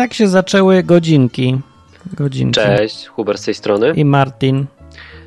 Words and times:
tak 0.00 0.14
się 0.14 0.28
zaczęły 0.28 0.82
godzinki. 0.82 1.58
Godzinki. 2.12 2.54
Cześć, 2.54 3.06
Hubert 3.06 3.40
z 3.40 3.44
tej 3.44 3.54
strony. 3.54 3.92
I 3.96 4.04
Martin. 4.04 4.66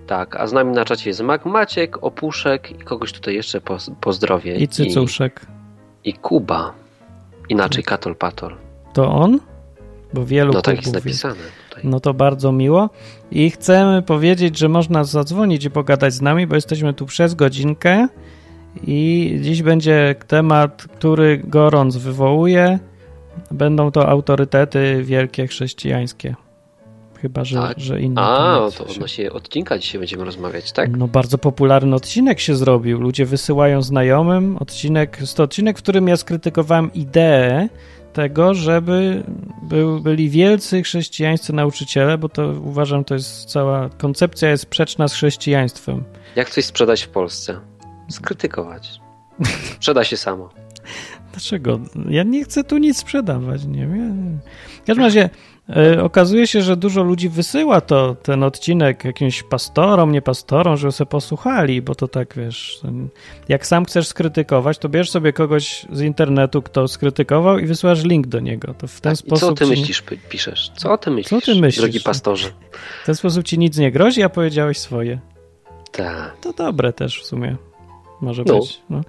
Tak, 0.07 0.35
a 0.35 0.47
z 0.47 0.53
nami 0.53 0.71
na 0.71 0.85
czacie 0.85 1.09
jest 1.09 1.21
Mak, 1.21 1.45
Maciek, 1.45 2.03
Opuszek 2.03 2.71
i 2.71 2.75
kogoś 2.75 3.11
tutaj 3.11 3.35
jeszcze 3.35 3.61
poz 3.61 3.91
pozdrowię. 4.01 4.55
I 4.55 4.67
Cycuszek. 4.67 5.45
I, 6.03 6.09
I 6.09 6.13
Kuba. 6.13 6.73
Inaczej 7.49 7.83
Katol 7.83 8.15
Patol. 8.15 8.55
To 8.93 9.11
on? 9.11 9.39
Bo 10.13 10.25
wielu 10.25 10.53
No 10.53 10.61
tak 10.61 10.77
jest 10.77 10.93
napisane 10.93 11.35
tutaj. 11.69 11.83
No 11.83 11.99
to 11.99 12.13
bardzo 12.13 12.51
miło. 12.51 12.89
I 13.31 13.49
chcemy 13.49 14.01
powiedzieć, 14.01 14.57
że 14.57 14.69
można 14.69 15.03
zadzwonić 15.03 15.65
i 15.65 15.71
pogadać 15.71 16.13
z 16.13 16.21
nami, 16.21 16.47
bo 16.47 16.55
jesteśmy 16.55 16.93
tu 16.93 17.05
przez 17.05 17.35
godzinkę 17.35 18.07
i 18.87 19.39
dziś 19.41 19.61
będzie 19.61 20.15
temat, 20.27 20.83
który 20.97 21.37
gorąc 21.37 21.97
wywołuje. 21.97 22.79
Będą 23.53 23.91
to 23.91 24.09
autorytety 24.09 25.03
wielkie 25.03 25.47
chrześcijańskie. 25.47 26.35
Chyba, 27.21 27.43
że, 27.43 27.57
Tak. 27.57 27.79
że 27.79 28.01
inne. 28.01 28.21
A, 28.21 28.55
temat 28.55 28.77
to 28.77 28.85
odnośnie 28.85 29.31
odcinka 29.31 29.77
dzisiaj 29.77 29.99
będziemy 29.99 30.25
rozmawiać, 30.25 30.71
tak? 30.71 30.97
No 30.97 31.07
bardzo 31.07 31.37
popularny 31.37 31.95
odcinek 31.95 32.39
się 32.39 32.55
zrobił. 32.55 33.01
Ludzie 33.01 33.25
wysyłają 33.25 33.81
znajomym 33.81 34.57
odcinek, 34.57 35.17
to 35.35 35.43
odcinek, 35.43 35.79
w 35.79 35.81
którym 35.81 36.07
ja 36.07 36.17
skrytykowałem 36.17 36.93
ideę 36.93 37.69
tego, 38.13 38.53
żeby 38.53 39.23
był, 39.61 39.99
byli 39.99 40.29
wielcy 40.29 40.83
chrześcijańscy 40.83 41.53
nauczyciele, 41.53 42.17
bo 42.17 42.29
to 42.29 42.47
uważam, 42.63 43.03
to 43.03 43.13
jest 43.13 43.45
cała 43.45 43.89
koncepcja 43.89 44.49
jest 44.49 44.63
sprzeczna 44.63 45.07
z 45.07 45.13
chrześcijaństwem. 45.13 46.03
Jak 46.35 46.49
coś 46.49 46.65
sprzedać 46.65 47.03
w 47.03 47.09
Polsce? 47.09 47.59
Skrytykować. 48.09 48.99
Sprzeda 49.75 50.03
się 50.03 50.17
samo. 50.17 50.49
Dlaczego? 51.33 51.79
Ja 52.09 52.23
nie 52.23 52.43
chcę 52.43 52.63
tu 52.63 52.77
nic 52.77 52.97
sprzedawać, 52.97 53.65
nie 53.65 53.87
wiem. 53.87 54.39
W 54.83 54.85
każdym 54.87 55.05
razie 55.05 55.29
e, 55.69 56.03
okazuje 56.03 56.47
się, 56.47 56.61
że 56.61 56.77
dużo 56.77 57.03
ludzi 57.03 57.29
wysyła 57.29 57.81
to, 57.81 58.15
ten 58.15 58.43
odcinek 58.43 59.03
jakimś 59.05 59.43
pastorom, 59.43 60.11
nie 60.11 60.21
pastorom, 60.21 60.77
żeby 60.77 60.91
sobie 60.91 61.09
posłuchali, 61.09 61.81
bo 61.81 61.95
to 61.95 62.07
tak, 62.07 62.33
wiesz, 62.37 62.79
jak 63.49 63.67
sam 63.67 63.85
chcesz 63.85 64.07
skrytykować, 64.07 64.77
to 64.77 64.89
bierz 64.89 65.11
sobie 65.11 65.33
kogoś 65.33 65.85
z 65.91 66.01
internetu, 66.01 66.61
kto 66.61 66.87
skrytykował 66.87 67.59
i 67.59 67.65
wysyłasz 67.65 68.03
link 68.03 68.27
do 68.27 68.39
niego. 68.39 68.73
To 68.73 68.87
w 68.87 69.01
ten 69.01 69.15
Tak, 69.15 69.25
I 69.25 69.29
co 69.29 69.37
sposób 69.37 69.59
ty 69.59 69.65
ci, 69.65 69.71
myślisz, 69.71 70.01
pi- 70.01 70.17
piszesz? 70.29 70.71
Co 70.75 70.97
ty 70.97 71.11
myślisz, 71.11 71.45
ty 71.45 71.55
myślisz? 71.55 71.81
drogi 71.83 71.99
pastorze? 72.01 72.47
w 73.03 73.05
ten 73.05 73.15
sposób 73.15 73.43
ci 73.43 73.59
nic 73.59 73.77
nie 73.77 73.91
grozi, 73.91 74.23
a 74.23 74.29
powiedziałeś 74.29 74.77
swoje. 74.77 75.19
Tak. 75.91 76.37
To 76.41 76.53
dobre 76.53 76.93
też 76.93 77.21
w 77.21 77.25
sumie. 77.25 77.55
Może 78.21 78.43
No. 78.47 78.59
być. 78.59 78.81
No. 78.89 79.01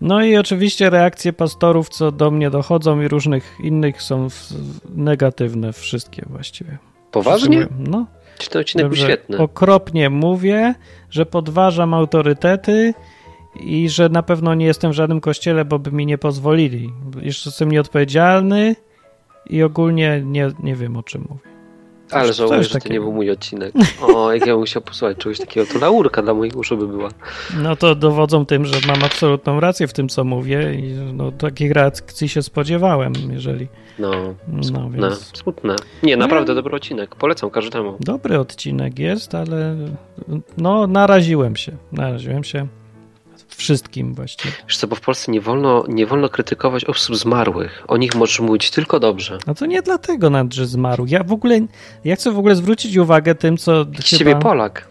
No 0.00 0.24
i 0.24 0.36
oczywiście 0.36 0.90
reakcje 0.90 1.32
pastorów, 1.32 1.88
co 1.88 2.12
do 2.12 2.30
mnie 2.30 2.50
dochodzą 2.50 3.00
i 3.00 3.08
różnych 3.08 3.58
innych 3.60 4.02
są 4.02 4.30
w, 4.30 4.52
negatywne, 4.94 5.72
wszystkie 5.72 6.26
właściwie. 6.30 6.78
Poważnie? 7.10 7.66
No. 7.78 8.06
Czy 8.38 8.50
ten 8.50 8.60
odcinek 8.60 8.86
był 8.86 8.96
świetny? 8.96 9.38
Okropnie 9.38 10.10
mówię, 10.10 10.74
że 11.10 11.26
podważam 11.26 11.94
autorytety 11.94 12.94
i 13.60 13.88
że 13.88 14.08
na 14.08 14.22
pewno 14.22 14.54
nie 14.54 14.66
jestem 14.66 14.90
w 14.90 14.94
żadnym 14.94 15.20
kościele, 15.20 15.64
bo 15.64 15.78
by 15.78 15.92
mi 15.92 16.06
nie 16.06 16.18
pozwolili. 16.18 16.92
Jeszcze 17.22 17.50
jestem 17.50 17.72
nieodpowiedzialny 17.72 18.76
i 19.50 19.62
ogólnie 19.62 20.22
nie, 20.24 20.50
nie 20.62 20.76
wiem 20.76 20.96
o 20.96 21.02
czym 21.02 21.26
mówię. 21.28 21.53
Ale 22.14 22.32
żałuję, 22.32 22.62
że 22.64 22.80
to 22.80 22.88
nie 22.88 23.00
był 23.00 23.12
mój 23.12 23.30
odcinek. 23.30 23.72
O, 24.02 24.32
jak 24.32 24.46
ja 24.46 24.52
bym 24.52 24.60
musiał 24.60 24.82
posłuchać 24.82 25.16
czegoś 25.16 25.38
takiego, 25.38 25.66
to 25.72 25.78
laurka 25.78 26.22
dla 26.22 26.34
moich 26.34 26.56
uszu 26.56 26.76
by 26.76 26.86
była. 26.88 27.08
No 27.62 27.76
to 27.76 27.94
dowodzą 27.94 28.46
tym, 28.46 28.64
że 28.64 28.76
mam 28.88 29.04
absolutną 29.04 29.60
rację 29.60 29.86
w 29.86 29.92
tym, 29.92 30.08
co 30.08 30.24
mówię 30.24 30.74
i 30.74 30.92
no, 31.12 31.32
takich 31.32 31.72
reakcji 31.72 32.28
się 32.28 32.42
spodziewałem, 32.42 33.12
jeżeli... 33.30 33.68
No, 33.98 34.10
No, 34.48 34.62
smutne, 34.64 35.08
więc... 35.08 35.30
smutne. 35.36 35.76
Nie, 36.02 36.16
naprawdę 36.16 36.52
No. 36.52 36.54
dobry 36.54 36.76
odcinek. 36.76 37.14
Polecam 37.14 37.50
każdemu. 37.50 37.96
Dobry 38.00 38.38
odcinek 38.38 38.98
jest, 38.98 39.34
ale 39.34 39.76
no 40.58 40.86
naraziłem 40.86 41.56
się, 41.56 41.72
naraziłem 41.92 42.44
się 42.44 42.66
wszystkim 43.48 44.14
właściwie. 44.14 44.54
Wiesz 44.68 44.76
co, 44.76 44.86
bo 44.86 44.96
w 44.96 45.00
Polsce 45.00 45.32
nie 45.32 45.40
wolno, 45.40 45.84
nie 45.88 46.06
wolno 46.06 46.28
krytykować 46.28 46.84
osób 46.84 47.16
zmarłych. 47.16 47.84
O 47.88 47.96
nich 47.96 48.14
możesz 48.14 48.40
mówić 48.40 48.70
tylko 48.70 49.00
dobrze. 49.00 49.38
No 49.46 49.54
to 49.54 49.66
nie 49.66 49.82
dlatego 49.82 50.30
nawet, 50.30 50.54
że 50.54 50.66
zmarł. 50.66 51.06
Ja 51.08 51.24
w 51.24 51.32
ogóle, 51.32 51.60
ja 52.04 52.16
chcę 52.16 52.32
w 52.32 52.38
ogóle 52.38 52.56
zwrócić 52.56 52.96
uwagę 52.96 53.34
tym, 53.34 53.56
co 53.56 53.84
Z 53.84 54.04
ciebie 54.04 54.36
Polak. 54.36 54.88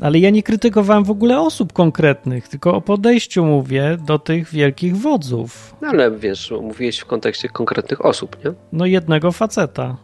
Ale 0.00 0.18
ja 0.18 0.30
nie 0.30 0.42
krytykowałem 0.42 1.04
w 1.04 1.10
ogóle 1.10 1.40
osób 1.40 1.72
konkretnych, 1.72 2.48
tylko 2.48 2.74
o 2.74 2.80
podejściu 2.80 3.44
mówię 3.44 3.98
do 4.06 4.18
tych 4.18 4.50
wielkich 4.50 4.96
wodzów. 4.96 5.74
No 5.82 5.88
ale 5.88 6.10
wiesz, 6.10 6.52
mówiłeś 6.62 6.98
w 6.98 7.04
kontekście 7.04 7.48
konkretnych 7.48 8.04
osób, 8.04 8.44
nie? 8.44 8.52
No 8.72 8.86
jednego 8.86 9.32
faceta, 9.32 9.96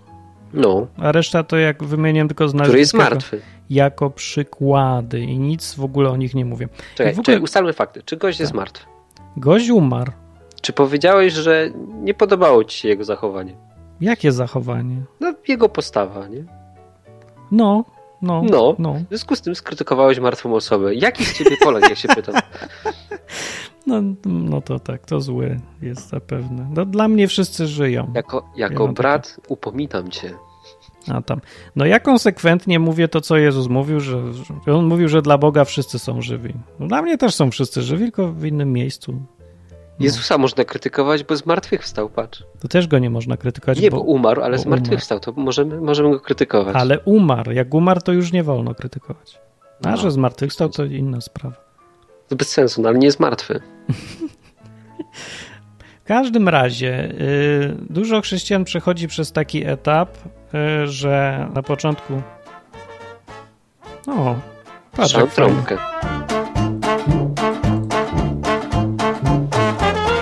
No, 0.55 0.87
a 0.97 1.13
reszta 1.13 1.43
to 1.43 1.57
jak 1.57 1.85
wymieniam 1.85 2.29
tylko 2.29 2.49
z 2.49 2.55
który 2.55 2.79
jest 2.79 2.95
nazwiska, 2.95 3.15
martwy. 3.15 3.41
Jako 3.71 4.11
przykłady 4.11 5.21
i 5.21 5.39
nic 5.39 5.75
w 5.75 5.85
ogóle 5.85 6.11
o 6.11 6.17
nich 6.17 6.35
nie 6.35 6.45
mówię. 6.45 6.69
Czekaj, 6.95 7.15
ogóle- 7.19 7.41
ustalmy 7.41 7.73
fakty. 7.73 8.03
Czy 8.03 8.17
gość 8.17 8.41
jest 8.41 8.53
Tak. 8.53 8.57
martwy? 8.57 8.87
Gość 9.37 9.71
umarł. 9.71 10.13
Czy 10.61 10.73
powiedziałeś, 10.73 11.33
że 11.33 11.71
nie 12.03 12.15
podobało 12.15 12.65
ci 12.65 12.79
się 12.79 12.89
jego 12.89 13.05
zachowanie? 13.05 13.55
Jakie 14.01 14.33
zachowanie? 14.33 14.97
No, 15.21 15.35
jego 15.49 15.69
postawa, 15.69 16.29
nie? 16.29 16.45
No, 17.51 17.85
no, 18.23 18.43
No. 18.51 18.75
no. 18.79 18.95
W 18.95 19.09
związku 19.09 19.37
z 19.37 19.41
tym 19.41 19.55
skrytykowałeś 19.55 20.19
martwą 20.21 20.55
osobę. 20.55 20.95
Jaki 20.95 21.25
z 21.25 21.39
ciebie 21.39 21.57
Polak, 21.63 21.89
jak 21.89 21.99
się 21.99 22.09
pytam? 22.09 22.35
No, 23.87 24.03
no 24.25 24.61
to 24.61 24.79
tak, 24.79 25.07
to 25.07 25.21
złe 25.21 25.57
jest 25.83 26.09
zapewne. 26.09 26.67
No, 26.75 26.85
dla 26.87 27.09
mnie 27.09 27.29
wszyscy 27.29 27.67
żyją. 27.67 28.13
Jako, 28.15 28.49
Ja 28.57 28.69
jako 28.69 28.85
mam 28.87 28.95
brat 28.95 29.41
upominam 29.49 30.11
cię. 30.11 30.35
A 31.09 31.23
tam. 31.23 31.41
No 31.77 31.87
ja 31.87 32.01
konsekwentnie 32.01 32.79
mówię 32.79 33.09
to, 33.09 33.21
co 33.21 33.37
Jezus 33.37 33.69
mówił, 33.69 34.01
że 34.01 34.33
że 34.67 34.75
on 34.75 34.87
mówił, 34.87 35.09
że 35.09 35.23
dla 35.23 35.39
Boga 35.39 35.65
wszyscy 35.65 35.99
są 35.99 36.23
żywi. 36.23 36.55
No, 36.81 36.87
dla 36.87 37.03
mnie 37.03 37.19
też 37.19 37.35
są 37.35 37.51
wszyscy 37.51 37.83
żywi, 37.83 38.03
tylko 38.05 38.33
w 38.33 38.45
innym 38.45 38.73
miejscu. 38.73 39.13
No, 39.13 40.05
Jezusa 40.05 40.39
można 40.39 40.65
krytykować, 40.65 41.25
bo 41.25 41.37
z 41.37 41.47
martwych 41.47 41.83
wstał, 41.83 42.09
patrz. 42.09 42.45
to 42.61 42.69
też 42.69 42.87
go 42.87 42.99
nie 42.99 43.11
można 43.11 43.37
krytykować, 43.37 43.81
Nie, 43.81 43.91
bo, 43.91 43.97
bo 43.97 44.03
umarł, 44.03 44.43
ale 44.43 44.57
bo 44.57 44.63
z 44.63 44.67
martwych 44.67 45.01
umarł. 45.11 45.21
to 45.21 45.33
możemy, 45.37 45.81
możemy 45.81 46.11
go 46.11 46.21
krytykować. 46.21 46.77
ale 46.77 47.01
umarł. 47.01 47.53
Jak 47.53 47.75
umarł, 47.75 48.01
to 48.01 48.13
już 48.13 48.33
nie 48.33 48.43
wolno 48.43 48.75
krytykować. 48.75 49.39
A 49.85 49.91
No. 49.91 49.97
że 49.97 50.11
zmartwychwstał, 50.11 50.69
to 50.69 50.85
inna 50.85 51.21
sprawa. 51.21 51.57
To 52.29 52.37
bez 52.37 52.49
sensu, 52.49 52.83
no 52.83 52.89
ale 52.89 52.99
nie 52.99 53.07
jest 53.07 53.21
martwy. 53.21 53.61
W 56.05 56.07
każdym 56.07 56.49
razie 56.49 57.11
y, 57.11 57.77
dużo 57.91 58.21
chrześcijan 58.21 58.65
przechodzi 58.65 59.09
przez 59.09 59.33
taki 59.33 59.67
etap, 59.67 60.09
że 60.85 61.47
na 61.55 61.63
początku 61.63 62.23
o, 64.09 64.35
patrz 64.97 65.17
trąbkę. 65.35 65.77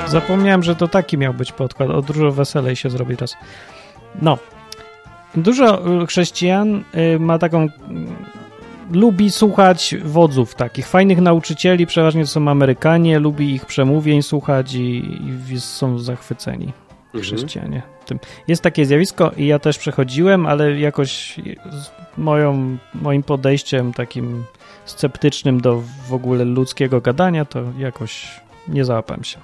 Zapomniałem, 0.06 0.62
że 0.62 0.76
to 0.76 0.88
taki 0.88 1.19
miał 1.19 1.34
być 1.34 1.53
podkład. 1.53 1.91
O 1.91 2.03
dużo 2.03 2.32
weselej 2.32 2.76
się 2.76 2.91
zrobi 2.91 3.16
teraz. 3.16 3.37
No. 4.22 4.38
Dużo 5.34 5.87
y, 6.03 6.06
chrześcijan 6.06 6.84
y, 7.15 7.19
ma 7.19 7.38
taką. 7.38 7.69
Lubi 8.92 9.31
słuchać 9.31 9.94
wodzów 10.04 10.54
takich, 10.54 10.89
fajnych 10.89 11.21
nauczycieli, 11.21 11.86
przeważnie 11.86 12.22
to 12.22 12.28
są 12.28 12.48
Amerykanie, 12.48 13.18
lubi 13.18 13.54
ich 13.54 13.66
przemówień 13.66 14.22
słuchać 14.22 14.74
i, 14.74 15.18
i 15.51 15.60
są 15.60 15.98
zachwyceni. 15.98 16.72
Chrześcijanie. 17.20 17.82
Tym. 18.06 18.18
Jest 18.48 18.62
takie 18.62 18.86
zjawisko 18.86 19.30
i 19.36 19.47
ja 19.47 19.59
też 19.59 19.78
przechodziłem, 19.78 20.47
ale 20.47 20.78
jakoś 20.80 21.41
z 21.70 21.91
moją, 22.18 22.76
moim 22.94 23.22
podejściem 23.22 23.92
takim 23.92 24.44
sceptycznym 24.84 25.60
do 25.60 25.82
w 26.09 26.14
ogóle 26.14 26.44
ludzkiego 26.44 27.00
gadania, 27.00 27.44
to 27.44 27.62
jakoś 27.78 28.41
nie 28.68 28.84
załapałem 28.84 29.24
się. 29.24 29.38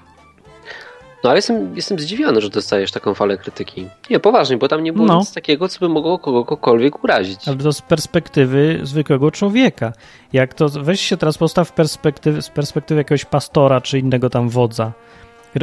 No 1.24 1.30
ale 1.30 1.38
jestem, 1.38 1.76
jestem 1.76 1.98
zdziwiony, 1.98 2.40
że 2.40 2.50
dostajesz 2.50 2.90
taką 2.92 3.14
falę 3.14 3.38
krytyki. 3.38 3.88
Nie, 4.10 4.20
poważnie, 4.20 4.56
bo 4.56 4.68
tam 4.68 4.82
nie 4.82 4.92
było 4.92 5.06
No. 5.06 5.18
nic 5.18 5.32
takiego, 5.34 5.68
co 5.68 5.80
by 5.80 5.88
mogło 5.88 6.18
kogokolwiek 6.18 7.04
urazić. 7.04 7.48
Ale 7.48 7.56
to 7.56 7.72
z 7.72 7.82
perspektywy 7.82 8.80
zwykłego 8.82 9.30
człowieka. 9.30 9.92
Jak 10.32 10.54
to, 10.54 10.68
weź 10.68 11.00
się 11.00 11.16
teraz 11.16 11.38
postaw 11.38 11.72
perspektywy, 11.72 12.42
z 12.42 12.48
perspektywy 12.48 13.00
jakiegoś 13.00 13.24
pastora 13.24 13.80
czy 13.80 13.98
innego 13.98 14.30
tam 14.30 14.48
wodza 14.48 14.92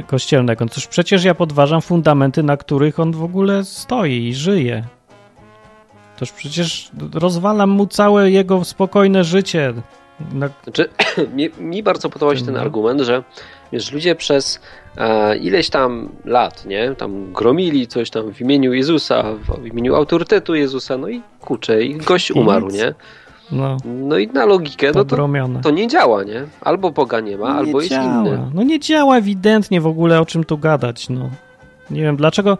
kościelnego. 0.03 0.65
Toż 0.65 0.87
przecież 0.87 1.23
ja 1.23 1.35
podważam 1.35 1.81
fundamenty, 1.81 2.43
na 2.43 2.57
których 2.57 2.99
on 2.99 3.11
w 3.11 3.23
ogóle 3.23 3.63
stoi 3.63 4.27
i 4.27 4.33
żyje. 4.35 4.83
Toż 6.19 6.31
przecież 6.31 6.91
rozwalam 7.13 7.69
mu 7.69 7.87
całe 7.87 8.31
jego 8.31 8.63
spokojne 8.63 9.23
życie. 9.23 9.73
Na, 10.33 10.49
Znaczy, 10.63 10.89
mi, 11.35 11.49
mi 11.59 11.83
bardzo 11.83 12.09
podobał 12.09 12.37
się 12.37 12.45
ten 12.45 12.53
No. 12.53 12.59
argument, 12.61 13.01
że 13.01 13.23
wiesz, 13.71 13.91
ludzie 13.91 14.15
przez 14.15 14.59
e, 14.97 15.37
ileś 15.37 15.69
tam 15.69 16.09
lat, 16.25 16.65
nie, 16.65 16.95
tam 16.95 17.33
gromili 17.33 17.87
coś 17.87 18.09
tam 18.09 18.33
w 18.33 18.41
imieniu 18.41 18.73
Jezusa, 18.73 19.23
w, 19.61 19.65
imieniu 19.65 19.95
autorytetu 19.95 20.55
Jezusa, 20.55 20.97
no 20.97 21.09
i 21.09 21.21
kurczę, 21.41 21.83
i 21.83 21.95
gość 21.97 22.31
umarł, 22.31 22.67
nie? 22.67 22.93
No, 23.51 23.77
No 23.85 24.17
i 24.17 24.27
na 24.27 24.45
logikę, 24.45 24.91
no 24.95 25.05
to, 25.05 25.17
to 25.61 25.71
nie 25.71 25.87
działa, 25.87 26.23
nie? 26.23 26.43
Albo 26.61 26.91
Boga 26.91 27.19
nie 27.19 27.37
ma, 27.37 27.47
albo 27.47 27.71
nie 27.71 27.77
jest 27.77 27.89
działa. 27.89 28.21
inny. 28.21 28.51
No 28.53 28.63
nie 28.63 28.79
działa 28.79 29.17
ewidentnie 29.17 29.81
w 29.81 29.87
ogóle 29.87 30.21
o 30.21 30.25
czym 30.25 30.43
tu 30.43 30.57
gadać. 30.57 31.09
No. 31.09 31.29
Nie 31.89 32.01
wiem 32.01 32.15
dlaczego. 32.15 32.57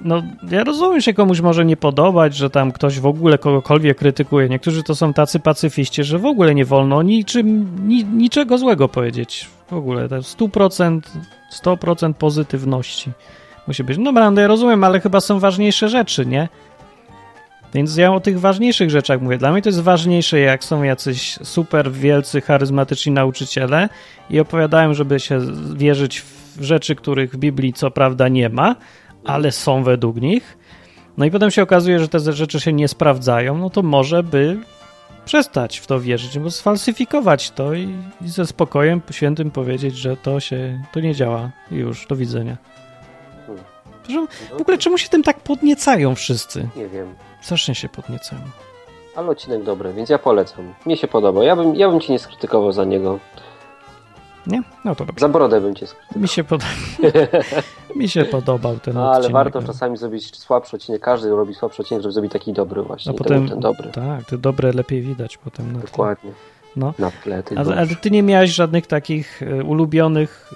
no 0.00 0.22
ja 0.50 0.64
rozumiem, 0.64 1.00
się 1.00 1.14
komuś 1.14 1.40
może 1.40 1.64
nie 1.64 1.76
podobać, 1.76 2.36
że 2.36 2.50
tam 2.50 2.72
ktoś 2.72 3.00
w 3.00 3.06
ogóle 3.06 3.38
kogokolwiek 3.38 3.98
krytykuje. 3.98 4.48
Niektórzy 4.48 4.82
to 4.82 4.94
są 4.94 5.12
tacy 5.12 5.40
pacyfiści, 5.40 6.04
że 6.04 6.18
w 6.18 6.26
ogóle 6.26 6.54
nie 6.54 6.64
wolno 6.64 7.02
niczym, 7.02 7.66
ni, 7.88 8.04
niczego 8.04 8.58
złego 8.58 8.88
powiedzieć. 8.88 9.48
W 9.70 9.72
ogóle 9.72 10.08
to 10.08 10.16
100%, 10.16 11.00
100% 11.62 12.14
pozytywności 12.14 13.10
musi 13.66 13.84
być. 13.84 13.98
No 13.98 14.12
no 14.12 14.40
ja 14.40 14.46
rozumiem, 14.46 14.84
ale 14.84 15.00
chyba 15.00 15.20
są 15.20 15.38
ważniejsze 15.38 15.88
rzeczy, 15.88 16.26
nie? 16.26 16.48
Więc 17.74 17.96
ja 17.96 18.12
o 18.12 18.20
tych 18.20 18.40
ważniejszych 18.40 18.90
rzeczach 18.90 19.20
mówię. 19.20 19.38
Dla 19.38 19.52
mnie 19.52 19.62
to 19.62 19.68
jest 19.68 19.80
ważniejsze, 19.80 20.40
jak 20.40 20.64
są 20.64 20.82
jacyś 20.82 21.38
super 21.42 21.92
wielcy, 21.92 22.40
charyzmatyczni 22.40 23.12
nauczyciele 23.12 23.88
i 24.30 24.40
opowiadają, 24.40 24.94
żeby 24.94 25.20
się 25.20 25.40
wierzyć 25.74 26.20
w 26.20 26.62
rzeczy, 26.62 26.94
których 26.94 27.32
w 27.32 27.36
Biblii 27.36 27.72
co 27.72 27.90
prawda 27.90 28.28
nie 28.28 28.48
ma, 28.48 28.76
ale 29.24 29.52
są 29.52 29.82
według 29.82 30.16
nich. 30.16 30.58
No 31.16 31.24
i 31.24 31.30
potem 31.30 31.50
się 31.50 31.62
okazuje, 31.62 31.98
że 31.98 32.08
te 32.08 32.32
rzeczy 32.32 32.60
się 32.60 32.72
nie 32.72 32.88
sprawdzają, 32.88 33.58
no 33.58 33.70
to 33.70 33.82
może 33.82 34.22
by 34.22 34.58
przestać 35.24 35.78
w 35.78 35.86
to 35.86 36.00
wierzyć, 36.00 36.38
bo 36.38 36.50
sfalsyfikować 36.50 37.50
to 37.50 37.74
i, 37.74 37.94
i 38.20 38.28
ze 38.28 38.46
spokojem 38.46 39.00
świętym 39.10 39.50
powiedzieć, 39.50 39.96
że 39.96 40.16
to 40.16 40.40
się, 40.40 40.82
to 40.92 41.00
nie 41.00 41.14
działa 41.14 41.50
i 41.70 41.74
już, 41.74 42.06
do 42.06 42.16
widzenia. 42.16 42.56
W 44.58 44.60
ogóle 44.60 44.78
czemu 44.78 44.98
się 44.98 45.08
tym 45.08 45.22
tak 45.22 45.40
podniecają 45.40 46.14
wszyscy? 46.14 46.68
Nie 46.76 46.88
wiem. 46.88 47.14
Strasznie 47.40 47.74
się 47.74 47.88
podniecają. 47.88 48.42
Ale 49.16 49.28
odcinek 49.28 49.62
dobry, 49.62 49.92
więc 49.92 50.10
ja 50.10 50.18
polecam. 50.18 50.74
Mnie 50.86 50.96
się 50.96 51.08
podoba. 51.08 51.44
Ja 51.44 51.56
bym, 51.56 51.76
ja 51.76 51.88
bym 51.88 52.00
cię 52.00 52.12
nie 52.12 52.18
skrytykował 52.18 52.72
za 52.72 52.84
niego. 52.84 53.18
Nie? 54.46 54.62
No 54.84 54.94
to 54.94 55.04
dobrze. 55.04 55.20
Za 55.20 55.28
brodę 55.28 55.60
bym 55.60 55.74
cię 55.74 55.86
skrytykował. 55.86 56.22
Mi 56.22 56.28
się, 56.28 56.44
pod... 56.44 56.62
Mi 57.96 58.08
się 58.08 58.24
podobał 58.24 58.78
ten 58.78 58.94
no, 58.94 59.10
odcinek. 59.10 59.24
Ale 59.24 59.44
warto 59.44 59.62
czasami 59.62 59.96
zrobić 59.96 60.36
słabszy 60.36 60.76
odcinek. 60.76 61.02
Każdy 61.02 61.30
robi 61.30 61.54
słabszy 61.54 61.82
odcinek, 61.82 62.02
żeby 62.02 62.12
zrobić 62.12 62.32
taki 62.32 62.52
dobry 62.52 62.82
właśnie. 62.82 63.12
A 63.12 63.14
potem, 63.14 63.48
ten 63.48 63.60
dobry. 63.60 63.90
Tak, 63.90 64.24
te 64.24 64.38
dobre 64.38 64.72
lepiej 64.72 65.02
widać 65.02 65.36
potem. 65.36 65.72
Na 65.72 65.78
Dokładnie. 65.78 66.32
No. 66.76 66.94
Na 66.98 67.10
tle 67.10 67.42
ale, 67.56 67.76
ale 67.76 67.86
ty 67.86 68.10
nie 68.10 68.22
miałeś 68.22 68.50
żadnych 68.50 68.86
takich 68.86 69.42
e, 69.42 69.64
ulubionych, 69.64 70.50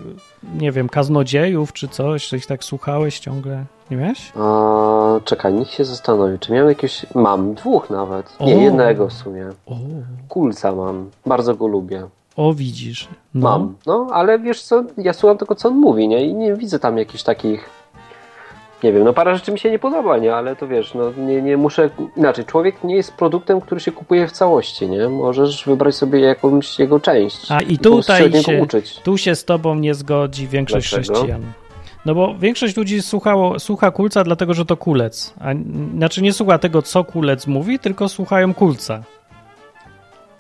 e, 0.55 0.61
nie 0.61 0.73
wiem, 0.73 0.89
kaznodziejów 0.89 1.73
czy 1.73 1.89
coś? 1.89 2.29
Coś 2.29 2.47
tak 2.47 2.65
słuchałeś 2.65 3.19
ciągle? 3.19 3.65
Nie 3.91 3.97
miałeś? 3.97 4.33
A, 4.37 5.21
czekaj, 5.25 5.55
niech 5.55 5.71
się 5.71 5.85
zastanowi. 5.85 6.39
Czy 6.39 6.53
miałem 6.53 6.69
jakieś... 6.69 7.07
Mam, 7.15 7.55
dwóch 7.55 7.91
nawet. 7.91 8.41
Nie, 8.41 8.57
o. 8.57 8.61
jednego 8.61 9.09
w 9.09 9.13
sumie. 9.13 9.47
O. 9.67 9.77
Kulca 10.29 10.73
mam. 10.73 11.11
Bardzo 11.27 11.55
go 11.55 11.67
lubię. 11.67 12.07
O, 12.37 12.55
widzisz. 12.55 13.09
No. 13.35 13.51
Mam. 13.51 13.75
No, 13.87 14.09
ale 14.13 14.39
wiesz 14.39 14.63
co, 14.63 14.85
ja 14.99 15.13
słucham 15.13 15.39
tylko, 15.39 15.55
co 15.55 15.69
on 15.69 15.75
mówi, 15.75 16.09
nie? 16.09 16.25
I 16.25 16.35
nie 16.35 16.55
widzę 16.55 16.79
tam 16.79 16.99
jakichś 16.99 17.23
takich 17.23 17.71
nie 18.85 18.93
wiem, 18.93 19.05
no 19.05 19.13
parę 19.13 19.35
rzeczy 19.35 19.53
mi 19.53 19.59
się 19.59 19.71
nie 19.71 19.79
podoba, 19.79 20.19
nie, 20.19 20.35
ale 20.35 20.57
to 20.57 20.69
wiesz, 20.69 20.95
no 20.95 21.13
nie, 21.13 21.43
nie 21.43 21.57
muszę, 21.57 21.91
inaczej, 22.17 22.45
człowiek 22.45 22.85
nie 22.85 22.97
jest 22.97 23.15
produktem, 23.15 23.61
który 23.61 23.81
się 23.81 23.93
kupuje 23.93 24.29
w 24.29 24.33
całości, 24.33 24.89
nie, 24.89 25.09
możesz 25.09 25.65
wybrać 25.67 25.95
sobie 25.95 26.21
jakąś 26.21 26.79
jego 26.79 27.01
część. 27.01 27.51
A 27.51 27.61
i 27.61 27.79
tutaj 27.79 28.33
się, 28.43 28.63
uczyć. 28.63 29.01
tu 29.01 29.17
się 29.17 29.35
z 29.35 29.45
tobą 29.45 29.75
nie 29.75 29.95
zgodzi 29.95 30.49
większość 30.49 30.91
Dlaczego? 30.91 31.15
chrześcijan. 31.15 31.43
No 32.07 32.15
bo 32.15 32.35
większość 32.39 32.77
ludzi 32.77 33.03
słuchało, 33.03 33.59
słucha 33.59 33.91
kulca 33.91 34.25
dlatego, 34.25 34.55
że 34.55 34.65
to 34.65 34.77
kulec. 34.77 35.35
A, 35.41 35.45
znaczy 35.97 36.23
nie 36.23 36.33
słucha 36.33 36.59
tego, 36.59 36.83
co 36.83 37.05
kulec 37.05 37.47
mówi, 37.47 37.79
tylko 37.79 38.09
słuchają 38.09 38.55
kulca. 38.55 39.03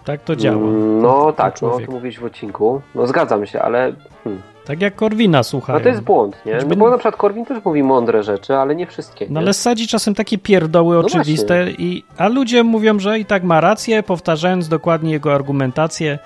Tak 0.05 0.25
to 0.25 0.37
działa. 0.37 0.57
Mm, 0.57 1.03
no 1.03 1.33
tak, 1.33 1.63
no 1.63 1.81
to 1.81 1.93
mówisz 1.93 2.21
w 2.21 2.25
odcinku. 2.25 2.81
No 2.95 3.07
zgadzam 3.07 3.47
się, 3.47 3.63
ale... 3.63 3.93
Hmm. 4.25 4.54
Tak 4.65 4.83
jak 4.83 4.95
Korwina 4.95 5.43
słuchają. 5.43 5.79
No 5.79 5.83
to 5.83 5.89
jest 5.89 6.01
błąd, 6.01 6.37
nie? 6.47 6.59
No 6.69 6.77
bo 6.77 6.91
na 6.91 6.97
przykład 6.97 7.17
Korwin 7.17 7.45
też 7.45 7.65
mówi 7.65 7.83
mądre 7.83 8.23
rzeczy, 8.23 8.55
ale 8.55 8.75
nie 8.77 8.87
wszystkie. 8.87 9.27
No 9.31 9.41
ale 9.41 9.55
sadzi 9.55 9.87
czasem 9.87 10.15
takie 10.15 10.39
pierdoły 10.39 10.95
no 10.95 11.01
oczywiste, 11.01 11.71
i, 11.71 12.05
a 12.19 12.29
ludzie 12.29 12.63
mówią, 12.63 12.99
że 12.99 13.19
i 13.19 13.25
tak 13.25 13.45
ma 13.45 13.61
rację, 13.61 14.03
powtarzając 14.03 14.69
dokładnie 14.69 15.13
jego 15.13 15.35
argumentację, 15.35 16.19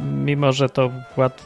mimo 0.00 0.52
że 0.52 0.68
to 0.68 0.90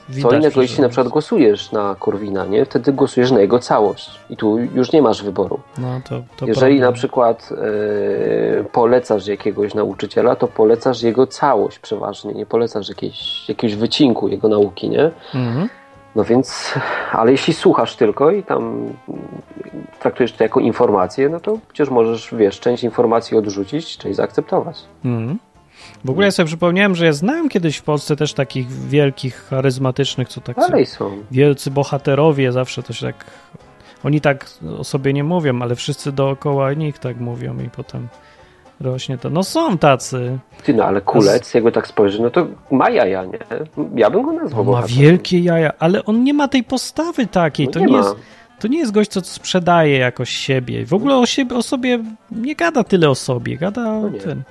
widać. 0.09 0.31
Co 0.31 0.37
innego, 0.37 0.63
jeśli 0.63 0.83
na 0.83 0.89
przykład 0.89 1.09
głosujesz 1.09 1.73
na 1.73 1.97
Korwina, 1.99 2.47
nie? 2.47 2.65
Wtedy 2.65 2.93
głosujesz 2.93 3.31
na 3.31 3.41
jego 3.41 3.59
całość 3.59 4.11
i 4.31 4.37
tu 4.37 4.59
już 4.59 4.93
nie 4.93 5.03
masz 5.03 5.23
wyboru. 5.23 5.61
No, 5.79 6.01
to, 6.09 6.23
to 6.37 6.47
Jeżeli 6.47 6.77
problem. 6.77 6.81
na 6.81 6.93
przykład 6.93 7.51
yy, 7.51 8.65
polecasz 8.73 9.27
jakiegoś 9.27 9.75
nauczyciela, 9.75 10.37
to 10.37 10.49
polecasz 10.49 11.03
jego 11.03 11.27
całość 11.27 11.79
przeważnie, 11.79 12.33
nie 12.33 12.47
polecasz 12.47 12.89
jakiejś, 12.89 13.49
jakiegoś 13.49 13.77
wycinku 13.77 14.29
jego 14.29 14.49
nauki, 14.49 14.89
nie? 14.91 15.11
Mhm. 15.35 15.69
No 16.17 16.25
więc, 16.25 16.75
ale 17.13 17.33
jeśli 17.33 17.55
słuchasz 17.55 17.97
tylko 17.97 18.31
i 18.31 18.43
tam 18.43 18.87
traktujesz 20.01 20.33
to 20.33 20.45
jako 20.45 20.61
informację, 20.61 21.29
no 21.29 21.41
to 21.41 21.59
przecież 21.69 21.91
możesz, 21.91 22.35
wiesz, 22.35 22.61
część 22.61 22.85
informacji 22.85 23.37
odrzucić, 23.37 23.99
część 23.99 24.17
zaakceptować. 24.17 24.79
Mm. 25.05 25.39
W 26.05 26.11
ogóle 26.11 26.27
ja 26.27 26.31
sobie 26.31 26.47
przypomniałem, 26.47 26.95
że 26.95 27.07
ja 27.07 27.13
znałem 27.13 27.49
kiedyś 27.49 27.77
w 27.77 27.83
Polsce 27.83 28.17
też 28.17 28.35
takich 28.35 28.69
wielkich, 28.69 29.47
charyzmatycznych, 29.51 30.29
co 30.29 30.41
tak 30.41 30.57
Dalej 30.57 30.87
są. 30.87 31.11
Wielcy 31.31 31.71
bohaterowie, 31.71 32.53
zawsze 32.53 32.83
to 32.83 32.93
się 32.93 33.07
tak... 33.07 33.25
Oni 34.05 34.21
tak 34.21 34.47
o 34.79 34.85
sobie 34.85 35.13
nie 35.13 35.25
mówią, 35.25 35.63
ale 35.63 35.75
wszyscy 35.75 36.13
dookoła 36.13 36.73
nich 36.73 36.99
tak 36.99 37.17
mówią 37.21 37.59
i 37.59 37.71
potem 37.71 38.09
rośnie 38.81 39.19
to. 39.19 39.31
No 39.31 39.43
są 39.43 39.79
tacy. 39.79 40.39
Ty, 40.63 40.75
no 40.75 40.85
ale 40.85 41.01
kulec, 41.01 41.55
jakby 41.55 41.73
tak 41.73 41.87
spojrzy, 41.87 42.23
no 42.23 42.31
to 42.31 42.47
ma 42.71 42.91
jaja, 42.91 43.25
nie? 43.25 43.39
Ja 43.95 44.11
bym 44.11 44.23
go 44.23 44.33
nazwał 44.33 44.65
Ma 44.65 44.83
wielkie 44.83 45.39
jaja, 45.39 45.73
ale 45.79 46.05
on 46.05 46.25
nie 46.25 46.35
ma 46.35 46.49
tej 46.49 46.65
postawy 46.65 47.27
takiej. 47.27 47.67
No 47.67 47.73
to 47.73 47.81
nie, 47.81 47.87
nie 47.87 47.97
jest, 47.97 48.17
to 48.59 48.69
nie 48.69 48.79
jest 48.79 48.93
gość, 48.93 49.11
co 49.11 49.21
sprzedaje 49.21 49.99
jakoś 49.99 50.31
siebie. 50.31 50.87
W 50.87 50.95
ogóle 50.95 51.17
o, 51.17 51.27
siebie, 51.27 51.57
o 51.57 51.63
sobie 51.63 51.99
nie 52.31 52.55
gada 52.55 52.85
tyle 52.85 53.11
o 53.11 53.15
sobie, 53.15 53.57
gada 53.57 53.83
no 53.83 54.07
o 54.07 54.11
tym. 54.11 54.43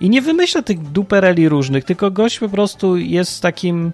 I 0.00 0.10
nie 0.10 0.22
wymyśla 0.22 0.62
tych 0.62 0.82
dupereli 0.82 1.48
różnych, 1.48 1.84
tylko 1.84 2.10
gość 2.10 2.38
po 2.38 2.48
prostu 2.48 2.96
jest 2.96 3.42
takim 3.42 3.92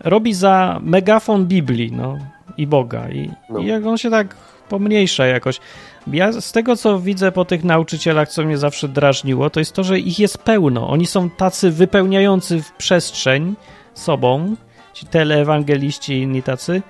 robi 0.00 0.34
za 0.34 0.80
megafon 0.82 1.46
Biblii, 1.46 1.92
no 1.92 2.18
i 2.56 2.66
Boga. 2.66 3.08
I, 3.08 3.30
no. 3.50 3.58
i 3.58 3.66
jak 3.66 3.86
on 3.86 3.98
się 3.98 4.10
tak 4.10 4.36
pomniejsza 4.68 5.26
jakoś. 5.26 5.60
Ja 6.06 6.40
z 6.40 6.52
tego, 6.52 6.76
co 6.76 7.00
widzę 7.00 7.32
po 7.32 7.44
tych 7.44 7.64
nauczycielach, 7.64 8.28
co 8.28 8.44
mnie 8.44 8.58
zawsze 8.58 8.88
drażniło, 8.88 9.50
to 9.50 9.60
jest 9.60 9.72
to, 9.72 9.84
że 9.84 9.98
ich 9.98 10.18
jest 10.18 10.38
pełno. 10.38 10.88
Oni 10.88 11.06
są 11.06 11.30
tacy 11.30 11.70
wypełniający 11.70 12.62
w 12.62 12.72
przestrzeń 12.72 13.54
sobą, 13.94 14.56
ci 14.92 15.06
teleewangeliści 15.06 16.14
i 16.14 16.22
inni 16.22 16.42
tacy, 16.42 16.82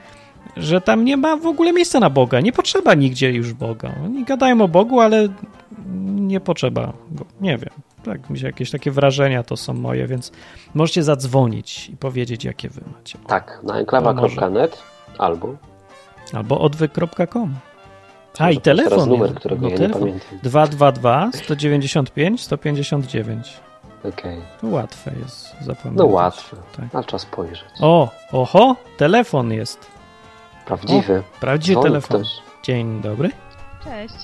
że 0.56 0.80
tam 0.80 1.04
nie 1.04 1.16
ma 1.16 1.36
w 1.36 1.46
ogóle 1.46 1.72
miejsca 1.72 2.00
na 2.00 2.10
Boga. 2.10 2.40
Nie 2.40 2.52
potrzeba 2.52 2.94
nigdzie 2.94 3.32
już 3.32 3.52
Boga. 3.52 3.94
Oni 4.04 4.24
gadają 4.24 4.60
o 4.60 4.68
Bogu, 4.68 5.00
ale 5.00 5.28
nie 6.04 6.40
potrzeba 6.40 6.92
go. 7.10 7.24
Nie 7.40 7.58
wiem. 7.58 7.70
Tak, 8.04 8.30
mi 8.30 8.38
się 8.38 8.46
jakieś 8.46 8.70
takie 8.70 8.90
wrażenia 8.90 9.42
to 9.42 9.56
są 9.56 9.74
moje, 9.74 10.06
więc 10.06 10.32
możecie 10.74 11.02
zadzwonić 11.02 11.88
i 11.88 11.96
powiedzieć, 11.96 12.44
jakie 12.44 12.68
wy 12.68 12.80
macie. 12.96 13.18
Tak, 13.26 13.60
na 13.62 13.78
enklawa.net 13.78 14.82
albo 15.18 15.56
albo 16.32 16.60
odwyk.com. 16.60 17.54
A 18.38 18.50
i 18.50 18.60
telefon. 18.60 19.08
numer, 19.08 19.34
którego 19.34 19.62
no, 19.62 19.68
ja 19.68 19.76
telefon. 19.76 20.00
nie 20.00 20.12
pamiętam. 20.12 20.38
222 20.42 21.30
195 21.34 22.42
159. 22.42 23.60
Okej. 23.98 24.10
Okay. 24.12 24.42
To 24.60 24.66
łatwe 24.66 25.12
jest 25.22 25.46
zapamiętać. 25.60 25.92
No 25.96 26.06
łatwe, 26.06 26.56
tak. 26.76 26.94
ale 26.94 27.04
trzeba 27.04 27.18
spojrzeć. 27.18 27.68
O, 27.80 28.10
oho, 28.32 28.76
telefon 28.96 29.52
jest. 29.52 29.86
Prawdziwy. 30.66 31.18
O, 31.36 31.40
prawdziwy 31.40 31.82
telefon. 31.82 32.20
Ktoś. 32.20 32.32
Dzień 32.62 33.00
dobry. 33.00 33.30
Cześć. 33.84 34.14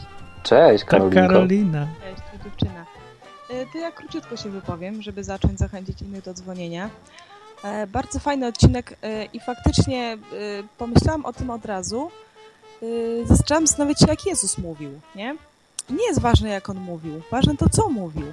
Cześć, 0.43 0.85
Karolinko. 0.85 1.21
Tak, 1.21 1.31
Karolina. 1.31 1.87
Cześć, 2.01 2.23
to 2.33 2.45
dziewczyna. 2.45 2.85
E, 3.51 3.67
to 3.73 3.79
ja 3.79 3.91
króciutko 3.91 4.37
się 4.37 4.51
wypowiem, 4.51 5.03
żeby 5.03 5.25
zacząć 5.25 5.59
zachęcić 5.59 6.03
innych 6.03 6.23
do 6.23 6.35
dzwonienia. 6.35 6.91
E, 7.65 7.87
bardzo 7.87 8.19
fajny 8.19 8.47
odcinek 8.47 8.99
e, 9.03 9.25
i 9.25 9.41
faktycznie 9.41 10.19
pomyślałam 10.79 11.25
o 11.25 11.33
tym 11.33 11.51
od 11.51 11.65
razu, 11.65 12.11
zaczęłam 13.25 13.67
zastanawiać 13.67 14.01
się, 14.01 14.07
jak 14.09 14.27
Jezus 14.27 14.59
mówił, 14.59 15.01
nie? 15.17 15.37
Nie 15.91 16.07
jest 16.07 16.21
ważne, 16.21 16.49
jak 16.49 16.69
On 16.69 16.77
mówił. 16.77 17.23
Ważne 17.31 17.57
to, 17.57 17.69
co 17.69 17.89
mówił. 17.89 18.33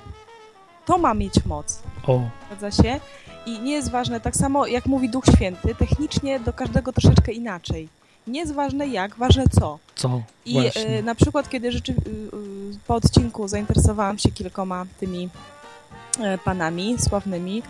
To 0.86 0.98
ma 0.98 1.14
mieć 1.14 1.46
moc. 1.46 1.80
O. 2.08 2.22
Zgadza 2.48 2.84
się? 2.84 3.00
I 3.46 3.60
nie 3.60 3.72
jest 3.74 3.92
ważne, 3.92 4.20
tak 4.20 4.36
samo 4.36 4.68
jak 4.68 4.86
mówi 4.86 5.10
Duch 5.10 5.26
Święty, 5.36 5.76
technicznie 5.76 6.40
do 6.40 6.54
każdego 6.54 6.94
troszeczkę 6.94 7.32
inaczej. 7.32 7.90
Nie 8.28 8.40
jest 8.40 8.54
ważne 8.54 8.88
jak, 8.88 9.16
ważne 9.16 9.44
co. 9.60 9.80
Co? 9.96 10.22
I 10.46 10.58
y, 10.60 11.04
na 11.04 11.16
przykład, 11.16 11.50
kiedy 11.50 11.72
rzeczy, 11.72 11.92
y, 11.92 11.96
y, 11.96 12.80
po 12.88 12.96
odcinku 12.96 13.48
zainteresowałam 13.48 14.18
się 14.18 14.32
kilkoma 14.32 14.86
tymi 15.00 15.30
y, 16.20 16.38
panami 16.46 16.96
sławnymi, 17.00 17.64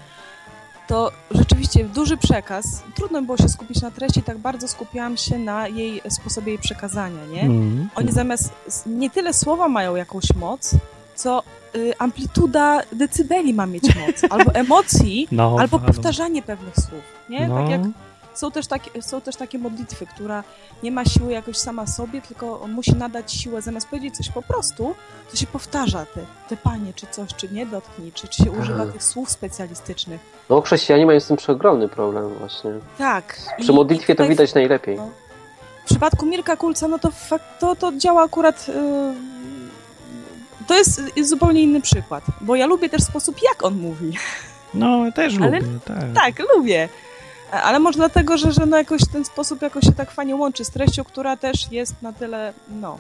to 0.90 1.12
rzeczywiście 1.32 1.86
duży 1.86 2.18
przekaz. 2.18 2.84
Trudno 2.96 3.22
było 3.22 3.38
się 3.38 3.50
skupić 3.50 3.82
na 3.82 3.92
treści, 3.92 4.24
tak 4.24 4.38
bardzo 4.38 4.68
skupiałam 4.68 5.18
się 5.18 5.40
na 5.40 5.68
jej 5.68 6.02
sposobie 6.10 6.52
jej 6.52 6.62
przekazania, 6.62 7.26
nie? 7.32 7.42
Mm. 7.42 7.90
Oni 7.96 8.12
zamiast, 8.12 8.54
nie 8.86 9.10
tyle 9.10 9.34
słowa 9.34 9.68
mają 9.68 9.96
jakąś 9.96 10.36
moc, 10.36 10.76
co 11.16 11.44
y, 11.76 11.94
amplituda 12.00 12.82
decybeli 12.92 13.54
ma 13.54 13.66
mieć 13.66 13.84
moc, 13.84 14.32
albo 14.32 14.56
emocji, 14.66 15.28
no, 15.32 15.56
albo 15.60 15.80
powtarzanie 15.80 16.42
pewnych 16.42 16.76
słów, 16.76 17.04
nie? 17.30 17.48
No. 17.48 17.56
Tak 17.56 17.70
jak 17.70 17.82
są 18.40 18.52
też, 18.52 18.68
takie, 18.68 19.02
są 19.02 19.22
też 19.22 19.36
takie 19.36 19.58
modlitwy, 19.60 20.06
która 20.06 20.44
nie 20.84 20.92
ma 20.92 21.06
siły 21.06 21.32
jakoś 21.32 21.58
sama 21.58 21.88
sobie, 21.88 22.22
tylko 22.22 22.62
on 22.62 22.72
musi 22.72 22.96
nadać 22.96 23.34
siłę, 23.34 23.62
zamiast 23.62 23.88
powiedzieć 23.88 24.18
coś 24.18 24.30
po 24.30 24.42
prostu, 24.42 24.96
to 25.32 25.38
się 25.38 25.48
powtarza 25.48 26.06
te, 26.06 26.22
te 26.50 26.58
panie, 26.58 26.94
czy 26.96 27.08
coś, 27.12 27.30
czy 27.36 27.50
nie 27.50 27.66
dotknij, 27.66 28.12
czy, 28.12 28.28
czy 28.28 28.44
się 28.44 28.52
używa 28.52 28.86
tych 28.86 29.04
słów 29.04 29.30
specjalistycznych. 29.32 30.22
No 30.50 30.62
chrześcijanie 30.62 31.06
mają 31.06 31.20
z 31.20 31.28
tym 31.28 31.38
przeogromny 31.38 31.90
problem 31.90 32.30
właśnie. 32.40 32.72
Tak. 32.98 33.38
Przy 33.60 33.74
modlitwie 33.74 34.16
to 34.16 34.28
widać 34.28 34.54
najlepiej. 34.54 34.98
No. 34.98 35.10
W 35.84 35.86
przypadku 35.86 36.26
Mirka 36.26 36.58
Kulca, 36.58 36.88
no 36.88 37.00
to, 37.00 37.10
to, 37.60 37.76
to 37.76 37.92
działa 37.98 38.24
akurat... 38.24 38.68
Yy, 38.68 38.74
to 40.68 40.78
jest, 40.78 41.02
jest 41.16 41.30
zupełnie 41.30 41.64
inny 41.64 41.82
przykład, 41.82 42.24
bo 42.42 42.56
ja 42.56 42.66
lubię 42.66 42.90
też 42.90 43.04
sposób, 43.04 43.36
jak 43.44 43.64
on 43.64 43.74
mówi. 43.76 44.18
No, 44.74 45.12
też 45.12 45.38
Ale, 45.38 45.60
lubię, 45.60 45.80
tak. 45.86 46.14
Tak, 46.16 46.36
lubię. 46.56 46.90
Ale 47.52 47.80
może 47.80 47.98
dlatego, 47.98 48.38
że, 48.38 48.52
że 48.52 48.66
no 48.66 48.78
jakoś 48.78 49.02
ten 49.14 49.26
sposób 49.26 49.62
jakoś 49.62 49.84
się 49.84 49.92
tak 49.92 50.12
fajnie 50.12 50.36
łączy 50.36 50.66
z 50.66 50.70
treścią, 50.70 51.04
która 51.04 51.38
też 51.38 51.72
jest 51.72 52.02
na 52.02 52.14
tyle, 52.14 52.54
no, 52.70 52.98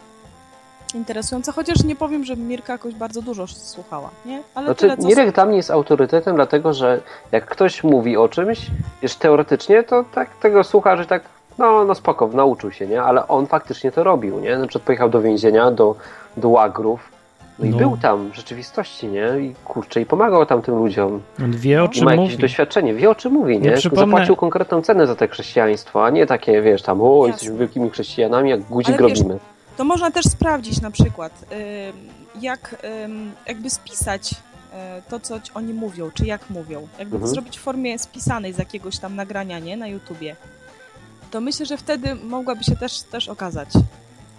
interesująca, 0.95 1.51
chociaż 1.51 1.83
nie 1.83 1.95
powiem, 1.95 2.23
że 2.25 2.35
Mirka 2.35 2.73
jakoś 2.73 2.93
bardzo 2.93 3.21
dużo 3.21 3.47
słuchała, 3.47 4.09
nie? 4.25 4.43
Ale 4.55 4.65
znaczy, 4.65 4.81
tyle, 4.81 4.97
Mirek 4.97 5.31
dla 5.31 5.45
mnie 5.45 5.57
jest 5.57 5.71
autorytetem, 5.71 6.35
dlatego 6.35 6.73
że 6.73 7.01
jak 7.31 7.45
ktoś 7.45 7.83
mówi 7.83 8.17
o 8.17 8.29
czymś, 8.29 8.67
już 9.01 9.15
teoretycznie, 9.15 9.83
to 9.83 10.05
tak 10.13 10.29
tego 10.35 10.63
słucha, 10.63 10.97
że 10.97 11.05
tak, 11.05 11.23
no, 11.57 11.85
no 11.85 11.95
spoko, 11.95 12.27
nauczył 12.27 12.71
się, 12.71 12.87
nie? 12.87 13.03
Ale 13.03 13.27
on 13.27 13.47
faktycznie 13.47 13.91
to 13.91 14.03
robił, 14.03 14.39
nie? 14.39 14.57
Na 14.57 14.67
przykład 14.67 14.85
pojechał 14.85 15.09
do 15.09 15.21
więzienia, 15.21 15.71
do, 15.71 15.95
do 16.37 16.49
łagrów, 16.49 17.18
no 17.59 17.65
i 17.65 17.69
no. 17.69 17.77
był 17.77 17.97
tam 17.97 18.31
w 18.31 18.35
rzeczywistości, 18.35 19.07
nie? 19.07 19.39
I 19.39 19.55
kurczę, 19.65 20.01
i 20.01 20.05
pomagał 20.05 20.45
tam 20.45 20.61
tym 20.61 20.75
ludziom. 20.75 21.21
On 21.43 21.51
wie 21.51 21.83
o 21.83 21.87
czym 21.87 22.05
Ma 22.05 22.11
mówi. 22.11 22.23
jakieś 22.23 22.41
doświadczenie, 22.41 22.93
wie 22.93 23.09
o 23.09 23.15
czym 23.15 23.33
mówi, 23.33 23.59
nie? 23.59 23.71
Przypomnę... 23.71 24.05
Zapłacił 24.05 24.35
konkretną 24.35 24.81
cenę 24.81 25.07
za 25.07 25.15
te 25.15 25.27
chrześcijaństwo, 25.27 26.05
a 26.05 26.09
nie 26.09 26.25
takie, 26.25 26.61
wiesz, 26.61 26.81
tam, 26.81 27.01
o, 27.01 27.15
Jasne. 27.15 27.27
jesteśmy 27.27 27.57
wielkimi 27.57 27.89
chrześcijanami, 27.89 28.49
jak 28.49 28.61
guzik 28.61 28.95
Ale 28.95 29.09
robimy. 29.09 29.33
Wiesz, 29.33 29.43
to 29.77 29.83
można 29.83 30.11
też 30.11 30.25
sprawdzić 30.25 30.81
na 30.81 30.91
przykład, 30.91 31.45
jak 32.41 32.75
jakby 33.47 33.69
spisać 33.69 34.35
e, 34.73 35.01
to, 35.09 35.19
co 35.19 35.39
oni 35.53 35.73
mówią, 35.73 36.11
czy 36.13 36.25
jak 36.25 36.49
mówią. 36.49 36.87
Jakby 36.99 37.15
mhm. 37.15 37.21
to 37.21 37.27
zrobić 37.27 37.57
w 37.57 37.61
formie 37.61 37.99
spisanej 37.99 38.53
z 38.53 38.57
jakiegoś 38.57 38.99
tam 38.99 39.15
nagrania, 39.15 39.59
nie? 39.59 39.77
Na 39.77 39.87
YouTubie. 39.87 40.35
To 41.31 41.41
myślę, 41.41 41.65
że 41.65 41.77
wtedy 41.77 42.15
mogłaby 42.15 42.63
się 42.63 42.75
też, 42.75 43.01
też 43.01 43.29
okazać, 43.29 43.69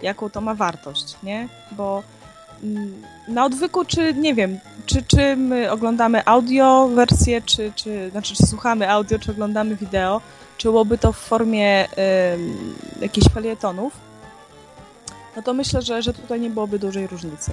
jaką 0.02 0.30
to 0.30 0.40
ma 0.40 0.54
wartość, 0.54 1.16
nie? 1.22 1.48
Bo 1.72 2.02
na 3.28 3.44
odwyku, 3.44 3.84
czy 3.84 4.14
nie 4.14 4.34
wiem, 4.34 4.58
czy, 4.86 5.02
czy 5.02 5.36
my 5.36 5.70
oglądamy 5.70 6.24
audio 6.24 6.88
wersję, 6.88 7.42
czy, 7.42 7.72
czy, 7.74 8.10
znaczy, 8.10 8.34
czy 8.34 8.46
słuchamy 8.46 8.90
audio, 8.90 9.18
czy 9.18 9.30
oglądamy 9.30 9.76
wideo, 9.76 10.20
czy 10.56 10.68
byłoby 10.68 10.98
to 10.98 11.12
w 11.12 11.18
formie 11.18 11.84
y, 11.84 11.88
jakichś 13.00 13.28
felietonów, 13.28 13.92
no 15.36 15.42
to 15.42 15.54
myślę, 15.54 15.82
że, 15.82 16.02
że 16.02 16.12
tutaj 16.12 16.40
nie 16.40 16.50
byłoby 16.50 16.78
dużej 16.78 17.06
różnicy. 17.06 17.52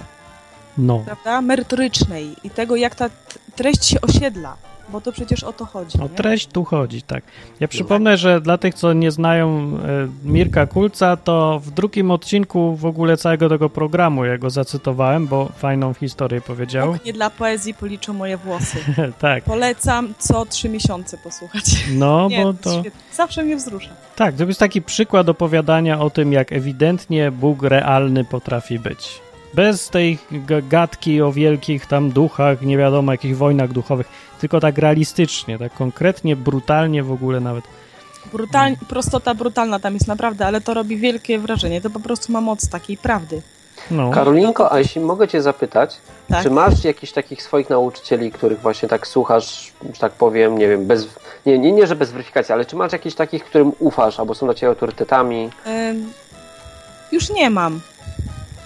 No. 0.78 0.98
Prawda? 0.98 1.40
Merytorycznej 1.40 2.36
i 2.44 2.50
tego, 2.50 2.76
jak 2.76 2.94
ta 2.94 3.10
treść 3.56 3.84
się 3.84 4.00
osiedla 4.00 4.56
bo 4.92 5.00
to 5.00 5.12
przecież 5.12 5.44
o 5.44 5.52
to 5.52 5.64
chodzi. 5.64 6.00
O 6.00 6.08
treść 6.08 6.46
tu 6.46 6.64
chodzi, 6.64 7.02
tak. 7.02 7.24
Ja 7.60 7.68
przypomnę, 7.68 8.16
że 8.16 8.40
dla 8.40 8.58
tych, 8.58 8.74
co 8.74 8.92
nie 8.92 9.10
znają 9.10 9.48
e, 9.48 10.08
Mirka 10.24 10.66
Kulca, 10.66 11.16
to 11.16 11.60
w 11.64 11.70
drugim 11.70 12.10
odcinku 12.10 12.76
w 12.76 12.84
ogóle 12.84 13.16
całego 13.16 13.48
tego 13.48 13.70
programu 13.70 14.24
ja 14.24 14.38
go 14.38 14.50
zacytowałem, 14.50 15.26
bo 15.26 15.48
fajną 15.56 15.94
historię 15.94 16.40
powiedział. 16.40 16.94
Nie 17.04 17.12
dla 17.12 17.30
poezji 17.30 17.74
policzą 17.74 18.12
moje 18.12 18.36
włosy. 18.36 18.78
tak. 19.20 19.44
Polecam 19.44 20.14
co 20.18 20.46
trzy 20.46 20.68
miesiące 20.68 21.18
posłuchać. 21.18 21.64
No, 21.92 22.28
nie, 22.30 22.42
bo 22.42 22.52
to... 22.52 22.82
Zawsze 23.12 23.44
mnie 23.44 23.56
wzrusza. 23.56 23.90
Tak, 24.16 24.34
to 24.34 24.44
jest 24.44 24.60
taki 24.60 24.82
przykład 24.82 25.28
opowiadania 25.28 26.00
o 26.00 26.10
tym, 26.10 26.32
jak 26.32 26.52
ewidentnie 26.52 27.30
Bóg 27.30 27.62
realny 27.62 28.24
potrafi 28.24 28.78
być. 28.78 29.27
Bez 29.54 29.88
tej 29.88 30.18
gadki 30.68 31.22
o 31.22 31.32
wielkich 31.32 31.86
tam 31.86 32.10
duchach, 32.10 32.62
nie 32.62 32.78
wiadomo 32.78 33.12
jakich 33.12 33.36
wojnach 33.36 33.72
duchowych, 33.72 34.08
tylko 34.40 34.60
tak 34.60 34.78
realistycznie, 34.78 35.58
tak 35.58 35.74
konkretnie, 35.74 36.36
brutalnie 36.36 37.02
w 37.02 37.12
ogóle 37.12 37.40
nawet. 37.40 37.64
Brutal, 38.32 38.76
prostota 38.88 39.34
brutalna 39.34 39.78
tam 39.78 39.94
jest 39.94 40.08
naprawdę, 40.08 40.46
ale 40.46 40.60
to 40.60 40.74
robi 40.74 40.96
wielkie 40.96 41.38
wrażenie. 41.38 41.80
To 41.80 41.90
po 41.90 42.00
prostu 42.00 42.32
ma 42.32 42.40
moc 42.40 42.68
takiej 42.68 42.96
prawdy. 42.96 43.42
No. 43.90 44.10
Karolinko, 44.10 44.72
a 44.72 44.78
jeśli 44.78 45.00
mogę 45.00 45.28
Cię 45.28 45.42
zapytać, 45.42 45.96
tak. 46.28 46.42
czy 46.42 46.50
masz 46.50 46.84
jakichś 46.84 47.12
takich 47.12 47.42
swoich 47.42 47.70
nauczycieli, 47.70 48.32
których 48.32 48.60
właśnie 48.60 48.88
tak 48.88 49.06
słuchasz, 49.06 49.72
że 49.94 50.00
tak 50.00 50.12
powiem, 50.12 50.58
nie 50.58 50.68
wiem, 50.68 50.86
bez, 50.86 51.08
nie, 51.46 51.58
nie, 51.58 51.72
nie 51.72 51.86
że 51.86 51.96
bez 51.96 52.12
weryfikacji, 52.12 52.52
ale 52.52 52.64
czy 52.64 52.76
masz 52.76 52.92
jakichś 52.92 53.16
takich, 53.16 53.44
którym 53.44 53.72
ufasz, 53.78 54.20
albo 54.20 54.34
są 54.34 54.46
dla 54.46 54.54
Ciebie 54.54 54.68
autorytetami? 54.70 55.50
Ym, 55.66 56.12
już 57.12 57.30
nie 57.30 57.50
mam. 57.50 57.80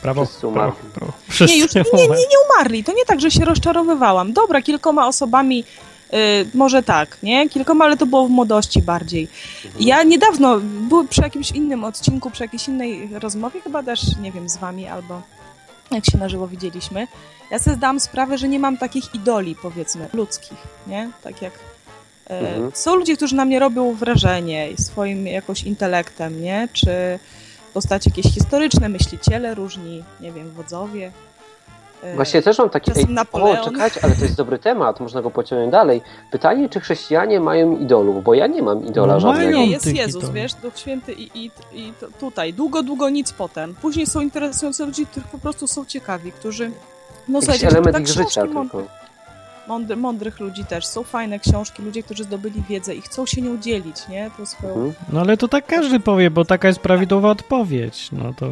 Prawo, 0.02 0.24
Wszyscy 0.24 0.46
umarli. 0.46 0.72
Prawo, 0.94 0.94
prawo. 0.94 1.12
Nie, 1.52 1.58
już 1.58 1.74
nie, 1.74 1.84
nie, 1.94 2.02
nie, 2.02 2.08
nie 2.08 2.38
umarli. 2.50 2.84
To 2.84 2.92
nie 2.92 3.04
tak, 3.04 3.20
że 3.20 3.30
się 3.30 3.44
rozczarowywałam. 3.44 4.32
Dobra, 4.32 4.62
kilkoma 4.62 5.06
osobami 5.06 5.64
Yy, 6.12 6.18
może 6.54 6.82
tak, 6.82 7.18
nie? 7.22 7.48
Kilkoma, 7.48 7.84
ale 7.84 7.96
to 7.96 8.06
było 8.06 8.26
w 8.26 8.30
młodości 8.30 8.82
bardziej. 8.82 9.28
Mhm. 9.64 9.84
Ja 9.84 10.02
niedawno, 10.02 10.60
był 10.60 11.04
przy 11.04 11.22
jakimś 11.22 11.50
innym 11.50 11.84
odcinku, 11.84 12.30
przy 12.30 12.42
jakiejś 12.42 12.68
innej 12.68 13.08
rozmowie, 13.12 13.60
chyba 13.60 13.82
też, 13.82 14.16
nie 14.16 14.32
wiem, 14.32 14.48
z 14.48 14.56
wami 14.56 14.88
albo 14.88 15.22
jak 15.90 16.04
się 16.04 16.18
na 16.18 16.28
żywo 16.28 16.48
widzieliśmy, 16.48 17.06
ja 17.50 17.58
sobie 17.58 17.76
zdałam 17.76 18.00
sprawę, 18.00 18.38
że 18.38 18.48
nie 18.48 18.58
mam 18.58 18.76
takich 18.76 19.14
idoli, 19.14 19.56
powiedzmy, 19.62 20.08
ludzkich, 20.12 20.58
nie? 20.86 21.10
Tak 21.22 21.42
jak 21.42 21.52
yy, 22.30 22.36
mhm. 22.36 22.70
są 22.74 22.96
ludzie, 22.96 23.16
którzy 23.16 23.36
na 23.36 23.44
mnie 23.44 23.58
robią 23.58 23.94
wrażenie 23.94 24.68
swoim 24.78 25.26
jakoś 25.26 25.62
intelektem, 25.62 26.42
nie? 26.42 26.68
Czy 26.72 27.18
postacie 27.74 28.10
jakieś 28.10 28.34
historyczne, 28.34 28.88
myśliciele 28.88 29.54
różni, 29.54 30.04
nie 30.20 30.32
wiem, 30.32 30.50
wodzowie. 30.50 31.12
E, 32.02 32.14
Właśnie 32.14 32.42
też 32.42 32.58
mam 32.58 32.70
taki... 32.70 32.92
Ej, 32.96 33.06
o, 33.32 33.64
czekajcie, 33.64 34.00
ale 34.02 34.14
to 34.14 34.22
jest 34.22 34.36
dobry 34.36 34.58
temat, 34.58 35.00
można 35.00 35.22
go 35.22 35.30
pociągnąć 35.30 35.72
dalej. 35.72 36.02
Pytanie, 36.30 36.68
czy 36.68 36.80
chrześcijanie 36.80 37.40
mają 37.40 37.78
idolów, 37.78 38.24
bo 38.24 38.34
ja 38.34 38.46
nie 38.46 38.62
mam 38.62 38.86
idola 38.86 39.14
no, 39.14 39.20
żadnego. 39.20 39.58
Nie, 39.58 39.66
jest 39.66 39.86
Jezus, 39.86 40.30
wiesz, 40.30 40.54
Duch 40.54 40.78
Święty 40.78 41.12
i, 41.12 41.44
i, 41.44 41.50
i 41.72 41.92
tutaj. 42.20 42.54
Długo, 42.54 42.82
długo 42.82 43.08
nic 43.08 43.32
potem. 43.32 43.74
Później 43.74 44.06
są 44.06 44.20
interesujące 44.20 44.86
ludzie, 44.86 45.06
których 45.06 45.28
po 45.28 45.38
prostu 45.38 45.66
są 45.66 45.84
ciekawi, 45.84 46.32
którzy... 46.32 46.70
No, 47.28 47.40
Jakiś 47.46 47.64
element 47.64 47.96
tak 47.96 48.02
ich 48.02 48.08
życia 48.08 48.42
tylko 48.42 48.54
mądry, 48.54 48.84
mądrych 49.96 50.40
ludzi 50.40 50.64
też. 50.64 50.86
Są 50.86 51.02
fajne 51.02 51.38
książki, 51.38 51.82
ludzie, 51.82 52.02
którzy 52.02 52.24
zdobyli 52.24 52.62
wiedzę 52.68 52.94
i 52.94 53.00
chcą 53.00 53.26
się 53.26 53.42
nią 53.42 53.58
dzielić, 53.58 54.08
nie? 54.08 54.30
To 54.36 54.46
swoją... 54.46 54.74
Mhm. 54.74 54.94
No 55.12 55.20
ale 55.20 55.36
to 55.36 55.48
tak 55.48 55.66
każdy 55.66 56.00
powie, 56.00 56.30
bo 56.30 56.44
taka 56.44 56.68
jest 56.68 56.80
prawidłowa 56.80 57.30
odpowiedź. 57.30 58.08
No 58.12 58.34
to... 58.36 58.46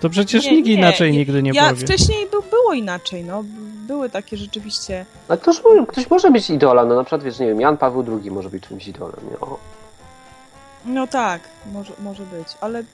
To 0.00 0.10
przecież 0.10 0.44
nie, 0.44 0.52
nikt 0.52 0.68
nie, 0.68 0.74
inaczej 0.74 1.12
nigdy 1.12 1.42
nie 1.42 1.50
ja 1.50 1.68
powie. 1.68 1.86
Wcześniej 1.86 2.26
by, 2.26 2.50
było 2.50 2.72
inaczej, 2.72 3.24
no. 3.24 3.44
Były 3.86 4.10
takie 4.10 4.36
rzeczywiście... 4.36 5.06
Ale 5.28 5.38
ktoś, 5.38 5.60
ktoś 5.88 6.10
może 6.10 6.30
być 6.30 6.50
idolem, 6.50 6.88
no 6.88 6.94
na 6.94 7.04
przykład, 7.04 7.22
wiesz, 7.22 7.38
nie 7.38 7.46
wiem, 7.46 7.60
Jan 7.60 7.76
Paweł 7.76 8.04
II 8.22 8.30
może 8.30 8.50
być 8.50 8.62
czymś 8.68 8.88
idolem, 8.88 9.20
nie? 9.30 9.40
O. 9.40 9.58
No 10.84 11.06
tak, 11.06 11.40
może, 11.72 11.92
może 12.02 12.22
być, 12.22 12.48
ale 12.60 12.84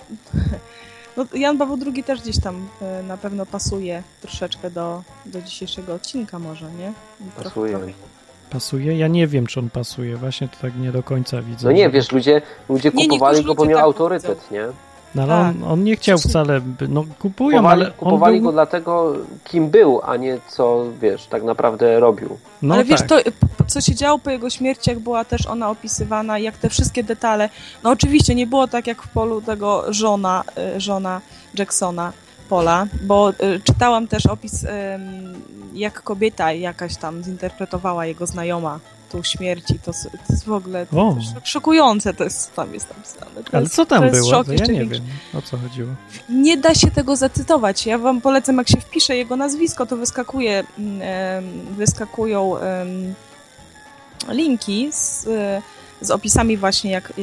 No, 1.16 1.26
Jan 1.35 1.58
Paweł 1.58 1.78
II 1.87 2.04
też 2.04 2.20
gdzieś 2.20 2.40
tam 2.40 2.68
e, 2.82 3.02
na 3.02 3.16
pewno 3.16 3.46
pasuje 3.46 4.02
troszeczkę 4.20 4.70
do, 4.70 5.02
do 5.26 5.42
dzisiejszego 5.42 5.94
odcinka 5.94 6.38
może, 6.38 6.70
nie? 6.73 6.92
Pasuje. 7.44 7.78
Pasuje? 8.50 8.99
Ja 8.99 9.08
nie 9.08 9.26
wiem, 9.26 9.46
czy 9.46 9.61
on 9.61 9.70
pasuje. 9.70 10.16
Właśnie 10.16 10.49
to 10.49 10.56
tak 10.62 10.76
nie 10.76 10.92
do 10.92 11.02
końca 11.02 11.42
widzę. 11.42 11.66
No 11.66 11.73
nie, 11.73 11.90
wiesz, 11.90 12.12
ludzie, 12.12 12.42
ludzie 12.68 12.92
kupowali 12.92 13.38
nie, 13.38 13.44
go, 13.44 13.54
bo 13.54 13.64
miał 13.64 13.78
tak 13.78 13.85
autorytet, 13.85 14.50
nie? 14.50 14.68
No 15.16 15.23
ale 15.23 15.32
tak. 15.32 15.56
on, 15.56 15.73
on, 15.73 15.85
nie 15.85 15.96
chciał 15.96 16.18
wcale, 16.18 16.61
no 16.88 17.04
kupują, 17.18 17.58
kupowali, 17.58 17.82
ale 17.82 17.90
Kupowali 17.90 18.37
był... 18.40 18.44
go 18.44 18.52
dlatego, 18.52 19.14
kim 19.44 19.70
był, 19.70 20.00
a 20.04 20.16
nie 20.16 20.38
co, 20.49 20.85
wiesz, 21.00 21.26
tak 21.26 21.42
naprawdę 21.42 22.00
robił. 22.00 22.38
No 22.62 22.75
ale 22.75 22.85
tak. 22.85 22.90
wiesz, 22.90 23.08
to 23.08 23.16
co 23.66 23.80
się 23.80 23.94
działo 23.94 24.18
po 24.18 24.30
jego 24.30 24.50
śmierci, 24.50 24.90
jak 24.90 24.99
była 24.99 25.25
też 25.25 25.46
ona 25.46 25.70
opisywana, 25.70 26.38
jak 26.38 26.58
te 26.58 26.68
wszystkie 26.68 27.04
detale, 27.04 27.49
no 27.85 27.90
oczywiście 27.90 28.35
nie 28.35 28.46
było 28.46 28.68
tak 28.68 28.87
jak 28.87 29.02
w 29.02 29.08
polu 29.08 29.40
tego 29.40 29.92
żona, 29.92 30.44
y, 30.76 30.80
żona 30.80 31.20
Jacksona, 31.58 32.12
Pola, 32.48 32.86
bo 33.02 33.30
y, 33.30 33.60
czytałam 33.64 34.08
też 34.08 34.26
opis, 34.26 34.66
jak 35.74 36.02
kobieta 36.02 36.52
jakaś 36.52 36.96
tam 36.96 37.24
zinterpretowała 37.24 38.06
jego 38.06 38.26
znajoma 38.26 38.80
tą 39.08 39.22
śmierci, 39.22 39.78
to, 39.78 39.92
to 39.92 40.32
jest 40.32 40.44
w 40.44 40.52
ogóle 40.52 40.86
to, 40.86 41.16
szokujące, 41.44 42.14
to 42.14 42.24
jest, 42.24 42.54
tam 42.54 42.74
jest 42.74 42.88
napisane. 42.88 43.44
To 43.44 43.52
Ale 43.52 43.62
jest, 43.62 43.74
co 43.74 43.86
tam 43.86 44.10
było? 44.10 44.30
Szok, 44.30 44.48
ja 44.48 44.66
nie 44.66 44.72
większy. 44.72 45.00
wiem, 45.00 45.08
o 45.34 45.42
co 45.42 45.56
chodziło. 45.56 45.88
Nie 46.28 46.56
da 46.56 46.74
się 46.74 46.90
tego 46.90 47.16
zacytować. 47.16 47.86
Ja 47.86 47.98
wam 47.98 48.20
polecam, 48.20 48.56
jak 48.56 48.68
się 48.68 48.80
wpisze 48.80 49.16
jego 49.16 49.36
nazwisko, 49.36 49.86
to 49.86 49.96
wyskakuje, 49.96 50.64
wyskakują 51.70 52.54
linki 54.28 54.88
z, 54.92 55.28
z 56.00 56.10
opisami 56.10 56.56
właśnie, 56.56 56.90
jak 56.90 57.12
e, 57.18 57.22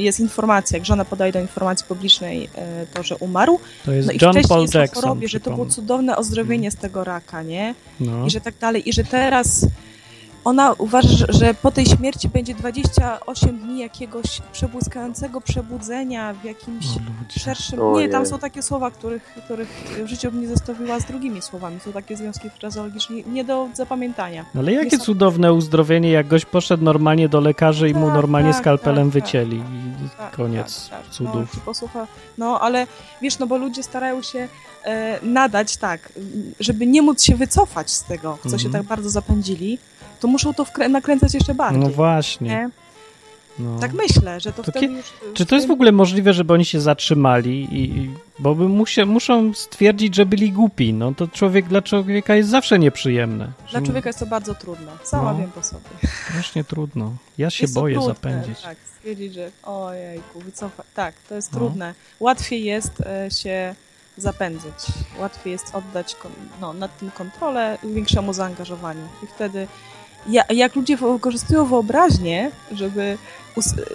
jest 0.00 0.20
informacja, 0.20 0.78
jak 0.78 0.86
żona 0.86 1.04
podaje 1.04 1.32
do 1.32 1.40
informacji 1.40 1.86
publicznej 1.86 2.48
e, 2.54 2.86
to, 2.86 3.02
że 3.02 3.16
umarł. 3.16 3.60
To 3.84 3.92
jest 3.92 4.08
no 4.08 4.14
John 4.22 4.38
i 4.38 4.48
Paul 4.48 4.66
Jackson. 4.74 5.02
Chorobie, 5.02 5.28
że 5.28 5.40
to 5.40 5.50
było 5.50 5.66
cudowne 5.66 6.16
ozdrowienie 6.16 6.70
z 6.70 6.76
tego 6.76 7.04
raka, 7.04 7.42
nie? 7.42 7.74
No. 8.00 8.26
I 8.26 8.30
że 8.30 8.40
tak 8.40 8.54
dalej. 8.60 8.88
I 8.88 8.92
że 8.92 9.04
teraz 9.04 9.66
ona 10.44 10.72
uważa, 10.72 11.26
że 11.28 11.54
po 11.54 11.70
tej 11.70 11.86
śmierci 11.86 12.28
będzie 12.28 12.54
28 12.54 13.58
dni 13.58 13.78
jakiegoś 13.78 14.42
przebłyskającego 14.52 15.40
przebudzenia 15.40 16.34
w 16.34 16.44
jakimś 16.44 16.86
szerszym... 17.28 17.80
nie, 17.92 18.08
tam 18.08 18.26
są 18.26 18.38
takie 18.38 18.62
słowa, 18.62 18.90
których, 18.90 19.22
których 19.44 19.68
w 20.04 20.06
życiu 20.06 20.30
bym 20.30 20.40
nie 20.40 20.48
zostawiła 20.48 21.00
z 21.00 21.04
drugimi 21.04 21.42
słowami. 21.42 21.80
Są 21.80 21.92
takie 21.92 22.16
związki 22.16 22.50
frazologiczne 22.50 23.16
nie 23.16 23.44
do 23.44 23.68
zapamiętania. 23.74 24.44
Ale 24.58 24.72
jakie 24.72 24.98
cudowne 24.98 25.52
uzdrowienie, 25.52 26.10
jak 26.10 26.28
gość 26.28 26.44
poszedł 26.44 26.84
normalnie 26.84 27.28
do 27.28 27.40
lekarzy 27.40 27.88
i 27.88 27.92
tak, 27.92 28.02
mu 28.02 28.10
normalnie 28.10 28.52
tak, 28.52 28.60
skalpelem 28.60 29.10
tak, 29.10 29.14
tak. 29.14 29.22
wycięli 29.22 29.56
i 29.56 30.08
tak, 30.18 30.36
koniec 30.36 30.88
tak, 30.88 31.02
tak. 31.02 31.10
cudów. 31.10 31.54
No, 31.54 31.60
posłucha. 31.64 32.06
no 32.38 32.60
ale 32.60 32.86
wiesz, 33.22 33.38
no 33.38 33.46
bo 33.46 33.56
ludzie 33.56 33.82
starają 33.82 34.22
się 34.22 34.48
e, 34.84 35.20
nadać 35.22 35.76
tak, 35.76 36.12
żeby 36.60 36.86
nie 36.86 37.02
móc 37.02 37.22
się 37.22 37.36
wycofać 37.36 37.90
z 37.90 38.04
tego, 38.04 38.38
co 38.42 38.48
mhm. 38.48 38.58
się 38.58 38.70
tak 38.70 38.82
bardzo 38.82 39.10
zapędzili, 39.10 39.78
to 40.20 40.28
muszą 40.28 40.54
to 40.54 40.66
nakręcać 40.88 41.34
jeszcze 41.34 41.54
bardziej. 41.54 41.80
No 41.80 41.88
właśnie. 41.88 42.70
No. 43.58 43.78
Tak 43.78 43.92
myślę, 43.92 44.40
że 44.40 44.52
to, 44.52 44.62
to 44.62 44.72
wtedy 44.72 44.86
już... 44.86 45.06
Czy 45.34 45.46
to 45.46 45.54
jest 45.54 45.68
w 45.68 45.70
ogóle 45.70 45.92
możliwe, 45.92 46.32
żeby 46.32 46.52
oni 46.52 46.64
się 46.64 46.80
zatrzymali? 46.80 47.68
I, 47.72 48.10
bo 48.38 48.54
by 48.54 48.68
musie, 48.68 49.06
muszą 49.06 49.54
stwierdzić, 49.54 50.14
że 50.14 50.26
byli 50.26 50.52
głupi. 50.52 50.92
No 50.92 51.14
to 51.14 51.28
człowiek 51.28 51.68
dla 51.68 51.82
człowieka 51.82 52.34
jest 52.34 52.50
zawsze 52.50 52.78
nieprzyjemne. 52.78 53.52
Dla 53.70 53.82
człowieka 53.82 54.08
jest 54.08 54.18
to 54.18 54.26
bardzo 54.26 54.54
trudne. 54.54 54.92
Sama 55.02 55.32
no, 55.32 55.38
wiem 55.38 55.50
po 55.50 55.62
sobie. 55.62 55.84
Właśnie 56.32 56.64
trudno. 56.64 57.12
Ja 57.38 57.50
się 57.50 57.64
jest 57.64 57.74
boję 57.74 57.94
trudne, 57.94 58.14
zapędzić. 58.14 58.60
Tak, 58.60 58.76
stwierdzić, 58.96 59.34
że 59.34 59.50
ojejku, 59.62 60.40
wycofać. 60.40 60.86
Tak, 60.94 61.14
to 61.28 61.34
jest 61.34 61.52
no. 61.52 61.58
trudne. 61.58 61.94
Łatwiej 62.20 62.64
jest 62.64 63.00
e, 63.00 63.30
się 63.30 63.74
zapędzić. 64.16 64.86
Łatwiej 65.18 65.52
jest 65.52 65.74
oddać 65.74 66.16
no, 66.60 66.72
nad 66.72 66.98
tym 66.98 67.10
kontrolę 67.10 67.78
większemu 67.84 68.32
zaangażowaniu. 68.32 69.08
I 69.22 69.26
wtedy 69.26 69.66
ja, 70.28 70.44
jak 70.50 70.76
ludzie 70.76 70.96
wykorzystują 70.96 71.64
wyobraźnię, 71.64 72.50
żeby, 72.72 73.18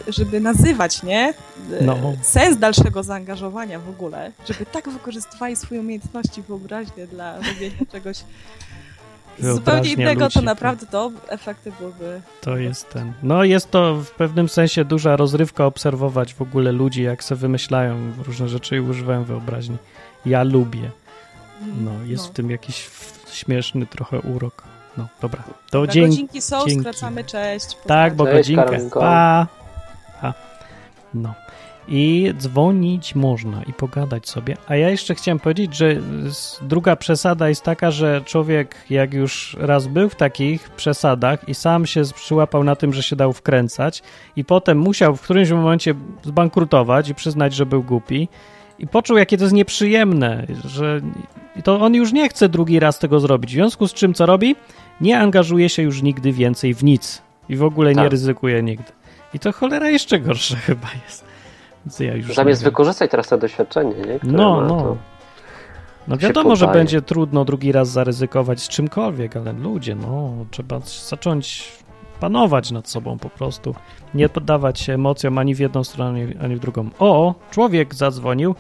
żeby 0.08 0.40
nazywać, 0.40 1.04
nie? 1.04 1.34
No. 1.82 1.98
Sens 2.22 2.58
dalszego 2.58 3.04
zaangażowania 3.04 3.80
w 3.80 3.90
ogóle, 3.90 4.32
żeby 4.48 4.66
tak 4.66 4.90
wykorzystywali 4.90 5.56
swoje 5.56 5.82
umiejętności 5.82 6.42
wyobraźnie 6.42 7.08
dla 7.08 7.36
robienia 7.36 7.86
czegoś 7.92 8.18
zupełnie 9.40 9.94
innego, 9.94 10.24
ludzi, 10.24 10.34
to 10.34 10.42
naprawdę 10.42 10.86
to 10.86 11.12
efekty 11.28 11.72
byłyby... 11.80 12.22
To 12.42 12.58
jest 12.58 12.90
ten... 12.90 13.14
No 13.24 13.44
jest 13.44 13.72
to 13.72 13.96
w 13.96 14.12
pewnym 14.12 14.50
sensie 14.50 14.86
duża 14.86 15.16
rozrywka 15.16 15.66
obserwować 15.66 16.34
w 16.34 16.42
ogóle 16.42 16.72
ludzi, 16.72 17.04
jak 17.04 17.24
sobie 17.24 17.42
wymyślają 17.42 18.12
różne 18.26 18.50
rzeczy 18.50 18.76
i 18.76 18.80
używają 18.80 19.24
wyobraźni. 19.24 19.78
Ja 20.26 20.44
lubię. 20.44 20.92
No, 21.84 21.92
jest 22.06 22.24
no. 22.24 22.30
w 22.30 22.34
tym 22.34 22.52
jakiś 22.52 22.90
śmieszny 23.32 23.86
trochę 23.86 24.20
urok. 24.20 24.64
No, 24.98 25.08
dobra. 25.22 25.44
To 25.44 25.52
dobra, 25.72 25.94
dzięki. 25.94 26.10
Godzinki 26.10 26.42
są, 26.42 26.66
dzięki. 26.68 26.80
skracamy, 26.80 27.24
cześć. 27.24 27.78
Tak, 27.88 28.16
bo 28.16 28.26
cześć, 28.26 28.56
godzinkę. 28.56 29.00
Pa. 29.00 29.48
pa. 30.22 30.34
No. 31.14 31.34
I 31.88 32.34
dzwonić 32.38 33.16
można 33.16 33.64
i 33.64 33.74
pogadać 33.74 34.30
sobie. 34.30 34.58
A 34.68 34.76
ja 34.76 34.90
jeszcze 34.90 35.16
chciałem 35.16 35.40
powiedzieć, 35.40 35.76
że 35.76 35.96
druga 36.62 36.96
przesada 36.96 37.50
jest 37.50 37.64
taka, 37.64 37.92
że 37.92 38.22
człowiek 38.26 38.76
jak 38.90 39.14
już 39.14 39.58
raz 39.60 39.88
był 39.88 40.10
w 40.10 40.16
takich 40.16 40.70
przesadach 40.70 41.50
i 41.50 41.56
sam 41.56 41.86
się 41.86 42.02
przyłapał 42.16 42.64
na 42.64 42.76
tym, 42.76 42.94
że 42.94 43.04
się 43.04 43.16
dał 43.16 43.34
wkręcać 43.34 44.04
i 44.36 44.46
potem 44.46 44.78
musiał 44.78 45.16
w 45.16 45.22
którymś 45.22 45.52
momencie 45.52 45.96
zbankrutować 46.24 47.10
i 47.10 47.16
przyznać, 47.16 47.54
że 47.54 47.66
był 47.66 47.84
głupi 47.84 48.30
i 48.80 48.88
poczuł, 48.88 49.18
jakie 49.18 49.38
to 49.38 49.44
jest 49.44 49.56
nieprzyjemne, 49.56 50.48
że 50.66 51.02
to 51.64 51.82
on 51.82 51.96
już 51.96 52.14
nie 52.14 52.30
chce 52.30 52.50
drugi 52.50 52.80
raz 52.80 53.00
tego 53.00 53.20
zrobić. 53.20 53.52
W 53.52 53.54
związku 53.54 53.88
z 53.88 53.94
czym 53.94 54.14
co 54.14 54.26
robi? 54.26 54.56
Nie 55.02 55.20
angażuje 55.20 55.70
się 55.70 55.82
już 55.82 56.02
nigdy 56.02 56.32
więcej 56.32 56.74
w 56.74 56.84
nic 56.84 57.22
i 57.50 57.56
w 57.56 57.64
ogóle 57.64 57.94
tak. 57.94 58.04
nie 58.04 58.10
ryzykuje 58.10 58.64
nigdy. 58.64 58.92
I 59.34 59.40
to 59.40 59.52
cholera 59.52 59.90
jeszcze 59.90 60.20
gorsze 60.20 60.56
chyba 60.68 60.88
jest. 61.06 61.26
Ja 62.00 62.16
już 62.16 62.36
Zamiast 62.36 62.64
wykorzystać 62.64 63.12
teraz 63.12 63.28
to 63.28 63.38
doświadczenie, 63.38 63.96
nie? 63.96 64.20
Które 64.20 64.34
no, 64.34 64.62
no. 64.62 64.98
No 66.08 66.18
wiadomo, 66.18 66.56
że 66.56 66.68
będzie 66.68 67.02
trudno 67.02 67.46
drugi 67.46 67.72
raz 67.72 67.90
zaryzykować 67.90 68.62
z 68.62 68.68
czymkolwiek, 68.68 69.38
ale 69.38 69.54
ludzie, 69.54 69.96
no, 69.96 70.34
trzeba 70.52 70.80
zacząć 71.10 71.72
panować 72.20 72.72
nad 72.72 72.90
sobą 72.90 73.18
po 73.18 73.30
prostu. 73.30 73.76
Nie 74.14 74.30
poddawać 74.30 74.80
się 74.80 74.94
emocjom 74.94 75.38
ani 75.38 75.56
w 75.56 75.60
jedną 75.60 75.84
stronę, 75.84 76.20
ani 76.42 76.56
w 76.56 76.60
drugą. 76.60 76.90
O, 77.00 77.36
człowiek 77.52 77.96
zadzwonił. 77.96 78.56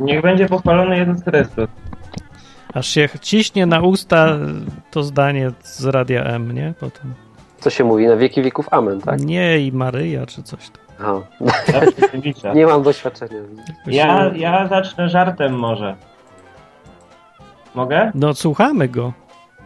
Niech 0.00 0.22
będzie 0.22 0.48
pochwalony 0.48 0.98
jeden 0.98 1.18
z 1.18 1.24
Chrystus. 1.24 1.68
Aż 2.78 2.88
się 2.88 3.08
ciśnie 3.22 3.66
na 3.66 3.80
usta 3.80 4.38
to 4.90 5.02
zdanie 5.02 5.50
z 5.60 5.84
Radia 5.84 6.24
M, 6.24 6.52
nie? 6.52 6.74
Potem. 6.80 7.14
Co 7.60 7.70
się 7.70 7.84
mówi? 7.84 8.06
Na 8.06 8.16
wieki 8.16 8.42
wieków 8.42 8.68
amen, 8.70 9.00
tak? 9.00 9.20
Nie, 9.20 9.58
i 9.58 9.72
Maryja, 9.72 10.26
czy 10.26 10.42
coś 10.42 10.70
tam. 10.70 11.22
nie 12.54 12.66
mam 12.66 12.82
doświadczenia. 12.82 13.36
Ja, 13.86 14.30
ja 14.34 14.68
zacznę 14.68 15.08
żartem 15.08 15.58
może. 15.58 15.96
Mogę? 17.74 18.10
No, 18.14 18.34
słuchamy 18.34 18.88
go. 18.88 19.12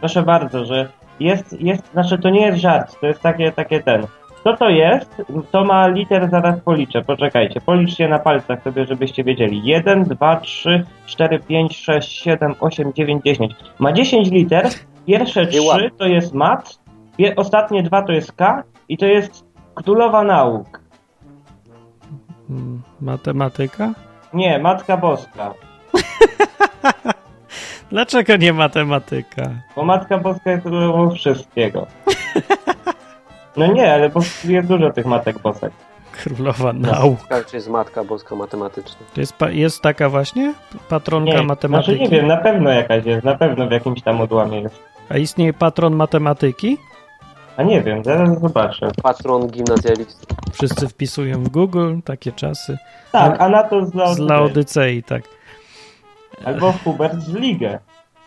Proszę 0.00 0.22
bardzo, 0.22 0.64
że 0.64 0.88
jest, 1.20 1.60
jest, 1.60 1.92
znaczy 1.92 2.18
to 2.18 2.30
nie 2.30 2.46
jest 2.46 2.58
żart, 2.58 3.00
to 3.00 3.06
jest 3.06 3.20
takie, 3.20 3.52
takie 3.52 3.82
ten. 3.82 4.06
Co 4.44 4.56
to 4.56 4.70
jest? 4.70 5.22
To 5.50 5.64
ma 5.64 5.86
liter, 5.86 6.30
zaraz 6.30 6.60
policzę. 6.60 7.02
Poczekajcie, 7.02 7.60
policzcie 7.60 8.08
na 8.08 8.18
palcach 8.18 8.62
sobie, 8.62 8.86
żebyście 8.86 9.24
wiedzieli. 9.24 9.64
1, 9.64 10.04
2, 10.04 10.36
3, 10.36 10.84
4, 11.06 11.38
5, 11.38 11.76
6, 11.76 12.22
7, 12.22 12.54
8, 12.60 12.92
9, 12.92 13.22
10. 13.24 13.52
Ma 13.78 13.92
10 13.92 14.30
liter. 14.30 14.68
Pierwsze 15.06 15.46
3 15.46 15.90
to 15.98 16.06
jest 16.06 16.34
mat, 16.34 16.78
ostatnie 17.36 17.82
2 17.82 18.02
to 18.02 18.12
jest 18.12 18.32
K 18.32 18.62
i 18.88 18.98
to 18.98 19.06
jest 19.06 19.44
królowa 19.74 20.24
nauk. 20.24 20.80
Hmm, 22.48 22.82
matematyka? 23.00 23.92
Nie, 24.34 24.58
Matka 24.58 24.96
Boska. 24.96 25.54
Dlaczego 27.90 28.36
nie 28.36 28.52
matematyka? 28.52 29.50
Bo 29.76 29.84
Matka 29.84 30.18
Boska 30.18 30.50
jest 30.50 30.62
królową 30.62 31.10
wszystkiego. 31.10 31.86
No 33.56 33.66
nie, 33.66 33.94
ale 33.94 34.08
bo 34.08 34.20
jest 34.44 34.68
dużo 34.68 34.90
tych 34.90 35.06
matek 35.06 35.38
bosek. 35.38 35.72
Królowa 36.12 36.72
nauk. 36.72 37.18
Czy 37.50 37.56
jest 37.56 37.68
Matka 37.68 38.04
Boska 38.04 38.36
Matematyczna? 38.36 39.06
To 39.14 39.20
jest, 39.20 39.34
jest 39.50 39.82
taka 39.82 40.08
właśnie? 40.08 40.54
Patronka 40.88 41.32
nie, 41.32 41.42
matematyki? 41.42 41.96
Znaczy 41.96 42.10
nie 42.12 42.16
wiem, 42.18 42.26
na 42.26 42.36
pewno 42.36 42.70
jakaś 42.70 43.04
jest, 43.04 43.24
na 43.24 43.34
pewno 43.34 43.68
w 43.68 43.70
jakimś 43.70 44.02
tam 44.02 44.20
odłamie 44.20 44.60
jest. 44.60 44.82
A 45.08 45.16
istnieje 45.16 45.52
patron 45.52 45.94
matematyki? 45.94 46.78
A 47.56 47.62
nie 47.62 47.82
wiem, 47.82 48.04
zaraz 48.04 48.40
zobaczę. 48.40 48.90
Patron 49.02 49.46
gimnazjalistów. 49.48 50.28
Wszyscy 50.52 50.88
wpisują 50.88 51.44
w 51.44 51.48
Google 51.48 51.94
takie 52.04 52.32
czasy. 52.32 52.78
Tak, 53.12 53.40
a, 53.40 53.44
a 53.44 53.48
na 53.48 53.62
to 53.62 53.86
z 53.86 53.94
Laodycei. 53.94 54.26
Z 54.26 54.28
Laodycei, 54.28 55.02
tak. 55.02 55.22
Albo 56.44 56.72
Hubert 56.84 57.20
z 57.20 57.34
Ligę. 57.34 57.78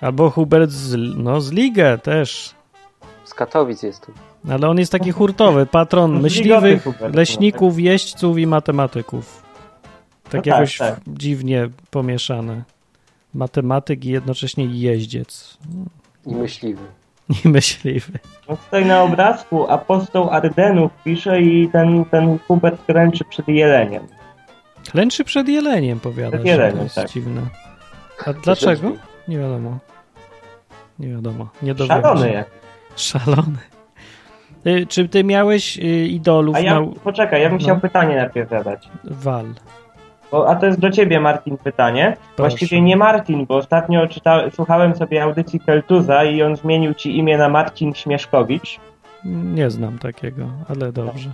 Albo 0.02 0.30
Hubert 0.30 0.70
z, 0.72 1.18
no, 1.18 1.42
z 1.42 1.52
Ligę 1.52 1.98
też. 1.98 2.56
Z 3.24 3.34
Katowic 3.34 3.84
jest 3.84 4.06
tu. 4.06 4.12
Ale 4.50 4.70
on 4.70 4.80
jest 4.80 4.92
taki 4.92 5.12
hurtowy, 5.12 5.66
patron 5.66 6.20
myśliwych, 6.22 6.86
leśników, 7.14 7.80
jeźdźców 7.80 8.38
i 8.38 8.48
matematyków. 8.48 9.46
Tak 10.30 10.46
no 10.46 10.54
jakoś 10.54 10.78
tak, 10.78 10.96
tak. 10.96 11.04
dziwnie 11.08 11.70
pomieszane. 11.92 12.64
Matematyk 13.34 14.06
i 14.06 14.10
jednocześnie 14.10 14.66
jeździec. 14.66 15.58
I 16.26 16.36
myśliwy. 16.36 16.82
I 17.46 17.50
myśliwy. 17.50 18.20
No 18.50 18.58
tutaj 18.58 18.86
na 18.86 19.04
obrazku 19.04 19.70
apostoł 19.70 20.30
Ardenów 20.30 20.92
pisze 21.04 21.42
i 21.42 21.70
ten, 21.70 22.06
ten 22.06 22.40
Hubert 22.48 22.86
klęczy 22.86 23.24
przed 23.30 23.48
jeleniem. 23.48 24.08
Klęczy 24.92 25.24
przed 25.24 25.48
jeleniem, 25.48 26.00
powiada. 26.00 26.38
Przed 26.38 26.46
jeleniem, 26.46 26.78
to 26.78 26.84
jest 26.84 26.96
tak. 26.96 27.10
dziwne. 27.10 27.42
A 28.26 28.34
dlaczego? 28.34 28.92
Nie 29.28 29.40
wiadomo. 29.40 29.78
Nie 31.00 31.10
wiadomo. 31.10 31.48
Nie 31.62 31.76
Szalony 31.76 32.32
jak. 32.32 32.48
Szalony. 32.96 33.75
Y, 34.68 34.86
czy 34.86 35.10
ty 35.10 35.24
miałeś 35.24 35.78
y, 35.78 35.82
idolów? 36.08 36.56
A 36.56 36.60
ja, 36.60 36.80
na... 36.80 36.88
poczekaj, 37.04 37.42
ja 37.42 37.50
bym 37.50 37.58
no. 37.58 37.64
chciał 37.64 37.80
pytanie 37.80 38.16
najpierw 38.16 38.50
zadać. 38.50 38.90
Wal. 39.04 39.46
Bo, 40.32 40.50
a 40.50 40.56
to 40.56 40.66
jest 40.66 40.80
do 40.80 40.90
ciebie, 40.90 41.20
Martin, 41.20 41.58
pytanie. 41.58 42.18
Proszę. 42.36 42.50
Właściwie 42.50 42.82
nie 42.82 42.98
Martin, 42.98 43.46
bo 43.46 43.56
ostatnio 43.56 44.08
czyta, 44.08 44.42
słuchałem 44.54 44.96
sobie 44.96 45.24
audycji 45.24 45.60
Keltuza 45.60 46.24
i 46.24 46.44
on 46.44 46.56
zmienił 46.56 46.94
ci 46.94 47.18
imię 47.18 47.38
na 47.38 47.50
Marcin 47.50 47.94
Śmieszkowicz. 47.94 48.80
Nie 49.26 49.70
znam 49.70 50.00
takiego, 50.00 50.46
ale 50.70 50.92
dobrze. 50.92 51.30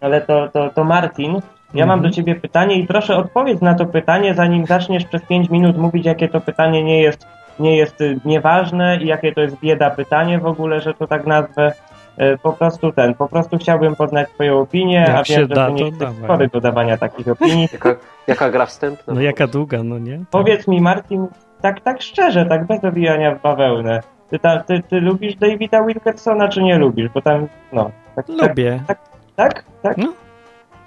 Ale 0.00 0.20
to, 0.20 0.48
to, 0.48 0.70
to 0.70 0.84
Martin. 0.84 1.32
Ja 1.74 1.84
mhm. 1.84 1.88
mam 1.88 2.02
do 2.02 2.10
ciebie 2.10 2.34
pytanie 2.34 2.78
i 2.78 2.86
proszę 2.86 3.16
odpowiedz 3.16 3.60
na 3.60 3.74
to 3.74 3.86
pytanie, 3.86 4.34
zanim 4.34 4.66
zaczniesz 4.66 5.04
przez 5.04 5.22
5 5.22 5.50
minut 5.50 5.78
mówić, 5.78 6.06
jakie 6.06 6.28
to 6.28 6.40
pytanie 6.40 6.84
nie 6.84 7.02
jest, 7.02 7.26
nie 7.58 7.76
jest 7.76 8.00
y, 8.00 8.20
nieważne 8.24 8.96
i 8.96 9.06
jakie 9.06 9.32
to 9.32 9.40
jest 9.40 9.60
bieda 9.60 9.90
pytanie 9.90 10.38
w 10.38 10.46
ogóle, 10.46 10.80
że 10.80 10.94
to 10.94 11.06
tak 11.06 11.26
nazwę. 11.26 11.72
E, 12.16 12.38
po 12.38 12.52
prostu 12.52 12.92
ten, 12.92 13.14
po 13.14 13.28
prostu 13.28 13.58
chciałbym 13.58 13.96
poznać 13.96 14.28
twoją 14.30 14.60
opinię, 14.60 15.04
Jak 15.08 15.16
a 15.16 15.22
wiem, 15.22 15.40
że 15.40 15.48
da, 15.48 15.70
nie 15.70 15.84
jesteś 15.84 16.08
spory 16.24 16.48
do 16.48 16.60
dawania 16.60 16.96
takich 16.98 17.28
opinii. 17.28 17.68
Jaka, 17.72 17.94
jaka 18.26 18.50
gra 18.50 18.66
wstępna? 18.66 19.14
No 19.14 19.20
jaka 19.20 19.46
długa, 19.46 19.82
no 19.82 19.98
nie? 19.98 20.18
Tak. 20.18 20.28
Powiedz 20.30 20.68
mi 20.68 20.80
Martin, 20.80 21.26
tak, 21.60 21.80
tak 21.80 22.02
szczerze, 22.02 22.46
tak 22.46 22.66
bez 22.66 22.84
obijania 22.84 23.34
w 23.34 23.42
bawełnę, 23.42 24.00
Ty, 24.30 24.38
ta, 24.38 24.62
ty, 24.62 24.82
ty 24.90 25.00
lubisz 25.00 25.36
Davida 25.36 25.84
Wilkersona, 25.84 26.48
czy 26.48 26.62
nie 26.62 26.78
lubisz? 26.78 27.08
Bo 27.08 27.22
tam, 27.22 27.48
no... 27.72 27.90
Tak, 28.16 28.28
Lubię. 28.28 28.82
Tak? 28.86 28.98
Tak? 29.36 29.64
tak? 29.82 29.96
No. 29.96 30.12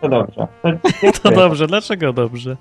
To 0.01 0.09
dobrze. 0.09 0.47
To, 0.61 0.69
to 1.29 1.31
dobrze, 1.31 1.67
dlaczego 1.67 2.13
dobrze? 2.13 2.57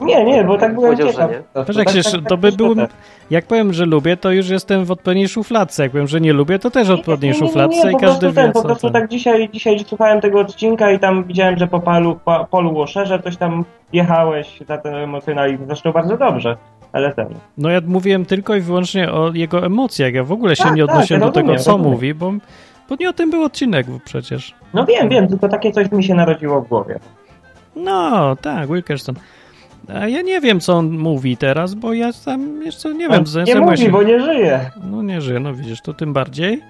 Nie, 0.00 0.24
nie, 0.24 0.44
bo 0.44 0.58
tak 0.58 0.74
byłem 0.74 0.96
ciekaw. 0.96 1.30
Wiesz, 1.68 1.76
jak, 1.76 1.90
się, 1.90 2.22
to 2.28 2.36
by 2.36 2.52
był, 2.52 2.74
jak 3.30 3.46
powiem, 3.46 3.72
że 3.72 3.86
lubię, 3.86 4.16
to 4.16 4.32
już 4.32 4.48
jestem 4.48 4.84
w 4.84 4.90
odpowiedniej 4.90 5.28
szufladce. 5.28 5.82
Jak 5.82 5.92
powiem, 5.92 6.06
że 6.06 6.20
nie 6.20 6.32
lubię, 6.32 6.58
to 6.58 6.70
też 6.70 6.88
w 6.88 6.90
odpowiedniej 6.90 7.34
szufladce 7.34 7.92
i 7.92 7.96
każdy 7.96 8.32
ten, 8.32 8.46
wie, 8.46 8.52
Po 8.52 8.62
prostu 8.62 8.90
tak 8.90 9.08
dzisiaj, 9.08 9.50
dzisiaj 9.52 9.78
słuchałem 9.86 10.20
tego 10.20 10.40
odcinka 10.40 10.90
i 10.90 10.98
tam 10.98 11.24
widziałem, 11.24 11.58
że 11.58 11.66
po 11.66 11.80
palu, 11.80 12.20
po, 12.24 12.46
polu 12.50 12.74
Łoszerze 12.74 13.22
coś 13.22 13.36
tam 13.36 13.64
jechałeś 13.92 14.58
za 14.68 14.78
ten 14.78 14.94
emocjonalizm. 14.94 15.66
Zresztą 15.66 15.92
bardzo 15.92 16.16
dobrze, 16.16 16.56
ale 16.92 17.14
ten. 17.14 17.26
No 17.58 17.70
ja 17.70 17.80
mówiłem 17.86 18.26
tylko 18.26 18.56
i 18.56 18.60
wyłącznie 18.60 19.12
o 19.12 19.30
jego 19.34 19.66
emocjach. 19.66 20.14
Ja 20.14 20.24
w 20.24 20.32
ogóle 20.32 20.56
się 20.56 20.64
tak, 20.64 20.74
nie 20.74 20.84
odnosiłem 20.84 21.22
tak, 21.22 21.28
do 21.28 21.32
tego, 21.32 21.56
co 21.56 21.70
rozumiem. 21.70 21.92
mówi, 21.92 22.14
bo, 22.14 22.32
bo 22.88 22.96
nie 23.00 23.08
o 23.08 23.12
tym 23.12 23.30
był 23.30 23.42
odcinek 23.42 23.86
przecież. 24.04 24.54
No 24.74 24.84
wiem, 24.84 25.08
wiem, 25.08 25.28
tylko 25.28 25.48
takie 25.48 25.72
coś 25.72 25.92
mi 25.92 26.04
się 26.04 26.14
narodziło 26.14 26.60
w 26.60 26.68
głowie. 26.68 26.98
No, 27.76 28.36
tak, 28.36 28.68
Wilkerson. 28.68 29.14
A 29.94 30.08
ja 30.08 30.22
nie 30.22 30.40
wiem, 30.40 30.60
co 30.60 30.72
on 30.72 30.90
mówi 30.90 31.36
teraz, 31.36 31.74
bo 31.74 31.92
ja 31.92 32.10
tam 32.24 32.62
jeszcze 32.62 32.94
nie 32.94 33.08
wiem. 33.08 33.24
On 33.36 33.44
nie 33.44 33.56
mówi, 33.56 33.78
się... 33.78 33.90
bo 33.90 34.02
nie 34.02 34.20
żyje. 34.20 34.70
No 34.90 35.02
nie 35.02 35.20
żyje, 35.20 35.40
no 35.40 35.54
widzisz, 35.54 35.80
to 35.80 35.94
tym 35.94 36.12
bardziej. 36.12 36.62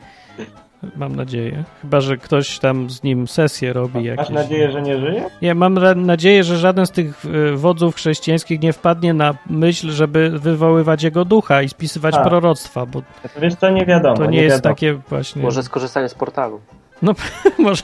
Mam 0.96 1.16
nadzieję. 1.16 1.64
Chyba, 1.83 2.00
że 2.00 2.16
ktoś 2.16 2.59
tam 2.59 2.90
z 2.90 3.02
nim 3.02 3.28
sesję 3.28 3.72
robi. 3.72 3.94
Masz 3.94 4.04
jakieś... 4.04 4.30
nadzieję, 4.30 4.70
że 4.70 4.83
nie 4.83 4.98
żyje? 4.98 5.24
Nie, 5.42 5.54
mam 5.54 5.78
nadzieję, 5.96 6.44
że 6.44 6.59
żaden 6.59 6.87
z 6.87 6.90
tych 6.90 7.24
e, 7.24 7.56
wodzów 7.56 7.94
chrześcijańskich 7.94 8.61
nie 8.61 8.72
wpadnie 8.72 9.14
na 9.14 9.35
myśl, 9.46 9.90
żeby 9.90 10.30
wywoływać 10.30 11.02
jego 11.02 11.24
ducha 11.24 11.62
i 11.62 11.68
spisywać 11.68 12.14
A. 12.14 12.24
proroctwa, 12.24 12.87
bo 12.87 13.02
to 13.02 13.40
wiesz 13.40 13.54
co, 13.54 13.70
nie 13.70 13.87
wiadomo. 13.87 14.16
To 14.16 14.26
nie, 14.26 14.30
nie 14.30 14.42
jest 14.42 14.56
wiadomo. 14.56 14.74
takie 14.74 14.94
właśnie... 14.94 15.42
Może 15.42 15.62
skorzystanie 15.62 16.09
z 16.09 16.14
portalu. 16.14 16.61
No, 17.02 17.14
może... 17.59 17.83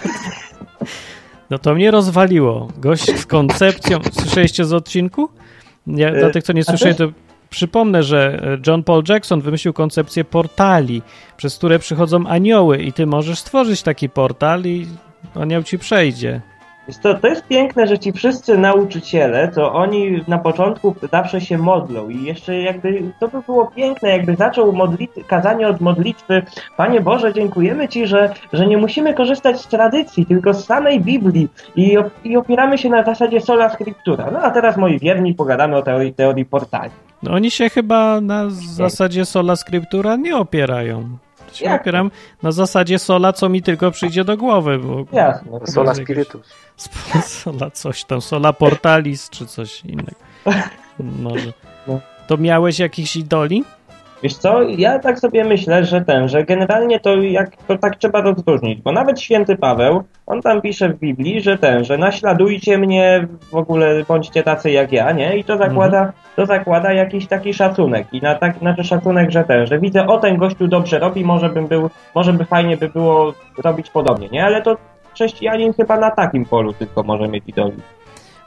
No 1.50 1.59
to 1.59 1.74
mnie 1.74 1.90
rozwaliło. 1.90 2.68
Gość 2.78 3.18
z 3.20 3.26
koncepcją... 3.26 3.98
Słyszeliście 4.12 4.64
z 4.64 4.72
odcinku? 4.72 5.28
Ja, 5.87 6.12
dla 6.12 6.30
tych, 6.30 6.44
co 6.44 6.52
nie 6.52 6.64
słyszeli, 6.64 6.94
to 6.94 7.09
przypomnę, 7.50 8.02
że 8.02 8.40
John 8.66 8.82
Paul 8.82 9.02
Jackson 9.09 9.40
wymyślił 9.40 9.72
koncepcję 9.72 10.24
portali, 10.24 11.02
przez 11.37 11.56
które 11.56 11.78
przychodzą 11.78 12.26
anioły 12.26 12.78
i 12.78 12.92
ty 12.92 13.06
możesz 13.06 13.38
stworzyć 13.38 13.82
taki 13.82 14.09
portal 14.09 14.64
i 14.64 14.87
anioł 15.35 15.62
ci 15.62 15.78
przejdzie. 15.78 16.40
To, 17.03 17.14
to 17.14 17.29
jest 17.29 17.46
piękne, 17.46 17.87
że 17.87 17.99
ci 17.99 18.12
wszyscy 18.12 18.59
nauczyciele, 18.59 19.49
to 19.49 19.72
oni 19.72 20.25
na 20.29 20.38
początku 20.38 20.94
zawsze 21.12 21.40
się 21.40 21.59
modlą 21.59 22.09
i 22.09 22.22
jeszcze 22.25 22.57
jakby 22.61 23.03
to 23.20 23.29
by 23.29 23.42
było 23.42 23.66
piękne, 23.66 24.09
jakby 24.09 24.37
zaczął 24.37 24.72
modlit- 24.72 25.27
kazanie 25.27 25.68
od 25.68 25.81
modlitwy 25.81 26.42
Panie 26.77 27.01
Boże, 27.01 27.35
dziękujemy 27.35 27.88
Ci, 27.88 28.07
że, 28.07 28.35
że 28.53 28.66
nie 28.66 28.77
musimy 28.77 29.14
korzystać 29.14 29.61
z 29.61 29.66
tradycji, 29.68 30.27
tylko 30.27 30.55
z 30.55 30.64
samej 30.64 31.01
Biblii 31.01 31.49
i, 31.77 31.96
i 32.25 32.37
opieramy 32.37 32.79
się 32.79 32.88
na 32.88 33.05
zasadzie 33.05 33.40
sola 33.40 33.68
scriptura. 33.70 34.31
No 34.33 34.38
a 34.38 34.51
teraz 34.51 34.77
moi 34.77 34.99
wierni 34.99 35.35
pogadamy 35.35 35.77
o 35.77 35.83
teorii, 35.83 36.14
teorii 36.14 36.44
portali. 36.44 36.90
No, 37.22 37.33
oni 37.33 37.51
się 37.51 37.70
chyba 37.70 38.20
na 38.20 38.51
zasadzie 38.51 39.25
sola 39.25 39.57
scriptura 39.57 40.16
nie 40.16 40.37
opierają 40.37 41.18
się 41.57 41.64
Jak? 41.64 41.81
opieram 41.81 42.11
na 42.42 42.53
zasadzie 42.53 42.99
sola, 42.99 43.33
co 43.33 43.49
mi 43.49 43.62
tylko 43.62 43.90
przyjdzie 43.90 44.25
do 44.25 44.37
głowy. 44.37 44.79
Bo 44.79 45.05
Jasne. 45.12 45.66
Sola 45.66 45.95
spiritus. 45.95 46.47
Sola 47.25 47.71
coś 47.71 48.05
tam, 48.05 48.21
sola 48.21 48.53
portalis 48.53 49.31
czy 49.31 49.47
coś 49.47 49.85
innego. 49.85 50.16
Może. 51.23 51.53
No. 51.87 52.01
To 52.27 52.37
miałeś 52.37 52.79
jakichś 52.79 53.16
idoli? 53.16 53.64
Wiesz 54.22 54.35
co, 54.35 54.62
ja 54.62 54.98
tak 54.98 55.18
sobie 55.18 55.44
myślę, 55.44 55.85
że 55.85 56.00
ten, 56.00 56.29
że 56.29 56.44
generalnie 56.44 57.00
to, 57.00 57.16
jak, 57.16 57.57
to 57.57 57.79
tak 57.79 57.96
trzeba 57.96 58.20
rozróżnić, 58.20 58.83
bo 58.83 58.92
nawet 58.92 59.20
święty 59.20 59.57
Paweł, 59.57 60.02
on 60.26 60.42
tam 60.42 60.61
pisze 60.61 60.88
w 60.88 60.98
Biblii, 60.98 61.40
że 61.40 61.59
ten, 61.59 61.85
że 61.85 61.98
naśladujcie 61.98 62.79
mnie, 62.79 63.29
w 63.50 63.55
ogóle 63.55 64.05
bądźcie 64.09 64.42
tacy 64.42 64.70
jak 64.70 64.92
ja, 64.92 65.12
nie? 65.12 65.37
I 65.37 65.44
to 65.44 65.59
zakłada, 65.59 65.98
mhm. 65.98 66.12
to 66.37 66.46
zakłada 66.46 66.92
jakiś 66.92 67.26
taki 67.26 67.55
szacunek. 67.55 68.07
I 68.12 68.20
na 68.20 68.35
tak, 68.35 68.59
znaczy 68.59 68.85
szacunek, 68.85 69.31
że 69.31 69.44
ten, 69.44 69.66
że 69.66 69.79
widzę, 69.79 70.07
o 70.07 70.18
ten 70.18 70.37
gościu 70.37 70.68
dobrze 70.68 70.98
robi, 70.98 71.24
może 71.24 71.48
bym 71.48 71.66
był, 71.66 71.90
może 72.14 72.33
by 72.33 72.44
fajnie 72.44 72.76
by 72.76 72.88
było 72.88 73.33
robić 73.64 73.90
podobnie, 73.90 74.29
nie? 74.29 74.44
Ale 74.44 74.62
to 74.62 74.76
chrześcijanin 75.14 75.72
chyba 75.72 75.96
na 75.96 76.11
takim 76.11 76.44
polu 76.44 76.72
tylko 76.72 77.02
może 77.02 77.29
mieć 77.29 77.44
idoli. 77.46 77.76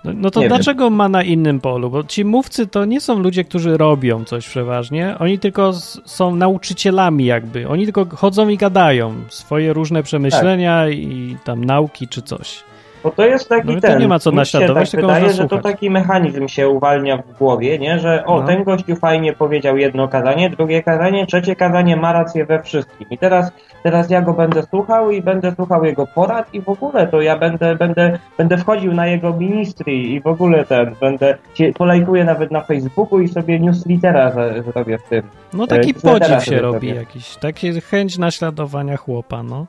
No, 0.04 0.12
no 0.16 0.32
to 0.32 0.40
nie 0.42 0.48
dlaczego 0.48 0.84
wiem. 0.84 0.94
ma 0.94 1.10
na 1.10 1.24
innym 1.24 1.60
polu? 1.60 1.90
Bo 1.90 2.04
ci 2.04 2.26
mówcy 2.26 2.68
to 2.68 2.86
nie 2.86 3.02
są 3.02 3.20
ludzie, 3.20 3.44
którzy 3.44 3.78
robią 3.78 4.24
coś 4.24 4.48
przeważnie. 4.48 5.16
Oni 5.20 5.40
tylko 5.40 5.74
są 6.06 6.36
nauczycielami 6.36 7.26
jakby. 7.26 7.68
Oni 7.68 7.86
tylko 7.86 8.06
chodzą 8.16 8.48
i 8.48 8.58
gadają 8.58 9.14
swoje 9.30 9.74
różne 9.74 10.04
przemyślenia 10.04 10.86
tak. 10.86 10.94
i 10.94 11.38
tam 11.44 11.66
nauki 11.66 12.08
czy 12.08 12.22
coś. 12.22 12.69
Bo 13.04 13.12
to 13.12 13.26
jest 13.26 13.50
taki 13.50 13.76
no, 13.76 13.82
ten... 13.82 13.94
To 13.94 14.00
nie 14.00 14.08
ma 14.08 14.20
co 14.20 14.32
naśladować, 14.32 14.92
tak 14.92 15.02
wydaje, 15.02 15.34
że 15.34 15.48
to 15.48 15.58
taki 15.58 15.90
mechanizm 15.90 16.48
się 16.48 16.70
uwalnia 16.70 17.18
w 17.18 17.38
głowie, 17.38 17.80
nie? 17.80 18.00
Że 18.00 18.26
o, 18.26 18.42
no. 18.42 18.48
ten 18.48 18.64
gościu 18.64 18.96
fajnie 18.96 19.34
powiedział 19.34 19.78
jedno 19.78 20.08
kazanie, 20.08 20.50
drugie 20.50 20.84
kazanie, 20.84 21.26
trzecie 21.26 21.56
kazanie 21.56 21.96
ma 21.98 22.14
rację 22.14 22.46
we 22.46 22.64
wszystkim. 22.64 23.08
I 23.10 23.18
teraz, 23.18 23.52
teraz 23.84 24.10
ja 24.10 24.22
go 24.22 24.34
będę 24.34 24.64
słuchał 24.64 25.12
i 25.12 25.22
będę 25.22 25.56
słuchał 25.56 25.86
jego 25.86 26.08
porad 26.08 26.54
i 26.54 26.62
w 26.62 26.70
ogóle 26.70 27.08
to 27.08 27.22
ja 27.22 27.38
będę, 27.38 27.76
będę, 27.76 28.20
będę 28.38 28.58
wchodził 28.58 28.94
na 28.94 29.08
jego 29.08 29.34
ministry 29.34 29.94
i 29.94 30.22
w 30.22 30.28
ogóle 30.28 30.66
ten, 30.66 30.96
będę, 31.02 31.38
polajkuję 31.78 32.24
nawet 32.24 32.52
na 32.52 32.62
Facebooku 32.62 33.20
i 33.20 33.28
sobie 33.28 33.60
newslettera 33.60 34.32
zrobię 34.72 34.98
w 34.98 35.10
tym. 35.10 35.24
No 35.54 35.68
taki 35.68 35.94
podziw 35.94 36.44
się 36.44 36.62
robi 36.62 36.96
jakiś, 36.96 37.36
taki 37.36 37.82
chęć 37.82 38.18
naśladowania 38.18 38.98
chłopa, 38.98 39.44
no 39.44 39.66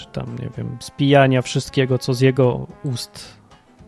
czy 0.00 0.06
tam, 0.06 0.26
nie 0.42 0.48
wiem, 0.56 0.76
spijania 0.80 1.42
wszystkiego, 1.42 1.98
co 1.98 2.14
z 2.14 2.20
jego 2.20 2.66
ust. 2.84 3.40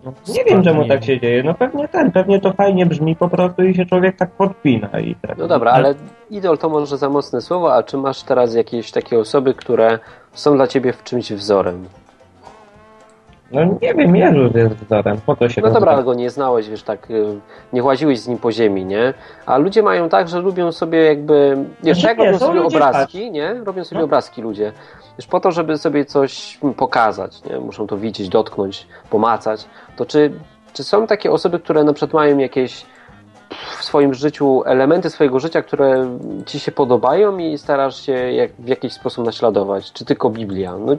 No, 0.04 0.12
nie 0.28 0.44
wiem, 0.44 0.62
czemu 0.62 0.88
tak 0.88 1.04
się 1.04 1.20
dzieje. 1.20 1.42
No 1.42 1.54
pewnie 1.54 1.88
ten, 1.88 2.12
pewnie 2.12 2.40
to 2.40 2.52
fajnie 2.52 2.86
brzmi 2.86 3.16
po 3.16 3.28
prostu 3.28 3.62
i 3.62 3.74
się 3.74 3.86
człowiek 3.86 4.16
tak 4.16 4.30
podpina. 4.30 5.00
I 5.00 5.14
tak. 5.14 5.38
No 5.38 5.48
dobra, 5.48 5.72
ale 5.72 5.94
idol 6.30 6.58
to 6.58 6.68
może 6.68 6.98
za 6.98 7.08
mocne 7.08 7.40
słowo, 7.40 7.74
a 7.74 7.82
czy 7.82 7.96
masz 7.96 8.22
teraz 8.22 8.54
jakieś 8.54 8.90
takie 8.90 9.18
osoby, 9.18 9.54
które 9.54 9.98
są 10.32 10.56
dla 10.56 10.66
ciebie 10.66 10.92
w 10.92 11.04
czymś 11.04 11.32
wzorem? 11.32 11.86
No 13.52 13.60
nie 13.82 13.94
wiem, 13.94 14.16
Jezus 14.16 14.54
jest 14.54 14.74
wzorem, 14.74 15.18
po 15.26 15.36
to 15.36 15.48
się 15.48 15.60
No 15.60 15.70
dobra, 15.70 15.92
ale 15.92 16.04
go 16.04 16.14
nie 16.14 16.30
znałeś, 16.30 16.68
wiesz, 16.68 16.82
tak, 16.82 17.10
y, 17.10 17.24
nie 17.72 17.82
łaziłeś 17.82 18.20
z 18.20 18.28
nim 18.28 18.38
po 18.38 18.52
ziemi, 18.52 18.84
nie? 18.84 19.14
A 19.46 19.58
ludzie 19.58 19.82
mają 19.82 20.08
tak, 20.08 20.28
że 20.28 20.40
lubią 20.40 20.72
sobie 20.72 21.04
jakby, 21.04 21.56
wiesz, 21.82 22.00
znaczy, 22.00 22.16
jak 22.16 22.26
robią 22.26 22.38
sobie 22.38 22.62
obrazki, 22.62 23.30
nie? 23.30 23.54
Robią 23.54 23.84
sobie 23.84 23.98
no. 23.98 24.04
obrazki 24.04 24.42
ludzie. 24.42 24.72
Wiesz, 25.18 25.26
po 25.26 25.40
to, 25.40 25.52
żeby 25.52 25.78
sobie 25.78 26.04
coś 26.04 26.58
pokazać, 26.76 27.44
nie? 27.44 27.58
Muszą 27.58 27.86
to 27.86 27.96
widzieć, 27.96 28.28
dotknąć, 28.28 28.86
pomacać. 29.10 29.64
To 29.96 30.06
czy, 30.06 30.32
czy 30.72 30.84
są 30.84 31.06
takie 31.06 31.32
osoby, 31.32 31.60
które 31.60 31.84
na 31.84 31.92
przykład 31.92 32.14
mają 32.14 32.38
jakieś 32.38 32.86
w 33.78 33.84
swoim 33.84 34.14
życiu 34.14 34.62
elementy 34.66 35.10
swojego 35.10 35.40
życia, 35.40 35.62
które 35.62 36.18
ci 36.46 36.60
się 36.60 36.72
podobają 36.72 37.38
i 37.38 37.58
starasz 37.58 38.06
się 38.06 38.12
jak, 38.12 38.52
w 38.58 38.68
jakiś 38.68 38.92
sposób 38.92 39.24
naśladować? 39.24 39.92
Czy 39.92 40.04
tylko 40.04 40.30
Biblia? 40.30 40.76
No, 40.78 40.96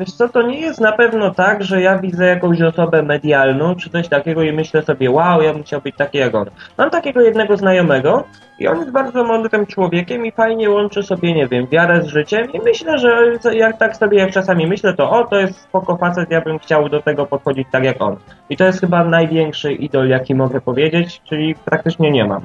Wiesz 0.00 0.12
co, 0.12 0.28
to 0.28 0.42
nie 0.42 0.60
jest 0.60 0.80
na 0.80 0.92
pewno 0.92 1.34
tak, 1.34 1.64
że 1.64 1.82
ja 1.82 1.98
widzę 1.98 2.26
jakąś 2.26 2.62
osobę 2.62 3.02
medialną, 3.02 3.74
czy 3.74 3.90
coś 3.90 4.08
takiego 4.08 4.42
i 4.42 4.52
myślę 4.52 4.82
sobie, 4.82 5.10
wow, 5.10 5.42
ja 5.42 5.52
bym 5.52 5.62
chciał 5.62 5.80
być 5.80 5.96
taki 5.96 6.18
jak 6.18 6.34
on. 6.34 6.50
Mam 6.78 6.90
takiego 6.90 7.20
jednego 7.20 7.56
znajomego 7.56 8.24
i 8.58 8.68
on 8.68 8.78
jest 8.78 8.90
bardzo 8.90 9.24
mądrym 9.24 9.66
człowiekiem 9.66 10.26
i 10.26 10.32
fajnie 10.32 10.70
łączy 10.70 11.02
sobie, 11.02 11.34
nie 11.34 11.48
wiem, 11.48 11.66
wiarę 11.66 12.02
z 12.02 12.06
życiem 12.06 12.52
i 12.52 12.60
myślę, 12.60 12.98
że 12.98 13.38
jak 13.52 13.78
tak 13.78 13.96
sobie 13.96 14.18
jak 14.18 14.30
czasami 14.30 14.66
myślę, 14.66 14.94
to 14.94 15.10
o, 15.10 15.24
to 15.24 15.36
jest 15.36 15.60
spoko 15.60 15.96
facet, 15.96 16.30
ja 16.30 16.40
bym 16.40 16.58
chciał 16.58 16.88
do 16.88 17.02
tego 17.02 17.26
podchodzić 17.26 17.68
tak 17.72 17.84
jak 17.84 18.02
on. 18.02 18.16
I 18.50 18.56
to 18.56 18.64
jest 18.64 18.80
chyba 18.80 19.04
największy 19.04 19.72
idol, 19.72 20.08
jaki 20.08 20.34
mogę 20.34 20.60
powiedzieć, 20.60 21.22
czyli 21.24 21.54
praktycznie 21.54 22.10
nie 22.10 22.24
mam. 22.24 22.42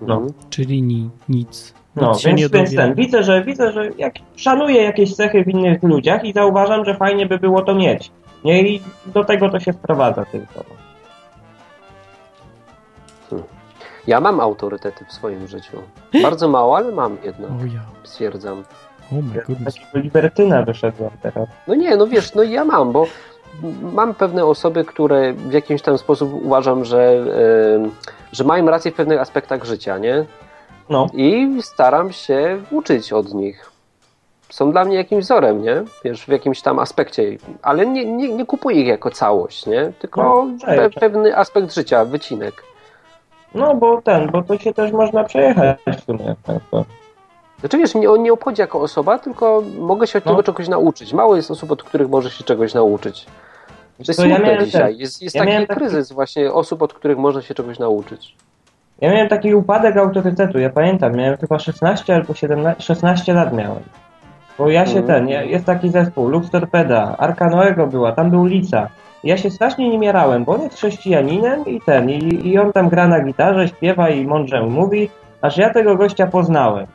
No. 0.00 0.14
Mhm. 0.14 0.32
Czyli 0.50 0.82
ni, 0.82 1.10
nic. 1.28 1.74
No, 1.96 2.12
więc, 2.24 2.50
więc 2.50 2.74
ten, 2.74 2.94
widzę, 2.94 3.22
że 3.22 3.44
widzę, 3.44 3.72
że 3.72 3.90
jak 3.98 4.14
szanuję 4.36 4.82
jakieś 4.82 5.14
cechy 5.14 5.44
w 5.44 5.48
innych 5.48 5.82
ludziach 5.82 6.24
i 6.24 6.32
zauważam, 6.32 6.84
że 6.84 6.94
fajnie 6.94 7.26
by 7.26 7.38
było 7.38 7.62
to 7.62 7.74
mieć. 7.74 8.10
Nie? 8.44 8.62
I 8.62 8.82
do 9.06 9.24
tego 9.24 9.50
to 9.50 9.60
się 9.60 9.72
sprowadza 9.72 10.24
tylko. 10.24 10.64
Hmm. 13.30 13.48
Ja 14.06 14.20
mam 14.20 14.40
autorytety 14.40 15.04
w 15.04 15.12
swoim 15.12 15.48
życiu. 15.48 15.76
Bardzo 16.22 16.48
mało, 16.48 16.76
ale 16.76 16.92
mam 16.92 17.16
jedno. 17.24 17.46
Oh 17.46 17.66
ja. 17.74 17.80
Stwierdzam. 18.04 18.64
Oh 19.12 19.22
my 19.34 19.42
goodness. 19.46 19.74
Takiego 19.74 19.98
libertyna 19.98 20.62
wyszedłem 20.62 21.10
teraz. 21.22 21.48
No 21.68 21.74
nie, 21.74 21.96
no 21.96 22.06
wiesz, 22.06 22.34
no 22.34 22.42
ja 22.42 22.64
mam, 22.64 22.92
bo 22.92 23.06
mam 23.82 24.14
pewne 24.14 24.44
osoby, 24.44 24.84
które 24.84 25.32
w 25.32 25.52
jakimś 25.52 25.82
tam 25.82 25.98
sposób 25.98 26.32
uważam, 26.44 26.84
że, 26.84 27.14
yy, 27.82 27.90
że 28.32 28.44
mają 28.44 28.66
rację 28.66 28.92
w 28.92 28.94
pewnych 28.94 29.20
aspektach 29.20 29.64
życia, 29.64 29.98
nie? 29.98 30.24
No. 30.88 31.06
I 31.14 31.48
staram 31.62 32.12
się 32.12 32.58
uczyć 32.70 33.12
od 33.12 33.34
nich. 33.34 33.70
Są 34.50 34.72
dla 34.72 34.84
mnie 34.84 34.96
jakimś 34.96 35.24
wzorem, 35.24 35.62
nie? 35.62 35.82
Wiesz, 36.04 36.24
w 36.24 36.28
jakimś 36.28 36.62
tam 36.62 36.78
aspekcie, 36.78 37.22
ale 37.62 37.86
nie, 37.86 38.04
nie, 38.04 38.28
nie 38.28 38.46
kupuję 38.46 38.80
ich 38.80 38.86
jako 38.86 39.10
całość, 39.10 39.66
nie? 39.66 39.92
Tylko 39.98 40.22
no, 40.22 40.66
pe 40.66 40.90
pewny 40.90 41.36
aspekt 41.36 41.74
życia, 41.74 42.04
wycinek. 42.04 42.62
No, 43.54 43.74
bo 43.74 44.02
ten, 44.02 44.30
bo 44.30 44.42
to 44.42 44.58
się 44.58 44.74
też 44.74 44.92
można 44.92 45.24
przejechać 45.24 45.78
w 46.00 46.04
sumie. 46.04 46.34
Znaczy 47.60 47.78
wiesz, 47.78 47.94
mnie 47.94 48.10
on 48.10 48.22
nie 48.22 48.32
obchodzi 48.32 48.60
jako 48.60 48.80
osoba, 48.80 49.18
tylko 49.18 49.62
mogę 49.78 50.06
się 50.06 50.18
od 50.18 50.24
No. 50.26 50.30
niego 50.32 50.42
czegoś 50.42 50.68
nauczyć. 50.68 51.12
Mało 51.12 51.36
jest 51.36 51.50
osób, 51.50 51.70
od 51.70 51.82
których 51.82 52.08
może 52.08 52.30
się 52.30 52.44
czegoś 52.44 52.74
nauczyć. 52.74 53.24
To 53.24 54.04
jest 54.08 54.20
To 54.20 54.26
ja 54.26 54.64
dzisiaj. 54.64 54.82
ten- 54.92 55.00
Jest, 55.00 55.22
jest 55.22 55.34
ja 55.34 55.40
taki 55.42 55.52
miałem 55.52 55.66
taki- 55.66 55.80
kryzys 55.80 56.12
właśnie 56.12 56.52
osób, 56.52 56.82
od 56.82 56.92
których 56.94 57.18
można 57.18 57.42
się 57.42 57.54
czegoś 57.54 57.78
nauczyć. 57.78 58.34
Ja 59.00 59.12
miałem 59.12 59.28
taki 59.28 59.54
upadek 59.54 59.96
autorytetu, 59.96 60.58
ja 60.58 60.70
pamiętam, 60.70 61.12
miałem 61.16 61.36
chyba 61.36 61.58
16 61.58 62.14
albo 62.14 62.34
17, 62.34 62.82
16 62.82 63.34
lat 63.34 63.52
miałem. 63.52 63.82
Bo 64.58 64.70
ja 64.70 64.86
się 64.86 64.98
Mhm. 64.98 65.06
ten, 65.06 65.28
jest 65.48 65.64
taki 65.64 65.88
zespół, 65.88 66.28
Lux 66.28 66.50
Torpeda, 66.50 67.14
Arka 67.18 67.48
Noego 67.50 67.86
była, 67.86 68.12
tam 68.12 68.30
był 68.30 68.44
Lica. 68.44 68.88
Ja 69.24 69.36
się 69.36 69.50
strasznie 69.50 69.88
nim 69.90 70.02
jarałem, 70.02 70.44
bo 70.44 70.54
on 70.54 70.62
jest 70.62 70.76
chrześcijaninem 70.76 71.64
i 71.66 71.80
ten, 71.80 72.10
i, 72.10 72.48
i 72.48 72.58
on 72.58 72.72
tam 72.72 72.88
gra 72.88 73.08
na 73.08 73.20
gitarze, 73.20 73.68
śpiewa 73.68 74.08
i 74.10 74.26
mądrze 74.26 74.62
mówi, 74.62 75.10
aż 75.42 75.56
ja 75.56 75.70
tego 75.70 75.96
gościa 75.96 76.26
poznałem. 76.26 76.86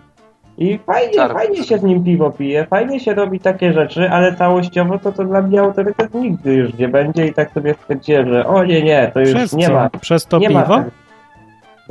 I 0.57 0.79
fajnie, 0.85 1.13
Czarny. 1.13 1.33
fajnie 1.33 1.63
się 1.63 1.77
z 1.77 1.83
nim 1.83 2.03
piwo 2.03 2.31
pije, 2.31 2.65
fajnie 2.65 2.99
się 2.99 3.13
robi 3.13 3.39
takie 3.39 3.73
rzeczy, 3.73 4.09
ale 4.09 4.35
całościowo 4.35 4.99
to, 4.99 5.11
to 5.11 5.23
dla 5.23 5.41
mnie 5.41 5.61
autorytet 5.61 6.13
nigdy 6.13 6.53
już 6.53 6.73
nie 6.73 6.87
będzie 6.87 7.27
i 7.27 7.33
tak 7.33 7.51
sobie 7.51 7.73
stwierdziłem, 7.73 8.29
że 8.29 8.45
o 8.47 8.63
nie, 8.63 8.81
nie, 8.83 9.11
to 9.13 9.19
już 9.19 9.33
Przez 9.33 9.53
nie 9.53 9.67
co? 9.67 9.73
ma. 9.73 9.89
Przez 10.01 10.25
to 10.25 10.39
nie 10.39 10.47
piwo? 10.47 10.59
Ma. 10.67 10.85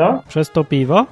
Co? 0.00 0.22
Przez 0.28 0.50
to 0.50 0.64
piwo? 0.64 1.06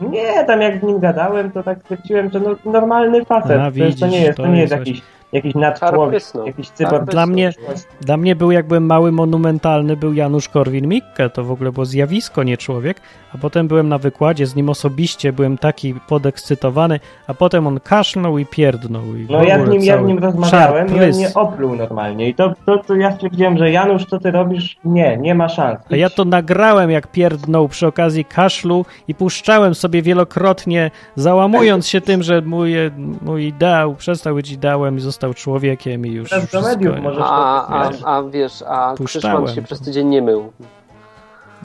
Nie, 0.00 0.44
tam 0.44 0.60
jak 0.60 0.80
z 0.80 0.82
nim 0.82 0.98
gadałem, 0.98 1.50
to 1.50 1.62
tak 1.62 1.78
stwierdziłem, 1.78 2.30
że 2.30 2.40
no, 2.40 2.56
normalny 2.64 3.24
facet. 3.24 3.60
A, 3.60 3.70
to, 3.70 3.78
jest, 3.78 4.00
to 4.00 4.06
nie 4.06 4.12
widzisz, 4.12 4.26
jest, 4.26 4.36
to 4.36 4.42
to 4.42 4.48
nie 4.48 4.60
jest 4.60 4.72
jest 4.72 4.86
jakiś, 4.86 5.02
jakiś 5.32 5.54
nadczłowiek, 5.54 6.22
jakiś 6.46 6.70
cyborg. 6.70 6.94
Czarpysno. 6.94 7.12
Dla 7.12 7.26
mnie, 7.26 7.52
dla 8.00 8.16
mnie 8.16 8.36
był, 8.36 8.50
jak 8.50 8.66
byłem 8.66 8.86
mały, 8.86 9.12
monumentalny, 9.12 9.96
był 9.96 10.12
Janusz 10.12 10.48
Korwin-Mikke, 10.48 11.30
to 11.30 11.44
w 11.44 11.50
ogóle 11.50 11.72
było 11.72 11.86
zjawisko, 11.86 12.42
nie 12.42 12.56
człowiek, 12.56 13.00
a 13.34 13.38
potem 13.38 13.68
byłem 13.68 13.88
na 13.88 13.98
wykładzie 13.98 14.46
z 14.46 14.56
nim 14.56 14.68
osobiście, 14.68 15.32
byłem 15.32 15.58
taki 15.58 15.94
podekscytowany, 16.08 17.00
a 17.26 17.34
potem 17.34 17.66
on 17.66 17.80
kaszlnął 17.80 18.38
i 18.38 18.46
pierdnął. 18.46 19.02
I 19.16 19.26
No 19.30 19.42
ja 19.44 19.66
z 19.66 19.68
nim, 19.68 19.82
ja 19.82 20.02
z 20.02 20.06
nim 20.06 20.18
rozmawiałem 20.18 20.88
i 20.88 21.00
on 21.04 21.10
mnie 21.10 21.34
opluł 21.34 21.76
normalnie. 21.76 22.28
I 22.28 22.34
to, 22.34 22.54
to, 22.66 22.78
to 22.78 22.94
ja 22.94 23.12
stwierdziłem, 23.14 23.58
że 23.58 23.70
Janusz, 23.70 24.04
co 24.06 24.18
ty 24.18 24.30
robisz? 24.30 24.76
Nie, 24.84 25.16
nie 25.16 25.34
ma 25.34 25.48
szans. 25.48 25.78
A 25.90 25.96
ja 25.96 26.10
to 26.10 26.24
nagrałem, 26.24 26.90
jak 26.90 27.06
pierdnął 27.06 27.68
przy 27.68 27.86
okazji 27.86 28.24
kaszlu 28.24 28.84
i 29.08 29.14
puszczałem 29.14 29.74
sobie 29.74 30.02
wielokrotnie, 30.02 30.90
załamując 31.16 31.88
się 31.88 32.00
tym, 32.00 32.22
że 32.22 32.42
mój, 32.42 32.74
mój 33.22 33.44
ideał 33.46 33.94
przestał 33.94 34.34
być 34.34 34.50
ideałem 34.50 34.96
i 34.96 35.00
został 35.00 35.15
człowiekiem 35.34 36.06
i 36.06 36.10
już 36.10 36.30
Teraz 36.30 36.50
do 36.50 36.62
mediów 36.62 36.96
możesz 37.00 37.22
A, 37.26 37.66
a, 37.66 37.90
wiesz. 37.90 38.00
a 38.04 38.22
wiesz, 38.22 38.62
a 38.62 38.94
Puszczałem 38.96 39.36
Krzyszman 39.36 39.54
się 39.54 39.62
przez 39.62 39.80
tydzień 39.80 40.08
nie 40.08 40.22
mył 40.22 40.52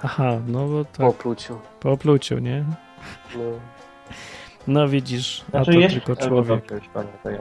Aha, 0.03 0.37
no 0.47 0.67
bo 0.67 0.85
po 0.85 0.97
tak, 0.97 1.07
opluciu. 1.07 1.57
po 1.79 1.91
opluciu, 1.91 2.39
nie? 2.39 2.65
No. 3.35 3.41
No 4.67 4.87
widzisz, 4.87 5.45
a 5.47 5.49
Znaczy 5.49 5.71
to 5.71 5.79
jeszcze, 5.79 6.01
tylko 6.01 6.23
albo 6.23 6.43
człowiek, 6.43 6.71
ja 7.25 7.31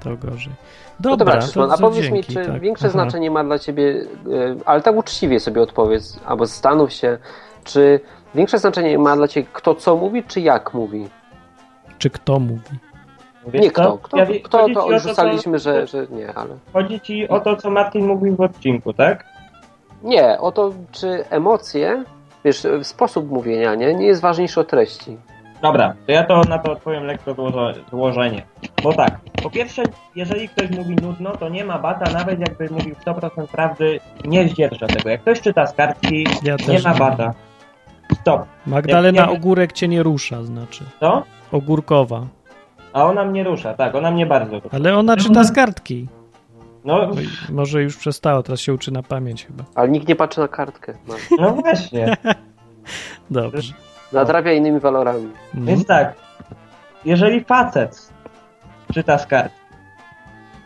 to 0.00 0.16
gorzej. 0.16 0.52
No 0.52 0.56
Dobra, 1.00 1.16
dobra, 1.16 1.34
to, 1.34 1.40
Krzyszman, 1.40 1.70
a 1.72 1.76
powiedz 1.76 2.04
mi, 2.04 2.12
dzięki, 2.12 2.34
czy 2.34 2.46
tak. 2.46 2.60
większe 2.60 2.84
Aha. 2.86 2.92
znaczenie 2.92 3.30
ma 3.30 3.44
dla 3.44 3.58
ciebie, 3.58 3.82
y, 3.82 4.06
ale 4.64 4.82
tak 4.82 4.96
uczciwie 4.96 5.40
sobie 5.40 5.62
odpowiedz, 5.62 6.20
albo 6.26 6.46
zastanów 6.46 6.92
się, 6.92 7.18
czy 7.64 8.00
większe 8.34 8.58
znaczenie 8.58 8.98
ma 8.98 9.16
dla 9.16 9.28
ciebie 9.28 9.46
kto 9.52 9.74
co 9.74 9.96
mówi, 9.96 10.22
czy 10.24 10.40
jak 10.40 10.74
mówi? 10.74 11.08
Czy 11.98 12.10
kto 12.10 12.38
mówi? 12.40 12.78
Wiesz 13.46 13.62
nie 13.62 13.70
kto, 13.70 13.98
kto, 13.98 14.16
Ja 14.16 14.26
kto 14.26 14.58
to 14.58 14.68
ci 14.68 14.76
o 14.78 14.90
już 14.90 15.02
co- 15.02 15.10
ustaliliśmy, 15.10 15.58
że, 15.58 15.86
że 15.86 16.06
nie, 16.10 16.34
ale... 16.34 16.50
Chodzi 16.72 17.00
ci 17.00 17.28
o 17.28 17.40
to, 17.40 17.56
co 17.56 17.70
Martin 17.70 18.06
mówił 18.06 18.36
w 18.36 18.40
odcinku, 18.40 18.92
tak? 18.92 19.24
Nie, 20.02 20.38
o 20.40 20.52
to, 20.52 20.72
czy 20.92 21.24
emocje, 21.30 22.04
wiesz, 22.44 22.62
sposób 22.82 23.30
mówienia, 23.30 23.74
nie, 23.74 23.94
nie 23.94 24.06
jest 24.06 24.20
ważniejszy 24.20 24.60
od 24.60 24.68
treści. 24.68 25.16
Dobra, 25.62 25.94
to 26.06 26.12
ja 26.12 26.24
to 26.24 26.40
na 26.40 26.58
to 26.58 26.72
odpowiem 26.72 27.04
lekko 27.04 27.34
złożenie. 27.90 28.42
Bo 28.82 28.92
tak, 28.92 29.18
po 29.42 29.50
pierwsze, 29.50 29.82
jeżeli 30.16 30.48
ktoś 30.48 30.70
mówi 30.70 30.96
nudno, 30.96 31.36
to 31.36 31.48
nie 31.48 31.64
ma 31.64 31.78
bata, 31.78 32.12
nawet 32.12 32.40
jakby 32.40 32.68
mówił 32.70 32.94
100% 33.06 33.46
prawdy, 33.46 34.00
nie 34.24 34.48
zdzierża 34.48 34.86
tego. 34.86 35.08
Jak 35.10 35.20
ktoś 35.20 35.40
czyta 35.40 35.66
z 35.66 35.72
kartki, 35.74 36.26
Ja 36.42 36.56
nie 36.68 36.78
ma 36.82 36.92
nie. 36.92 36.98
bata. 36.98 37.34
Stop. 38.20 38.42
Magdalena 38.66 39.20
Jak- 39.20 39.30
jak- 39.30 39.38
Ogórek 39.38 39.72
cię 39.72 39.88
nie 39.88 40.02
rusza, 40.02 40.42
znaczy. 40.42 40.84
Co? 41.00 41.22
Ogórkowa. 41.52 42.26
A 42.94 43.04
ona 43.04 43.24
mnie 43.24 43.44
rusza, 43.44 43.74
tak, 43.74 43.94
ona 43.94 44.10
mnie 44.10 44.26
bardzo 44.26 44.60
rusza. 44.60 44.76
Ale 44.76 44.96
ona 44.96 45.16
czyta 45.16 45.44
z 45.44 45.52
kartki. 45.52 46.08
No, 46.84 47.10
Może 47.52 47.82
już 47.82 47.96
przestała, 47.96 48.42
teraz 48.42 48.60
się 48.60 48.74
uczy 48.74 48.92
na 48.92 49.02
pamięć 49.02 49.46
chyba. 49.46 49.64
Ale 49.74 49.88
nikt 49.88 50.08
nie 50.08 50.16
patrzy 50.16 50.40
na 50.40 50.48
kartkę. 50.48 50.94
No. 51.08 51.14
no 51.40 51.50
właśnie. 51.50 52.16
Dobrze. 53.30 53.74
Nadrabia 54.12 54.52
innymi 54.52 54.80
walorami. 54.80 55.28
Mhm. 55.46 55.66
Więc 55.66 55.86
tak, 55.86 56.14
jeżeli 57.04 57.44
facet 57.44 58.12
czyta 58.94 59.18
z 59.18 59.26
kartki, 59.26 59.58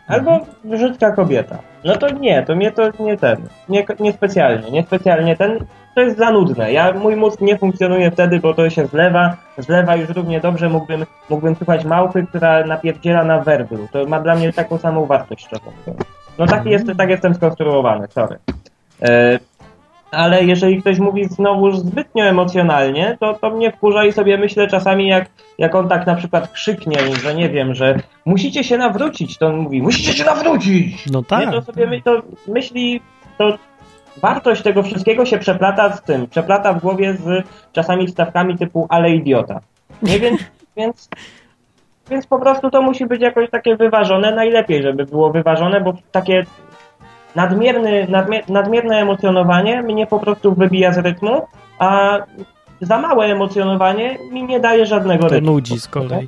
albo 0.07 0.39
brzydka 0.63 1.11
kobieta, 1.11 1.59
no 1.83 1.95
to 1.95 2.09
nie, 2.09 2.43
to 2.43 2.55
mnie 2.55 2.71
to 2.71 3.03
nie 3.03 3.17
ten, 3.17 3.37
nie, 3.69 3.85
nie 3.99 4.13
specjalnie, 4.13 4.71
nie 4.71 4.83
specjalnie 4.83 5.37
ten, 5.37 5.65
to 5.99 6.03
jest 6.03 6.17
za 6.17 6.31
nudne. 6.31 6.73
Ja, 6.73 6.93
mój 6.93 7.15
mózg 7.15 7.41
nie 7.41 7.57
funkcjonuje 7.57 8.11
wtedy, 8.11 8.39
bo 8.39 8.53
to 8.53 8.69
się 8.69 8.85
zlewa, 8.85 9.37
zlewa 9.57 9.95
już 9.95 10.09
równie 10.09 10.39
dobrze, 10.39 10.69
mógłbym, 10.69 11.05
mógłbym 11.29 11.55
słuchać 11.55 11.85
małpy, 11.85 12.25
która 12.29 12.65
napierdziela 12.65 13.23
na 13.23 13.39
werblu. 13.39 13.87
To 13.91 14.05
ma 14.05 14.19
dla 14.19 14.35
mnie 14.35 14.53
taką 14.53 14.77
samą 14.77 15.05
wartość 15.05 15.47
czasem. 15.47 15.73
No 16.37 16.45
taki 16.45 16.69
jest, 16.69 16.85
tak 16.97 17.09
jestem 17.09 17.35
skonstruowany, 17.35 18.07
sorry. 18.07 18.37
E, 19.01 19.39
ale 20.11 20.43
jeżeli 20.43 20.81
ktoś 20.81 20.99
mówi 20.99 21.25
znowuż 21.25 21.77
zbytnio 21.77 22.25
emocjonalnie, 22.25 23.17
to, 23.19 23.33
to 23.33 23.49
mnie 23.49 23.71
wkurza 23.71 24.05
i 24.05 24.11
sobie 24.11 24.37
myślę 24.37 24.67
czasami, 24.67 25.07
jak, 25.07 25.29
jak 25.57 25.75
on 25.75 25.89
tak 25.89 26.07
na 26.07 26.15
przykład 26.15 26.51
krzyknie, 26.51 26.97
że 27.23 27.35
nie 27.35 27.49
wiem, 27.49 27.73
że 27.73 27.99
musicie 28.25 28.63
się 28.63 28.77
nawrócić, 28.77 29.37
to 29.37 29.47
on 29.47 29.57
mówi, 29.57 29.81
musicie 29.81 30.13
się 30.13 30.25
nawrócić! 30.25 31.11
No 31.11 31.23
tak. 31.23 31.45
Nie, 31.45 31.51
to 31.51 31.61
sobie 31.61 31.87
my, 31.87 32.01
to 32.01 32.21
myśli, 32.47 33.01
to 33.37 33.57
wartość 34.21 34.61
tego 34.61 34.83
wszystkiego 34.83 35.25
się 35.25 35.37
przeplata 35.37 35.95
z 35.95 36.01
tym, 36.01 36.27
przeplata 36.27 36.73
w 36.73 36.81
głowie 36.81 37.13
z 37.13 37.47
czasami 37.73 38.07
wstawkami 38.07 38.57
typu 38.57 38.87
ale 38.89 39.11
idiota. 39.11 39.59
Nie, 40.01 40.19
więc, 40.19 40.41
więc, 40.77 41.09
więc 42.09 42.27
po 42.27 42.39
prostu 42.39 42.69
to 42.71 42.81
musi 42.81 43.05
być 43.05 43.21
jakoś 43.21 43.49
takie 43.49 43.75
wyważone, 43.75 44.35
najlepiej, 44.35 44.83
żeby 44.83 45.05
było 45.05 45.31
wyważone, 45.31 45.81
bo 45.81 45.93
takie 46.11 46.45
nadmierny, 47.35 48.07
nadmier, 48.09 48.49
nadmierne 48.49 48.97
emocjonowanie 48.97 49.81
mnie 49.83 50.07
po 50.07 50.19
prostu 50.19 50.55
wybija 50.55 50.93
z 50.93 50.97
rytmu, 50.97 51.41
a 51.79 52.17
za 52.81 52.99
małe 52.99 53.25
emocjonowanie 53.25 54.17
mi 54.31 54.43
nie 54.43 54.59
daje 54.59 54.85
żadnego 54.85 55.23
To 55.23 55.29
rytmu. 55.29 55.51
nudzi 55.51 55.79
z 55.79 55.87
kolei. 55.87 56.27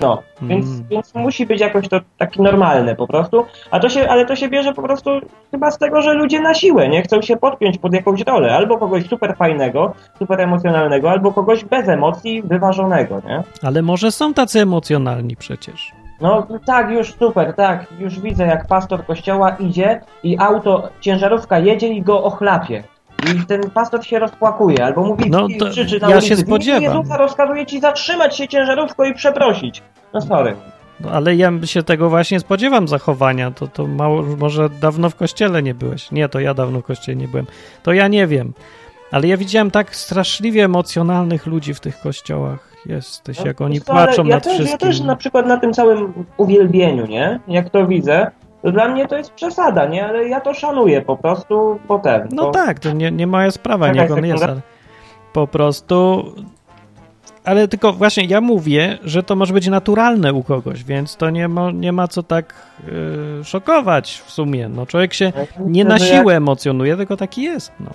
No, 0.00 0.22
więc, 0.42 0.66
Mm. 0.66 0.84
więc 0.90 1.14
musi 1.14 1.46
być 1.46 1.60
jakoś 1.60 1.88
to 1.88 2.00
taki 2.18 2.42
normalne 2.42 2.96
po 2.96 3.06
prostu, 3.06 3.46
a 3.70 3.80
to 3.80 3.88
się, 3.88 4.08
ale 4.08 4.26
to 4.26 4.36
się 4.36 4.48
bierze 4.48 4.72
po 4.74 4.82
prostu 4.82 5.10
chyba 5.50 5.70
z 5.70 5.78
tego, 5.78 6.02
że 6.02 6.14
ludzie 6.14 6.40
na 6.40 6.54
siłę, 6.54 6.88
nie? 6.88 7.02
Chcą 7.02 7.22
się 7.22 7.36
podpiąć 7.36 7.78
pod 7.78 7.94
jakąś 7.94 8.20
rolę, 8.22 8.56
albo 8.56 8.78
kogoś 8.78 9.06
super 9.08 9.36
fajnego, 9.36 9.92
super 10.18 10.40
emocjonalnego, 10.40 11.10
albo 11.10 11.32
kogoś 11.32 11.64
bez 11.64 11.88
emocji, 11.88 12.42
wyważonego, 12.42 13.20
nie? 13.28 13.42
Ale 13.62 13.82
może 13.82 14.10
są 14.12 14.34
tacy 14.34 14.60
emocjonalni 14.60 15.36
przecież. 15.36 15.92
No 16.20 16.46
tak, 16.66 16.90
już 16.90 17.14
super, 17.14 17.54
tak, 17.54 17.86
już 17.98 18.20
widzę 18.20 18.46
jak 18.46 18.66
pastor 18.66 19.06
kościoła 19.06 19.50
idzie 19.50 20.00
i 20.22 20.36
auto, 20.40 20.88
ciężarówka 21.00 21.58
jedzie 21.58 21.88
i 21.88 22.02
go 22.02 22.24
ochlapie. 22.24 22.84
I 23.24 23.46
ten 23.46 23.70
pastor 23.70 24.06
się 24.06 24.18
rozpłakuje, 24.18 24.84
albo 24.84 25.04
mówi, 25.04 25.30
No 25.30 25.48
to 25.58 25.70
krzyczy 25.70 26.00
na 26.00 26.10
ja 26.10 26.16
ulicy, 26.16 26.28
się 26.28 26.36
spodziewam. 26.36 26.82
Jezusa 26.82 27.16
rozkazuje 27.16 27.66
ci 27.66 27.80
zatrzymać 27.80 28.36
się 28.36 28.48
ciężarówką 28.48 29.04
i 29.04 29.14
przeprosić. 29.14 29.82
No 30.12 30.20
sorry. 30.20 30.56
No, 31.00 31.10
ale 31.10 31.36
ja 31.36 31.52
się 31.64 31.82
tego 31.82 32.10
właśnie 32.10 32.40
spodziewam 32.40 32.88
zachowania. 32.88 33.50
To, 33.50 33.66
to 33.66 33.86
mało, 33.86 34.22
może 34.22 34.68
dawno 34.70 35.10
w 35.10 35.14
kościele 35.14 35.62
nie 35.62 35.74
byłeś. 35.74 36.10
Nie, 36.10 36.28
to 36.28 36.40
ja 36.40 36.54
dawno 36.54 36.80
w 36.80 36.84
kościele 36.84 37.16
nie 37.16 37.28
byłem. 37.28 37.46
To 37.82 37.92
ja 37.92 38.08
nie 38.08 38.26
wiem. 38.26 38.52
Ale 39.10 39.28
ja 39.28 39.36
widziałem 39.36 39.70
tak 39.70 39.96
straszliwie 39.96 40.64
emocjonalnych 40.64 41.46
ludzi 41.46 41.74
w 41.74 41.80
tych 41.80 42.00
kościołach. 42.00 42.74
Jesteś, 42.86 43.44
jak 43.44 43.60
oni 43.60 43.80
co, 43.80 43.92
płaczą 43.92 44.24
ja 44.24 44.34
nad 44.34 44.44
też, 44.44 44.52
wszystkim. 44.52 44.78
Ja 44.80 44.86
też 44.86 45.00
na 45.00 45.16
przykład 45.16 45.46
na 45.46 45.56
tym 45.56 45.72
całym 45.72 46.12
uwielbieniu, 46.36 47.06
nie? 47.06 47.40
Jak 47.48 47.70
to 47.70 47.86
widzę, 47.86 48.30
dla 48.72 48.88
mnie 48.88 49.08
to 49.08 49.16
jest 49.16 49.30
przesada, 49.30 49.86
nie? 49.86 50.06
Ale 50.06 50.28
ja 50.28 50.40
to 50.40 50.54
szanuję 50.54 51.02
po 51.02 51.16
prostu, 51.16 51.80
bo 51.88 51.98
ten. 51.98 52.28
No 52.32 52.42
bo... 52.42 52.50
tak, 52.50 52.78
to 52.78 52.92
nie, 52.92 53.10
nie 53.10 53.26
moja 53.26 53.50
sprawa, 53.50 53.88
Czekaj 53.88 54.02
niech 54.02 54.18
on 54.18 54.26
jest, 54.26 54.42
ale 54.42 54.60
po 55.32 55.46
prostu... 55.46 56.24
Ale 57.44 57.68
tylko 57.68 57.92
właśnie 57.92 58.24
ja 58.24 58.40
mówię, 58.40 58.98
że 59.04 59.22
to 59.22 59.36
może 59.36 59.54
być 59.54 59.68
naturalne 59.68 60.32
u 60.32 60.42
kogoś, 60.42 60.84
więc 60.84 61.16
to 61.16 61.30
nie 61.30 61.48
ma, 61.48 61.70
nie 61.70 61.92
ma 61.92 62.08
co 62.08 62.22
tak 62.22 62.54
yy, 63.38 63.44
szokować 63.44 64.22
w 64.26 64.30
sumie. 64.30 64.68
No 64.68 64.86
człowiek 64.86 65.14
się 65.14 65.32
nie 65.60 65.84
na 65.84 65.98
że 65.98 66.06
siłę 66.06 66.36
emocjonuje, 66.36 66.96
tylko 66.96 67.16
taki 67.16 67.42
jest. 67.42 67.72
No. 67.80 67.90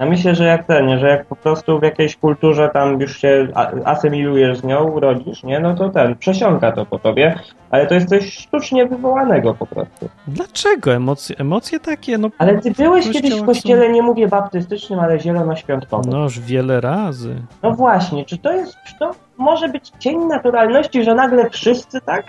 Ja 0.00 0.06
myślę, 0.06 0.34
że 0.34 0.44
jak 0.44 0.66
ten, 0.66 0.98
że 0.98 1.08
jak 1.08 1.26
po 1.26 1.36
prostu 1.36 1.80
w 1.80 1.82
jakiejś 1.82 2.16
kulturze 2.16 2.70
tam 2.72 3.00
już 3.00 3.16
się 3.16 3.48
asymilujesz 3.84 4.58
z 4.58 4.64
nią, 4.64 4.84
urodzisz, 4.84 5.42
nie, 5.42 5.60
no 5.60 5.74
to 5.74 5.88
ten, 5.88 6.16
przesiąka 6.16 6.72
to 6.72 6.86
po 6.86 6.98
tobie, 6.98 7.38
ale 7.70 7.86
to 7.86 7.94
jest 7.94 8.08
coś 8.08 8.32
sztucznie 8.32 8.86
wywołanego 8.86 9.54
po 9.54 9.66
prostu. 9.66 10.08
Dlaczego? 10.28 10.94
Emocje, 10.94 11.36
emocje 11.38 11.80
takie, 11.80 12.18
no... 12.18 12.28
Ale 12.38 12.58
ty 12.58 12.70
byłeś 12.70 13.10
kiedyś 13.10 13.34
w 13.34 13.46
kościele, 13.46 13.92
nie 13.92 14.02
mówię 14.02 14.28
baptystycznym, 14.28 15.00
ale 15.00 15.20
zielonoświątkowym. 15.20 16.12
No 16.12 16.22
już 16.22 16.40
wiele 16.40 16.80
razy. 16.80 17.36
No 17.62 17.70
właśnie, 17.70 18.24
czy 18.24 18.38
to 18.38 18.52
jest, 18.52 18.76
czy 18.86 18.98
to 18.98 19.10
może 19.36 19.68
być 19.68 19.92
cień 19.98 20.18
naturalności, 20.18 21.04
że 21.04 21.14
nagle 21.14 21.50
wszyscy 21.50 22.00
tak? 22.00 22.24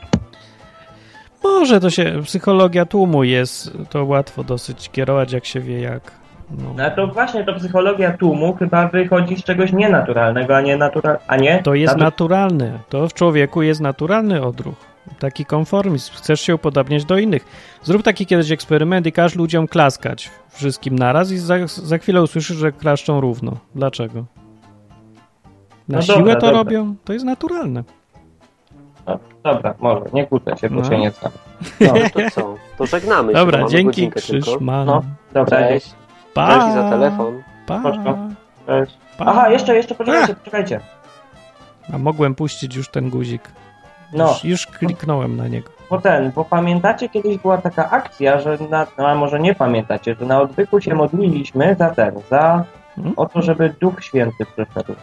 Może 1.44 1.80
to 1.80 1.90
się, 1.90 2.22
psychologia 2.24 2.86
tłumu 2.86 3.24
jest, 3.24 3.72
to 3.90 4.06
łatwo 4.06 4.44
dosyć 4.44 4.90
kierować, 4.90 5.32
jak 5.32 5.46
się 5.46 5.60
wie 5.60 5.82
jak. 5.82 6.21
No. 6.58 6.74
no 6.78 6.92
to 6.92 7.08
właśnie 7.08 7.44
to 7.44 7.54
psychologia 7.54 8.18
tłumu 8.18 8.54
chyba 8.54 8.88
wychodzi 8.88 9.38
z 9.38 9.44
czegoś 9.44 9.74
nienaturalnego, 9.74 10.58
a 10.58 10.62
nie 10.62 10.78
natural, 10.78 11.18
a 11.28 11.38
nie? 11.38 11.64
To 11.64 11.74
jest 11.74 11.98
naturalne. 11.98 12.80
To 12.90 13.08
w 13.08 13.14
człowieku 13.14 13.62
jest 13.62 13.82
naturalny 13.82 14.46
odruch. 14.46 14.76
Taki 15.20 15.46
konformizm. 15.46 16.14
Chcesz 16.14 16.42
się 16.42 16.56
upodabniać 16.56 17.06
do 17.06 17.18
innych. 17.18 17.46
Zrób 17.84 18.04
taki 18.04 18.26
kiedyś 18.26 18.52
eksperyment 18.52 19.08
i 19.08 19.12
każ 19.12 19.36
ludziom 19.36 19.68
klaskać 19.68 20.30
wszystkim 20.50 21.00
naraz 21.00 21.32
i 21.32 21.38
za, 21.38 21.56
za 21.68 21.98
chwilę 21.98 22.22
usłyszysz, 22.22 22.58
że 22.58 22.72
klaszczą 22.72 23.22
równo. 23.22 23.52
Dlaczego? 23.76 24.26
Na 25.88 25.98
no 25.98 26.02
siłę 26.02 26.18
dobra, 26.18 26.36
to 26.36 26.40
dobra. 26.40 26.58
robią? 26.58 26.96
To 27.04 27.14
jest 27.14 27.26
naturalne. 27.26 27.84
No, 29.08 29.20
dobra, 29.44 29.74
może, 29.80 30.06
nie 30.14 30.28
kłócę 30.28 30.58
się, 30.58 30.70
bo 30.70 30.82
no. 30.82 30.90
się 30.90 30.98
nie 30.98 31.12
znam. 31.12 31.32
No. 31.82 31.94
to 32.14 32.30
co? 32.36 32.56
To 32.78 32.86
żegnamy 32.86 33.34
dobra, 33.34 33.62
się, 33.62 33.68
dzięki 33.68 34.12
Krzyszman. 34.12 34.88
No, 34.88 35.02
dobra, 35.34 35.58
Cześć. 35.58 36.01
Pa. 36.34 36.60
Dzięki 36.60 36.74
za 36.74 36.90
telefon. 36.90 37.44
Pa. 37.66 37.82
Cześć. 38.68 38.98
Pa. 39.18 39.26
Aha, 39.26 39.50
jeszcze, 39.50 39.76
jeszcze, 39.76 39.96
poczekajcie, 39.96 40.36
poczekajcie. 40.36 40.80
A 41.94 41.98
mogłem 41.98 42.36
puścić 42.36 42.76
już 42.76 42.90
ten 42.90 43.10
guzik. 43.10 43.42
No. 44.14 44.28
Już, 44.28 44.44
już 44.44 44.68
kliknąłem 44.68 45.38
na 45.38 45.48
niego. 45.48 45.70
Bo 45.90 46.02
ten, 46.02 46.32
bo 46.32 46.46
pamiętacie, 46.46 47.10
kiedyś 47.10 47.38
była 47.38 47.58
taka 47.58 47.90
akcja, 47.90 48.40
że 48.40 48.58
na, 48.70 48.88
no 48.98 49.08
a 49.08 49.16
może 49.16 49.40
nie 49.40 49.56
pamiętacie, 49.56 50.16
że 50.20 50.26
na 50.26 50.42
odwyku 50.42 50.82
się 50.82 50.96
modliliśmy 50.96 51.76
za 51.80 51.90
ten, 51.90 52.14
za 52.30 52.64
hmm? 52.96 53.14
o 53.18 53.26
to, 53.26 53.42
żeby 53.42 53.74
Duch 53.80 54.04
Święty 54.04 54.46
przyszedł. 54.46 54.96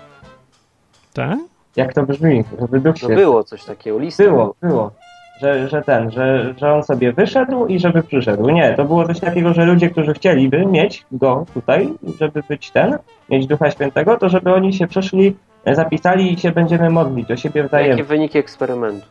Tak? 1.15 1.39
Jak 1.77 1.95
to 1.95 2.03
brzmi? 2.03 2.45
Żeby 2.61 2.81
Duch 2.81 2.95
no 2.95 2.97
Święty. 2.97 3.17
było 3.17 3.45
coś 3.45 3.65
takiego, 3.65 3.99
list. 3.99 4.19
Było, 4.19 4.55
było 4.63 4.91
że, 5.41 5.69
że 5.69 5.83
ten, 5.83 6.11
że, 6.11 6.55
że 6.57 6.75
on 6.75 6.83
sobie 6.83 7.13
wyszedł 7.13 7.67
i 7.67 7.79
żeby 7.79 8.03
przyszedł. 8.03 8.51
Nie, 8.51 8.75
to 8.75 8.85
było 8.85 9.07
coś 9.07 9.21
takiego, 9.21 9.55
że 9.55 9.65
ludzie, 9.65 9.91
którzy 9.91 10.15
chcieliby 10.15 10.67
mieć 10.67 11.05
go 11.13 11.47
tutaj, 11.55 11.89
żeby 12.21 12.43
być 12.49 12.71
ten, 12.71 12.99
mieć 13.31 13.47
Ducha 13.47 13.71
Świętego, 13.71 14.19
to 14.19 14.29
żeby 14.29 14.55
oni 14.55 14.73
się 14.73 14.87
przeszli, 14.87 15.37
zapisali 15.67 16.33
i 16.33 16.39
się 16.39 16.51
będziemy 16.53 16.91
modlić 16.91 17.31
o 17.31 17.37
siebie 17.37 17.65
wzajemnie. 17.65 17.91
Jakie 17.91 18.05
wyniki 18.05 18.39
eksperymentu? 18.39 19.07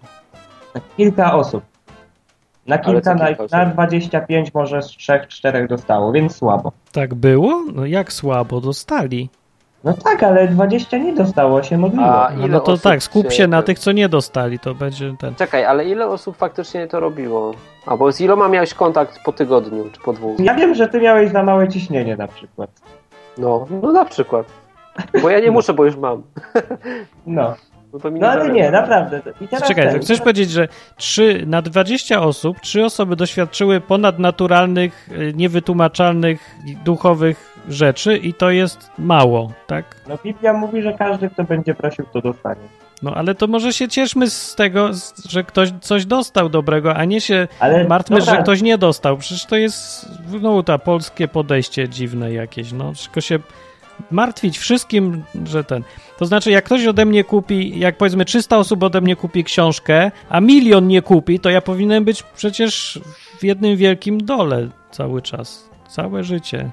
Kilka 0.98 1.34
osób. 1.34 1.64
Na 2.68 2.78
kilka, 2.78 3.16
na, 3.16 3.30
na 3.52 3.66
25 3.66 4.54
może 4.54 4.82
z 4.82 4.88
3-4 4.88 5.68
dostało, 5.68 6.12
więc 6.12 6.36
słabo. 6.36 6.72
Tak 6.92 7.16
było? 7.16 7.64
No 7.74 7.86
jak 7.86 8.14
słabo? 8.14 8.62
Dostali. 8.62 9.30
No 9.88 9.94
tak, 9.94 10.24
ale 10.24 10.48
20 10.48 10.98
nie 10.98 11.14
dostało 11.14 11.64
się 11.64 11.78
modliło. 11.78 12.28
A 12.28 12.34
ile 12.34 12.48
no 12.48 12.60
to 12.60 12.78
tak, 12.78 13.04
skup 13.04 13.32
się 13.32 13.48
na 13.48 13.64
tych, 13.64 13.80
co 13.80 13.92
nie 13.92 14.10
dostali, 14.10 14.60
to 14.60 14.76
będzie 14.76 15.14
ten. 15.20 15.36
Czekaj, 15.36 15.66
ale 15.66 15.86
ile 15.86 16.08
osób 16.08 16.38
faktycznie 16.38 16.88
to 16.88 17.00
robiło? 17.00 17.54
Albo 17.86 18.12
z 18.12 18.22
iloma 18.22 18.50
miałeś 18.50 18.74
kontakt 18.74 19.20
po 19.26 19.34
tygodniu, 19.34 19.90
czy 19.92 20.02
po 20.02 20.14
dwóch? 20.14 20.40
Ja 20.40 20.56
wiem, 20.56 20.76
że 20.76 20.88
ty 20.88 21.02
miałeś 21.02 21.32
za 21.32 21.44
małe 21.44 21.70
ciśnienie 21.70 22.18
na 22.18 22.28
przykład. 22.28 22.70
No, 23.38 23.66
no 23.82 23.92
na 23.92 24.06
przykład. 24.06 24.46
Bo 25.22 25.30
ja 25.30 25.40
nie 25.40 25.52
muszę, 25.52 25.74
bo 25.74 25.86
już 25.86 25.96
mam. 25.96 26.24
No. 27.28 27.56
No, 27.94 28.00
no 28.12 28.28
ale 28.28 28.50
nie, 28.50 28.72
naprawdę. 28.72 29.22
I 29.42 29.48
teraz 29.48 29.68
Czekaj, 29.68 29.92
ten, 29.92 30.02
chcesz 30.02 30.20
powiedzieć, 30.20 30.52
że 30.52 30.68
3, 30.96 31.44
na 31.48 31.62
20 31.62 32.22
osób, 32.22 32.60
3 32.60 32.86
osoby 32.86 33.16
doświadczyły 33.16 33.82
ponadnaturalnych, 33.82 35.10
y, 35.12 35.34
niewytłumaczalnych, 35.36 36.56
duchowych 36.86 37.58
rzeczy 37.70 38.18
i 38.18 38.34
to 38.34 38.52
jest 38.52 38.92
mało, 38.98 39.52
tak? 39.68 39.86
No 40.10 40.18
Biblia 40.24 40.54
mówi, 40.54 40.82
że 40.82 40.94
każdy, 40.94 41.30
kto 41.30 41.44
będzie 41.44 41.74
prosił, 41.74 42.06
to 42.14 42.22
dostanie. 42.22 42.62
No 43.04 43.14
ale 43.16 43.36
to 43.36 43.48
może 43.48 43.74
się 43.74 43.88
cieszmy 43.88 44.30
z 44.30 44.56
tego, 44.56 44.90
że 45.30 45.44
ktoś 45.44 45.70
coś 45.82 46.06
dostał 46.06 46.50
dobrego, 46.50 46.96
a 46.96 47.06
nie 47.06 47.22
się 47.22 47.48
ale, 47.60 47.88
martwmy, 47.88 48.22
że 48.22 48.38
ktoś 48.38 48.62
nie 48.62 48.78
dostał. 48.78 49.18
Przecież 49.18 49.46
to 49.46 49.56
jest 49.56 50.10
no 50.42 50.64
to 50.64 50.80
polskie 50.80 51.28
podejście 51.28 51.90
dziwne 51.90 52.34
jakieś, 52.34 52.72
no. 52.72 52.94
Tylko 53.04 53.22
się 53.22 53.40
martwić 54.12 54.58
wszystkim, 54.58 55.24
że 55.46 55.64
ten. 55.64 55.84
To 56.18 56.26
znaczy, 56.26 56.52
jak 56.52 56.66
ktoś 56.66 56.88
ode 56.88 57.06
mnie 57.06 57.24
kupi, 57.24 57.80
jak 57.80 57.98
powiedzmy 57.98 58.26
300 58.26 58.58
osób 58.58 58.84
ode 58.84 59.02
mnie 59.02 59.16
kupi 59.16 59.44
książkę, 59.44 60.12
a 60.30 60.42
milion 60.42 60.88
nie 60.88 61.02
kupi, 61.02 61.40
to 61.40 61.50
ja 61.50 61.62
powinienem 61.62 62.06
być 62.06 62.24
przecież 62.24 63.00
w 63.40 63.44
jednym 63.44 63.76
wielkim 63.76 64.18
dole 64.18 64.68
cały 64.92 65.22
czas. 65.22 65.70
Całe 65.88 66.24
życie. 66.24 66.70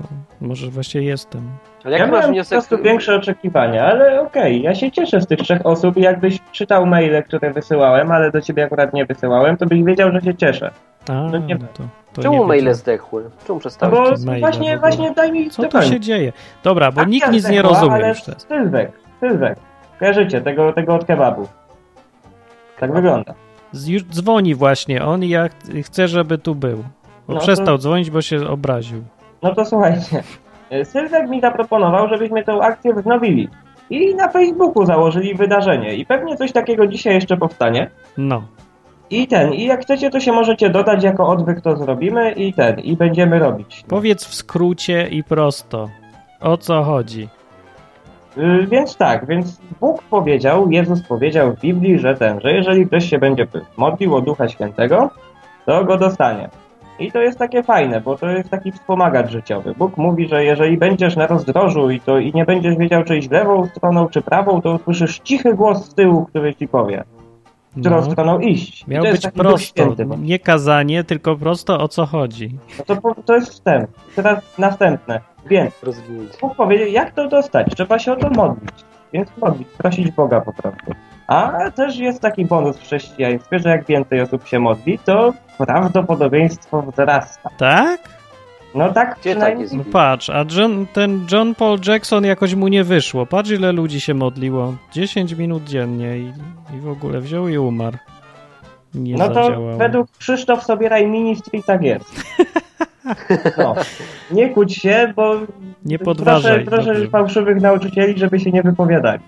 No, 0.00 0.06
może 0.40 0.68
właśnie 0.68 1.02
jestem. 1.02 1.48
Ale 1.84 1.98
ja 1.98 2.06
miałem 2.06 2.30
wniosek... 2.30 2.58
po 2.58 2.68
prostu 2.68 2.84
większe 2.84 3.16
oczekiwania, 3.16 3.84
ale 3.84 4.20
okej, 4.20 4.42
okay, 4.42 4.58
ja 4.58 4.74
się 4.74 4.90
cieszę 4.90 5.20
z 5.20 5.26
tych 5.26 5.38
trzech 5.38 5.66
osób 5.66 5.96
i 5.96 6.00
jakbyś 6.00 6.38
czytał 6.52 6.86
maile, 6.86 7.22
które 7.22 7.52
wysyłałem, 7.52 8.12
ale 8.12 8.30
do 8.30 8.40
ciebie 8.40 8.64
akurat 8.64 8.92
nie 8.92 9.06
wysyłałem, 9.06 9.56
to 9.56 9.66
byś 9.66 9.82
wiedział, 9.82 10.12
że 10.12 10.20
się 10.20 10.34
cieszę. 10.34 10.70
A, 11.08 11.12
no 11.12 11.38
nie... 11.38 11.58
to, 11.58 11.82
to 12.16 12.22
Czemu 12.22 12.44
maile 12.44 12.74
zdechły? 12.74 13.30
Czemu 13.46 13.58
przestałeś? 13.58 14.20
No 14.24 14.32
bo 14.32 14.38
właśnie, 14.38 14.78
właśnie 14.78 15.10
daj 15.10 15.32
mi 15.32 15.50
Co 15.50 15.68
tu 15.68 15.82
się 15.82 16.00
dzieje? 16.00 16.32
Dobra, 16.64 16.92
bo 16.92 17.04
nikt 17.04 17.32
nic 17.32 17.48
nie 17.48 17.62
rozumie 17.62 17.92
ale 17.92 18.08
już 18.08 18.22
teraz. 18.22 18.46
Sylwek, 18.48 18.92
Sylwek. 19.20 19.58
Kojarzycie 19.98 20.40
tego, 20.40 20.72
tego 20.72 20.94
od 20.94 21.04
kebabu. 21.04 21.48
Tak 22.80 22.92
wygląda. 22.92 23.34
Już 23.86 24.04
dzwoni 24.04 24.54
właśnie 24.54 25.04
on 25.04 25.24
i 25.24 25.28
ja 25.28 25.48
chcę, 25.82 26.08
żeby 26.08 26.38
tu 26.38 26.54
był. 26.54 26.84
Bo 27.28 27.34
no 27.34 27.40
przestał 27.40 27.66
to... 27.76 27.78
dzwonić, 27.78 28.10
bo 28.10 28.22
się 28.22 28.48
obraził. 28.48 29.04
No 29.42 29.54
to 29.54 29.64
słuchajcie. 29.64 30.22
E, 30.70 30.84
Sylwek 30.84 31.28
mi 31.28 31.40
zaproponował, 31.40 32.08
żebyśmy 32.08 32.44
tę 32.44 32.52
akcję 32.52 32.94
wznowili. 32.94 33.48
I 33.90 34.14
na 34.14 34.28
Facebooku 34.28 34.86
założyli 34.86 35.34
wydarzenie. 35.34 35.94
I 35.94 36.06
pewnie 36.06 36.36
coś 36.36 36.52
takiego 36.52 36.86
dzisiaj 36.86 37.14
jeszcze 37.14 37.36
powstanie. 37.36 37.90
No. 38.16 38.42
I 39.10 39.26
ten, 39.26 39.54
i 39.54 39.64
jak 39.64 39.82
chcecie, 39.82 40.10
to 40.10 40.20
się 40.20 40.32
możecie 40.32 40.70
dodać 40.70 41.04
jako 41.04 41.28
odwyk, 41.28 41.60
to 41.60 41.76
zrobimy 41.76 42.32
i 42.32 42.52
ten, 42.52 42.80
i 42.80 42.96
będziemy 42.96 43.38
robić. 43.38 43.84
Powiedz 43.88 44.24
w 44.24 44.34
skrócie 44.34 45.08
i 45.08 45.24
prosto. 45.24 45.88
O 46.40 46.56
co 46.56 46.82
chodzi? 46.82 47.28
Yy, 48.36 48.66
więc 48.66 48.96
tak, 48.96 49.26
więc 49.26 49.60
Bóg 49.80 50.02
powiedział, 50.02 50.70
Jezus 50.70 51.02
powiedział 51.02 51.52
w 51.52 51.60
Biblii, 51.60 51.98
że 51.98 52.14
ten, 52.14 52.40
że 52.40 52.52
jeżeli 52.52 52.86
ktoś 52.86 53.10
się 53.10 53.18
będzie 53.18 53.46
modlił 53.76 54.16
o 54.16 54.20
Ducha 54.20 54.48
Świętego, 54.48 55.10
to 55.66 55.84
go 55.84 55.96
dostanie. 55.96 56.48
I 56.98 57.12
to 57.12 57.20
jest 57.20 57.38
takie 57.38 57.62
fajne, 57.62 58.00
bo 58.00 58.16
to 58.16 58.30
jest 58.30 58.50
taki 58.50 58.72
wspomagacz 58.72 59.30
życiowy. 59.30 59.74
Bóg 59.78 59.96
mówi, 59.96 60.28
że 60.28 60.44
jeżeli 60.44 60.76
będziesz 60.76 61.16
na 61.16 61.26
rozdrożu 61.26 61.90
i, 61.90 62.00
to, 62.00 62.18
i 62.18 62.32
nie 62.34 62.44
będziesz 62.44 62.76
wiedział, 62.76 63.04
czy 63.04 63.18
iść 63.18 63.30
lewą 63.30 63.66
stroną, 63.66 64.08
czy 64.08 64.22
prawą, 64.22 64.62
to 64.62 64.72
usłyszysz 64.74 65.18
cichy 65.18 65.54
głos 65.54 65.84
z 65.84 65.94
tyłu, 65.94 66.24
który 66.24 66.54
ci 66.54 66.68
powie, 66.68 67.04
którą 67.80 67.96
no. 67.96 68.10
stroną 68.10 68.38
iść. 68.38 68.86
Miał 68.86 69.04
być 69.04 69.28
prosto, 69.28 69.94
nie 70.18 70.38
kazanie, 70.38 71.04
tylko 71.04 71.36
prosto 71.36 71.80
o 71.80 71.88
co 71.88 72.06
chodzi. 72.06 72.58
No 72.78 72.84
to, 72.84 73.14
to 73.24 73.34
jest 73.34 73.50
wstęp. 73.50 73.90
Teraz 74.16 74.58
następne. 74.58 75.20
Więc 75.46 75.74
Bóg 76.40 76.54
powiedział, 76.54 76.88
jak 76.88 77.14
to 77.14 77.28
dostać? 77.28 77.74
Trzeba 77.74 77.98
się 77.98 78.12
o 78.12 78.16
to 78.16 78.30
modlić. 78.30 78.74
Więc 79.12 79.28
modlić, 79.36 79.68
prosić 79.68 80.10
Boga 80.10 80.40
po 80.40 80.52
prostu. 80.52 80.92
A 81.26 81.70
też 81.70 81.96
jest 81.96 82.20
taki 82.20 82.44
bonus 82.44 82.76
w 82.76 82.82
chrześcijaństwie, 82.82 83.58
że 83.58 83.68
jak 83.68 83.86
więcej 83.86 84.20
osób 84.20 84.46
się 84.46 84.58
modli, 84.58 84.98
to 84.98 85.32
prawdopodobieństwo 85.58 86.82
wzrasta. 86.82 87.50
Tak? 87.58 88.15
No 88.76 88.92
tak, 88.92 89.16
Gdzie 89.20 89.36
tak 89.36 89.60
jest? 89.60 89.74
No 89.74 89.84
patrz, 89.92 90.30
a 90.30 90.44
John, 90.56 90.86
ten 90.92 91.26
John 91.32 91.54
Paul 91.54 91.78
Jackson 91.86 92.24
jakoś 92.24 92.54
mu 92.54 92.68
nie 92.68 92.84
wyszło. 92.84 93.26
Patrz 93.26 93.50
ile 93.50 93.72
ludzi 93.72 94.00
się 94.00 94.14
modliło. 94.14 94.74
10 94.92 95.32
minut 95.32 95.64
dziennie 95.64 96.18
i, 96.18 96.32
i 96.76 96.80
w 96.80 96.88
ogóle 96.88 97.20
wziął 97.20 97.48
i 97.48 97.58
umarł. 97.58 97.96
Nie 98.94 99.16
no 99.16 99.28
to 99.28 99.60
według 99.78 100.08
Krzysztof 100.18 100.64
Sobieraj 100.64 101.06
Ministry 101.06 101.62
tak 101.62 101.82
jest. 101.82 102.14
No. 103.58 103.74
Nie 104.30 104.48
kłóć 104.48 104.74
się, 104.74 105.12
bo 105.16 105.34
nie 105.84 105.98
podważaj. 105.98 106.64
Proszę, 106.64 106.84
proszę 106.84 107.08
fałszywych 107.08 107.60
nauczycieli, 107.60 108.18
żeby 108.18 108.40
się 108.40 108.50
nie 108.50 108.62
wypowiadali. 108.62 109.22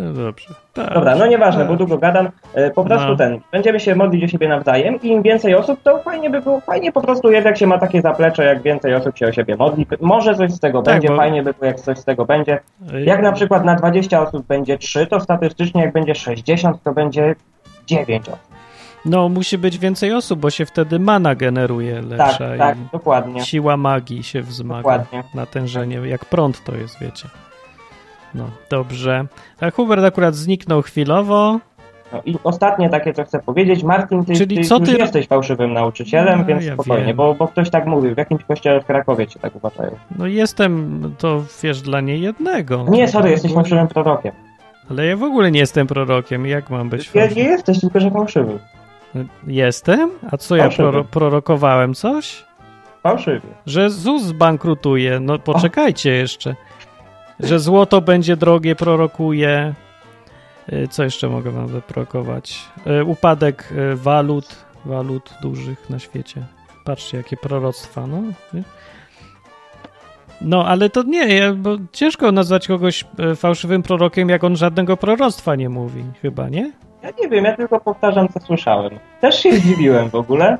No 0.00 0.12
dobrze. 0.12 0.54
Tak. 0.72 0.94
Dobra, 0.94 1.16
no 1.16 1.26
nieważne, 1.26 1.60
tak. 1.60 1.68
bo 1.68 1.76
długo 1.76 1.98
gadam. 1.98 2.28
E, 2.54 2.70
po 2.70 2.84
prostu 2.84 3.08
no. 3.08 3.16
ten, 3.16 3.40
będziemy 3.52 3.80
się 3.80 3.94
modlić 3.94 4.24
o 4.24 4.28
siebie 4.28 4.48
nawzajem 4.48 5.00
i 5.02 5.08
im 5.08 5.22
więcej 5.22 5.54
osób, 5.54 5.82
to 5.82 5.98
fajnie 5.98 6.30
by 6.30 6.40
było, 6.40 6.60
fajnie 6.60 6.92
po 6.92 7.00
prostu 7.00 7.30
jest, 7.30 7.46
jak 7.46 7.56
się 7.56 7.66
ma 7.66 7.78
takie 7.78 8.02
zaplecze, 8.02 8.44
jak 8.44 8.62
więcej 8.62 8.94
osób 8.94 9.18
się 9.18 9.26
o 9.26 9.32
siebie 9.32 9.56
modli. 9.56 9.86
Może 10.00 10.34
coś 10.34 10.52
z 10.52 10.60
tego 10.60 10.82
tak, 10.82 10.94
będzie, 10.94 11.08
bo... 11.08 11.16
fajnie 11.16 11.42
by 11.42 11.52
było, 11.52 11.66
jak 11.66 11.80
coś 11.80 11.98
z 11.98 12.04
tego 12.04 12.24
będzie. 12.24 12.60
Jak 13.04 13.22
na 13.22 13.32
przykład 13.32 13.64
na 13.64 13.74
20 13.74 14.22
osób 14.22 14.46
będzie 14.46 14.78
3, 14.78 15.06
to 15.06 15.20
statystycznie 15.20 15.82
jak 15.82 15.92
będzie 15.92 16.14
60, 16.14 16.82
to 16.82 16.92
będzie 16.92 17.34
9 17.86 18.28
osób. 18.28 18.54
No, 19.04 19.28
musi 19.28 19.58
być 19.58 19.78
więcej 19.78 20.12
osób, 20.12 20.40
bo 20.40 20.50
się 20.50 20.66
wtedy 20.66 20.98
mana 20.98 21.34
generuje 21.34 22.02
lepsza. 22.02 22.38
Tak, 22.38 22.58
tak, 22.58 22.76
dokładnie. 22.92 23.44
Siła 23.44 23.76
magii 23.76 24.22
się 24.22 24.42
wzmaga. 24.42 24.98
Dokładnie. 24.98 25.24
Natężenie, 25.34 25.96
jak 25.96 26.24
prąd 26.24 26.64
to 26.64 26.74
jest, 26.74 27.00
wiecie. 27.00 27.28
No, 28.34 28.50
dobrze. 28.70 29.26
A 29.60 29.70
Hubert 29.70 30.04
akurat 30.04 30.34
zniknął 30.34 30.82
chwilowo. 30.82 31.60
No 32.12 32.22
i 32.24 32.36
ostatnie 32.44 32.90
takie, 32.90 33.12
co 33.12 33.24
chcę 33.24 33.38
powiedzieć. 33.38 33.82
Martin, 33.82 34.24
ty, 34.24 34.34
Czyli 34.34 34.56
ty 34.56 34.64
co 34.64 34.80
ty... 34.80 34.92
jesteś 34.92 35.26
fałszywym 35.26 35.72
nauczycielem, 35.72 36.38
no, 36.38 36.44
więc 36.44 36.64
ja 36.64 36.74
spokojnie, 36.74 37.14
bo, 37.14 37.34
bo 37.34 37.48
ktoś 37.48 37.70
tak 37.70 37.86
mówił. 37.86 38.14
W 38.14 38.18
jakimś 38.18 38.44
kościele 38.44 38.80
w 38.80 38.84
Krakowie 38.84 39.26
cię 39.26 39.40
tak 39.40 39.56
uważają. 39.56 39.90
No 40.18 40.26
jestem, 40.26 41.00
to 41.18 41.42
wiesz, 41.62 41.82
dla 41.82 42.00
niejednego. 42.00 42.86
Nie, 42.88 43.08
sorry, 43.08 43.30
jesteś 43.30 43.52
fałszywym 43.52 43.88
prorokiem. 43.88 44.32
Ale 44.90 45.06
ja 45.06 45.16
w 45.16 45.22
ogóle 45.22 45.50
nie 45.50 45.60
jestem 45.60 45.86
prorokiem. 45.86 46.46
Jak 46.46 46.70
mam 46.70 46.88
być 46.88 47.08
fałszywy? 47.08 47.40
Ja 47.40 47.44
nie 47.44 47.50
jesteś, 47.50 47.80
tylko 47.80 48.00
że 48.00 48.10
fałszywy. 48.10 48.58
Jestem? 49.46 50.10
A 50.30 50.36
co 50.36 50.56
ja 50.56 50.68
proro 50.68 51.04
prorokowałem? 51.04 51.94
Coś? 51.94 52.44
Fałszywy. 53.02 53.48
Że 53.66 53.90
ZUS 53.90 54.22
zbankrutuje. 54.22 55.20
No 55.20 55.38
poczekajcie 55.38 56.10
o. 56.10 56.12
jeszcze. 56.12 56.54
Że 57.40 57.58
złoto 57.58 58.00
będzie 58.00 58.36
drogie, 58.36 58.76
prorokuje. 58.76 59.74
Y, 60.72 60.88
co 60.88 61.04
jeszcze 61.04 61.28
mogę 61.28 61.50
wam 61.50 61.66
wyprokować? 61.66 62.64
Y, 63.00 63.04
upadek 63.04 63.72
y, 63.72 63.96
walut, 63.96 64.64
walut 64.84 65.34
dużych 65.42 65.90
na 65.90 65.98
świecie. 65.98 66.42
Patrzcie, 66.84 67.16
jakie 67.16 67.36
proroctwa, 67.36 68.06
no. 68.06 68.22
No, 70.40 70.66
ale 70.66 70.90
to 70.90 71.02
nie, 71.02 71.52
bo 71.52 71.76
ciężko 71.92 72.32
nazwać 72.32 72.68
kogoś 72.68 73.04
fałszywym 73.36 73.82
prorokiem, 73.82 74.28
jak 74.28 74.44
on 74.44 74.56
żadnego 74.56 74.96
proroctwa 74.96 75.56
nie 75.56 75.68
mówi, 75.68 76.04
chyba, 76.22 76.48
nie? 76.48 76.72
Ja 77.02 77.10
nie 77.20 77.28
wiem, 77.28 77.44
ja 77.44 77.56
tylko 77.56 77.80
powtarzam, 77.80 78.28
co 78.28 78.40
słyszałem. 78.40 78.98
Też 79.20 79.42
się 79.42 79.52
zdziwiłem 79.52 80.10
w 80.10 80.14
ogóle. 80.14 80.58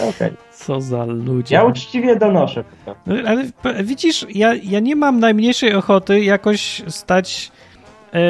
Okay. 0.00 0.32
Co 0.52 0.80
za 0.80 1.04
ludzie. 1.04 1.54
Ja 1.54 1.64
uczciwie 1.64 2.16
donoszę. 2.16 2.64
No, 3.06 3.14
ale 3.24 3.44
widzisz, 3.84 4.26
ja, 4.34 4.54
ja 4.62 4.80
nie 4.80 4.96
mam 4.96 5.20
najmniejszej 5.20 5.74
ochoty 5.74 6.20
jakoś 6.20 6.82
stać 6.88 7.52
e, 8.06 8.20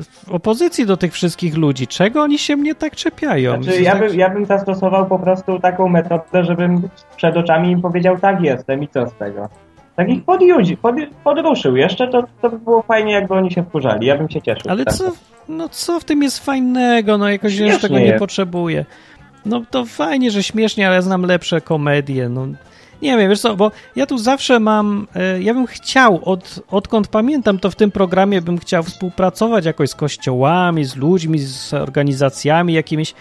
w 0.00 0.30
opozycji 0.30 0.86
do 0.86 0.96
tych 0.96 1.12
wszystkich 1.12 1.56
ludzi. 1.56 1.86
Czego 1.86 2.22
oni 2.22 2.38
się 2.38 2.56
mnie 2.56 2.74
tak 2.74 2.96
czepiają? 2.96 3.62
Znaczy, 3.62 3.82
ja, 3.82 3.92
tak... 3.92 4.14
ja 4.14 4.30
bym 4.30 4.46
zastosował 4.46 5.06
po 5.06 5.18
prostu 5.18 5.60
taką 5.60 5.88
metodę, 5.88 6.44
żebym 6.44 6.88
przed 7.16 7.36
oczami 7.36 7.70
im 7.70 7.82
powiedział, 7.82 8.18
tak 8.18 8.40
jestem 8.40 8.82
i 8.82 8.88
co 8.88 9.06
z 9.06 9.14
tego. 9.14 9.48
Tak 9.96 10.08
ich 10.08 10.24
podjudzi, 10.24 10.76
pod, 10.76 10.94
podruszył 11.24 11.76
jeszcze, 11.76 12.08
to, 12.08 12.24
to 12.42 12.50
by 12.50 12.58
było 12.58 12.82
fajnie, 12.82 13.12
jakby 13.12 13.34
oni 13.34 13.50
się 13.50 13.62
wkurzali. 13.62 14.06
Ja 14.06 14.18
bym 14.18 14.30
się 14.30 14.42
cieszył. 14.42 14.70
Ale 14.70 14.84
co, 14.84 15.12
no 15.48 15.68
co 15.68 16.00
w 16.00 16.04
tym 16.04 16.22
jest 16.22 16.44
fajnego? 16.44 17.18
No 17.18 17.28
jakoś 17.28 17.58
ja 17.58 17.78
tego 17.78 17.98
nie 17.98 18.12
potrzebuję. 18.12 18.84
No 19.46 19.62
to 19.70 19.84
fajnie, 19.84 20.30
że 20.30 20.42
śmiesznie, 20.42 20.86
ale 20.86 20.96
ja 20.96 21.02
znam 21.02 21.22
lepsze 21.22 21.60
komedie. 21.60 22.28
No 22.28 22.46
nie 23.02 23.16
wiem, 23.16 23.30
wiesz 23.30 23.40
co, 23.40 23.56
bo 23.56 23.70
ja 23.96 24.06
tu 24.06 24.18
zawsze 24.18 24.60
mam, 24.60 25.06
e, 25.14 25.42
ja 25.42 25.54
bym 25.54 25.66
chciał, 25.66 26.20
od, 26.24 26.60
odkąd 26.70 27.08
pamiętam, 27.08 27.58
to 27.58 27.70
w 27.70 27.76
tym 27.76 27.90
programie 27.90 28.42
bym 28.42 28.58
chciał 28.58 28.82
współpracować 28.82 29.64
jakoś 29.64 29.90
z 29.90 29.94
kościołami, 29.94 30.84
z 30.84 30.96
ludźmi, 30.96 31.38
z 31.38 31.74
organizacjami 31.74 32.72
jakimiś, 32.72 33.14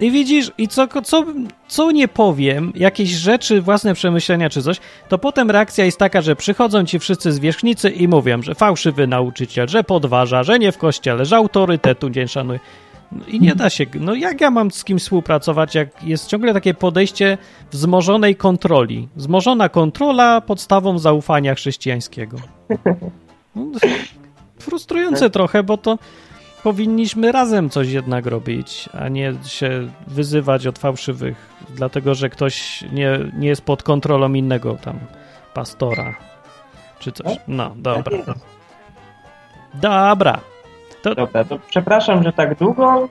i 0.00 0.10
widzisz, 0.10 0.50
i 0.58 0.68
co, 0.68 0.88
co, 1.04 1.24
co 1.68 1.90
nie 1.90 2.08
powiem, 2.08 2.72
jakieś 2.74 3.10
rzeczy, 3.10 3.62
własne 3.62 3.94
przemyślenia 3.94 4.50
czy 4.50 4.62
coś, 4.62 4.80
to 5.08 5.18
potem 5.18 5.50
reakcja 5.50 5.84
jest 5.84 5.98
taka, 5.98 6.22
że 6.22 6.36
przychodzą 6.36 6.84
ci 6.84 6.98
wszyscy 6.98 7.32
zwierzchnicy 7.32 7.90
i 7.90 8.08
mówią, 8.08 8.42
że 8.42 8.54
fałszywy 8.54 9.06
nauczyciel, 9.06 9.68
że 9.68 9.84
podważa, 9.84 10.42
że 10.42 10.58
nie 10.58 10.72
w 10.72 10.78
kościele, 10.78 11.24
że 11.24 11.36
autorytetu 11.36 12.08
nie 12.08 12.28
szanuje. 12.28 12.60
No 13.16 13.24
I 13.26 13.40
nie 13.40 13.54
da 13.54 13.70
się. 13.70 13.86
No 14.00 14.14
jak 14.14 14.40
ja 14.40 14.50
mam 14.50 14.70
z 14.70 14.84
kim 14.84 14.98
współpracować, 14.98 15.74
jak 15.74 16.04
jest 16.04 16.26
ciągle 16.26 16.54
takie 16.54 16.74
podejście 16.74 17.38
wzmożonej 17.70 18.36
kontroli? 18.36 19.08
Wzmożona 19.16 19.68
kontrola 19.68 20.40
podstawą 20.40 20.98
zaufania 20.98 21.54
chrześcijańskiego. 21.54 22.36
No, 23.56 23.64
frustrujące 24.58 25.30
trochę, 25.30 25.62
bo 25.62 25.76
to 25.76 25.98
powinniśmy 26.62 27.32
razem 27.32 27.70
coś 27.70 27.88
jednak 27.88 28.26
robić, 28.26 28.88
a 28.92 29.08
nie 29.08 29.34
się 29.46 29.88
wyzywać 30.06 30.66
od 30.66 30.78
fałszywych, 30.78 31.36
dlatego 31.76 32.14
że 32.14 32.30
ktoś 32.30 32.84
nie, 32.92 33.18
nie 33.38 33.48
jest 33.48 33.62
pod 33.62 33.82
kontrolą 33.82 34.32
innego 34.32 34.74
tam 34.74 34.98
pastora 35.54 36.16
czy 36.98 37.12
coś. 37.12 37.36
No, 37.48 37.72
dobra. 37.76 38.18
Dobra. 39.74 40.51
To... 41.02 41.14
Dobra, 41.14 41.44
to 41.44 41.58
przepraszam, 41.70 42.22
że 42.22 42.32
tak 42.32 42.58
długo. 42.58 43.08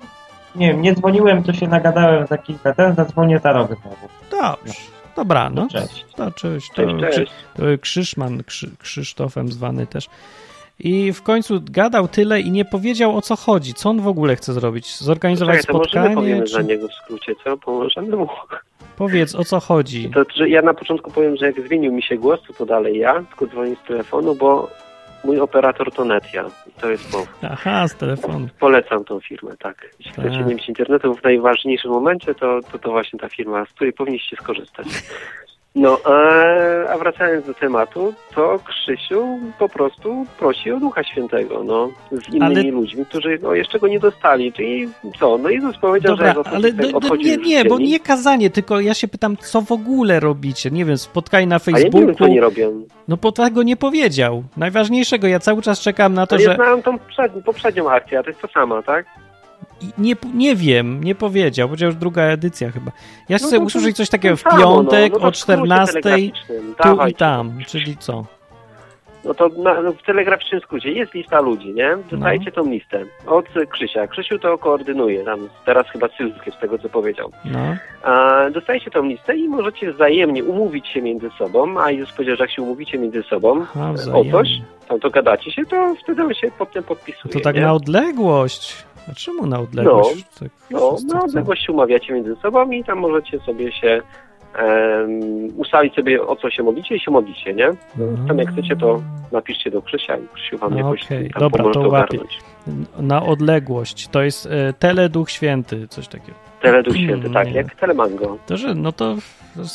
Nie 0.55 0.67
wiem, 0.67 0.81
nie 0.81 0.95
dzwoniłem, 0.95 1.43
to 1.43 1.53
się 1.53 1.67
nagadałem 1.67 2.27
za 2.27 2.37
kilka, 2.37 2.73
teraz 2.73 2.95
zadzwonię 2.95 3.39
za 3.39 3.51
rok 3.51 3.67
znowu. 3.67 4.07
Dobrze. 4.31 4.73
Dobra, 5.15 5.49
no. 5.49 5.67
cześć. 5.71 6.05
To, 6.15 6.31
cześć. 6.31 6.71
To, 6.75 6.81
cześć, 6.99 7.15
cześć. 7.15 7.31
To 7.57 7.63
Krzyszman, 7.81 8.43
Krzy, 8.43 8.69
Krzysztofem 8.79 9.51
zwany 9.51 9.87
też. 9.87 10.09
I 10.79 11.13
w 11.13 11.21
końcu 11.21 11.61
gadał 11.63 12.07
tyle 12.07 12.41
i 12.41 12.51
nie 12.51 12.65
powiedział 12.65 13.17
o 13.17 13.21
co 13.21 13.35
chodzi. 13.35 13.73
Co 13.73 13.89
on 13.89 14.01
w 14.01 14.07
ogóle 14.07 14.35
chce 14.35 14.53
zrobić? 14.53 14.97
Zorganizować 14.97 15.61
Czekaj, 15.61 15.75
spotkanie? 15.75 16.39
To 16.39 16.47
czy... 16.47 16.53
za 16.53 16.61
niego 16.61 16.87
w 16.87 16.93
skrócie, 16.93 17.33
co? 17.43 17.57
Pomożemy 17.57 18.15
mu. 18.15 18.27
Powiedz, 18.97 19.35
o 19.35 19.43
co 19.43 19.59
chodzi? 19.59 20.09
To, 20.13 20.23
że 20.35 20.49
ja 20.49 20.61
na 20.61 20.73
początku 20.73 21.11
powiem, 21.11 21.37
że 21.37 21.45
jak 21.45 21.67
zmienił 21.67 21.91
mi 21.91 22.03
się 22.03 22.17
głos, 22.17 22.39
to, 22.47 22.53
to 22.53 22.65
dalej 22.65 22.97
ja, 22.97 23.23
tylko 23.29 23.47
dzwonię 23.47 23.75
z 23.83 23.87
telefonu, 23.87 24.35
bo 24.35 24.69
mój 25.24 25.39
operator 25.39 25.91
to 25.91 26.05
Netia. 26.05 26.45
To 26.82 26.89
jest 26.89 27.11
powód. 27.11 27.30
Aha, 27.41 27.88
z 27.88 27.95
telefonu. 27.95 28.47
Polecam 28.59 29.03
tą 29.03 29.19
firmę, 29.19 29.57
tak. 29.59 29.95
Jeśli 29.99 30.13
tak. 30.13 30.26
chcecie 30.26 30.43
nie 30.43 30.55
mieć 30.55 30.69
internetu 30.69 31.15
w 31.15 31.24
najważniejszym 31.24 31.91
momencie, 31.91 32.36
to, 32.36 32.59
to, 32.72 32.80
to 32.80 32.91
właśnie 32.91 33.19
ta 33.19 33.30
firma, 33.30 33.65
z 33.65 33.69
której 33.69 33.93
powinniście 33.93 34.36
skorzystać. 34.36 34.88
No, 35.76 35.97
a 36.89 36.97
wracając 36.97 37.45
do 37.45 37.53
tematu, 37.53 38.13
to 38.36 38.59
Krzysiu 38.65 39.39
po 39.59 39.69
prostu 39.69 40.26
prosi 40.39 40.72
o 40.72 40.80
Ducha 40.80 41.03
Świętego, 41.03 41.63
no, 41.63 41.89
z 42.11 42.34
innymi 42.34 42.45
ale... 42.45 42.63
ludźmi, 42.63 43.05
którzy 43.05 43.39
no, 43.41 43.53
jeszcze 43.53 43.80
go 43.80 43.88
nie 43.88 43.99
dostali. 43.99 44.53
Czyli 44.53 44.89
co? 45.19 45.38
No 45.38 45.49
Jezus 45.49 45.78
powiedział, 45.78 46.15
Dobra, 46.15 46.34
że 46.34 46.49
ale 46.49 46.74
do, 46.74 46.99
do, 46.99 47.15
nie, 47.15 47.38
nie, 47.38 47.65
bo 47.65 47.80
nie 47.80 47.99
kazanie, 47.99 48.49
tylko 48.49 48.80
ja 48.80 48.93
się 48.93 49.07
pytam, 49.07 49.38
co 49.38 49.61
w 49.61 49.72
ogóle 49.72 50.19
robicie? 50.19 50.72
Nie 50.72 50.86
wiem, 50.86 50.97
spotkaj 50.97 51.47
na 51.47 51.59
Facebooku. 51.59 51.97
A 51.97 51.99
ja 51.99 52.01
nie 52.01 52.07
wiem, 52.07 52.15
co 52.15 52.28
nie 52.28 52.41
robią. 52.41 52.86
No 53.07 53.17
po 53.17 53.32
tego 53.32 53.63
nie 53.63 53.78
powiedział. 53.78 54.43
Najważniejszego, 54.57 55.28
ja 55.28 55.39
cały 55.39 55.61
czas 55.61 55.82
czekam 55.82 56.13
na 56.13 56.28
to, 56.28 56.36
ale 56.36 56.43
że... 56.43 56.49
Ja 56.49 56.55
znałem 56.55 56.82
tą 56.82 56.97
poprzednią 57.45 57.89
akcję, 57.89 58.19
a 58.19 58.24
to 58.24 58.30
jest 58.30 58.41
to 58.41 58.47
samo, 58.47 58.84
tak? 58.84 59.05
Nie, 59.97 60.15
nie 60.34 60.55
wiem, 60.55 61.03
nie 61.03 61.15
powiedział, 61.15 61.69
chociaż 61.69 61.95
druga 61.95 62.23
edycja 62.23 62.71
chyba. 62.71 62.91
Ja 63.29 63.38
chcę 63.38 63.59
no 63.59 63.65
usłyszeć 63.65 63.95
coś 63.95 64.09
takiego 64.09 64.38
w 64.38 64.43
piątek 64.43 65.13
no, 65.13 65.19
no 65.19 65.27
o 65.27 65.32
14 65.32 66.01
tu 66.84 67.07
i 67.07 67.13
tam, 67.13 67.59
czyli 67.67 67.97
co? 67.97 68.25
No 69.25 69.34
to 69.34 69.49
na, 69.49 69.82
no 69.82 69.93
w 69.93 70.03
telegraficznym 70.03 70.61
skrócie 70.61 70.91
jest 70.91 71.13
lista 71.13 71.41
ludzi, 71.41 71.73
nie? 71.73 71.97
Dostajecie 72.11 72.45
no. 72.45 72.63
tą 72.63 72.71
listę 72.71 73.05
od 73.25 73.45
Krzysia. 73.69 74.07
Krzysiu 74.07 74.39
to 74.39 74.57
koordynuje, 74.57 75.23
tam 75.23 75.49
teraz 75.65 75.88
chyba 75.88 76.07
Sylwek 76.17 76.55
z 76.57 76.59
tego 76.59 76.77
co 76.77 76.89
powiedział. 76.89 77.32
No. 77.45 77.59
A, 78.03 78.49
dostajecie 78.49 78.91
tą 78.91 79.03
listę 79.03 79.38
i 79.38 79.49
możecie 79.49 79.93
wzajemnie 79.93 80.43
umówić 80.43 80.88
się 80.88 81.01
między 81.01 81.29
sobą, 81.38 81.79
a 81.79 81.91
Jezus 81.91 82.13
powiedział, 82.15 82.36
że 82.36 82.43
jak 82.43 82.51
się 82.51 82.61
umówicie 82.61 82.99
między 82.99 83.23
sobą 83.23 83.61
Aha, 83.61 83.93
o 84.13 84.25
coś, 84.32 84.49
tam 84.88 84.99
to 84.99 85.09
gadacie 85.09 85.51
się, 85.51 85.65
to 85.65 85.95
wtedy 86.03 86.23
on 86.23 86.34
się 86.34 86.51
potem 86.57 86.84
podpisuje. 86.84 87.34
To 87.34 87.39
tak 87.39 87.55
nie? 87.55 87.61
na 87.61 87.73
odległość. 87.73 88.86
A 89.11 89.13
czemu 89.13 89.45
na 89.45 89.59
odległość? 89.59 90.25
No, 90.25 90.39
tak 90.39 90.49
no 90.71 90.97
na 91.13 91.23
odległość 91.23 91.65
się 91.65 91.73
umawiacie 91.73 92.13
między 92.13 92.35
sobą 92.35 92.71
i 92.71 92.83
tam 92.83 92.99
możecie 92.99 93.39
sobie 93.39 93.71
się 93.71 94.01
um, 94.59 95.59
ustalić 95.59 95.95
sobie 95.95 96.27
o 96.27 96.35
co 96.35 96.49
się 96.49 96.63
modlicie 96.63 96.95
i 96.95 96.99
się 96.99 97.11
modlicie, 97.11 97.53
nie? 97.53 97.71
Tam 98.27 98.37
jak 98.37 98.51
chcecie 98.51 98.75
to 98.75 99.01
napiszcie 99.31 99.71
do 99.71 99.81
Krzysia 99.81 100.17
i 100.17 100.27
Krzysiu 100.33 100.57
wam 100.57 100.71
no, 100.71 100.77
jakoś 100.77 101.03
okay. 101.03 101.29
tam 101.29 101.39
Dobra, 101.39 101.71
to 101.71 101.79
łapię. 101.79 102.19
Na 102.99 103.23
odległość. 103.23 104.07
To 104.07 104.21
jest 104.21 104.45
e, 104.45 104.73
Teleduch 104.73 105.31
Święty, 105.31 105.87
coś 105.87 106.07
takiego. 106.07 106.50
Teleduch 106.62 106.95
Święty, 106.95 107.30
tak, 107.30 107.47
nie. 107.47 107.53
jak 107.53 107.76
Telemango. 107.76 108.38
To, 108.45 108.57
że, 108.57 108.76
no 108.76 108.91
to 108.91 109.16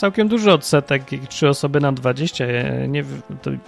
całkiem 0.01 0.28
duży 0.28 0.53
odsetek, 0.53 1.03
trzy 1.28 1.49
osoby 1.49 1.80
na 1.80 1.93
20. 1.93 2.47
Ja, 2.47 2.87
nie, 2.87 3.05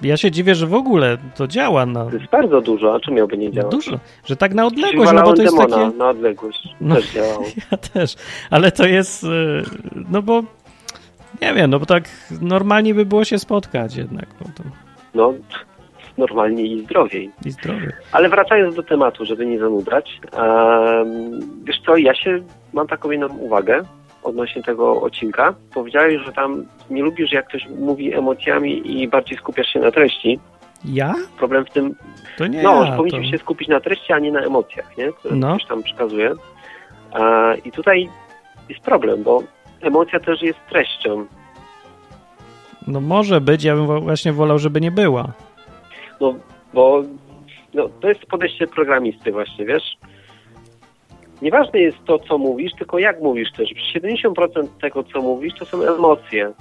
ja 0.03 0.17
się 0.17 0.31
dziwię, 0.31 0.55
że 0.55 0.67
w 0.67 0.75
ogóle 0.75 1.19
to 1.37 1.47
działa. 1.47 1.87
Na... 1.87 2.05
To 2.05 2.17
jest 2.17 2.31
bardzo 2.31 2.61
dużo, 2.61 2.95
a 2.95 3.01
czym 3.01 3.15
miałby 3.15 3.39
nie 3.39 3.53
działać? 3.53 3.73
Dużo, 3.73 3.99
że 4.25 4.37
tak 4.37 4.55
na 4.55 4.67
odległość, 4.67 5.13
no 5.15 5.23
bo 5.23 5.35
to 5.35 5.43
jest 5.43 5.57
takie... 5.57 5.97
na 5.97 6.09
odległość, 6.09 6.69
no, 6.81 6.95
też 6.95 7.13
działało. 7.13 7.45
Ja 7.71 7.77
też, 7.77 8.15
ale 8.51 8.73
to 8.73 8.87
jest, 8.87 9.25
e, 9.25 9.29
no 10.11 10.23
bo 10.23 10.43
nie 11.43 11.55
wiem, 11.55 11.71
no 11.71 11.79
bo 11.79 11.87
tak 11.87 12.05
normalnie 12.41 12.95
by 12.95 13.07
było 13.07 13.25
się 13.25 13.39
spotkać 13.39 13.97
jednak. 13.97 14.27
No, 14.41 14.47
to... 14.57 14.63
no 15.15 15.35
normalnie 16.19 16.67
i 16.67 16.85
zdrowiej. 16.85 17.31
I 17.45 17.51
zdrowiej. 17.51 17.89
Ale 18.13 18.29
wracając 18.29 18.75
do 18.75 18.83
tematu, 18.83 19.25
żeby 19.25 19.47
nie 19.47 19.59
zanudrać, 19.59 20.21
wiesz 21.65 21.81
co, 21.87 21.97
ja 21.97 22.15
się 22.15 22.41
mam 22.73 22.87
taką 22.87 23.11
jedną 23.11 23.29
uwagę 23.29 23.83
odnośnie 24.23 24.63
tego 24.63 25.01
odcinka. 25.01 25.55
Powiedziałeś, 25.75 26.23
że 26.27 26.33
tam 26.33 26.67
nie 26.91 27.03
lubisz, 27.03 27.33
jak 27.33 27.49
ktoś 27.49 27.69
mówi 27.69 28.15
emocjami 28.15 29.01
i 29.01 29.09
bardziej 29.09 29.39
skupiasz 29.39 29.67
się 29.67 29.81
na 29.81 29.91
treści. 29.91 30.39
Ja? 30.85 31.15
Problem 31.39 31.65
w 31.65 31.71
tym, 31.71 31.95
to 32.39 32.47
nie 32.47 32.63
no, 32.63 32.85
ja, 32.85 32.91
że 32.91 32.97
powinniśmy 32.97 33.27
to... 33.27 33.31
się 33.31 33.39
skupić 33.39 33.69
na 33.69 33.81
treści, 33.81 34.13
a 34.13 34.19
nie 34.19 34.33
na 34.33 34.41
emocjach, 34.41 34.97
nie? 34.97 35.13
które 35.13 35.37
no. 35.37 35.57
ktoś 35.57 35.69
tam 35.69 35.83
przekazuje. 35.83 36.33
I 37.65 37.73
tutaj 37.73 38.09
jest 38.69 38.81
problem, 38.81 39.23
bo 39.23 39.43
emocja 39.81 40.21
też 40.21 40.43
jest 40.43 40.59
treścią. 40.71 41.27
No 42.87 43.01
może 43.01 43.41
być, 43.41 43.65
ja 43.65 43.75
bym 43.77 44.01
właśnie 44.01 44.33
wolał, 44.33 44.59
żeby 44.59 44.81
nie 44.81 44.91
była. 44.91 45.33
No, 46.21 46.35
bo 46.75 47.03
no, 47.75 47.89
to 48.01 48.09
jest 48.09 48.27
podejście 48.27 48.67
programisty 48.67 49.33
właśnie, 49.33 49.67
wiesz? 49.67 49.97
Nieważne 51.43 51.81
jest 51.81 52.05
to, 52.05 52.19
co 52.19 52.39
mówisz, 52.39 52.73
tylko 52.79 52.99
jak 52.99 53.21
mówisz 53.21 53.53
też. 53.53 53.71
70% 53.97 54.69
tego, 54.81 55.03
co 55.03 55.23
mówisz, 55.23 55.55
to 55.59 55.65
są 55.65 55.83
emocje. 55.83 56.53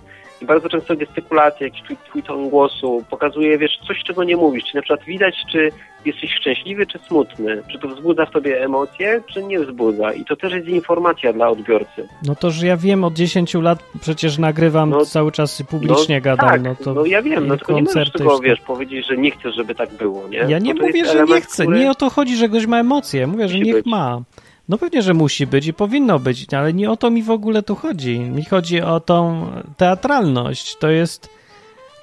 I 0.42 0.46
bardzo 0.46 0.70
często 0.70 0.96
gestykulacja, 0.96 1.68
jakiś 1.68 1.84
twój, 1.84 1.98
twój 2.10 2.24
ton 2.24 2.50
głosu 2.50 3.04
pokazuje, 3.10 3.58
wiesz, 3.58 3.80
coś, 3.88 4.04
czego 4.04 4.24
nie 4.24 4.38
mówisz. 4.38 4.64
Czy 4.64 4.76
na 4.76 4.82
przykład 4.82 5.06
widać, 5.06 5.36
czy 5.52 5.72
jesteś 6.06 6.34
szczęśliwy, 6.34 6.86
czy 6.86 7.00
smutny. 7.00 7.64
Czy 7.72 7.80
to 7.80 7.88
wzbudza 7.88 8.26
w 8.26 8.32
tobie 8.32 8.64
emocje, 8.64 9.22
czy 9.34 9.44
nie 9.44 9.60
wzbudza. 9.60 10.14
I 10.14 10.26
to 10.26 10.36
też 10.36 10.54
jest 10.54 10.68
informacja 10.68 11.34
dla 11.34 11.50
odbiorcy. 11.50 12.08
No 12.24 12.36
to, 12.36 12.52
że 12.52 12.68
ja 12.68 12.78
wiem, 12.78 13.04
od 13.04 13.14
10 13.14 13.54
lat 13.54 13.80
przecież 14.02 14.38
nagrywam 14.38 14.90
no, 14.90 15.06
cały 15.06 15.32
czas 15.32 15.60
i 15.60 15.66
publicznie 15.66 16.16
no, 16.16 16.22
gadam. 16.22 16.50
Tak, 16.50 16.62
no, 16.62 16.76
to 16.76 16.94
no 16.94 17.06
ja 17.06 17.22
wiem, 17.22 17.48
no 17.48 17.58
tylko 17.58 17.74
nie 17.74 17.82
możesz 17.82 18.12
tego, 18.12 18.40
wiesz, 18.40 18.60
powiedzieć, 18.60 19.08
że 19.08 19.18
nie 19.18 19.32
chcesz, 19.32 19.56
żeby 19.56 19.76
tak 19.76 19.94
było, 19.94 20.28
nie? 20.28 20.38
Ja 20.38 20.60
nie 20.60 20.74
mówię, 20.74 21.06
że 21.06 21.12
element, 21.12 21.30
nie 21.30 21.42
chcę. 21.42 21.64
Który... 21.64 21.80
Nie 21.80 21.92
o 21.92 21.96
to 21.96 22.10
chodzi, 22.10 22.36
że 22.36 22.50
ktoś 22.50 22.66
ma 22.66 22.80
emocje. 22.80 23.28
Mówię, 23.28 23.48
że 23.48 23.60
niech 23.60 23.76
być. 23.76 23.86
ma. 23.86 24.22
No 24.70 24.78
pewnie, 24.78 25.02
że 25.02 25.14
musi 25.14 25.48
być 25.48 25.68
i 25.68 25.74
powinno 25.74 26.20
być, 26.20 26.54
ale 26.54 26.74
nie 26.74 26.92
o 26.92 26.98
to 26.98 27.10
mi 27.10 27.24
w 27.24 27.32
ogóle 27.32 27.64
tu 27.64 27.76
chodzi. 27.76 28.20
Mi 28.20 28.46
chodzi 28.46 28.82
o 28.82 29.00
tą 29.00 29.48
teatralność. 29.78 30.76
To 30.76 30.90
jest. 30.90 31.30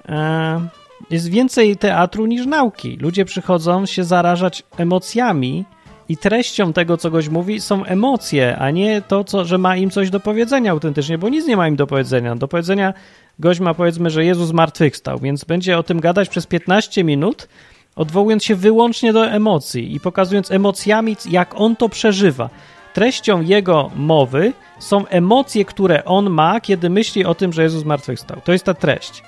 E, 0.08 0.68
jest 1.10 1.28
więcej 1.28 1.76
teatru 1.76 2.26
niż 2.26 2.46
nauki. 2.46 2.96
Ludzie 2.96 3.24
przychodzą 3.24 3.86
się 3.86 4.04
zarażać 4.04 4.62
emocjami 4.76 5.64
i 6.08 6.16
treścią 6.16 6.72
tego, 6.72 6.96
co 6.96 7.10
goś 7.10 7.28
mówi, 7.28 7.60
są 7.60 7.84
emocje, 7.84 8.56
a 8.56 8.70
nie 8.70 9.02
to, 9.02 9.24
co, 9.24 9.44
że 9.44 9.58
ma 9.58 9.76
im 9.76 9.90
coś 9.90 10.10
do 10.10 10.20
powiedzenia 10.20 10.70
autentycznie, 10.70 11.18
bo 11.18 11.28
nic 11.28 11.46
nie 11.46 11.56
ma 11.56 11.68
im 11.68 11.76
do 11.76 11.86
powiedzenia. 11.86 12.36
Do 12.36 12.48
powiedzenia 12.48 12.94
gość 13.38 13.60
ma 13.60 13.74
powiedzmy, 13.74 14.10
że 14.10 14.24
Jezus 14.24 14.48
zmartwychwstał, 14.48 15.18
więc 15.18 15.44
będzie 15.44 15.78
o 15.78 15.82
tym 15.82 16.00
gadać 16.00 16.28
przez 16.28 16.46
15 16.46 17.04
minut, 17.04 17.48
odwołując 17.96 18.44
się 18.44 18.54
wyłącznie 18.54 19.12
do 19.12 19.26
emocji 19.26 19.94
i 19.94 20.00
pokazując 20.00 20.50
emocjami, 20.50 21.16
jak 21.30 21.60
on 21.60 21.76
to 21.76 21.88
przeżywa. 21.88 22.50
Treścią 22.94 23.40
jego 23.40 23.90
mowy 23.96 24.52
są 24.78 25.06
emocje, 25.06 25.64
które 25.64 26.04
on 26.04 26.30
ma, 26.30 26.60
kiedy 26.60 26.90
myśli 26.90 27.24
o 27.24 27.34
tym, 27.34 27.52
że 27.52 27.62
Jezus 27.62 27.82
zmartwychwstał. 27.82 28.40
To 28.44 28.52
jest 28.52 28.64
ta 28.64 28.74
treść. 28.74 29.22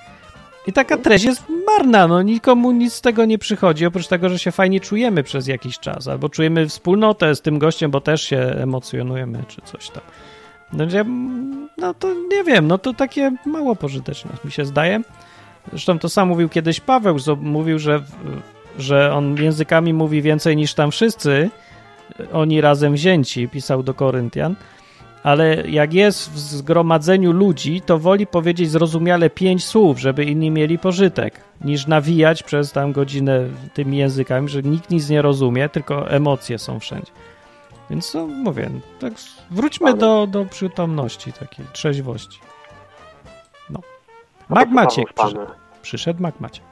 I 0.67 0.73
taka 0.73 0.97
treść 0.97 1.25
jest 1.25 1.45
marna, 1.67 2.09
no 2.09 2.23
nikomu 2.23 2.73
nic 2.73 2.95
z 2.95 3.01
tego 3.01 3.25
nie 3.25 3.39
przychodzi, 3.39 3.87
oprócz 3.87 4.07
tego, 4.07 4.29
że 4.29 4.39
się 4.39 4.53
fajnie 4.53 4.81
czujemy 4.81 5.23
przez 5.23 5.47
jakiś 5.47 5.79
czas, 5.79 6.09
albo 6.09 6.29
czujemy 6.29 6.69
wspólnotę 6.69 7.35
z 7.35 7.41
tym 7.41 7.59
gościem, 7.59 7.91
bo 7.91 8.01
też 8.01 8.23
się 8.23 8.39
emocjonujemy, 8.39 9.45
czy 9.49 9.61
coś 9.65 9.91
tam. 9.91 10.03
No, 10.73 10.85
no 11.77 11.95
to 11.95 12.15
nie 12.15 12.45
wiem, 12.45 12.67
no 12.67 12.79
to 12.79 12.95
takie 12.95 13.33
mało 13.47 13.77
pożyteczne 13.77 14.31
mi 14.45 14.53
się 14.53 14.65
zdaje. 14.65 15.01
Zresztą 15.71 15.99
to 15.99 16.09
sam 16.09 16.29
mówił 16.29 16.49
kiedyś 16.49 16.81
Paweł, 16.81 17.17
mówił, 17.41 17.79
że 17.79 18.03
że 18.79 19.15
on 19.15 19.37
językami 19.37 19.93
mówi 19.93 20.23
więcej 20.23 20.57
niż 20.57 20.75
tam 20.75 20.91
wszyscy, 20.91 21.51
oni 22.33 22.61
razem 22.61 22.93
wzięci, 22.93 23.49
pisał 23.49 23.83
do 23.83 23.95
Koryntian, 23.95 24.57
ale 25.23 25.69
jak 25.69 25.95
jest 25.95 26.33
w 26.33 26.39
zgromadzeniu 26.39 27.33
ludzi, 27.33 27.81
to 27.81 27.99
woli 27.99 28.27
powiedzieć 28.27 28.71
zrozumiale 28.71 29.31
pięć 29.31 29.65
słów, 29.65 29.99
żeby 29.99 30.25
inni 30.25 30.51
mieli 30.51 30.79
pożytek, 30.79 31.41
niż 31.65 31.87
nawijać 31.87 32.43
przez 32.43 32.73
tam 32.73 32.93
godzinę 32.93 33.41
tymi 33.75 33.97
językami, 33.97 34.49
że 34.49 34.63
nikt 34.63 34.91
nic 34.91 35.09
nie 35.09 35.23
rozumie, 35.23 35.69
tylko 35.69 36.11
emocje 36.11 36.59
są 36.59 36.81
wszędzie. 36.81 37.13
Więc 37.91 38.15
no, 38.15 38.27
mówię, 38.27 38.71
tak 39.01 39.13
wróćmy 39.51 39.95
do, 39.95 40.27
do 40.27 40.45
przytomności, 40.45 41.33
takiej 41.33 41.67
trzeźwości. 41.73 42.41
No. 43.71 43.81
Mag 44.49 44.71
Maciek 44.71 45.13
przyszedł. 45.13 45.41
Przyszedł 45.83 46.23
Mag 46.23 46.41
Maciek. 46.41 46.66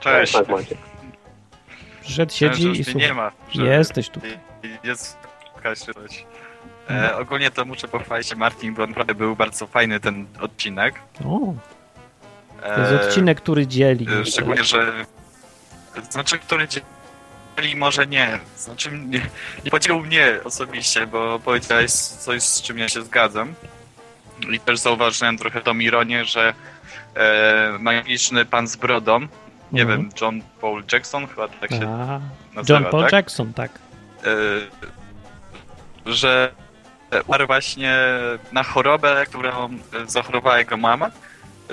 Cześć. 0.00 0.32
Tak, 0.32 0.48
Maciek. 0.48 0.78
Przyszedł, 2.02 2.32
siedzi 2.32 2.80
i 2.80 2.84
słucha. 2.84 2.98
nie 2.98 3.14
ma. 3.14 3.32
Jesteś 3.54 4.08
tu. 4.08 4.20
Jest 4.84 5.18
e, 6.90 7.16
ogólnie 7.16 7.50
to 7.50 7.64
muszę 7.64 7.88
pochwalić 7.88 8.34
Martin, 8.34 8.74
bo 8.74 8.86
naprawdę 8.86 9.14
był 9.14 9.36
bardzo 9.36 9.66
fajny 9.66 10.00
ten 10.00 10.26
odcinek. 10.40 10.94
O. 11.24 11.54
To 12.62 12.80
jest 12.80 12.92
e, 12.92 13.00
odcinek, 13.00 13.40
który 13.40 13.66
dzieli. 13.66 14.06
E, 14.20 14.24
szczególnie, 14.24 14.64
że 14.64 14.92
znaczy, 16.10 16.38
który 16.38 16.68
dzieli 16.68 17.76
może 17.76 18.06
nie. 18.06 18.38
Znaczy, 18.56 18.90
nie, 18.92 19.20
nie 19.64 19.70
podzielił 19.70 20.00
mnie 20.00 20.38
osobiście, 20.44 21.06
bo 21.06 21.38
powiedziałeś 21.38 21.92
coś, 21.92 22.42
z 22.42 22.62
czym 22.62 22.78
ja 22.78 22.88
się 22.88 23.02
zgadzam. 23.02 23.54
I 24.52 24.60
też 24.60 24.78
zauważyłem 24.78 25.38
trochę 25.38 25.60
tą 25.60 25.78
ironię, 25.78 26.24
że 26.24 26.54
e, 27.14 27.76
magiczny 27.80 28.44
pan 28.44 28.68
z 28.68 28.76
brodą 28.76 29.28
nie 29.72 29.82
mhm. 29.82 30.00
wiem, 30.00 30.10
John 30.20 30.42
Paul 30.60 30.82
Jackson, 30.92 31.26
chyba 31.26 31.48
tak 31.48 31.70
się 31.70 31.88
A, 31.88 32.20
nazywa, 32.54 32.80
John 32.80 32.90
Paul 32.90 33.02
tak? 33.02 33.12
Jackson, 33.12 33.52
tak. 33.52 33.70
Y, 34.26 36.12
że 36.12 36.52
umarł 37.26 37.46
właśnie 37.46 37.96
na 38.52 38.62
chorobę, 38.62 39.24
którą 39.28 39.68
zachorowała 40.06 40.58
jego 40.58 40.76
mama. 40.76 41.10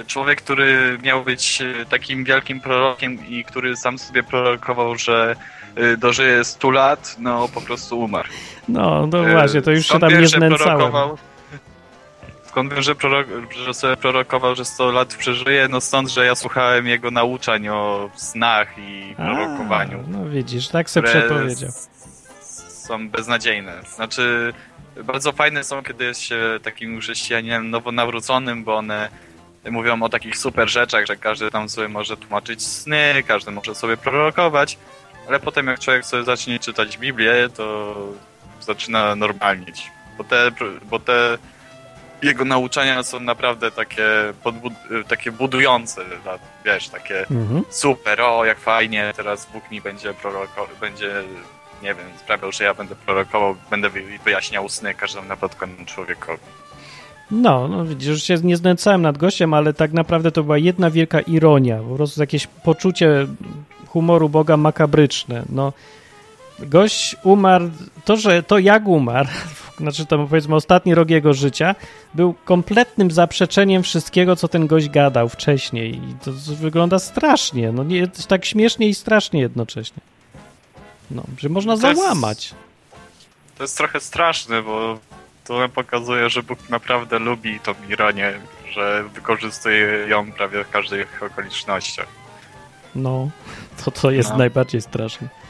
Człowiek, 0.08 0.42
który 0.42 0.98
miał 1.04 1.24
być 1.24 1.64
takim 1.90 2.24
wielkim 2.24 2.62
prorokiem 2.62 3.28
i 3.28 3.44
który 3.44 3.76
sam 3.76 4.00
sobie 4.00 4.24
prorokował, 4.24 4.96
że 4.96 5.36
y, 5.78 5.98
dożyje 5.98 6.44
100 6.44 6.72
lat, 6.72 7.16
no 7.20 7.48
po 7.48 7.62
prostu 7.62 8.00
umarł. 8.00 8.30
No, 8.68 9.08
no 9.08 9.24
właśnie, 9.24 9.62
to 9.62 9.72
już 9.72 9.88
Skąd 9.88 10.04
się 10.04 10.10
tam 10.10 10.22
nie 10.22 10.28
znęcałem 10.28 10.92
skąd 12.56 12.74
wiem, 12.74 12.82
że, 12.82 12.96
prorok, 12.96 13.28
że 13.52 13.74
sobie 13.74 13.98
prorokował, 13.98 14.56
że 14.56 14.66
100 14.66 14.92
lat 14.92 15.16
przeżyje? 15.16 15.68
No 15.68 15.82
stąd, 15.82 16.10
że 16.10 16.26
ja 16.26 16.36
słuchałem 16.36 16.88
jego 16.88 17.12
nauczań 17.12 17.68
o 17.68 18.10
snach 18.16 18.78
i 18.78 19.16
prorokowaniu. 19.16 20.04
A, 20.08 20.12
no 20.12 20.30
widzisz, 20.30 20.68
tak 20.68 20.90
sobie 20.90 21.08
przepowiedział. 21.08 21.70
Są 22.68 23.10
beznadziejne. 23.10 23.74
Znaczy, 23.96 24.54
bardzo 25.04 25.32
fajne 25.32 25.64
są, 25.64 25.84
kiedy 25.84 26.04
jest 26.04 26.22
się 26.22 26.60
takim 26.64 27.00
chrześcijaninem 27.00 27.70
nowonawróconym, 27.70 28.64
bo 28.64 28.76
one 28.76 29.10
mówią 29.72 30.04
o 30.04 30.10
takich 30.10 30.38
super 30.38 30.70
rzeczach, 30.70 31.06
że 31.06 31.16
każdy 31.18 31.52
tam 31.52 31.70
sobie 31.70 31.88
może 31.88 32.18
tłumaczyć 32.18 32.64
sny, 32.64 33.24
każdy 33.28 33.52
może 33.52 33.76
sobie 33.76 33.98
prorokować, 33.98 34.78
ale 35.28 35.40
potem 35.40 35.68
jak 35.68 35.80
człowiek 35.80 36.06
sobie 36.06 36.24
zacznie 36.24 36.60
czytać 36.60 36.98
Biblię, 36.98 37.50
to 37.56 37.96
zaczyna 38.62 39.16
normalnieć. 39.16 39.92
Bo 40.18 40.24
te, 40.24 40.52
bo 40.90 41.00
te 41.00 41.38
jego 42.26 42.46
nauczania 42.46 43.04
są 43.04 43.20
naprawdę 43.20 43.72
takie, 43.72 44.04
takie 45.08 45.32
budujące, 45.32 46.02
wiesz, 46.66 46.90
takie 46.90 47.20
mhm. 47.20 47.64
super, 47.70 48.22
o 48.22 48.46
jak 48.46 48.60
fajnie, 48.60 49.14
teraz 49.16 49.48
Bóg 49.54 49.72
mi 49.72 49.82
będzie 49.82 50.14
prorokował, 50.14 50.76
będzie, 50.82 51.12
nie 51.84 51.96
wiem, 51.96 52.08
sprawiał, 52.20 52.52
że 52.52 52.64
ja 52.64 52.74
będę 52.74 52.96
prorokował, 52.96 53.56
będę 53.70 53.90
wyjaśniał 54.24 54.70
sny 54.70 54.94
każdemu 54.94 55.28
napotkанemu 55.28 55.86
człowiekowi. 55.86 56.44
No, 57.32 57.68
no 57.68 57.86
widzisz, 57.86 58.10
już 58.10 58.24
się 58.24 58.38
nie 58.44 58.58
znęcałem 58.58 59.02
nad 59.02 59.18
gościem, 59.18 59.54
ale 59.54 59.74
tak 59.74 59.94
naprawdę 59.94 60.32
to 60.32 60.44
była 60.44 60.58
jedna 60.58 60.92
wielka 60.92 61.20
ironia, 61.20 61.78
po 61.90 61.96
prostu 61.96 62.22
jakieś 62.22 62.48
poczucie 62.48 63.28
humoru 63.88 64.30
Boga 64.30 64.58
makabryczne. 64.58 65.44
No, 65.50 65.74
gość 66.60 67.16
umarł, 67.24 67.70
to, 68.06 68.18
że 68.18 68.44
to 68.44 68.60
jak 68.60 68.88
umarł, 68.88 69.30
znaczy 69.78 70.06
to 70.06 70.18
powiedzmy 70.18 70.56
ostatni 70.56 70.96
rok 70.96 71.10
jego 71.10 71.34
życia, 71.34 71.76
był 72.14 72.34
kompletnym 72.34 73.12
zaprzeczeniem 73.12 73.84
wszystkiego, 73.84 74.36
co 74.36 74.48
ten 74.48 74.68
gość 74.68 74.90
gadał 74.90 75.30
wcześniej. 75.30 75.96
I 75.96 76.16
to 76.26 76.32
wygląda 76.56 77.00
strasznie, 77.00 77.72
no 77.72 77.84
nie, 77.84 78.08
tak 78.08 78.46
śmiesznie 78.46 78.88
i 78.88 78.96
strasznie 78.96 79.40
jednocześnie. 79.40 80.02
No, 81.12 81.24
że 81.38 81.50
można 81.50 81.74
to 81.74 81.78
załamać. 81.78 82.46
Jest, 82.46 82.56
to 83.58 83.64
jest 83.64 83.78
trochę 83.78 84.00
straszne, 84.00 84.62
bo 84.62 85.00
to 85.44 85.70
pokazuje, 85.70 86.30
że 86.30 86.44
Bóg 86.44 86.70
naprawdę 86.70 87.20
lubi 87.20 87.60
tą 87.60 87.74
ironię, 87.90 88.34
że 88.72 89.04
wykorzystuje 89.14 90.08
ją 90.08 90.32
prawie 90.32 90.64
w 90.64 90.70
każdych 90.70 91.24
okolicznościach. 91.24 92.08
No, 92.96 93.30
to 93.86 93.92
to 93.92 94.12
jest 94.12 94.30
no. 94.30 94.38
najbardziej 94.38 94.82
straszne. 94.82 95.45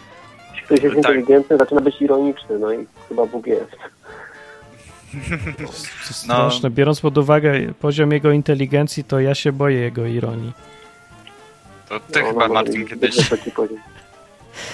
Ktoś 0.66 0.82
jest 0.82 0.96
tak. 0.96 0.98
inteligentny, 0.98 1.58
zaczyna 1.58 1.82
być 1.82 2.02
ironiczny, 2.02 2.60
no 2.60 2.74
i 2.74 2.88
chyba 3.10 3.26
Bóg 3.26 3.48
jest. 3.48 3.72
Straszne. 6.12 6.70
No. 6.70 6.76
Biorąc 6.76 7.02
pod 7.02 7.18
uwagę 7.18 7.74
poziom 7.80 8.12
jego 8.12 8.32
inteligencji, 8.32 9.04
to 9.04 9.20
ja 9.20 9.36
się 9.36 9.52
boję 9.52 9.80
jego 9.80 10.06
ironii. 10.06 10.54
To 11.90 12.00
ty 12.00 12.22
no, 12.22 12.28
chyba, 12.28 12.48
no, 12.48 12.54
Martin, 12.54 12.88
kiedyś... 12.88 13.16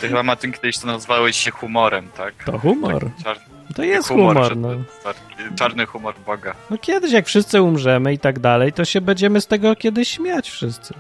Ty 0.02 0.08
chyba, 0.08 0.24
Martin, 0.24 0.52
kiedyś 0.52 0.78
to 0.78 0.88
nazwałeś 0.88 1.38
się 1.38 1.52
humorem, 1.52 2.08
tak? 2.18 2.34
To 2.46 2.60
humor. 2.60 3.10
Czar... 3.24 3.38
To 3.76 3.84
jest 3.84 4.08
humor, 4.08 4.36
humor 4.36 4.58
no. 4.58 4.70
Czarny 5.56 5.86
humor 5.86 6.16
Boga. 6.26 6.56
No 6.70 6.78
kiedyś, 6.78 7.12
jak 7.12 7.26
wszyscy 7.26 7.62
umrzemy 7.62 8.14
i 8.14 8.20
tak 8.20 8.39
dalej, 8.39 8.74
to 8.74 8.86
się 8.86 9.02
będziemy 9.02 9.42
z 9.42 9.48
tego 9.48 9.76
kiedyś 9.76 10.08
śmiać 10.10 10.50
wszyscy. 10.50 10.94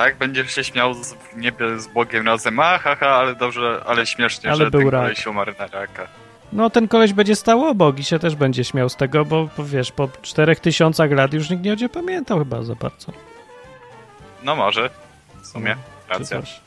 Tak? 0.00 0.16
Będziesz 0.16 0.54
się 0.54 0.64
śmiał 0.64 0.94
z, 0.94 1.14
niebie 1.36 1.78
z 1.78 1.86
Bogiem 1.86 2.26
razem. 2.26 2.60
A, 2.60 2.78
haha, 2.78 3.06
ale 3.06 3.34
dobrze, 3.34 3.82
ale 3.86 4.06
śmiesznie, 4.06 4.50
ale 4.50 4.64
że 4.64 4.70
był 4.70 4.80
ten 4.80 4.88
rak. 4.88 5.02
koleś 5.02 5.26
umarł 5.26 5.52
na 5.58 5.66
raka. 5.66 6.06
No 6.52 6.70
ten 6.70 6.88
koleś 6.88 7.12
będzie 7.12 7.36
stał 7.36 7.64
obok 7.64 7.98
i 7.98 8.04
się 8.04 8.18
też 8.18 8.36
będzie 8.36 8.64
śmiał 8.64 8.88
z 8.88 8.96
tego, 8.96 9.24
bo, 9.24 9.48
bo 9.56 9.64
wiesz, 9.64 9.92
po 9.92 10.08
czterech 10.22 10.60
tysiącach 10.60 11.10
lat 11.12 11.32
już 11.32 11.50
nikt 11.50 11.62
nie 11.64 11.70
będzie 11.70 11.88
pamiętał 11.88 12.38
chyba 12.38 12.62
za 12.62 12.74
bardzo. 12.74 13.12
No 14.42 14.56
może, 14.56 14.90
w 15.42 15.46
sumie, 15.46 15.76
Czy 16.06 16.18
racja. 16.18 16.40
coś, 16.40 16.60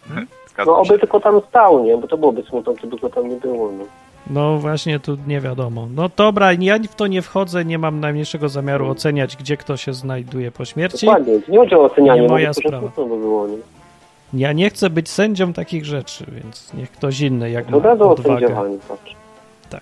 No 0.66 0.78
oby 0.78 1.00
tylko 1.00 1.20
tam 1.20 1.42
stał, 1.50 1.84
nie? 1.84 1.98
Bo 1.98 2.08
to 2.08 2.18
byłoby 2.18 2.44
smutno, 2.44 2.74
gdyby 2.74 2.98
go 2.98 3.10
tam 3.10 3.30
nie 3.30 3.36
było, 3.36 3.72
no. 3.72 3.86
No 4.28 4.58
właśnie, 4.58 5.00
tu 5.00 5.18
nie 5.28 5.42
wiadomo. 5.42 5.88
No 5.96 6.10
dobra, 6.18 6.54
ja 6.54 6.80
w 6.80 6.96
to 6.96 7.08
nie 7.08 7.22
wchodzę, 7.22 7.66
nie 7.66 7.78
mam 7.78 8.00
najmniejszego 8.00 8.50
zamiaru 8.50 8.90
oceniać, 8.90 9.38
gdzie 9.38 9.58
kto 9.58 9.78
się 9.78 9.94
znajduje 9.94 10.52
po 10.52 10.66
śmierci. 10.66 11.06
Dokładnie, 11.06 11.34
nie 11.48 11.58
chodzi 11.58 11.76
o 11.76 11.84
ocenianie, 11.84 12.22
Nie 12.22 12.28
bo 12.28 12.34
moja 12.34 12.48
to 12.48 12.54
sprawa. 12.54 12.90
było, 12.96 13.48
nie? 13.48 13.58
Ja 14.34 14.54
nie 14.54 14.70
chcę 14.70 14.90
być 14.90 15.10
sędzią 15.10 15.54
takich 15.54 15.86
rzeczy, 15.86 16.26
więc 16.32 16.74
niech 16.74 16.92
ktoś 16.92 17.20
inny, 17.20 17.50
jak 17.52 17.66
To 17.66 17.80
ma 17.80 17.92
odwagę. 17.92 18.70
Tak. 19.70 19.82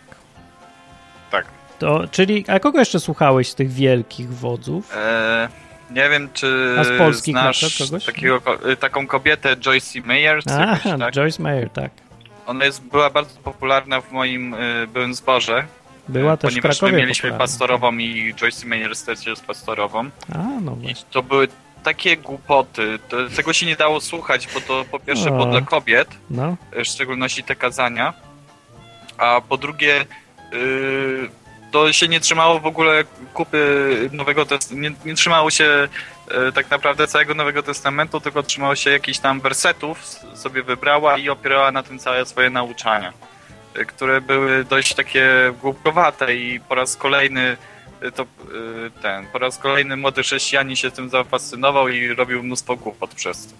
Tak. 1.31 1.45
To, 1.79 2.01
czyli, 2.11 2.45
a 2.47 2.59
kogo 2.59 2.79
jeszcze 2.79 2.99
słuchałeś 2.99 3.49
z 3.49 3.55
tych 3.55 3.71
wielkich 3.71 4.33
wodzów? 4.33 4.97
E, 4.97 5.47
nie 5.91 6.09
wiem, 6.09 6.29
czy 6.33 6.75
A 6.79 6.83
z 6.83 6.97
polskich 6.97 7.33
na 7.35 7.41
znasz 7.41 7.77
kogoś? 7.87 8.05
takiego, 8.05 8.41
y, 8.71 8.75
taką 8.77 9.07
kobietę 9.07 9.55
Joyce 9.57 10.01
Meyer, 10.05 10.43
czy 10.43 10.53
A, 10.53 10.59
jakoś 10.65 10.83
tak? 10.99 11.13
Joyce 11.15 11.43
Meyer, 11.43 11.69
tak. 11.69 11.91
Ona 12.51 12.65
jest, 12.65 12.81
była 12.83 13.09
bardzo 13.09 13.39
popularna 13.39 14.01
w 14.01 14.11
moim 14.11 14.53
y, 14.53 14.87
byłym 14.93 15.13
zborze, 15.13 15.65
Była 16.07 16.33
y, 16.33 16.37
też 16.37 16.51
w 16.51 16.53
ponieważ 16.53 16.75
my 16.75 16.79
Krakowie 16.79 17.01
mieliśmy 17.01 17.29
popularna. 17.29 17.43
pastorową 17.43 17.97
i 17.97 18.33
Joyce 18.35 18.67
Meyer 18.67 18.97
też 18.97 19.25
jest 19.25 19.45
pastorową. 19.45 20.09
A, 20.33 20.37
no 20.61 20.71
I 20.71 20.75
właśnie. 20.81 21.05
to 21.11 21.23
były 21.23 21.47
takie 21.83 22.17
głupoty, 22.17 22.99
to, 23.09 23.17
tego 23.35 23.53
się 23.53 23.65
nie 23.65 23.75
dało 23.75 24.01
słuchać, 24.01 24.47
bo 24.53 24.61
to 24.61 24.85
po 24.91 24.99
pierwsze 24.99 25.31
było 25.31 25.45
dla 25.45 25.61
kobiet, 25.61 26.07
No, 26.29 26.55
w 26.71 26.83
szczególności 26.85 27.43
te 27.43 27.55
kazania, 27.55 28.13
a 29.17 29.41
po 29.49 29.57
drugie 29.57 30.05
yy, 30.51 31.29
to 31.71 31.93
się 31.93 32.07
nie 32.07 32.19
trzymało 32.19 32.59
w 32.59 32.65
ogóle 32.65 33.03
kupy 33.33 34.09
Nowego 34.13 34.45
Testamentu, 34.45 34.81
nie, 34.81 35.11
nie 35.11 35.15
trzymało 35.15 35.51
się 35.51 35.87
tak 36.55 36.69
naprawdę 36.69 37.07
całego 37.07 37.33
Nowego 37.33 37.63
Testamentu, 37.63 38.19
tylko 38.19 38.43
trzymało 38.43 38.75
się 38.75 38.89
jakichś 38.89 39.19
tam 39.19 39.41
wersetów, 39.41 40.03
sobie 40.33 40.63
wybrała 40.63 41.17
i 41.17 41.29
opierała 41.29 41.71
na 41.71 41.83
tym 41.83 41.99
całe 41.99 42.25
swoje 42.25 42.49
nauczania, 42.49 43.13
yy, 43.75 43.85
które 43.85 44.21
były 44.21 44.63
dość 44.63 44.93
takie 44.93 45.53
głupkowate 45.61 46.35
i 46.35 46.59
po 46.59 46.75
raz 46.75 46.95
kolejny 46.95 47.57
yy, 48.01 48.11
to 48.11 48.25
ten, 49.01 49.27
po 49.27 49.39
raz 49.39 49.57
kolejny 49.57 49.97
młody 49.97 50.23
chrześcijanin 50.23 50.75
się 50.75 50.91
tym 50.91 51.09
zafascynował 51.09 51.87
i 51.87 52.07
robił 52.07 52.43
mnóstwo 52.43 52.75
głupot 52.75 53.15
przez 53.15 53.47
to. 53.47 53.53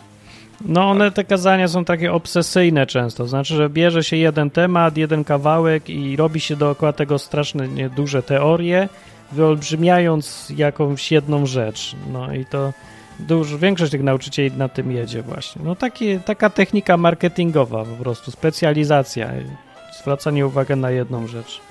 no 0.65 0.89
one, 0.89 1.11
te 1.11 1.23
kazania 1.23 1.67
są 1.67 1.85
takie 1.85 2.13
obsesyjne 2.13 2.87
często. 2.87 3.27
Znaczy, 3.27 3.55
że 3.55 3.69
bierze 3.69 4.03
się 4.03 4.17
jeden 4.17 4.49
temat, 4.49 4.97
jeden 4.97 5.23
kawałek 5.23 5.89
i 5.89 6.15
robi 6.15 6.39
się 6.39 6.55
dookoła 6.55 6.93
tego 6.93 7.19
strasznie 7.19 7.67
nie, 7.67 7.89
duże 7.89 8.23
teorie, 8.23 8.89
wyolbrzymiając 9.31 10.51
jakąś 10.55 11.11
jedną 11.11 11.45
rzecz. 11.45 11.95
No 12.11 12.33
i 12.33 12.45
to 12.45 12.73
dużo, 13.19 13.57
większość 13.57 13.91
tych 13.91 14.03
nauczycieli 14.03 14.51
na 14.57 14.69
tym 14.69 14.91
jedzie 14.91 15.21
właśnie. 15.21 15.61
No 15.65 15.75
takie, 15.75 16.19
taka 16.19 16.49
technika 16.49 16.97
marketingowa 16.97 17.85
po 17.85 18.03
prostu, 18.03 18.31
specjalizacja, 18.31 19.29
zwracanie 20.01 20.47
uwagi 20.47 20.75
na 20.75 20.91
jedną 20.91 21.27
rzecz. 21.27 21.61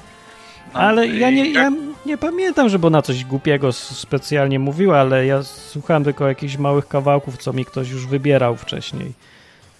No, 0.74 0.80
Ale 0.80 1.06
ja 1.06 1.30
nie, 1.30 1.50
ja 1.52 1.72
nie 2.06 2.18
pamiętam, 2.18 2.68
żeby 2.68 2.86
ona 2.86 3.02
coś 3.02 3.24
głupiego 3.24 3.72
specjalnie 3.72 4.58
mówiła, 4.58 4.98
ale 4.98 5.26
ja 5.26 5.42
słuchałem 5.42 6.04
tylko 6.04 6.28
jakichś 6.28 6.56
małych 6.56 6.88
kawałków, 6.88 7.36
co 7.38 7.52
mi 7.52 7.64
ktoś 7.64 7.90
już 7.90 8.06
wybierał 8.06 8.56
wcześniej. 8.56 9.12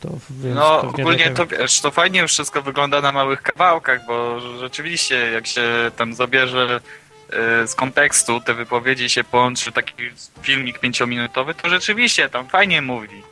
To, 0.00 0.08
No, 0.54 0.80
ogólnie 0.80 1.30
to 1.30 1.46
wiesz, 1.46 1.80
to 1.80 1.90
fajnie 1.90 2.26
wszystko 2.26 2.62
wygląda 2.62 3.00
na 3.00 3.12
małych 3.12 3.42
kawałkach, 3.42 4.06
bo 4.06 4.40
rzeczywiście 4.40 5.30
jak 5.30 5.46
się 5.46 5.62
tam 5.96 6.14
zabierze 6.14 6.80
z 7.66 7.74
kontekstu 7.74 8.40
te 8.40 8.54
wypowiedzi 8.54 9.10
się 9.10 9.24
połączy 9.24 9.72
taki 9.72 9.94
filmik 10.42 10.78
pięciominutowy, 10.78 11.54
to 11.54 11.68
rzeczywiście 11.68 12.28
tam 12.28 12.48
fajnie 12.48 12.82
mówi. 12.82 13.22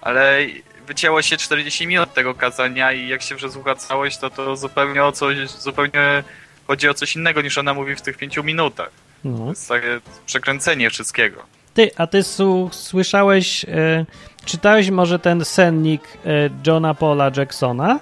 Ale 0.00 0.38
wycięło 0.86 1.22
się 1.22 1.36
40 1.36 1.86
minut 1.86 2.14
tego 2.14 2.34
kazania 2.34 2.92
i 2.92 3.08
jak 3.08 3.22
się 3.22 3.36
przesłucha 3.36 3.74
całość, 3.74 4.18
to 4.18 4.30
to 4.30 4.56
zupełnie 4.56 5.04
o 5.04 5.12
coś, 5.12 5.50
zupełnie 5.50 6.22
chodzi 6.66 6.88
o 6.88 6.94
coś 6.94 7.16
innego 7.16 7.42
niż 7.42 7.58
ona 7.58 7.74
mówi 7.74 7.96
w 7.96 8.02
tych 8.02 8.16
pięciu 8.16 8.44
minutach. 8.44 8.90
To 9.22 9.28
No. 9.28 9.48
jest 9.48 9.68
takie 9.68 10.00
przekręcenie 10.26 10.90
wszystkiego. 10.90 11.42
Ty, 11.74 11.90
a 11.96 12.06
ty 12.06 12.22
słyszałeś, 12.70 13.64
e, 13.64 14.04
czytałeś 14.44 14.90
może 14.90 15.18
ten 15.18 15.44
sennik 15.44 16.02
e, 16.26 16.50
Johna 16.66 16.94
Paula 16.94 17.30
Jacksona? 17.36 18.00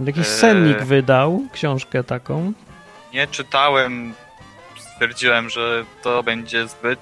Jakiś 0.00 0.26
Eee. 0.26 0.34
sennik 0.34 0.78
wydał, 0.82 1.42
książkę 1.52 2.04
taką. 2.04 2.52
Nie 3.14 3.26
czytałem, 3.26 4.14
stwierdziłem, 5.00 5.50
że 5.50 5.84
to 6.02 6.22
będzie 6.22 6.68
zbyt 6.68 7.00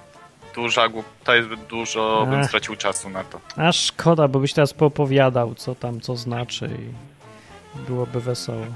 duża 0.55 0.88
głupota 0.88 1.36
jest 1.36 1.49
zbyt 1.49 1.61
dużo, 1.61 2.26
bym 2.30 2.44
stracił 2.44 2.76
czasu 2.76 3.11
na 3.11 3.24
to. 3.24 3.40
A 3.57 3.72
szkoda, 3.72 4.28
bo 4.28 4.40
byś 4.40 4.53
teraz 4.53 4.72
poopowiadał, 4.72 5.55
co 5.55 5.74
tam, 5.74 6.01
co 6.01 6.16
znaczy 6.16 6.70
i 6.78 7.86
byłoby 7.86 8.20
wesoło. 8.20 8.66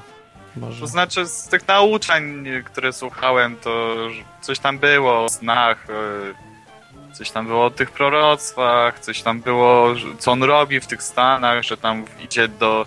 Może. 0.57 0.81
To 0.81 0.87
znaczy 0.87 1.27
z 1.27 1.49
tych 1.49 1.69
nauczań, 1.69 2.47
które 2.65 2.93
słuchałem, 2.93 3.57
to 3.57 3.97
coś 4.41 4.59
tam 4.59 4.79
było 4.79 5.25
o 5.25 5.29
snach, 5.29 5.87
e, 7.11 7.15
coś 7.15 7.31
tam 7.31 7.47
było 7.47 7.65
o 7.65 7.71
tych 7.71 7.91
proroctwach, 7.91 9.01
coś 9.01 9.23
tam 9.23 9.41
było, 9.41 9.87
co 10.19 10.33
on 10.33 10.43
robi 10.43 10.81
w 10.81 10.87
tych 10.87 11.03
Stanach, 11.03 11.63
że 11.63 11.77
tam 11.77 12.05
idzie 12.25 12.49
do 12.49 12.87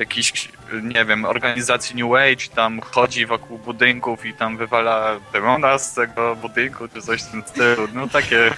jakichś, 0.00 0.48
nie 0.82 1.04
wiem, 1.04 1.24
organizacji 1.24 2.02
New 2.02 2.12
Age, 2.12 2.54
tam 2.54 2.80
chodzi 2.80 3.26
wokół 3.26 3.58
budynków 3.58 4.26
i 4.26 4.34
tam 4.34 4.56
wywala 4.56 5.16
demona 5.32 5.78
z 5.78 5.94
tego 5.94 6.36
budynku, 6.36 6.88
czy 6.88 7.02
coś 7.02 7.22
w 7.22 7.30
tym 7.30 7.42
stylu. 7.46 7.88
No 7.94 8.08
takie 8.08 8.50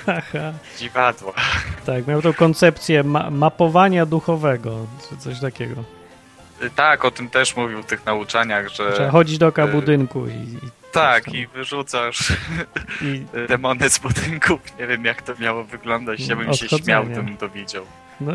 dziwadło. 0.79 1.35
tak, 1.87 2.07
miał 2.07 2.23
tą 2.23 2.33
koncepcję 2.33 3.03
ma 3.03 3.31
mapowania 3.31 4.07
duchowego, 4.07 4.87
czy 5.09 5.17
coś 5.17 5.41
takiego. 5.41 5.85
Tak, 6.77 7.05
o 7.05 7.11
tym 7.11 7.29
też 7.31 7.57
mówił 7.57 7.83
w 7.83 7.87
tych 7.87 8.07
nauczaniach, 8.07 8.69
że 8.69 8.93
Trzeba 8.93 9.11
chodzić 9.11 9.39
dookoła 9.39 9.69
e, 9.69 9.71
budynku 9.71 10.27
i, 10.27 10.33
i 10.33 10.59
tak, 10.93 11.35
i 11.35 11.47
wyrzucasz 11.47 12.33
i 13.03 13.25
demony 13.49 13.91
z 13.91 13.99
budynków. 13.99 14.61
Nie 14.79 14.87
wiem, 14.87 15.05
jak 15.05 15.23
to 15.23 15.33
miało 15.39 15.65
wyglądać. 15.65 16.29
Ja 16.29 16.37
bym 16.37 16.55
się 16.55 16.69
śmiał, 16.69 17.05
gdybym 17.05 17.37
to 17.37 17.49
widział. 17.49 17.87
No, 18.27 18.33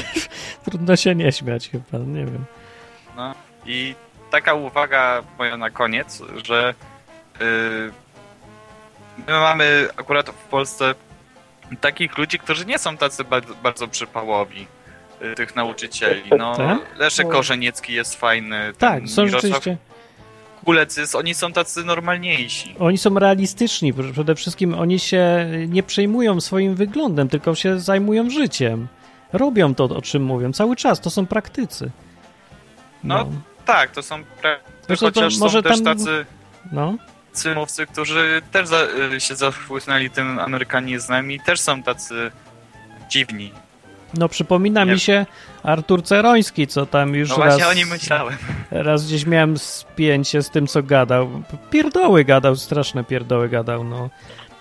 trudno 0.64 0.96
się 0.96 1.14
nie 1.14 1.32
śmiać 1.32 1.70
chyba, 1.70 2.04
nie 2.04 2.24
wiem. 2.24 2.44
No. 3.16 3.34
I 3.66 3.94
taka 4.30 4.54
uwaga 4.54 5.22
moja 5.38 5.56
na 5.56 5.70
koniec, 5.70 6.22
że 6.44 6.74
yy, 7.40 7.46
my 9.26 9.32
mamy 9.32 9.88
akurat 9.96 10.30
w 10.30 10.44
Polsce 10.48 10.94
takich 11.80 12.18
ludzi, 12.18 12.38
którzy 12.38 12.66
nie 12.66 12.78
są 12.78 12.96
tacy 12.96 13.24
bardzo, 13.24 13.54
bardzo 13.62 13.88
przypałowi 13.88 14.66
yy, 15.20 15.34
tych 15.34 15.56
nauczycieli. 15.56 16.22
No, 16.38 16.56
Tak? 16.56 16.78
Leszek 16.98 17.28
Korzeniecki 17.28 17.92
jest 17.92 18.14
fajny. 18.14 18.72
Tak, 18.78 19.08
są 19.08 19.24
Mirosław 19.24 19.42
rzeczywiście, 19.42 19.76
Kulec 20.64 20.96
jest, 20.96 21.14
oni 21.14 21.34
są 21.34 21.52
tacy 21.52 21.84
normalniejsi. 21.84 22.74
oni 22.78 22.98
są 22.98 23.18
realistyczni, 23.18 23.94
pr- 23.94 24.12
przede 24.12 24.34
wszystkim 24.34 24.74
oni 24.74 24.98
się 24.98 25.46
nie 25.68 25.82
przejmują 25.82 26.40
swoim 26.40 26.74
wyglądem, 26.74 27.28
tylko 27.28 27.54
się 27.54 27.80
zajmują 27.80 28.30
życiem. 28.30 28.88
Robią 29.32 29.74
to, 29.74 29.84
o 29.84 30.02
czym 30.02 30.24
mówią, 30.24 30.52
cały 30.52 30.76
czas, 30.76 31.00
to 31.00 31.10
są 31.10 31.26
praktycy. 31.26 31.90
No, 33.04 33.28
Tak, 33.64 33.90
to 33.90 34.02
są 34.02 34.24
pra... 34.24 34.56
Zresztą 34.86 35.06
to 35.10 35.20
chociaż 35.20 35.38
może 35.38 35.58
są 35.58 35.62
też 35.62 35.82
tam- 35.82 35.98
tacy 35.98 36.26
no. 36.72 36.94
którzy 37.92 38.42
też 38.52 38.68
za, 38.68 38.76
y, 39.16 39.20
się 39.20 39.36
zachłysnęli 39.36 40.10
tym 40.10 40.38
amerykanizmem 40.38 41.32
i 41.32 41.40
też 41.40 41.60
są 41.60 41.82
tacy 41.82 42.30
dziwni. 43.08 43.52
No 44.14 44.28
przypomina 44.28 44.84
Nie- 44.84 44.92
mi 44.92 45.00
się 45.00 45.26
Artur 45.62 46.02
Ceroński, 46.02 46.66
co 46.66 46.86
tam 46.86 47.14
już 47.14 47.28
No 47.28 47.36
raz, 47.36 47.44
właśnie 47.46 47.68
o 47.68 47.72
nim 47.74 47.88
myślałem. 47.88 48.36
raz 48.70 49.06
gdzieś 49.06 49.26
miałem 49.26 49.58
spięcie 49.58 50.42
z 50.42 50.50
tym, 50.50 50.66
co 50.66 50.82
gadał. 50.82 51.42
Pierdoły 51.70 52.24
gadał, 52.24 52.56
straszne 52.56 53.04
pierdoły 53.04 53.48
gadał, 53.48 53.84
no. 53.84 54.10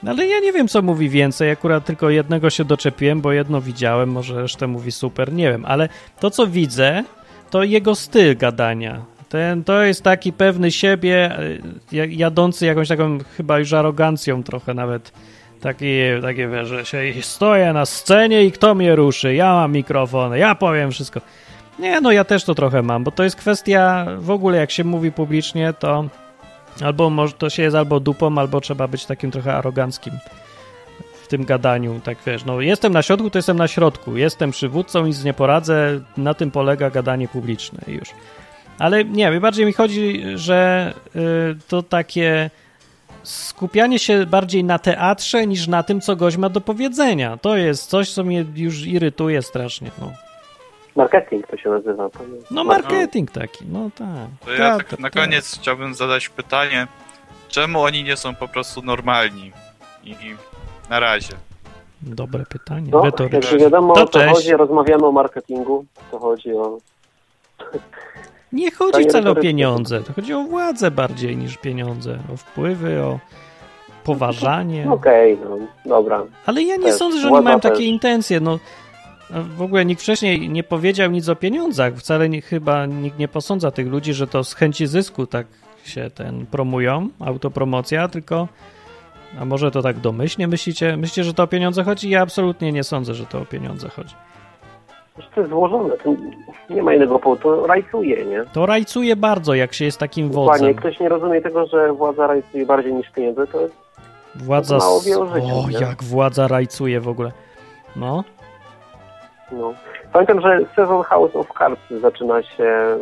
Ale 0.07 0.27
ja 0.27 0.39
nie 0.39 0.51
wiem, 0.53 0.67
co 0.67 0.81
mówi 0.81 1.09
więcej. 1.09 1.51
Akurat 1.51 1.85
tylko 1.85 2.09
jednego 2.09 2.49
się 2.49 2.65
doczepiłem, 2.65 3.21
bo 3.21 3.31
jedno 3.31 3.61
widziałem, 3.61 4.09
może 4.09 4.41
resztę 4.41 4.67
mówi 4.67 4.91
super, 4.91 5.33
nie 5.33 5.49
wiem. 5.51 5.65
Ale 5.65 5.89
to, 6.19 6.31
co 6.31 6.47
widzę, 6.47 7.03
to 7.49 7.63
jego 7.63 7.95
styl 7.95 8.37
gadania. 8.37 9.01
Ten, 9.29 9.63
to 9.63 9.83
jest 9.83 10.03
taki 10.03 10.33
pewny 10.33 10.71
siebie, 10.71 11.37
ja- 11.91 12.05
jadący 12.05 12.65
jakąś 12.65 12.87
taką 12.87 13.17
chyba 13.37 13.59
już 13.59 13.73
arogancją 13.73 14.43
trochę 14.43 14.73
nawet. 14.73 15.11
Takie, 15.61 16.19
takie 16.21 16.65
że 16.65 16.85
się 16.85 17.03
stoję 17.21 17.73
na 17.73 17.85
scenie 17.85 18.43
i 18.43 18.51
kto 18.51 18.75
mnie 18.75 18.95
ruszy? 18.95 19.33
Ja 19.33 19.53
mam 19.53 19.71
mikrofon, 19.71 20.35
ja 20.35 20.55
powiem 20.55 20.91
wszystko. 20.91 21.21
Nie, 21.79 22.01
no 22.01 22.11
ja 22.11 22.23
też 22.23 22.43
to 22.43 22.55
trochę 22.55 22.81
mam, 22.81 23.03
bo 23.03 23.11
to 23.11 23.23
jest 23.23 23.35
kwestia 23.35 24.05
w 24.17 24.31
ogóle 24.31 24.57
jak 24.57 24.71
się 24.71 24.83
mówi 24.83 25.11
publicznie, 25.11 25.73
to 25.73 26.05
albo 26.83 27.09
może 27.09 27.33
to 27.33 27.49
się 27.49 27.63
jest 27.63 27.75
albo 27.75 27.99
dupą, 27.99 28.37
albo 28.37 28.61
trzeba 28.61 28.87
być 28.87 29.05
takim 29.05 29.31
trochę 29.31 29.55
aroganckim 29.55 30.13
w 31.23 31.27
tym 31.27 31.45
gadaniu, 31.45 31.99
tak 32.03 32.17
wiesz, 32.25 32.45
no 32.45 32.61
jestem 32.61 32.93
na 32.93 33.01
środku, 33.01 33.29
to 33.29 33.37
jestem 33.37 33.57
na 33.57 33.67
środku, 33.67 34.17
jestem 34.17 34.51
przywódcą, 34.51 35.05
nic 35.05 35.23
nie 35.23 35.33
poradzę, 35.33 35.99
na 36.17 36.33
tym 36.33 36.51
polega 36.51 36.89
gadanie 36.89 37.27
publiczne 37.27 37.79
już. 37.87 38.09
Ale 38.79 39.05
nie, 39.05 39.39
bardziej 39.39 39.65
mi 39.65 39.73
chodzi, 39.73 40.23
że 40.35 40.93
y, 41.15 41.19
to 41.67 41.83
takie 41.83 42.49
skupianie 43.23 43.99
się 43.99 44.25
bardziej 44.25 44.63
na 44.63 44.79
teatrze 44.79 45.47
niż 45.47 45.67
na 45.67 45.83
tym, 45.83 46.01
co 46.01 46.15
gość 46.15 46.37
ma 46.37 46.49
do 46.49 46.61
powiedzenia. 46.61 47.37
To 47.37 47.57
jest 47.57 47.89
coś, 47.89 48.11
co 48.11 48.23
mnie 48.23 48.45
już 48.55 48.85
irytuje 48.85 49.41
strasznie. 49.41 49.91
No, 50.01 50.11
Marketing 50.95 51.47
to 51.47 51.57
się 51.57 51.69
nazywa. 51.69 52.09
To 52.09 52.19
nie- 52.19 52.39
no 52.51 52.63
marketing 52.63 53.31
taki, 53.31 53.65
no 53.65 53.89
tak. 53.97 54.07
To 54.45 54.51
ja 54.51 54.57
Teatr, 54.57 54.83
tak 54.89 54.99
na 54.99 55.09
teatr. 55.09 55.19
koniec 55.29 55.57
chciałbym 55.59 55.93
zadać 55.93 56.29
pytanie, 56.29 56.87
czemu 57.47 57.81
oni 57.81 58.03
nie 58.03 58.17
są 58.17 58.35
po 58.35 58.47
prostu 58.47 58.81
normalni? 58.81 59.51
I 60.03 60.15
na 60.89 60.99
razie. 60.99 61.33
Dobre 62.01 62.43
pytanie, 62.49 62.89
No, 62.91 63.03
jakby 63.05 63.57
wiadomo 63.57 63.93
To 63.93 64.03
o 64.03 64.07
co 64.07 64.19
chodzi, 64.29 64.51
rozmawiamy 64.51 65.05
o 65.05 65.11
marketingu, 65.11 65.85
to 66.11 66.19
chodzi 66.19 66.53
o... 66.53 66.77
Nie 68.51 68.71
chodzi 68.71 69.03
wcale 69.03 69.31
o 69.31 69.35
pieniądze, 69.35 70.01
to 70.03 70.13
chodzi 70.13 70.33
o 70.33 70.43
władzę 70.43 70.91
bardziej 70.91 71.37
niż 71.37 71.57
pieniądze, 71.57 72.19
o 72.33 72.37
wpływy, 72.37 73.01
o 73.01 73.19
poważanie. 74.03 74.91
Okej, 74.91 75.37
no, 75.43 75.57
dobra. 75.85 76.23
Ale 76.45 76.63
ja 76.63 76.75
nie 76.75 76.83
Też, 76.83 76.95
sądzę, 76.95 77.19
że 77.19 77.29
oni 77.31 77.43
mają 77.43 77.59
też. 77.59 77.71
takie 77.71 77.83
intencje. 77.85 78.39
No, 78.39 78.59
w 79.29 79.61
ogóle 79.61 79.85
nikt 79.85 80.01
wcześniej 80.01 80.49
nie 80.49 80.63
powiedział 80.63 81.11
nic 81.11 81.29
o 81.29 81.35
pieniądzach. 81.35 81.93
Wcale 81.95 82.29
nie, 82.29 82.41
chyba 82.41 82.85
nikt 82.85 83.19
nie 83.19 83.27
posądza 83.27 83.71
tych 83.71 83.87
ludzi, 83.87 84.13
że 84.13 84.27
to 84.27 84.43
z 84.43 84.53
chęci 84.53 84.87
zysku 84.87 85.27
tak 85.27 85.47
się 85.85 86.09
ten 86.09 86.45
promują, 86.45 87.09
autopromocja, 87.19 88.07
tylko 88.07 88.47
a 89.39 89.45
może 89.45 89.71
to 89.71 89.81
tak 89.81 89.99
domyślnie 89.99 90.47
myślicie? 90.47 90.97
Myślicie, 90.97 91.23
że 91.23 91.33
to 91.33 91.43
o 91.43 91.47
pieniądze 91.47 91.83
chodzi? 91.83 92.09
Ja 92.09 92.21
absolutnie 92.21 92.71
nie 92.71 92.83
sądzę, 92.83 93.13
że 93.13 93.25
to 93.25 93.39
o 93.41 93.45
pieniądze 93.45 93.89
chodzi. 93.89 94.15
To 95.35 95.41
jest 95.41 95.51
złożone, 95.51 95.97
to 96.03 96.15
nie 96.69 96.83
ma 96.83 96.93
innego 96.93 97.19
powodu, 97.19 97.41
to 97.41 97.67
rajcuje, 97.67 98.25
nie? 98.25 98.43
To 98.53 98.65
rajcuje 98.65 99.15
bardzo, 99.15 99.53
jak 99.53 99.73
się 99.73 99.85
jest 99.85 99.97
takim 99.97 100.29
wodzem. 100.31 100.67
jak 100.67 100.77
ktoś 100.77 100.99
nie 100.99 101.09
rozumie 101.09 101.41
tego, 101.41 101.65
że 101.67 101.93
władza 101.93 102.27
rajcuje 102.27 102.65
bardziej 102.65 102.93
niż 102.93 103.09
pieniądze, 103.11 103.47
to 103.47 103.61
jest 103.61 103.73
Władza. 104.35 104.77
mało 104.77 104.97
s- 104.97 105.05
wie 105.05 105.19
o 105.19 105.25
życiu, 105.25 105.47
O, 105.59 105.69
nie? 105.69 105.77
jak 105.79 106.03
władza 106.03 106.47
rajcuje 106.47 107.01
w 107.01 107.07
ogóle. 107.07 107.31
No, 107.95 108.23
No. 109.51 109.73
Pamiętam, 110.13 110.41
że 110.41 110.59
sezon 110.75 111.03
House 111.03 111.35
of 111.35 111.47
Cards 111.57 111.81
zaczyna 112.01 112.43
się 112.43 112.97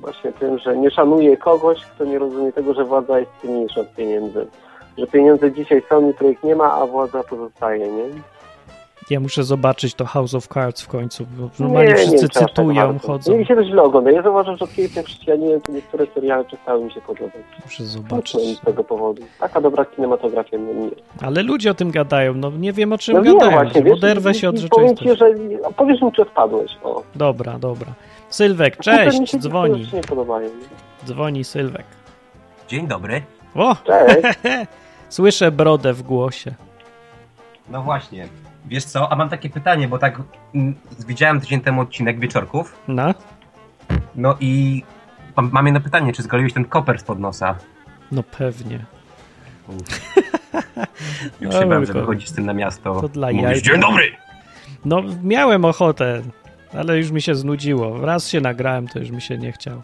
właśnie 0.00 0.32
tym, 0.32 0.58
że 0.58 0.76
nie 0.76 0.90
szanuje 0.90 1.36
kogoś, 1.36 1.86
kto 1.86 2.04
nie 2.04 2.18
rozumie 2.18 2.52
tego, 2.52 2.74
że 2.74 2.84
władza 2.84 3.18
jest 3.18 3.30
cenniejsza 3.42 3.80
od 3.80 3.94
pieniędzy. 3.94 4.46
Że 4.98 5.06
pieniądze 5.06 5.52
dzisiaj 5.52 5.82
są, 5.88 6.06
jutro 6.06 6.28
ich 6.28 6.42
nie 6.44 6.56
ma, 6.56 6.72
a 6.72 6.86
władza 6.86 7.22
pozostaje, 7.22 7.92
nie? 7.92 8.04
Ja 9.10 9.20
muszę 9.20 9.44
zobaczyć 9.44 9.94
to 9.94 10.04
House 10.04 10.34
of 10.34 10.46
Cards 10.48 10.82
w 10.82 10.88
końcu. 10.88 11.26
Bo 11.38 11.50
normalnie 11.58 11.94
wszyscy 11.94 12.28
trzeba 12.28 12.46
tak 12.46 12.48
cytują, 12.56 12.74
bardzo. 12.86 13.06
chodzą. 13.06 13.32
Nie, 13.32 13.38
mi 13.38 13.46
się 13.46 13.56
to 13.56 13.64
źle 13.64 13.82
ogląda. 13.82 14.10
Ja 14.10 14.22
zauważam, 14.22 14.56
że 14.56 14.64
od 14.64 14.70
kiedy 14.70 14.82
jestem 14.82 15.04
chrześcijaninem, 15.04 15.60
to 15.60 15.72
niektóre 15.72 16.06
seriale 16.14 16.44
przestały 16.44 16.84
mi 16.84 16.92
się 16.92 17.00
podobać. 17.00 17.42
Muszę 17.64 17.84
zobaczyć. 17.84 18.58
z 18.58 18.60
tego 18.60 18.84
powodu. 18.84 19.22
Taka 19.40 19.60
dobra 19.60 19.84
kinematografia 19.84 20.58
mnie 20.58 20.74
nie 20.74 20.90
Ale 21.22 21.42
ludzie 21.42 21.70
o 21.70 21.74
tym 21.74 21.90
gadają, 21.90 22.34
no 22.34 22.50
nie 22.50 22.72
wiem 22.72 22.92
o 22.92 22.98
czym 22.98 23.14
No 23.16 23.22
gadają. 23.22 23.50
właśnie, 23.50 23.82
wiesz, 23.82 23.94
Oderwę 23.98 24.34
się 24.34 24.48
od 24.48 24.64
i 24.64 24.68
powiem 24.68 24.96
ci, 24.96 25.08
rzeczywistości. 25.08 25.48
że 25.68 25.72
powiesz 25.72 26.02
mi, 26.02 26.12
czy 26.12 26.22
odpadłeś. 26.22 26.70
O. 26.82 27.02
Dobra, 27.14 27.58
dobra. 27.58 27.86
Sylwek, 28.28 28.76
Potem 28.76 28.94
mi 29.06 29.18
cześć, 29.18 29.32
się 29.32 29.38
dzwoni. 29.38 29.86
nie 29.92 30.00
podobają. 30.00 30.48
Dzwoni 31.06 31.44
Sylwek. 31.44 31.84
Dzień 32.68 32.86
dobry. 32.88 33.22
O, 33.54 33.76
Cześć. 33.84 34.38
słyszę 35.08 35.52
brodę 35.52 35.92
w 35.92 36.02
głosie. 36.02 36.54
No 37.70 37.82
właśnie. 37.82 38.28
Wiesz 38.66 38.84
co, 38.84 39.12
a 39.12 39.16
mam 39.16 39.28
takie 39.28 39.50
pytanie, 39.50 39.88
bo 39.88 39.98
tak 39.98 40.22
mm, 40.54 40.74
widziałem 41.08 41.40
tydzień 41.40 41.60
temu 41.60 41.80
odcinek 41.80 42.20
Wieczorków, 42.20 42.78
No, 42.88 43.14
no 44.14 44.36
i 44.40 44.82
mam, 45.36 45.50
mam 45.52 45.66
jedno 45.66 45.80
pytanie, 45.80 46.12
czy 46.12 46.22
zgoliłeś 46.22 46.52
ten 46.52 46.64
koper 46.64 46.98
spod 46.98 47.18
nosa? 47.18 47.56
no 48.12 48.22
pewnie. 48.22 48.84
Już 51.40 51.54
No, 51.54 51.60
się 51.60 51.66
bałem, 51.66 51.84
że 51.86 51.92
wychodzisz 51.92 52.28
z 52.28 52.32
tym 52.32 52.46
na 52.46 52.52
miasto. 52.52 53.00
to 53.00 53.08
dla 53.08 53.26
Mówisz, 53.32 53.42
jaj. 53.42 53.62
Dzień 53.62 53.80
dobry! 53.80 54.04
No, 54.84 55.02
miałem 55.22 55.64
ochotę, 55.64 56.22
ale 56.78 56.98
już 56.98 57.10
mi 57.10 57.22
się 57.22 57.34
znudziło. 57.34 58.06
Raz 58.06 58.28
się 58.28 58.40
nagrałem, 58.40 58.88
to 58.88 58.98
już 58.98 59.10
mi 59.10 59.20
się 59.22 59.38
nie 59.38 59.52
chciało. 59.52 59.82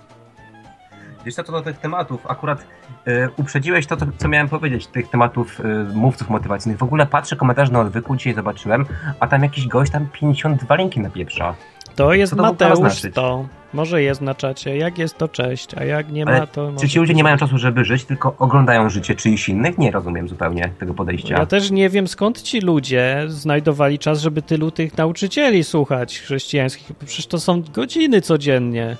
Wiesz 1.26 1.34
co, 1.34 1.44
to 1.44 1.52
do 1.52 1.62
tych 1.62 1.78
tematów, 1.78 2.26
akurat 2.26 2.66
y, 3.08 3.28
uprzedziłeś 3.36 3.86
to, 3.86 3.96
co, 3.96 4.06
co 4.18 4.28
miałem 4.28 4.48
powiedzieć, 4.48 4.86
tych 4.86 5.10
tematów 5.10 5.60
y, 5.60 5.64
mówców 5.94 6.30
motywacyjnych. 6.30 6.78
W 6.78 6.82
ogóle 6.82 7.06
patrzę 7.06 7.36
komentarz 7.36 7.70
na 7.70 7.80
odwyku, 7.80 8.16
dzisiaj 8.16 8.34
zobaczyłem, 8.34 8.86
a 9.20 9.26
tam 9.26 9.42
jakiś 9.42 9.68
gość 9.68 9.92
tam 9.92 10.06
52 10.12 10.74
linki 10.74 11.00
na 11.00 11.10
pieprza. 11.10 11.54
To 11.96 12.14
jest 12.14 12.30
Co 12.30 12.36
to 12.36 12.42
Mateusz 12.42 13.02
to. 13.14 13.46
Może 13.72 14.02
jest 14.02 14.20
na 14.20 14.34
czacie. 14.34 14.76
Jak 14.76 14.98
jest 14.98 15.18
to 15.18 15.28
cześć, 15.28 15.74
a 15.74 15.84
jak 15.84 16.12
nie 16.12 16.26
Ale 16.26 16.40
ma 16.40 16.46
to. 16.46 16.72
Czy 16.80 16.88
ci 16.88 16.98
ludzie 16.98 17.14
nie 17.14 17.24
mają 17.24 17.36
czasu, 17.36 17.58
żeby 17.58 17.84
żyć, 17.84 18.04
tylko 18.04 18.34
oglądają 18.38 18.90
życie 18.90 19.14
czyichś 19.14 19.48
innych? 19.48 19.78
Nie 19.78 19.90
rozumiem 19.90 20.28
zupełnie 20.28 20.70
tego 20.78 20.94
podejścia. 20.94 21.34
Ja 21.38 21.46
też 21.46 21.70
nie 21.70 21.88
wiem 21.88 22.08
skąd 22.08 22.42
ci 22.42 22.60
ludzie 22.60 23.24
znajdowali 23.28 23.98
czas, 23.98 24.20
żeby 24.20 24.42
tylu 24.42 24.70
tych 24.70 24.98
nauczycieli 24.98 25.64
słuchać 25.64 26.20
chrześcijańskich. 26.20 26.96
Przecież 26.96 27.26
to 27.26 27.40
są 27.40 27.62
godziny 27.62 28.20
codziennie. 28.20 28.96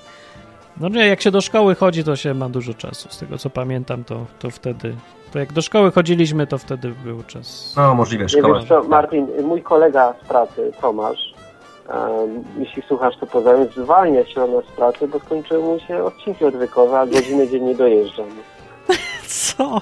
No 0.79 0.89
nie, 0.89 1.07
jak 1.07 1.21
się 1.21 1.31
do 1.31 1.41
szkoły 1.41 1.75
chodzi, 1.75 2.03
to 2.03 2.15
się 2.15 2.33
ma 2.33 2.49
dużo 2.49 2.73
czasu. 2.73 3.09
Z 3.11 3.17
tego 3.19 3.37
co 3.37 3.49
pamiętam, 3.49 4.03
to, 4.03 4.25
to 4.39 4.49
wtedy. 4.49 4.95
To 5.33 5.39
jak 5.39 5.53
do 5.53 5.61
szkoły 5.61 5.91
chodziliśmy, 5.91 6.47
to 6.47 6.57
wtedy 6.57 6.93
był 7.03 7.23
czas. 7.23 7.73
No 7.77 7.95
możliwe, 7.95 8.23
Nie 8.23 8.29
szkoła. 8.29 8.59
wiesz 8.59 8.67
co, 8.69 8.83
Martin, 8.83 9.27
mój 9.43 9.61
kolega 9.63 10.13
z 10.23 10.27
pracy, 10.27 10.71
Tomasz, 10.81 11.33
em, 11.89 12.43
jeśli 12.59 12.81
słuchasz, 12.87 13.17
to 13.19 13.27
poznałem, 13.27 13.67
zwalnia 13.77 14.25
się 14.25 14.43
od 14.43 14.51
nas 14.51 14.63
z 14.73 14.75
pracy, 14.75 15.07
bo 15.07 15.19
skończyły 15.19 15.59
mu 15.63 15.79
się 15.79 16.03
odcinki 16.03 16.45
odwykowe, 16.45 16.99
a 16.99 17.05
godzinę 17.07 17.47
dziennie 17.47 17.75
dojeżdżam. 17.75 18.25
Co? 19.27 19.81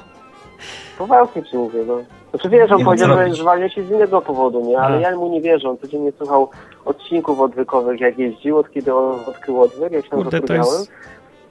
Poważnie 0.97 1.43
ci 1.43 1.57
mówię, 1.57 1.79
no. 1.87 1.97
Znaczy 2.35 2.49
wiesz, 2.49 2.71
on 2.71 2.77
Nie 2.77 2.85
powiedział, 2.85 3.09
że 3.27 3.33
zwalnia 3.33 3.69
się 3.69 3.83
z 3.83 3.91
innego 3.91 4.21
powodu, 4.21 4.61
nie? 4.61 4.79
Ale 4.79 4.97
A. 4.97 4.99
ja 4.99 5.15
mu 5.15 5.29
nie 5.29 5.41
wierzę, 5.41 5.69
on 5.69 5.77
codziennie 5.77 6.11
słuchał 6.11 6.49
odcinków 6.85 7.39
odwykowych, 7.39 7.99
jak 7.99 8.17
jeździł, 8.19 8.57
od 8.57 8.71
kiedy 8.71 8.93
on 8.95 9.19
odkrył 9.27 9.61
odwyk, 9.61 9.91
jak 9.91 10.03
się 10.05 10.09
tam 10.09 10.23
to 10.23 10.31
zatrudniałem. 10.31 10.65
jest. 10.65 10.91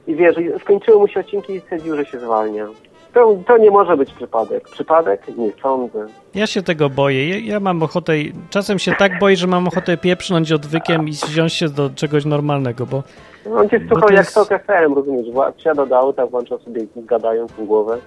I 0.07 0.15
wiesz, 0.15 0.37
skończyły 0.61 0.99
mu 0.99 1.09
się 1.09 1.21
odcinki 1.21 1.53
i 1.55 1.61
stwierdził, 1.61 1.97
że 1.97 2.05
się 2.05 2.19
zwalnia. 2.21 2.67
To, 3.15 3.37
to 3.47 3.59
nie 3.59 3.71
może 3.71 3.97
być 3.97 4.11
przypadek. 4.15 4.69
Przypadek? 4.69 5.37
Nie 5.37 5.51
sądzę. 5.63 6.07
Ja 6.35 6.47
się 6.47 6.63
tego 6.63 6.91
boję. 6.91 7.29
Ja, 7.29 7.53
ja 7.53 7.61
mam 7.61 7.83
ochotę. 7.83 8.13
Czasem 8.51 8.79
się 8.79 8.93
tak 8.99 9.19
boję, 9.19 9.37
że 9.37 9.47
mam 9.47 9.69
ochotę 9.69 9.97
pieprznąć 9.97 10.53
odwykiem 10.53 11.09
i 11.09 11.13
wziąć 11.13 11.53
się 11.53 11.69
do 11.69 11.91
czegoś 11.91 12.25
normalnego, 12.25 12.87
bo 12.87 13.03
No, 13.47 13.57
On 13.57 13.69
cię 13.69 13.81
słuchał 13.89 14.09
to 14.09 14.15
jak 14.15 14.25
jest- 14.25 14.35
Tok 14.35 14.49
FM, 14.49 14.95
rozumiesz? 14.95 15.27
Wsiada 15.57 15.87
do 15.87 15.99
auta, 15.99 16.27
włączał 16.27 16.59
sobie 16.59 16.81
gadając 16.97 17.53
w 17.53 17.65
głowę. 17.65 17.99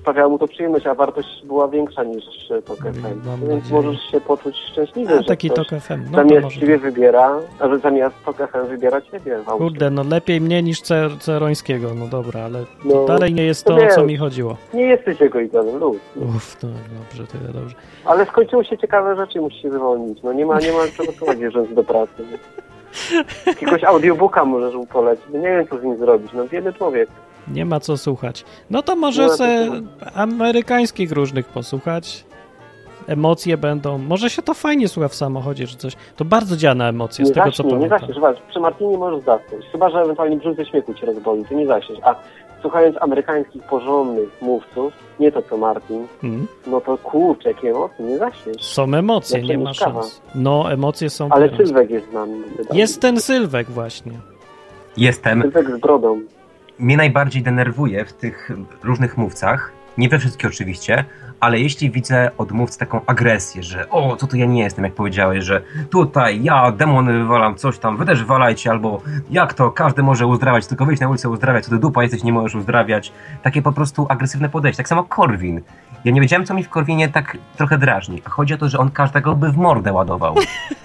Sprawiało 0.00 0.30
mu 0.30 0.38
to 0.38 0.48
przyjemność, 0.48 0.86
a 0.86 0.94
wartość 0.94 1.28
była 1.46 1.68
większa 1.68 2.04
niż 2.04 2.24
Tok 2.64 2.78
FM. 2.78 3.02
Mam 3.26 3.40
Więc 3.40 3.64
nadzieję. 3.64 3.82
możesz 3.82 4.00
się 4.10 4.20
poczuć 4.20 4.56
szczęśliwy, 4.72 5.14
a, 5.14 5.16
że 5.22 5.24
taki 5.24 5.50
ktoś 5.50 5.68
Tok 5.68 5.80
FM. 5.80 6.04
No 6.10 6.18
zamiast 6.18 6.56
ciebie 6.56 6.78
wybiera, 6.78 7.38
a 7.60 7.68
że 7.68 7.78
zamiast 7.78 8.14
Tok 8.24 8.36
FM 8.36 8.68
wybiera 8.68 9.00
ciebie. 9.00 9.38
Kurde, 9.46 9.90
no 9.90 10.02
lepiej 10.10 10.40
mnie 10.40 10.62
niż 10.62 10.82
Cer- 10.82 11.18
Cerońskiego, 11.18 11.94
no 11.94 12.06
dobra, 12.06 12.40
ale 12.40 12.64
No, 12.84 13.04
dalej 13.04 13.34
nie 13.34 13.44
jest 13.44 13.64
to 13.64 13.74
o 13.74 13.88
co 13.94 14.04
mi 14.04 14.16
chodziło. 14.16 14.56
Nie 14.74 14.84
jesteś 14.86 15.20
jego 15.20 15.40
idolem, 15.40 15.76
luz. 15.76 15.96
Uff, 16.16 16.56
no 16.62 16.68
dobrze, 17.00 17.26
tyle 17.38 17.52
dobrze. 17.52 17.76
Ale 18.04 18.26
skończyły 18.26 18.64
się 18.64 18.78
ciekawe 18.78 19.16
rzeczy, 19.16 19.40
musisz 19.40 19.62
się 19.62 19.70
zwolnić. 19.70 20.22
No 20.22 20.32
nie 20.32 20.46
ma, 20.46 20.58
nie 20.60 20.72
ma 20.72 20.78
czego 20.96 21.32
jeżdżąc 21.32 21.74
do 21.74 21.84
pracy. 21.84 22.12
Jakiegoś 23.46 23.84
audiobooka 23.84 24.44
możesz 24.44 24.74
mu 24.74 24.86
polecić. 24.86 25.24
Nie 25.32 25.40
wiem, 25.40 25.66
co 25.68 25.78
z 25.78 25.82
nim 25.82 25.96
zrobić. 25.98 26.32
No 26.32 26.44
biedny 26.44 26.72
człowiek. 26.72 27.08
Nie 27.48 27.64
ma 27.64 27.80
co 27.80 27.96
słuchać. 27.96 28.44
No 28.70 28.82
to 28.82 28.96
może 28.96 29.26
No, 29.26 29.36
se 29.36 29.68
co? 29.68 30.12
amerykańskich 30.16 31.12
różnych 31.12 31.46
posłuchać. 31.46 32.24
Emocje 33.06 33.56
będą. 33.56 33.98
Może 33.98 34.30
się 34.30 34.42
to 34.42 34.54
fajnie 34.54 34.88
słucha 34.88 35.08
w 35.08 35.14
samochodzie 35.14 35.66
czy 35.66 35.76
coś. 35.76 35.92
To 36.16 36.24
bardzo 36.24 36.56
działa 36.56 36.74
na 36.74 36.88
emocje, 36.88 37.26
z 37.26 37.28
Nie 37.28 37.34
tego 37.34 37.46
co 37.46 37.62
zaśnij, 37.62 37.66
nie 37.66 37.72
pamiętam. 37.74 37.98
zaśniesz. 37.98 38.14
Zobacz, 38.14 38.36
przy 38.50 38.60
Martinie 38.60 38.98
możesz 38.98 39.24
zasnąć. 39.24 39.64
Chyba, 39.72 39.90
że 39.90 39.98
ewentualnie 40.00 40.36
brzuch 40.36 40.56
ze 40.56 40.66
śmiechu 40.66 40.94
cię 40.94 41.06
rozboli, 41.06 41.44
to 41.44 41.54
nie 41.54 41.66
zaśniesz. 41.66 41.98
A 42.02 42.14
słuchając 42.60 42.96
amerykańskich 43.02 43.62
porządnych 43.62 44.28
mówców, 44.42 44.92
nie 45.20 45.32
to 45.32 45.42
co 45.42 45.56
Martin, 45.56 46.06
Mm. 46.22 46.46
no 46.66 46.80
to 46.80 46.98
kurczę, 46.98 47.48
jakie 47.48 47.70
emocje, 47.70 48.04
nie 48.04 48.18
zaśniesz. 48.18 48.62
Są 48.62 48.94
emocje, 48.94 49.42
nie 49.42 49.58
ma 49.58 49.74
szans. 49.74 50.20
No, 50.34 50.72
emocje 50.72 51.10
są. 51.10 51.28
Ale 51.30 51.48
teraz. 51.48 51.66
Sylwek 51.66 51.90
jest 51.90 52.10
z 52.10 52.12
nami. 52.12 52.42
Jest 52.72 53.00
ten 53.00 53.20
Sylwek 53.20 53.70
właśnie. 53.70 54.12
Jestem. 54.96 55.42
Sylwek 55.42 55.70
z 55.76 55.80
brodą. 55.80 56.20
Mnie 56.78 56.96
najbardziej 56.96 57.42
denerwuje 57.42 58.04
w 58.04 58.12
tych 58.12 58.50
różnych 58.82 59.16
mówcach, 59.16 59.72
nie 59.98 60.08
we 60.08 60.18
wszystkich 60.18 60.50
oczywiście, 60.50 61.04
ale 61.40 61.60
jeśli 61.60 61.90
widzę 61.90 62.30
od 62.38 62.52
mówcy 62.52 62.78
taką 62.78 63.00
agresję, 63.06 63.62
że 63.62 63.90
o, 63.90 64.16
co 64.16 64.26
to 64.26 64.36
ja 64.36 64.46
nie 64.46 64.62
jestem, 64.62 64.84
jak 64.84 64.94
powiedziałeś, 64.94 65.44
że 65.44 65.62
tutaj 65.90 66.42
ja 66.42 66.72
demony 66.72 67.12
wywalam, 67.12 67.54
coś 67.54 67.78
tam, 67.78 67.96
wy 67.96 68.06
też 68.06 68.20
wywalajcie, 68.20 68.70
albo 68.70 69.02
jak 69.30 69.54
to, 69.54 69.70
każdy 69.70 70.02
może 70.02 70.26
uzdrawiać, 70.26 70.66
tylko 70.66 70.86
wyjść 70.86 71.00
na 71.00 71.08
ulicę 71.08 71.28
uzdrawiać, 71.28 71.64
to 71.64 71.70
ty 71.70 71.78
dupa 71.78 72.02
jesteś, 72.02 72.22
nie 72.22 72.32
możesz 72.32 72.54
uzdrawiać. 72.54 73.12
Takie 73.42 73.62
po 73.62 73.72
prostu 73.72 74.06
agresywne 74.08 74.48
podejście. 74.48 74.76
Tak 74.76 74.88
samo 74.88 75.04
Korwin. 75.04 75.60
Ja 76.04 76.12
nie 76.12 76.20
wiedziałem, 76.20 76.46
co 76.46 76.54
mi 76.54 76.64
w 76.64 76.68
Korwinie 76.68 77.08
tak 77.08 77.36
trochę 77.56 77.78
drażni. 77.78 78.22
A 78.24 78.30
chodzi 78.30 78.54
o 78.54 78.56
to, 78.56 78.68
że 78.68 78.78
on 78.78 78.90
każdego 78.90 79.36
by 79.36 79.52
w 79.52 79.56
mordę 79.56 79.92
ładował. 79.92 80.34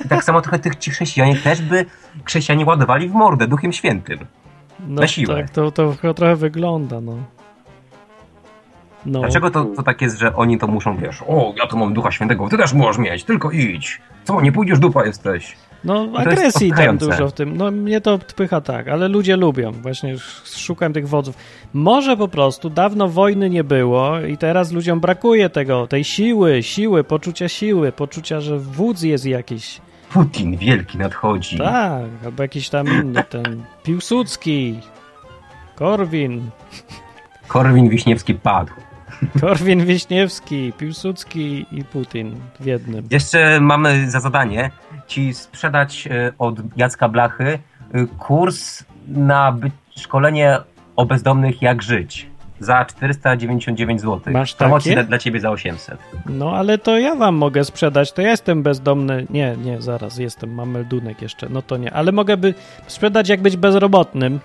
I 0.05 0.09
tak 0.09 0.23
samo 0.23 0.41
trochę 0.41 0.59
tych 0.59 0.75
ci 0.75 0.91
chrześcijanie 0.91 1.35
też 1.35 1.61
by 1.61 1.85
chrześcijanie 2.25 2.65
ładowali 2.65 3.09
w 3.09 3.13
mordę 3.13 3.47
Duchem 3.47 3.73
Świętym. 3.73 4.19
No 4.87 5.01
Na 5.01 5.07
siłę. 5.07 5.35
tak, 5.35 5.49
to, 5.49 5.71
to 5.71 5.93
trochę 6.13 6.35
wygląda, 6.35 7.01
no. 7.01 7.17
No, 9.05 9.19
Dlaczego 9.19 9.51
to, 9.51 9.65
to 9.65 9.83
tak 9.83 10.01
jest, 10.01 10.19
że 10.19 10.35
oni 10.35 10.57
to 10.57 10.67
muszą, 10.67 10.97
wiesz, 10.97 11.23
o, 11.27 11.53
ja 11.57 11.67
tu 11.67 11.77
mam 11.77 11.93
Ducha 11.93 12.11
Świętego, 12.11 12.49
ty 12.49 12.57
też 12.57 12.73
możesz 12.73 12.97
mieć, 12.97 13.23
tylko 13.23 13.51
idź. 13.51 14.01
Co, 14.23 14.41
nie 14.41 14.51
pójdziesz, 14.51 14.79
dupa 14.79 15.05
jesteś. 15.05 15.55
no 15.83 16.03
jest 16.05 16.17
agresji 16.17 16.71
tam 16.71 16.97
dużo 16.97 17.27
w 17.27 17.33
tym. 17.33 17.57
No 17.57 17.71
mnie 17.71 18.01
to 18.01 18.13
odpycha 18.13 18.61
tak, 18.61 18.87
ale 18.87 19.07
ludzie 19.07 19.37
lubią. 19.37 19.71
Właśnie 19.71 20.13
sz- 20.13 20.57
szukam 20.59 20.93
tych 20.93 21.07
wodzów. 21.07 21.35
Może 21.73 22.17
po 22.17 22.27
prostu 22.27 22.69
dawno 22.69 23.07
wojny 23.09 23.49
nie 23.49 23.63
było 23.63 24.19
i 24.19 24.37
teraz 24.37 24.71
ludziom 24.71 24.99
brakuje 24.99 25.49
tego, 25.49 25.87
tej 25.87 26.03
siły, 26.03 26.63
siły, 26.63 27.03
poczucia 27.03 27.47
siły, 27.49 27.91
poczucia, 27.91 28.41
że 28.41 28.59
wódz 28.59 29.01
jest 29.01 29.25
jakiś. 29.25 29.81
Putin 30.13 30.57
wielki 30.57 30.97
nadchodzi. 30.97 31.57
Tak, 31.57 32.03
albo 32.25 32.43
jakiś 32.43 32.69
tam 32.69 32.87
inny, 32.87 33.23
ten 33.23 33.63
Piłsudski, 33.83 34.79
Korwin, 35.75 36.49
Korwin 37.47 37.89
Wiśniewski 37.89 38.35
padł. 38.35 38.73
Korwin 39.41 39.85
Wiśniewski, 39.85 40.73
Piłsudski 40.77 41.65
i 41.71 41.83
Putin 41.83 42.35
w 42.59 42.65
jednym. 42.65 43.07
Jeszcze 43.11 43.59
mamy 43.61 44.11
za 44.11 44.19
zadanie 44.19 44.71
ci 45.07 45.33
sprzedać 45.33 46.07
e, 46.07 46.31
od 46.37 46.77
Jacka 46.77 47.09
Blachy 47.09 47.59
e, 47.93 48.05
kurs 48.05 48.83
na 49.07 49.57
szkolenie 49.97 50.57
o 50.95 51.05
bezdomnych 51.05 51.61
jak 51.61 51.81
żyć 51.81 52.29
za 52.59 52.85
499 52.85 54.01
zł. 54.01 54.33
Masz 54.33 54.55
Promocji 54.55 54.91
takie? 54.91 55.01
dla, 55.03 55.09
dla 55.09 55.17
ciebie 55.17 55.39
za 55.39 55.49
800. 55.49 55.99
No 56.25 56.51
ale 56.55 56.77
to 56.77 56.97
ja 56.97 57.15
wam 57.15 57.35
mogę 57.35 57.63
sprzedać, 57.63 58.11
to 58.11 58.21
ja 58.21 58.29
jestem 58.29 58.63
bezdomny. 58.63 59.25
Nie, 59.29 59.55
nie, 59.57 59.81
zaraz 59.81 60.17
jestem, 60.17 60.53
mam 60.53 60.69
meldunek 60.71 61.21
jeszcze. 61.21 61.49
No 61.49 61.61
to 61.61 61.77
nie, 61.77 61.93
ale 61.93 62.11
mogę 62.11 62.37
by 62.37 62.53
sprzedać 62.87 63.29
jak 63.29 63.41
być 63.41 63.57
bezrobotnym. 63.57 64.39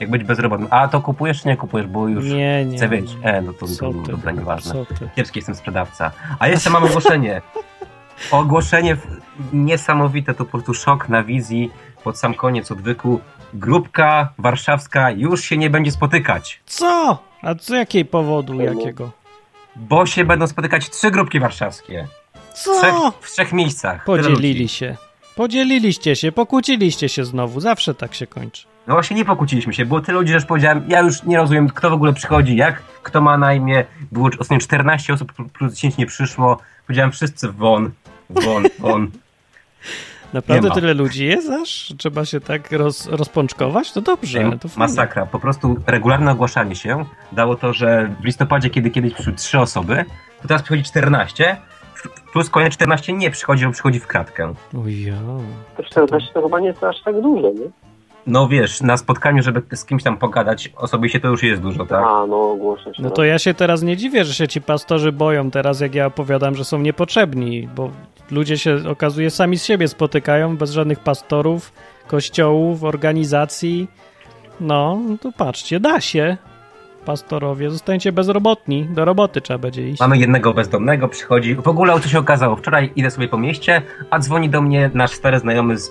Jak 0.00 0.10
być 0.10 0.24
bezrobotnym. 0.24 0.68
A 0.72 0.88
to 0.88 1.00
kupujesz 1.00 1.42
czy 1.42 1.48
nie 1.48 1.56
kupujesz, 1.56 1.86
bo 1.86 2.08
już 2.08 2.24
Nie, 2.24 2.64
nie. 2.64 2.76
chcę 2.76 2.88
wiedzieć. 2.88 3.16
E, 3.22 3.42
no 3.42 3.52
to, 3.52 3.66
to 3.80 3.92
ty, 3.92 4.10
dobra, 4.12 4.32
nieważne. 4.32 4.74
Kiepski 5.16 5.38
jestem 5.38 5.54
sprzedawca. 5.54 6.10
A 6.38 6.48
jeszcze 6.48 6.70
mam 6.70 6.84
ogłoszenie. 6.84 7.40
Ogłoszenie 8.30 8.96
niesamowite, 9.52 10.34
to 10.34 10.44
po 10.44 10.50
prostu 10.50 10.74
szok 10.74 11.08
na 11.08 11.24
wizji 11.24 11.70
pod 12.04 12.18
sam 12.18 12.34
koniec 12.34 12.70
odwyku. 12.72 13.20
Grupka 13.54 14.32
warszawska 14.38 15.10
już 15.10 15.44
się 15.44 15.56
nie 15.56 15.70
będzie 15.70 15.90
spotykać, 15.90 16.60
Co? 16.66 17.18
A 17.42 17.54
z 17.54 17.68
jakiej 17.68 18.04
powodu, 18.04 18.58
Czemu? 18.58 18.78
jakiego? 18.80 19.10
bo 19.76 20.06
się 20.06 20.24
będą 20.24 20.46
spotykać 20.46 20.90
trzy 20.90 21.10
grupki 21.10 21.40
warszawskie. 21.40 22.06
W 22.34 22.54
trzech, 22.54 22.80
Co? 22.80 23.12
w 23.20 23.30
trzech 23.30 23.52
miejscach. 23.52 24.04
Podzielili 24.04 24.68
się. 24.68 24.96
Podzieliliście 25.36 26.16
się, 26.16 26.32
pokłóciliście 26.32 27.08
się 27.08 27.24
znowu. 27.24 27.60
Zawsze 27.60 27.94
tak 27.94 28.14
się 28.14 28.26
kończy. 28.26 28.66
No 28.86 28.94
właśnie 28.94 29.16
nie 29.16 29.24
pokłóciliśmy 29.24 29.74
się, 29.74 29.86
było 29.86 30.00
tyle 30.00 30.18
ludzi, 30.18 30.28
że 30.28 30.34
już 30.34 30.44
powiedziałem, 30.44 30.84
ja 30.88 31.00
już 31.00 31.22
nie 31.22 31.36
rozumiem, 31.36 31.68
kto 31.68 31.90
w 31.90 31.92
ogóle 31.92 32.12
przychodzi, 32.12 32.56
jak, 32.56 32.82
kto 33.02 33.20
ma 33.20 33.38
na 33.38 33.54
imię. 33.54 33.84
Było 34.12 34.28
ostatnio 34.38 34.58
14 34.58 35.12
osób, 35.12 35.32
plus 35.52 35.74
10 35.74 35.96
nie 35.96 36.06
przyszło. 36.06 36.58
Powiedziałem 36.86 37.12
wszyscy 37.12 37.52
won, 37.52 37.90
won, 38.30 38.64
won. 38.78 39.10
Naprawdę 40.32 40.68
Nie 40.68 40.74
tyle 40.74 40.94
ludzi 40.94 41.26
jest 41.26 41.50
aż? 41.50 41.92
Trzeba 41.98 42.24
się 42.24 42.40
tak 42.40 42.72
roz, 42.72 43.06
rozpączkować? 43.06 43.92
To 43.92 44.00
dobrze. 44.00 44.38
To 44.60 44.68
fajnie. 44.68 44.78
Masakra. 44.78 45.26
Po 45.26 45.38
prostu 45.38 45.76
regularne 45.86 46.32
ogłaszanie 46.32 46.76
się 46.76 47.04
dało 47.32 47.56
to, 47.56 47.72
że 47.72 48.10
w 48.20 48.24
listopadzie, 48.24 48.70
kiedy 48.70 48.90
kiedyś 48.90 49.14
przyszły 49.14 49.32
3 49.32 49.58
osoby, 49.58 50.04
to 50.42 50.48
teraz 50.48 50.62
przychodzi 50.62 50.82
14, 50.82 51.56
plus 52.32 52.50
kolejne 52.50 52.70
14 52.70 53.12
nie 53.12 53.30
przychodzi, 53.30 53.66
bo 53.66 53.72
przychodzi 53.72 54.00
w 54.00 54.06
kratkę. 54.06 54.54
Oja. 54.84 55.14
To 55.76 55.82
14 55.82 56.30
to 56.34 56.42
chyba 56.42 56.60
nie 56.60 56.68
jest 56.68 56.84
aż 56.84 57.02
tak 57.02 57.20
dużo, 57.22 57.50
nie? 57.50 57.87
No 58.28 58.48
wiesz, 58.48 58.80
na 58.80 58.96
spotkaniu, 58.96 59.42
żeby 59.42 59.76
z 59.76 59.84
kimś 59.84 60.02
tam 60.02 60.18
pogadać, 60.18 60.72
osobiście 60.76 61.20
to 61.20 61.28
już 61.28 61.42
jest 61.42 61.62
dużo, 61.62 61.86
tak? 61.86 62.04
A, 62.04 62.26
no 62.26 62.50
ogłoszę 62.50 62.94
się. 62.94 63.02
No 63.02 63.10
to 63.10 63.24
ja 63.24 63.38
się 63.38 63.54
teraz 63.54 63.82
nie 63.82 63.96
dziwię, 63.96 64.24
że 64.24 64.34
się 64.34 64.48
ci 64.48 64.60
pastorzy 64.60 65.12
boją 65.12 65.50
teraz, 65.50 65.80
jak 65.80 65.94
ja 65.94 66.06
opowiadam, 66.06 66.54
że 66.54 66.64
są 66.64 66.78
niepotrzebni, 66.78 67.68
bo 67.76 67.90
ludzie 68.30 68.58
się 68.58 68.76
okazuje 68.88 69.30
sami 69.30 69.58
z 69.58 69.64
siebie 69.64 69.88
spotykają 69.88 70.56
bez 70.56 70.70
żadnych 70.70 71.00
pastorów, 71.00 71.72
kościołów, 72.06 72.84
organizacji. 72.84 73.88
No, 74.60 74.98
to 75.20 75.32
patrzcie, 75.32 75.80
da 75.80 76.00
się. 76.00 76.36
Pastorowie, 77.04 77.70
zostańcie 77.70 78.12
bezrobotni, 78.12 78.84
do 78.84 79.04
roboty 79.04 79.40
trzeba 79.40 79.58
będzie 79.58 79.88
iść. 79.88 80.00
Mamy 80.00 80.18
jednego 80.18 80.54
bezdomnego, 80.54 81.08
przychodzi. 81.08 81.54
W 81.54 81.68
ogóle 81.68 82.00
co 82.00 82.08
się 82.08 82.18
okazało? 82.18 82.56
Wczoraj 82.56 82.92
idę 82.96 83.10
sobie 83.10 83.28
po 83.28 83.38
mieście, 83.38 83.82
a 84.10 84.18
dzwoni 84.18 84.48
do 84.50 84.62
mnie 84.62 84.90
nasz 84.94 85.10
stary 85.10 85.38
znajomy 85.38 85.78
z 85.78 85.90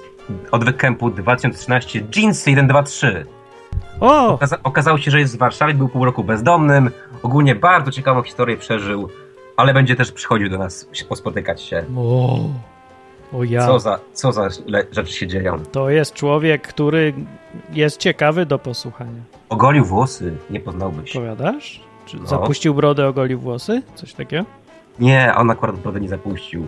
odwyk 0.51 0.77
Campu 0.77 1.09
2013, 1.09 2.03
Jeans 2.15 2.39
123. 2.41 3.25
O! 3.99 4.37
Okaza- 4.37 4.57
okazało 4.63 4.97
się, 4.97 5.11
że 5.11 5.19
jest 5.19 5.33
z 5.33 5.35
Warszawy, 5.35 5.73
był 5.73 5.89
pół 5.89 6.05
roku 6.05 6.23
bezdomnym. 6.23 6.89
Ogólnie 7.23 7.55
bardzo 7.55 7.91
ciekawą 7.91 8.23
historię 8.23 8.57
przeżył, 8.57 9.09
ale 9.57 9.73
będzie 9.73 9.95
też 9.95 10.11
przychodził 10.11 10.49
do 10.49 10.57
nas 10.57 10.89
pospotykać 11.09 11.61
się. 11.61 11.83
O, 11.97 12.39
o 13.34 13.43
ja. 13.43 13.65
Co 13.67 13.80
za, 13.80 13.99
co 14.13 14.32
za 14.32 14.49
rzeczy 14.91 15.13
się 15.13 15.28
dzieją. 15.28 15.59
To 15.71 15.89
jest 15.89 16.13
człowiek, 16.13 16.67
który 16.67 17.13
jest 17.73 17.97
ciekawy 17.97 18.45
do 18.45 18.59
posłuchania. 18.59 19.21
Ogolił 19.49 19.86
włosy, 19.86 20.34
nie 20.49 20.59
poznałbyś. 20.59 21.13
Powiadasz? 21.13 21.82
Czy 22.05 22.17
No. 22.17 22.28
zapuścił 22.28 22.73
brodę, 22.73 23.07
ogolił 23.07 23.39
włosy? 23.39 23.82
Coś 23.95 24.13
takiego? 24.13 24.45
Nie, 24.99 25.34
on 25.38 25.49
akurat 25.51 25.75
brodę 25.75 25.99
nie 25.99 26.09
zapuścił. 26.09 26.67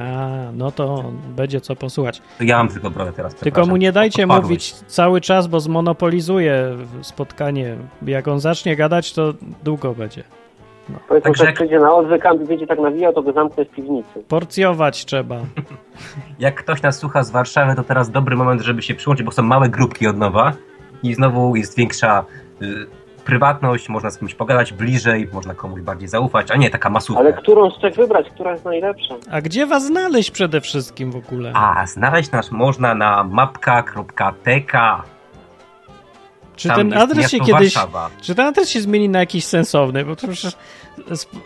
A, 0.00 0.28
no 0.54 0.72
to 0.72 1.04
będzie 1.36 1.60
co 1.60 1.76
posłuchać. 1.76 2.22
To 2.38 2.44
ja 2.44 2.56
mam 2.58 2.68
tylko 2.68 2.90
brodę 2.90 3.12
teraz, 3.12 3.34
Tylko 3.34 3.66
mu 3.66 3.76
nie 3.76 3.92
dajcie 3.92 4.22
Odpadłeś. 4.22 4.42
mówić 4.44 4.72
cały 4.74 5.20
czas, 5.20 5.46
bo 5.46 5.60
zmonopolizuje 5.60 6.76
spotkanie. 7.02 7.76
Jak 8.06 8.28
on 8.28 8.40
zacznie 8.40 8.76
gadać, 8.76 9.12
to 9.12 9.34
długo 9.64 9.94
będzie. 9.94 10.22
Powiedzmy, 11.08 11.20
Także 11.28 11.38
że 11.44 11.46
jak- 11.46 11.54
przyjdzie 11.54 11.78
na 11.78 11.94
odwyk, 11.94 12.26
a 12.26 12.34
będzie 12.34 12.66
tak 12.66 12.78
nawijał, 12.78 13.12
to 13.12 13.22
go 13.22 13.32
zamknę 13.32 13.64
w 13.64 13.68
piwnicy. 13.70 14.22
Porcjować 14.28 15.04
trzeba. 15.04 15.36
Jak 16.38 16.54
ktoś 16.54 16.82
nas 16.82 16.98
słucha 16.98 17.22
z 17.22 17.30
Warszawy, 17.30 17.74
to 17.74 17.82
teraz 17.84 18.10
dobry 18.10 18.36
moment, 18.36 18.60
żeby 18.62 18.82
się 18.82 18.94
przyłączyć, 18.94 19.26
bo 19.26 19.32
są 19.32 19.42
małe 19.42 19.68
grupki 19.68 20.06
od 20.06 20.16
nowa 20.16 20.52
i 21.02 21.14
znowu 21.14 21.56
jest 21.56 21.76
większa 21.76 22.24
y, 22.62 22.86
prywatność, 23.24 23.88
można 23.88 24.10
z 24.10 24.18
kimś 24.18 24.34
pogadać 24.34 24.72
bliżej, 24.72 25.28
można 25.32 25.54
komuś 25.54 25.80
bardziej 25.80 26.08
zaufać, 26.08 26.50
a 26.50 26.56
nie 26.56 26.70
taka 26.70 26.90
masówka. 26.90 27.20
Ale 27.20 27.32
którą 27.32 27.70
z 27.70 27.78
trzech 27.78 27.94
wybrać? 27.94 28.30
Która 28.30 28.52
jest 28.52 28.64
najlepsza? 28.64 29.14
A 29.30 29.40
gdzie 29.40 29.66
was 29.66 29.86
znaleźć 29.86 30.30
przede 30.30 30.60
wszystkim 30.60 31.10
w 31.10 31.16
ogóle? 31.16 31.52
A, 31.54 31.86
znaleźć 31.86 32.30
nas 32.30 32.52
można 32.52 32.94
na 32.94 33.24
mapka.tk. 33.24 34.72
Czy 36.58 36.68
Tam 36.68 36.76
ten 36.76 36.92
adres 36.98 37.30
się 37.30 37.38
kiedyś... 37.40 37.74
Warszawa. 37.74 38.10
Czy 38.20 38.34
ten 38.34 38.46
adres 38.46 38.68
się 38.68 38.80
zmieni 38.80 39.08
na 39.08 39.18
jakiś 39.20 39.44
sensowny? 39.44 40.04
Bo 40.04 40.16
to 40.16 40.28
przecież 40.28 40.56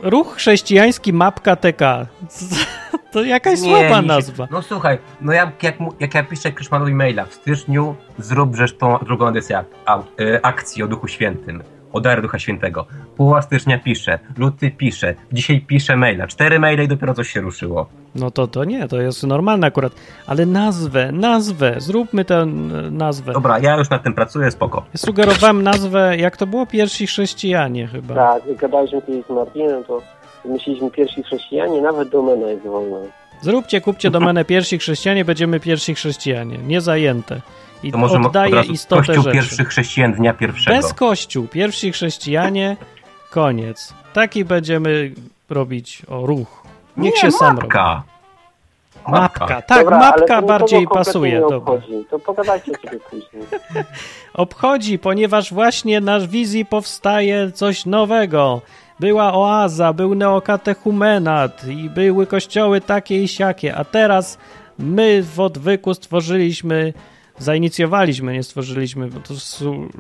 ruch 0.02 0.34
chrześcijański 0.36 1.12
mapka 1.12 1.56
TK. 1.56 1.80
To 3.12 3.22
jakaś 3.24 3.60
Nie, 3.60 3.68
słaba 3.68 4.00
się- 4.00 4.06
nazwa. 4.06 4.48
No 4.50 4.62
słuchaj, 4.62 4.98
no 5.20 5.32
jak, 5.32 5.62
jak, 5.62 5.74
jak 6.00 6.14
ja 6.14 6.22
piszę 6.24 6.52
Kryszmanowi 6.52 6.94
maila 6.94 7.24
w 7.24 7.34
styczniu, 7.34 7.96
zrób 8.18 8.56
zresztą 8.56 8.98
drugą 9.06 9.28
edycję 9.28 9.58
ak- 9.58 9.66
a- 9.86 9.98
y, 10.22 10.40
akcji 10.42 10.82
o 10.82 10.88
Duchu 10.88 11.08
Świętym, 11.08 11.62
o 11.92 12.00
dar 12.00 12.22
Ducha 12.22 12.38
Świętego. 12.38 12.86
Połowa 13.16 13.42
stycznia 13.42 13.78
pisze, 13.78 14.18
luty 14.38 14.70
pisze, 14.70 15.14
dzisiaj 15.32 15.60
piszę 15.60 15.96
maila, 15.96 16.26
cztery 16.26 16.60
maile 16.60 16.82
i 16.84 16.88
dopiero 16.88 17.14
coś 17.14 17.28
się 17.30 17.40
ruszyło. 17.40 17.86
No 18.14 18.30
to 18.30 18.46
to 18.46 18.64
nie, 18.64 18.88
to 18.88 19.00
jest 19.00 19.22
normalne 19.22 19.66
akurat. 19.66 19.92
Ale 20.26 20.46
nazwę, 20.46 21.12
nazwę, 21.12 21.74
zróbmy 21.78 22.24
tę 22.24 22.34
n- 22.38 22.96
nazwę. 22.96 23.32
Dobra, 23.32 23.58
ja 23.58 23.76
już 23.76 23.90
nad 23.90 24.02
tym 24.02 24.14
pracuję, 24.14 24.50
spoko. 24.50 24.84
Ja 24.94 24.98
sugerowałem 24.98 25.62
nazwę, 25.62 26.16
jak 26.16 26.36
to 26.36 26.46
było? 26.46 26.66
Pierwsi 26.66 27.06
chrześcijanie 27.06 27.86
chyba. 27.86 28.14
Tak, 28.14 28.56
gadaliśmy 28.56 29.02
kiedyś 29.02 29.26
z 29.26 29.30
Martinem, 29.30 29.84
to 29.84 30.02
myśleliśmy 30.44 30.90
pierwsi 30.90 31.22
chrześcijanie, 31.22 31.80
nawet 31.80 32.08
domena 32.08 32.46
jest 32.46 32.62
wolna. 32.66 32.96
Zróbcie, 33.40 33.80
kupcie 33.80 34.10
domenę 34.10 34.44
pierwsi 34.44 34.78
chrześcijanie, 34.78 35.24
będziemy 35.24 35.60
pierwsi 35.60 35.94
chrześcijanie. 35.94 36.58
Nie 36.58 36.80
zajęte. 36.80 37.40
I 37.82 37.92
To 37.92 37.98
może 37.98 38.18
od 38.20 38.26
oddaje 38.26 38.54
razu 38.54 38.72
istotę 38.72 39.02
Kościół 39.06 39.22
rzeczy. 39.24 39.34
pierwszych 39.36 39.68
chrześcijan 39.68 40.12
dnia 40.12 40.34
pierwszego. 40.34 40.76
Bez 40.76 40.94
kościół, 40.94 41.48
pierwsi 41.48 41.92
chrześcijanie, 41.92 42.76
koniec. 43.30 43.94
Taki 44.12 44.44
będziemy 44.44 45.12
robić 45.50 46.02
o 46.08 46.26
ruch. 46.26 46.62
Niech 46.96 47.14
Nie, 47.14 47.20
się 47.20 47.32
sam 47.32 47.48
robi. 47.56 47.60
mapka. 47.62 48.02
Mapka, 49.08 49.62
tak, 49.62 49.78
Dobra, 49.84 49.98
mapka 49.98 50.42
bardziej 50.42 50.86
pasuje. 50.86 51.32
Nie 51.32 51.40
Dobra. 51.40 51.56
obchodzi. 51.56 52.04
To 52.10 52.18
pogadajcie 52.18 52.72
sobie 52.84 53.00
później. 53.00 53.42
Obchodzi, 54.34 54.98
ponieważ 54.98 55.52
właśnie 55.52 56.00
na 56.00 56.20
wizji 56.20 56.64
powstaje 56.66 57.52
coś 57.52 57.86
nowego. 57.86 58.60
Była 59.00 59.34
oaza, 59.34 59.92
był 59.92 60.14
neokatechumenat 60.14 61.64
i 61.68 61.90
były 61.90 62.26
kościoły 62.26 62.80
takie 62.80 63.22
i 63.22 63.28
siakie, 63.28 63.76
a 63.76 63.84
teraz 63.84 64.38
my 64.78 65.22
w 65.22 65.40
odwyku 65.40 65.94
stworzyliśmy, 65.94 66.92
zainicjowaliśmy, 67.38 68.32
nie 68.32 68.42
stworzyliśmy, 68.42 69.08
bo 69.08 69.20
to 69.20 69.34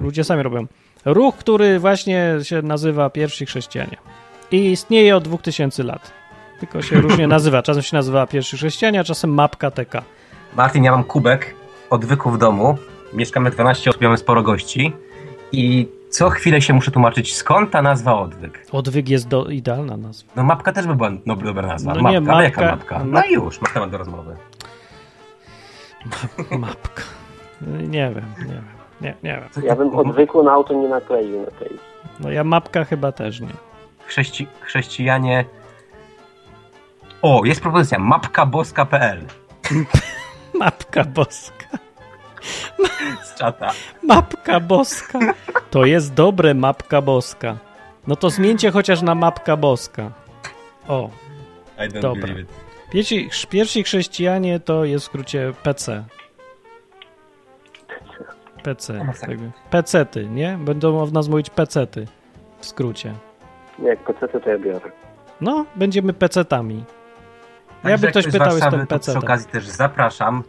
ludzie 0.00 0.24
sami 0.24 0.42
robią, 0.42 0.66
ruch, 1.04 1.36
który 1.36 1.78
właśnie 1.78 2.34
się 2.42 2.62
nazywa 2.62 3.10
Pierwsi 3.10 3.46
Chrześcijanie. 3.46 3.96
I 4.50 4.70
istnieje 4.70 5.16
od 5.16 5.24
2000 5.24 5.82
lat. 5.82 6.12
Tylko 6.60 6.82
się 6.82 7.00
różnie 7.06 7.28
nazywa. 7.28 7.62
Czasem 7.62 7.82
się 7.82 7.96
nazywa 7.96 8.26
Pierwsi 8.26 8.56
Chrześcijanie, 8.56 9.00
a 9.00 9.04
czasem 9.04 9.34
Mapka 9.34 9.70
TK. 9.70 10.02
Martin, 10.56 10.84
ja 10.84 10.92
mam 10.92 11.04
kubek 11.04 11.54
odwyku 11.90 12.30
w 12.30 12.38
domu 12.38 12.78
mieszkamy 13.12 13.50
12 13.50 13.90
osób, 13.90 14.02
mamy 14.02 14.18
sporo 14.18 14.42
gości 14.42 14.92
i 15.52 15.88
co 16.10 16.30
chwilę 16.30 16.62
się 16.62 16.72
muszę 16.72 16.90
tłumaczyć, 16.90 17.34
skąd 17.36 17.70
ta 17.70 17.82
nazwa 17.82 18.20
odwyk. 18.20 18.66
Odwyk 18.72 19.08
jest 19.08 19.28
do, 19.28 19.44
idealna 19.44 19.96
nazwa. 19.96 20.32
No 20.36 20.42
mapka 20.44 20.72
też 20.72 20.86
by 20.86 20.94
była 20.94 21.10
no, 21.26 21.36
dobra 21.36 21.66
nazwa. 21.66 21.94
No 21.94 22.02
mapka, 22.02 22.20
nie, 22.20 22.26
mapka- 22.26 22.42
jaka 22.42 22.60
mapka? 22.60 23.04
No 23.04 23.20
map- 23.20 23.28
i 23.30 23.32
już, 23.32 23.60
masz 23.60 23.72
temat 23.72 23.90
do 23.90 23.98
rozmowy. 23.98 24.36
Mapka. 26.58 27.02
Nie 27.66 28.10
wiem, 28.14 28.24
nie 28.38 28.52
wiem. 28.54 28.64
Nie, 29.00 29.14
nie 29.22 29.40
wiem. 29.56 29.64
Ja 29.64 29.76
bym 29.76 29.94
odwyku 29.94 30.42
na 30.42 30.52
auto 30.52 30.74
nie 30.74 30.88
nakleił 30.88 31.40
na 31.40 31.50
tej. 31.50 31.78
No 32.20 32.30
ja 32.30 32.44
mapka 32.44 32.84
chyba 32.84 33.12
też 33.12 33.40
nie. 33.40 33.48
Chrześci 34.06 34.46
chrześcijanie... 34.60 35.44
O, 37.22 37.40
jest 37.44 37.60
propozycja, 37.60 37.98
mapkaboska.pl 37.98 39.20
Mapka 40.60 41.04
boska. 41.04 41.66
z 43.22 43.34
czata. 43.34 43.70
Mapka 44.02 44.60
boska. 44.60 45.18
To 45.70 45.84
jest 45.84 46.14
dobre 46.14 46.54
mapka 46.54 47.02
boska. 47.02 47.56
No 48.06 48.16
to 48.16 48.30
zmieńcie 48.30 48.70
chociaż 48.70 49.02
na 49.02 49.14
mapka 49.14 49.56
boska. 49.56 50.10
O, 50.88 51.10
I 51.78 51.88
don't 51.90 52.00
Dobra. 52.00 52.34
pierwsi, 52.90 53.30
pierwsi 53.50 53.82
chrześcijanie 53.82 54.60
to 54.60 54.84
jest 54.84 55.04
w 55.04 55.08
skrócie 55.08 55.52
PC. 55.62 56.04
PC. 58.62 59.04
Masakra. 59.04 59.36
Tak. 59.36 59.70
Pecety, 59.70 60.28
nie? 60.28 60.58
Będą 60.60 61.06
w 61.06 61.12
nas 61.12 61.28
mówić 61.28 61.50
pecety. 61.50 62.06
W 62.60 62.66
skrócie. 62.66 63.14
Nie, 63.78 63.88
Jak 63.88 63.98
PC 63.98 64.28
to 64.40 64.50
ja 64.50 64.58
biorę. 64.58 64.90
No, 65.40 65.64
będziemy 65.76 66.12
pecetami. 66.12 66.84
Także 67.82 67.90
Jakby 67.90 68.06
jak 68.06 68.12
ktoś 68.12 68.24
pytał, 68.24 68.38
Warszawy, 68.40 68.76
jestem 68.76 68.86
to 68.86 68.98
przy 68.98 69.18
okazji 69.18 69.48
też 69.50 69.66
zapraszam 69.68 70.42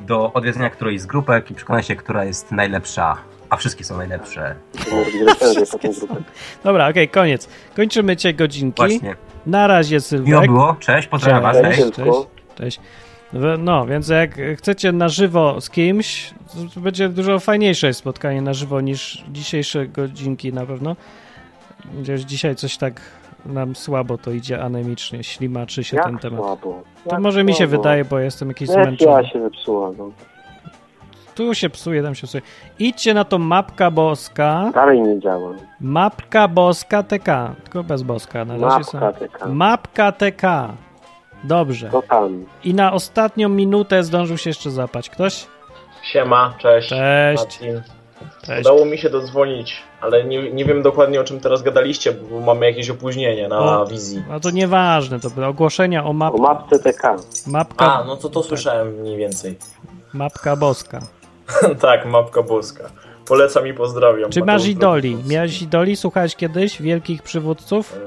do 0.00 0.32
odwiedzenia 0.32 0.70
którejś 0.70 1.00
z 1.00 1.06
grupek 1.06 1.50
i 1.50 1.54
przekonać 1.54 1.86
się, 1.86 1.96
która 1.96 2.24
jest 2.24 2.52
najlepsza. 2.52 3.16
A 3.50 3.56
wszystkie 3.56 3.84
są 3.84 3.96
najlepsze. 3.96 4.54
Tym 5.80 5.92
grupę. 5.92 6.22
Dobra, 6.64 6.88
okej, 6.88 7.08
koniec. 7.08 7.48
Kończymy 7.76 8.16
cię 8.16 8.34
godzinki. 8.34 8.76
Właśnie. 8.82 9.16
Na 9.46 9.66
razie, 9.66 9.96
Miło 9.96 10.00
Sylwek. 10.00 10.50
było, 10.50 10.76
cześć, 10.80 11.08
pozdrawiam 11.08 11.42
was, 11.42 11.56
Cześć. 11.62 11.78
cześć. 11.80 11.96
Cześć, 11.96 12.26
cześć. 12.56 12.80
W- 12.80 13.15
No, 13.58 13.86
więc 13.86 14.08
jak 14.08 14.30
chcecie 14.56 14.92
na 14.92 15.08
żywo 15.08 15.60
z 15.60 15.70
kimś, 15.70 16.34
to 16.74 16.80
będzie 16.80 17.08
dużo 17.08 17.38
fajniejsze 17.38 17.94
spotkanie 17.94 18.42
na 18.42 18.54
żywo 18.54 18.80
niż 18.80 19.24
dzisiejsze 19.32 19.86
godzinki 19.86 20.52
na 20.52 20.66
pewno. 20.66 20.96
Chociaż 21.98 22.20
dzisiaj 22.20 22.56
coś 22.56 22.76
tak 22.76 23.00
nam 23.46 23.76
słabo 23.76 24.18
to 24.18 24.30
idzie 24.30 24.62
anemicznie, 24.62 25.24
ślimaczy 25.24 25.84
się 25.84 25.96
ten 25.96 26.12
Jak 26.12 26.22
temat. 26.22 26.40
słabo. 26.40 26.82
To 27.08 27.20
może 27.20 27.44
mi 27.44 27.52
się 27.52 27.56
słabo. 27.56 27.70
wydaje, 27.70 28.04
bo 28.04 28.18
jestem 28.18 28.48
jakiś 28.48 28.68
zmęczony. 28.68 29.28
się 29.28 29.42
zepsuła. 29.42 29.90
No. 29.98 30.10
Tu 31.34 31.54
się 31.54 31.70
psuje, 31.70 32.02
tam 32.02 32.14
się 32.14 32.26
psuje. 32.26 32.42
Idźcie 32.78 33.14
na 33.14 33.24
to 33.24 33.38
mapka 33.38 33.90
boska, 33.90 34.70
Dalej 34.74 35.00
nie 35.02 35.20
działa. 35.20 35.52
mapka 35.80 36.48
boska 36.48 37.02
TK, 37.02 37.54
tylko 37.64 37.84
bez 37.84 38.02
boska. 38.02 38.44
Na 38.44 38.54
razie. 38.58 38.68
Mapka 38.98 39.12
taka. 39.12 39.48
Mapka 39.48 40.12
TK. 40.12 40.42
Dobrze. 41.46 41.88
To 41.90 42.02
tam. 42.02 42.44
I 42.64 42.74
na 42.74 42.92
ostatnią 42.92 43.48
minutę 43.48 44.02
zdążył 44.04 44.38
się 44.38 44.50
jeszcze 44.50 44.70
zapać. 44.70 45.10
Ktoś? 45.10 45.46
Siema, 46.02 46.54
cześć. 46.58 46.88
Cześć. 46.88 47.60
Cześć. 48.46 48.60
Udało 48.60 48.84
mi 48.84 48.98
się 48.98 49.10
dodzwonić, 49.10 49.82
ale 50.00 50.24
nie, 50.24 50.52
nie 50.52 50.64
wiem 50.64 50.82
dokładnie 50.82 51.20
o 51.20 51.24
czym 51.24 51.40
teraz 51.40 51.62
gadaliście, 51.62 52.12
bo 52.12 52.40
mamy 52.40 52.66
jakieś 52.66 52.90
opóźnienie 52.90 53.48
na 53.48 53.58
O. 53.80 53.86
wizji. 53.86 54.22
No 54.28 54.40
to 54.40 54.50
nieważne, 54.50 55.20
to 55.20 55.30
były 55.30 55.46
ogłoszenia 55.46 56.04
o 56.04 56.12
map, 56.12 56.34
O 56.34 56.38
mapce 56.38 56.78
TK. 56.78 57.16
mapka, 57.46 57.92
A, 57.94 58.04
no 58.04 58.16
to 58.16 58.28
to 58.28 58.42
słyszałem 58.42 58.88
mniej 59.00 59.16
więcej. 59.16 59.58
mapka 60.12 60.56
boska. 60.56 61.00
tak, 61.80 62.06
mapka 62.06 62.42
boska. 62.42 62.84
Polecam 63.26 63.66
i 63.66 63.74
pozdrawiam. 63.74 64.30
Czy 64.30 64.44
masz 64.44 64.66
idoli? 64.66 65.16
Miałeś 65.28 65.62
idoli? 65.62 65.96
Słuchałeś 65.96 66.36
kiedyś 66.36 66.82
wielkich 66.82 67.22
przywódców? 67.22 67.98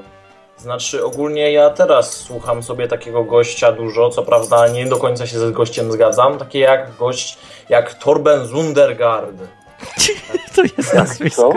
Znaczy, 0.60 1.06
ogólnie 1.06 1.52
ja 1.52 1.70
teraz 1.70 2.14
słucham 2.14 2.64
sobie 2.64 2.88
takiego 2.88 3.24
gościa 3.24 3.72
dużo, 3.72 4.10
co 4.10 4.24
prawda 4.24 4.68
nie 4.68 4.86
do 4.86 4.98
końca 4.98 5.28
się 5.28 5.40
ze 5.40 5.52
gościem 5.52 5.92
zgadzam, 5.92 6.38
takie 6.38 6.60
jak 6.60 6.96
gość, 6.96 7.38
jak 7.70 7.94
Torben 7.94 8.46
Zundergaard. 8.46 9.36
To 10.56 10.62
jest 10.78 10.94
nazwisko. 10.94 11.54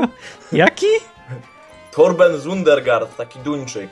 Jaki? 0.53 0.86
Torben 1.92 2.38
Zundergaard, 2.38 3.16
taki 3.16 3.38
Duńczyk. 3.38 3.90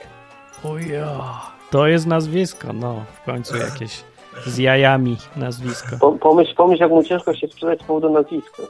Oja. 0.65 1.41
To 1.71 1.87
jest 1.87 2.07
nazwisko, 2.07 2.73
no. 2.73 3.05
W 3.23 3.25
końcu 3.25 3.57
jakieś 3.57 4.05
z 4.47 4.59
jajami 4.59 5.17
nazwisko. 5.37 5.97
Po, 6.01 6.13
pomyśl, 6.13 6.55
pomyśl, 6.55 6.83
jak 6.83 6.91
mu 6.91 7.05
ciężko 7.05 7.35
się 7.35 7.49
sprzedać 7.49 7.81
z 7.81 7.85
powodu 7.85 8.11
nazwiska. 8.11 8.63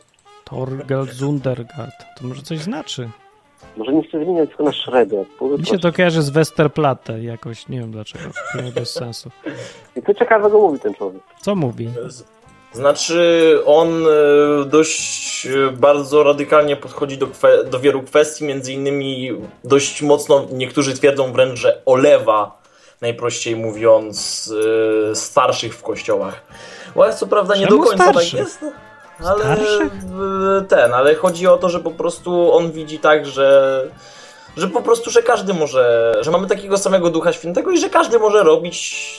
Torgel 0.45 1.07
Zundergaard. 1.07 1.95
To 2.18 2.26
może 2.26 2.43
coś 2.43 2.59
znaczy. 2.59 3.11
Może 3.76 3.92
nie 3.92 4.02
chcę 4.02 4.24
zmieniać 4.24 4.48
tylko 4.48 4.64
na 4.64 4.72
Shredder. 4.72 5.26
Mi 5.58 5.66
się 5.66 5.78
to 5.78 5.92
kojarzy 5.92 6.22
z 6.22 6.30
Westerplatte 6.30 7.22
jakoś, 7.22 7.68
nie 7.68 7.80
wiem 7.80 7.90
dlaczego. 7.90 8.24
To 8.52 8.80
bez 8.80 8.90
sensu. 8.92 9.30
I 9.96 10.02
co 10.02 10.14
ciekawego 10.14 10.58
mówi 10.58 10.80
ten 10.80 10.94
człowiek? 10.94 11.22
Co 11.40 11.54
mówi? 11.54 11.88
Znaczy, 12.72 13.58
on 13.66 13.88
e, 13.88 14.64
dość 14.64 15.46
e, 15.46 15.70
bardzo 15.72 16.22
radykalnie 16.22 16.76
podchodzi 16.76 17.18
do, 17.18 17.26
kwe, 17.26 17.64
do 17.64 17.80
wielu 17.80 18.02
kwestii, 18.02 18.44
między 18.44 18.72
innymi 18.72 19.32
dość 19.64 20.02
mocno, 20.02 20.46
niektórzy 20.52 20.94
twierdzą 20.94 21.32
wręcz, 21.32 21.58
że 21.58 21.82
olewa, 21.86 22.61
najprościej 23.00 23.56
mówiąc, 23.56 24.52
e, 25.11 25.14
starszych 25.14 25.74
w 25.74 25.82
kościołach. 25.82 26.44
Bo 26.94 27.12
co 27.12 27.26
prawda 27.26 27.56
nie 27.56 27.66
Czemu 27.66 27.82
do 27.82 27.88
końca 27.88 28.04
starszych? 28.04 28.30
tak 28.30 28.40
jest, 28.40 28.64
ale 29.26 29.40
Starszych? 29.44 29.92
e, 30.58 30.62
ten, 30.68 30.94
ale 30.94 31.14
chodzi 31.14 31.46
o 31.46 31.56
to, 31.56 31.68
że 31.68 31.80
po 31.80 31.90
prostu 31.90 32.52
on 32.52 32.72
widzi 32.72 32.98
tak, 32.98 33.26
że 33.26 33.82
że 34.56 34.68
po 34.68 34.82
prostu, 34.82 35.10
że 35.10 35.22
każdy 35.22 35.54
może, 35.54 36.14
że 36.20 36.30
mamy 36.30 36.46
takiego 36.46 36.78
samego 36.78 37.10
Ducha 37.10 37.32
Świętego 37.32 37.70
i 37.70 37.78
że 37.78 37.90
każdy 37.90 38.18
może 38.18 38.42
robić 38.42 39.10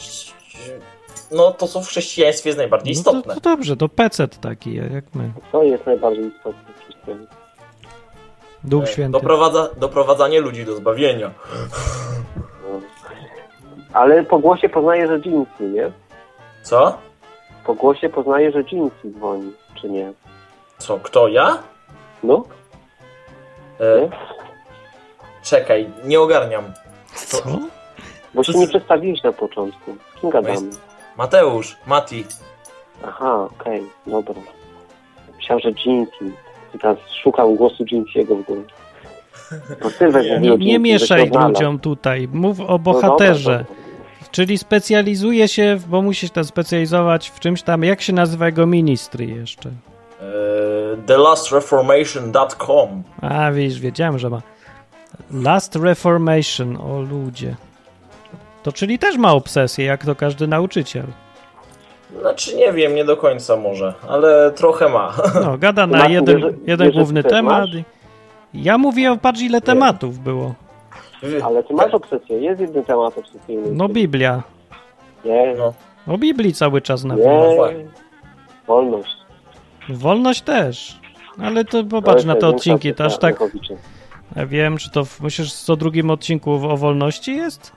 no 1.31 1.51
to, 1.51 1.67
co 1.67 1.81
w 1.81 1.87
chrześcijaństwie 1.87 2.49
jest 2.49 2.57
najbardziej 2.57 2.95
No 2.95 3.03
to, 3.03 3.11
istotne. 3.11 3.35
to 3.35 3.41
dobrze, 3.41 3.77
to 3.77 3.89
pecet 3.89 4.39
taki, 4.41 4.75
jak 4.75 5.03
my. 5.15 5.31
Co 5.51 5.63
jest 5.63 5.85
najbardziej 5.85 6.25
istotne 6.37 6.73
w 6.79 6.93
historii? 6.93 7.27
Duch 8.63 8.89
Święty. 8.89 9.11
Doprowadza, 9.11 9.69
doprowadzanie 9.77 10.41
ludzi 10.41 10.65
do 10.65 10.75
zbawienia. 10.75 11.31
No. 12.63 12.79
Ale 13.93 14.23
po 14.23 14.39
głosie 14.39 14.69
poznaje, 14.69 15.07
że 15.07 15.19
nie? 15.59 15.91
Co? 16.63 16.97
Po 17.65 17.73
głosie 17.73 18.09
poznaje, 18.09 18.51
że 18.51 18.59
Jinxie 18.63 19.11
dzwoni, 19.11 19.51
czy 19.81 19.89
nie? 19.89 20.13
Co, 20.77 20.99
kto, 20.99 21.27
ja? 21.27 21.57
No, 22.23 22.43
E, 23.79 24.01
nie? 24.01 24.09
czekaj, 25.43 25.89
nie 26.05 26.19
ogarniam. 26.19 26.63
Co? 27.15 27.43
Bo 28.33 28.43
Co 28.43 28.51
się 28.51 28.59
nie 28.59 28.65
ty- 28.65 28.69
przedstawiłeś 28.69 29.23
na 29.23 29.31
początku. 29.31 29.95
Z 30.17 30.21
kim 30.21 30.29
gadamy? 30.29 30.69
Mateusz, 31.17 31.77
Mati. 31.87 32.25
Aha, 33.07 33.47
okej, 33.59 33.83
dobra. 34.07 34.33
Myślałem, 35.37 35.61
że 35.63 35.69
Jinxie. 35.71 36.31
I 36.75 36.79
teraz 36.79 36.97
szukam 37.23 37.55
głosu 37.55 37.83
Jinxiego 37.91 38.35
w 38.35 38.41
górę. 38.45 38.61
No 39.81 40.21
Nie, 40.21 40.39
Nie, 40.39 40.57
nie 40.57 40.79
mieszaj 40.79 41.29
ludziom 41.29 41.79
tutaj. 41.79 42.27
Mów 42.33 42.59
o 42.59 42.63
No 42.63 42.79
bohaterze. 42.79 43.51
dobra, 43.51 43.63
dobra. 43.75 43.80
Czyli 44.31 44.57
specjalizuje 44.57 45.47
się, 45.47 45.75
w- 45.75 45.87
bo 45.87 46.01
musisz 46.01 46.31
tam 46.31 46.43
specjalizować 46.43 47.29
w 47.29 47.39
czymś 47.39 47.61
tam. 47.63 47.83
Jak 47.83 48.01
się 48.01 48.13
nazywa 48.13 48.45
jego 48.45 48.65
ministry 48.65 49.25
jeszcze? 49.25 49.69
E, 49.69 50.23
TheLastReformation.com 51.07 53.03
A, 53.21 53.51
wiesz, 53.51 53.79
wiedziałem, 53.79 54.19
że 54.19 54.29
ma. 54.29 54.41
Last 55.33 55.75
Reformation, 55.75 56.77
o 56.77 57.01
ludzie. 57.01 57.55
To 58.63 58.71
czyli 58.71 58.99
też 58.99 59.17
ma 59.17 59.31
obsesję, 59.33 59.85
jak 59.85 60.05
to 60.05 60.15
każdy 60.15 60.47
nauczyciel. 60.47 61.05
Znaczy 62.21 62.55
nie 62.55 62.73
wiem, 62.73 62.95
nie 62.95 63.05
do 63.05 63.17
końca 63.17 63.55
może, 63.57 63.93
ale 64.09 64.51
trochę 64.51 64.89
ma. 64.89 65.13
No, 65.43 65.57
gada 65.57 65.87
na 65.87 66.07
jeden, 66.07 66.41
jeden 66.67 66.91
główny 66.91 67.23
temat. 67.23 67.69
Ja 68.53 68.77
mówię, 68.77 69.17
patrz 69.21 69.41
ile 69.41 69.61
tematów 69.61 70.19
było. 70.19 70.53
Ale 71.43 71.63
ty 71.63 71.73
masz 71.73 71.93
obsesję, 71.93 72.37
jest 72.39 72.61
jeden 72.61 72.83
temat 72.83 73.17
obsesyjny. 73.17 73.71
No 73.71 73.89
Biblia. 73.89 74.43
Nie, 75.25 75.55
No. 75.57 75.73
O 76.13 76.17
Biblii 76.17 76.53
cały 76.53 76.81
czas 76.81 77.03
na 77.03 77.15
nie. 77.15 77.23
fakt. 77.57 77.75
Wolność. 78.67 79.15
Wolność 79.89 80.41
też. 80.41 80.99
Ale 81.43 81.65
to 81.65 81.83
popatrz 81.83 82.25
na 82.25 82.35
te 82.35 82.47
odcinki, 82.47 82.93
to 82.93 83.05
aż 83.05 83.17
tak. 83.17 83.39
Ja 84.35 84.45
wiem, 84.45 84.77
czy 84.77 84.91
to 84.91 85.05
w, 85.05 85.21
myślisz, 85.21 85.53
w 85.53 85.57
102 85.57 85.89
odcinku 86.13 86.51
o 86.51 86.77
wolności 86.77 87.35
jest? 87.35 87.71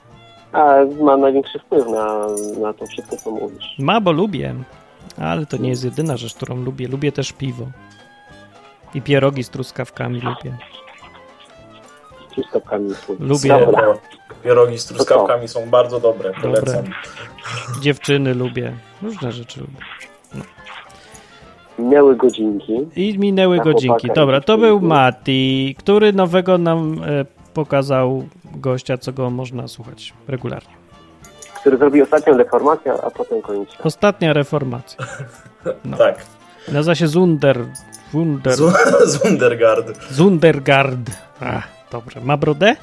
A 0.53 0.75
ma 1.01 1.17
największy 1.17 1.59
wpływ 1.59 1.87
na, 1.89 2.27
na 2.61 2.73
to 2.73 2.87
wszystko, 2.87 3.17
co 3.17 3.31
mówisz. 3.31 3.75
Ma, 3.79 4.01
bo 4.01 4.13
lubię. 4.13 4.55
Ale 5.21 5.47
to 5.47 5.57
nie 5.57 5.69
jest 5.69 5.85
jedyna 5.85 6.17
rzecz, 6.17 6.35
którą 6.35 6.57
lubię. 6.57 6.89
Lubię 6.89 7.13
też 7.13 7.33
piwo. 7.33 7.67
I 8.95 9.03
pierogi 9.03 9.45
z 9.45 9.51
truskawkami 9.51 10.21
lubię. 10.21 10.57
Z 12.35 12.37
truskawkami. 12.37 12.91
Lubię. 13.21 13.49
Dobra. 13.49 13.67
Dobre. 13.67 13.95
Pierogi 14.45 14.79
z 14.79 14.85
truskawkami 14.87 15.49
są 15.49 15.71
bardzo 15.71 16.01
dobre, 16.01 16.33
polecam. 16.43 16.85
Dziewczyny 17.81 18.35
lubię. 18.35 18.73
Różne 19.03 19.33
rzeczy 19.33 19.61
lubię. 19.61 19.77
No. 20.35 20.43
Minęły 21.79 22.17
godzinki. 22.17 22.73
I 22.97 23.19
minęły 23.19 23.59
godzinki. 23.59 24.09
Dobra, 24.15 24.41
to 24.41 24.59
był. 24.59 24.81
Mati, 24.81 25.75
który 25.79 26.13
nowego 26.13 26.59
nam 26.59 27.01
e, 27.05 27.25
pokazał 27.55 28.25
gościa, 28.55 28.99
co 28.99 29.13
go 29.13 29.31
można 29.31 29.69
słuchać 29.69 30.13
regularnie. 30.29 30.75
Który 31.61 31.77
zrobił 31.77 32.05
ostatnią 32.05 32.37
deformację, 32.37 32.93
a 32.93 33.11
potem 33.11 33.39
świata. 33.43 33.85
Ostatnia 33.85 34.33
reformacja. 34.33 35.07
No. 35.85 35.97
Tak. 35.97 36.27
Nazywa 36.73 36.95
się 36.95 37.09
Zunder. 37.09 37.65
Wunder, 38.13 38.53
Z- 38.53 39.05
Zundergard. 39.23 40.03
Zundergard. 40.11 40.99
Ach, 41.41 41.69
dobrze. 41.95 42.21
Ma 42.21 42.37
brodę? 42.37 42.77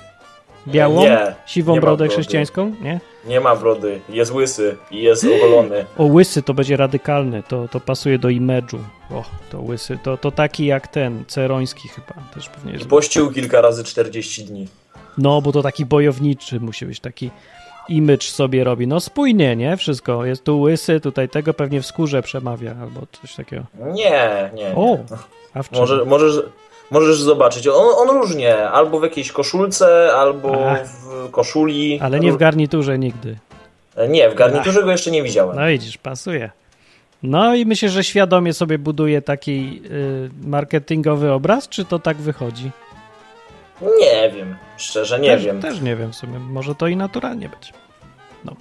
Białą? 0.67 1.01
Nie, 1.01 1.35
Siwą 1.45 1.73
nie 1.73 1.81
brodę 1.81 1.97
brody. 1.97 2.13
chrześcijańską? 2.13 2.75
Nie? 2.81 2.99
Nie 3.25 3.39
ma 3.39 3.55
brody, 3.55 3.99
jest 4.09 4.31
łysy 4.31 4.77
i 4.91 5.01
jest 5.01 5.25
ogolony. 5.35 5.85
O, 5.97 6.03
łysy 6.05 6.41
to 6.43 6.53
będzie 6.53 6.77
radykalny, 6.77 7.43
to, 7.47 7.67
to 7.67 7.79
pasuje 7.79 8.19
do 8.19 8.29
imidżu. 8.29 8.79
O, 9.11 9.23
to 9.51 9.61
łysy, 9.61 9.97
to, 10.03 10.17
to 10.17 10.31
taki 10.31 10.65
jak 10.65 10.87
ten, 10.87 11.23
ceroński 11.27 11.87
chyba, 11.87 12.13
też 12.33 12.49
pewnie 12.49 12.71
I 12.71 12.75
jest. 12.75 12.87
pościł 12.87 13.31
kilka 13.31 13.61
razy 13.61 13.83
40 13.83 14.43
dni. 14.45 14.67
No, 15.17 15.41
bo 15.41 15.51
to 15.51 15.61
taki 15.61 15.85
bojowniczy 15.85 16.59
musi 16.59 16.85
być, 16.85 16.99
taki 16.99 17.31
imidż 17.89 18.29
sobie 18.29 18.63
robi. 18.63 18.87
No 18.87 18.99
spójnie, 18.99 19.55
nie? 19.55 19.77
Wszystko. 19.77 20.25
Jest 20.25 20.43
tu 20.43 20.61
łysy, 20.61 20.99
tutaj 20.99 21.29
tego 21.29 21.53
pewnie 21.53 21.81
w 21.81 21.85
skórze 21.85 22.21
przemawia, 22.21 22.75
albo 22.81 23.01
coś 23.21 23.35
takiego. 23.35 23.63
Nie, 23.93 24.49
nie. 24.55 24.75
O, 24.75 24.97
a 25.53 25.63
w 25.63 25.69
czym? 25.69 25.79
Może, 25.79 26.05
możesz, 26.05 26.35
możesz 26.91 27.21
zobaczyć. 27.21 27.67
On, 27.67 28.09
on 28.09 28.17
różnie. 28.17 28.69
Albo 28.69 28.99
w 28.99 29.03
jakiejś 29.03 29.31
koszulce, 29.31 30.13
albo 30.13 30.71
Ach. 30.71 30.87
w 30.87 31.31
koszuli. 31.31 31.99
Ale 32.01 32.19
nie 32.19 32.31
w 32.31 32.37
garniturze 32.37 32.99
nigdy. 32.99 33.37
Nie, 34.09 34.29
w 34.29 34.35
garniturze 34.35 34.83
go 34.83 34.91
jeszcze 34.91 35.11
nie 35.11 35.23
widziałem. 35.23 35.55
No 35.55 35.67
widzisz, 35.67 35.97
pasuje. 35.97 36.51
No 37.23 37.55
i 37.55 37.65
myślę, 37.65 37.89
że 37.89 38.03
świadomie 38.03 38.53
sobie 38.53 38.77
buduje 38.77 39.21
taki 39.21 39.81
y, 39.85 40.29
marketingowy 40.47 41.31
obraz, 41.31 41.69
czy 41.69 41.85
to 41.85 41.99
tak 41.99 42.17
wychodzi? 42.17 42.71
Nie 43.99 44.31
wiem, 44.35 44.55
szczerze 44.77 45.19
nie 45.19 45.29
też, 45.29 45.45
wiem. 45.45 45.61
Też 45.61 45.81
nie 45.81 45.95
wiem 45.95 46.11
w 46.11 46.15
sumie. 46.15 46.39
Może 46.39 46.75
to 46.75 46.87
i 46.87 46.95
naturalnie 46.95 47.49
być. 47.49 47.73
No. 48.45 48.55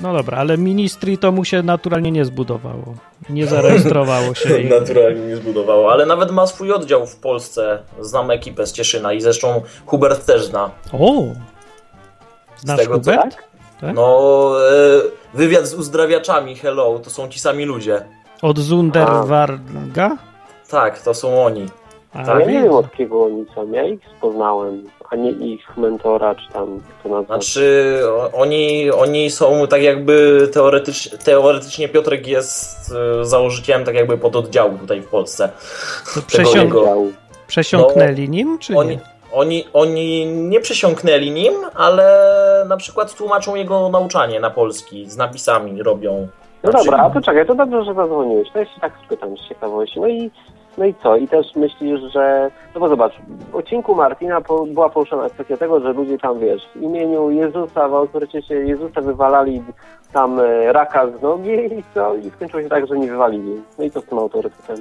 No 0.00 0.12
dobra, 0.14 0.38
ale 0.38 0.58
ministry 0.58 1.18
to 1.18 1.32
mu 1.32 1.44
się 1.44 1.62
naturalnie 1.62 2.10
nie 2.10 2.24
zbudowało. 2.24 2.94
Nie 3.30 3.46
zarejestrowało 3.46 4.34
się. 4.34 4.58
I... 4.62 4.68
Naturalnie 4.68 5.20
nie 5.20 5.36
zbudowało, 5.36 5.92
ale 5.92 6.06
nawet 6.06 6.30
ma 6.30 6.46
swój 6.46 6.72
oddział 6.72 7.06
w 7.06 7.16
Polsce. 7.16 7.82
Znam 8.00 8.30
ekipę 8.30 8.66
z 8.66 8.72
Cieszyna 8.72 9.12
i 9.12 9.20
zresztą 9.20 9.62
Hubert 9.86 10.26
też 10.26 10.44
zna. 10.44 10.70
O! 10.92 11.22
Znasz 12.56 12.78
tego, 12.80 13.00
co- 13.00 13.10
Hubert? 13.10 13.36
Tak? 13.80 13.94
No, 13.94 14.50
e, 14.70 15.00
wywiad 15.34 15.66
z 15.66 15.74
uzdrawiaczami, 15.74 16.56
hello, 16.56 16.98
to 16.98 17.10
są 17.10 17.28
ci 17.28 17.38
sami 17.40 17.64
ludzie. 17.64 18.04
Od 18.42 18.58
Zunderwarga? 18.58 20.16
Tak, 20.70 21.02
to 21.02 21.14
są 21.14 21.44
oni. 21.44 21.66
A, 22.14 22.24
Tak. 22.24 22.40
Ja 22.40 22.46
nie 22.46 22.62
wiem 22.62 22.72
od 22.72 22.92
kiego 22.92 23.24
oni 23.24 23.46
są. 23.54 23.72
Ja 23.72 23.82
ich 23.84 24.00
poznałem, 24.20 24.84
a 25.10 25.16
nie 25.16 25.30
ich 25.30 25.76
mentora, 25.76 26.34
czy 26.34 26.52
tam 26.52 26.80
to 27.02 27.08
nazwać. 27.08 27.26
Znaczy, 27.44 28.00
oni, 28.32 28.90
oni 28.90 29.30
są 29.30 29.66
tak 29.66 29.82
jakby 29.82 30.48
teoretycznie, 30.52 31.18
teoretycznie 31.18 31.88
Piotrek 31.88 32.26
jest 32.26 32.92
e, 33.20 33.24
założycielem 33.24 33.84
tak 33.84 33.94
jakby 33.94 34.18
pododdziału 34.18 34.78
tutaj 34.78 35.00
w 35.02 35.08
Polsce. 35.08 35.50
To 36.32 36.56
jego- 36.58 36.84
przesiąknęli 37.46 38.28
nim, 38.28 38.58
czy 38.58 38.76
Oni, 38.76 38.90
nie? 38.90 39.00
oni, 39.32 39.64
oni 39.72 40.26
nie 40.26 40.60
przesiąknęli 40.60 41.30
nim, 41.30 41.52
ale 41.74 42.64
na 42.68 42.76
przykład 42.76 43.14
tłumaczą 43.14 43.54
jego 43.54 43.88
nauczanie 43.88 44.40
na 44.40 44.50
polski, 44.50 45.10
z 45.10 45.16
napisami 45.16 45.82
robią. 45.82 46.28
No 46.62 46.70
Znaczy- 46.70 46.84
dobra, 46.84 47.04
a 47.04 47.10
to 47.10 47.20
czekaj, 47.20 47.46
to 47.46 47.54
dobrze, 47.54 47.84
że 47.84 47.94
zadzwoniłeś. 47.94 48.48
To 48.52 48.58
ja 48.58 48.64
się 48.64 48.80
tak 48.80 48.92
spytam 49.06 49.36
z 49.36 49.48
ciekawości. 49.48 50.00
No 50.00 50.08
i, 50.08 50.30
no 50.78 50.84
i 50.84 50.94
co? 51.02 51.16
I 51.16 51.28
też 51.28 51.46
myślisz, 51.56 52.00
że... 52.12 52.50
No 52.74 52.80
bo 52.80 52.88
zobacz, 52.88 53.12
w 53.52 53.56
odcinku 53.56 53.94
Martina 53.94 54.40
po, 54.40 54.66
była 54.66 54.90
poruszona 54.90 55.28
kwestia 55.28 55.56
tego, 55.56 55.80
że 55.80 55.92
ludzie 55.92 56.18
tam, 56.18 56.38
wiesz, 56.38 56.62
w 56.74 56.82
imieniu 56.82 57.30
Jezusa, 57.30 57.88
w 57.88 57.94
autorytecie 57.94 58.54
Jezusa 58.54 59.00
wywalali 59.00 59.62
tam 60.12 60.40
e, 60.40 60.72
raka 60.72 61.06
z 61.18 61.22
nogi 61.22 61.50
i 61.78 61.84
co? 61.94 62.14
I 62.14 62.30
skończyło 62.30 62.62
się 62.62 62.68
tak, 62.68 62.86
że 62.86 62.98
nie 62.98 63.10
wywalili. 63.10 63.62
No 63.78 63.84
i 63.84 63.90
co 63.90 64.00
z 64.00 64.04
tym 64.04 64.18
autorytetem? 64.18 64.76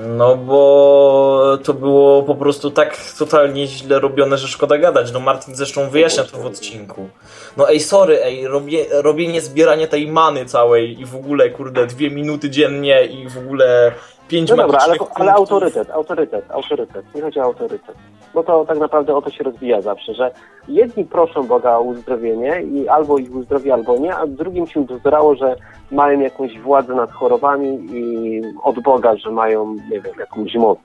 No 0.00 0.36
bo 0.36 1.58
to 1.64 1.74
było 1.74 2.22
po 2.22 2.34
prostu 2.34 2.70
tak 2.70 2.96
totalnie 3.18 3.66
źle 3.66 4.00
robione, 4.00 4.38
że 4.38 4.48
szkoda 4.48 4.78
gadać. 4.78 5.12
No 5.12 5.20
Martin 5.20 5.54
zresztą 5.54 5.90
wyjaśnia 5.90 6.24
to 6.24 6.38
w 6.38 6.46
odcinku. 6.46 7.08
No 7.56 7.70
ej, 7.70 7.80
sorry, 7.80 8.22
ej, 8.22 8.46
robie, 8.46 8.84
robienie, 8.90 9.40
zbieranie 9.40 9.88
tej 9.88 10.06
many 10.06 10.44
całej 10.44 11.00
i 11.00 11.04
w 11.06 11.16
ogóle, 11.16 11.50
kurde, 11.50 11.86
dwie 11.86 12.10
minuty 12.10 12.50
dziennie 12.50 13.04
i 13.04 13.28
w 13.28 13.38
ogóle 13.38 13.92
pięć 14.28 14.50
No 14.50 14.56
dobra, 14.56 14.78
ale, 14.78 14.96
ale 15.14 15.32
autorytet, 15.32 15.90
autorytet, 15.90 16.50
autorytet. 16.50 17.14
Nie 17.14 17.22
chodzi 17.22 17.40
o 17.40 17.42
autorytet. 17.42 17.96
Bo 18.34 18.42
to 18.42 18.64
tak 18.64 18.78
naprawdę 18.78 19.16
o 19.16 19.22
to 19.22 19.30
się 19.30 19.44
rozwija 19.44 19.80
zawsze, 19.80 20.14
że 20.14 20.30
jedni 20.68 21.04
proszą 21.04 21.46
Boga 21.46 21.76
o 21.76 21.80
uzdrowienie 21.82 22.62
i 22.62 22.88
albo 22.88 23.18
ich 23.18 23.34
uzdrowi, 23.34 23.70
albo 23.70 23.96
nie, 23.98 24.16
a 24.16 24.26
drugim 24.26 24.66
się 24.66 24.84
bzdrało, 24.84 25.34
że 25.34 25.56
mają 25.90 26.20
jakąś 26.20 26.58
władzę 26.58 26.94
nad 26.94 27.12
chorobami 27.12 27.86
i 27.92 28.42
od 28.62 28.80
Boga, 28.80 29.16
że 29.16 29.30
mają, 29.30 29.74
nie 29.74 30.00
wiem, 30.00 30.14
jakąś 30.18 30.54
moc. 30.54 30.78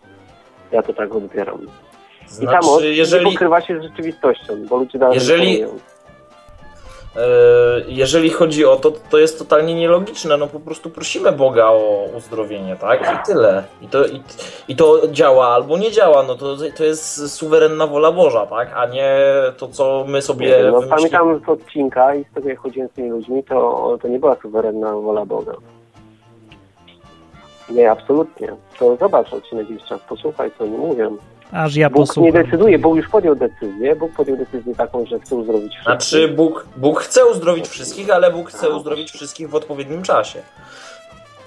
Ja 0.71 0.83
to 0.83 0.93
tak 0.93 1.15
odbieram. 1.15 1.57
I 2.41 2.45
ta 2.45 2.55
moc 2.55 2.65
Znaczy, 2.65 2.83
nie 2.83 2.91
jeżeli, 2.91 3.25
pokrywa 3.25 3.61
się 3.61 3.79
z 3.79 3.83
rzeczywistością, 3.83 4.53
bo 4.69 4.77
ludzie 4.77 4.99
dalej 4.99 5.15
Jeżeli- 5.15 5.65
jeżeli 7.87 8.29
chodzi 8.29 8.65
o 8.65 8.75
to, 8.75 8.91
to 9.09 9.17
jest 9.17 9.39
totalnie 9.39 9.75
nielogiczne. 9.75 10.37
No 10.37 10.47
po 10.47 10.59
prostu 10.59 10.89
prosimy 10.89 11.31
Boga 11.31 11.65
o 11.65 12.07
uzdrowienie, 12.17 12.75
tak? 12.75 13.01
I 13.01 13.25
tyle. 13.25 13.63
I 13.81 13.87
to, 13.87 14.05
i, 14.05 14.21
i 14.67 14.75
to 14.75 15.07
działa 15.07 15.47
albo 15.47 15.77
nie 15.77 15.91
działa. 15.91 16.23
No 16.23 16.35
to, 16.35 16.57
to 16.77 16.83
jest 16.83 17.35
suwerenna 17.35 17.87
wola 17.87 18.11
Boża, 18.11 18.45
tak? 18.45 18.73
A 18.75 18.85
nie 18.85 19.15
to, 19.57 19.67
co 19.67 20.05
my 20.07 20.21
sobie 20.21 20.49
no, 20.49 20.81
wymyślimy. 20.81 20.95
pamiętam 20.95 21.41
z 21.45 21.49
odcinka 21.49 22.15
i 22.15 22.23
z 22.23 22.33
tego 22.33 22.49
jak 22.49 22.59
chodziłem 22.59 22.89
z 22.89 22.91
tymi 22.91 23.09
ludźmi, 23.09 23.43
to, 23.43 23.97
to 24.01 24.07
nie 24.07 24.19
była 24.19 24.35
suwerenna 24.41 24.91
wola 24.91 25.25
Boga. 25.25 25.53
Nie, 27.69 27.91
absolutnie. 27.91 28.55
To 28.79 28.95
zobacz 28.95 29.33
odcinek 29.33 29.69
jakiś 29.69 29.87
czas, 29.87 30.01
posłuchaj, 30.09 30.51
co 30.57 30.63
oni 30.63 30.77
mówią. 30.77 31.17
Aż 31.53 31.75
ja 31.75 31.89
Bóg 31.89 31.99
nie 31.99 32.05
posłucham. 32.07 32.43
decyduje, 32.43 32.79
Bóg 32.79 32.95
już 32.97 33.07
podjął 33.09 33.35
decyzję, 33.35 33.95
Bóg 33.95 34.11
podjął 34.11 34.37
decyzję 34.37 34.75
taką, 34.75 35.05
że 35.05 35.19
chce 35.19 35.35
uzdrowić 35.35 35.71
wszystkich. 35.73 35.83
Znaczy, 35.85 36.27
Bóg, 36.27 36.67
Bóg 36.77 36.99
chce 37.01 37.25
uzdrowić 37.25 37.67
wszystkich, 37.67 38.09
ale 38.09 38.31
Bóg 38.31 38.49
chce 38.49 38.69
uzdrowić 38.69 39.11
wszystkich 39.11 39.49
w 39.49 39.55
odpowiednim 39.55 40.03
czasie. 40.03 40.41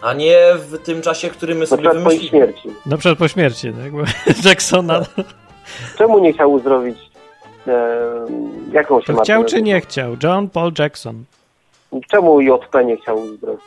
A 0.02 0.12
nie 0.12 0.38
w 0.56 0.78
tym 0.78 1.02
czasie, 1.02 1.28
który 1.30 1.54
my 1.54 1.60
na 1.60 1.66
sobie 1.66 1.82
przykład 1.82 2.04
po 2.04 2.10
ich 2.12 2.18
wymyślimy. 2.20 2.46
śmierci. 2.46 2.68
No 2.86 2.98
przed 2.98 3.18
po 3.18 3.28
śmierci, 3.28 3.72
tak? 3.82 3.92
Bo 3.92 4.02
Jacksona 4.48 5.00
Czemu 5.98 6.18
nie 6.18 6.32
chciał 6.32 6.52
uzdrowić 6.52 6.98
e, 7.66 8.00
jaką 8.72 9.00
się 9.02 9.16
chciał 9.22 9.44
czy 9.44 9.62
nie 9.62 9.80
chciał? 9.80 10.16
John 10.22 10.48
Paul 10.48 10.72
Jackson. 10.78 11.24
Czemu 12.10 12.40
JP 12.40 12.84
nie 12.84 12.96
chciał 12.96 13.18
uzdrowić? 13.18 13.64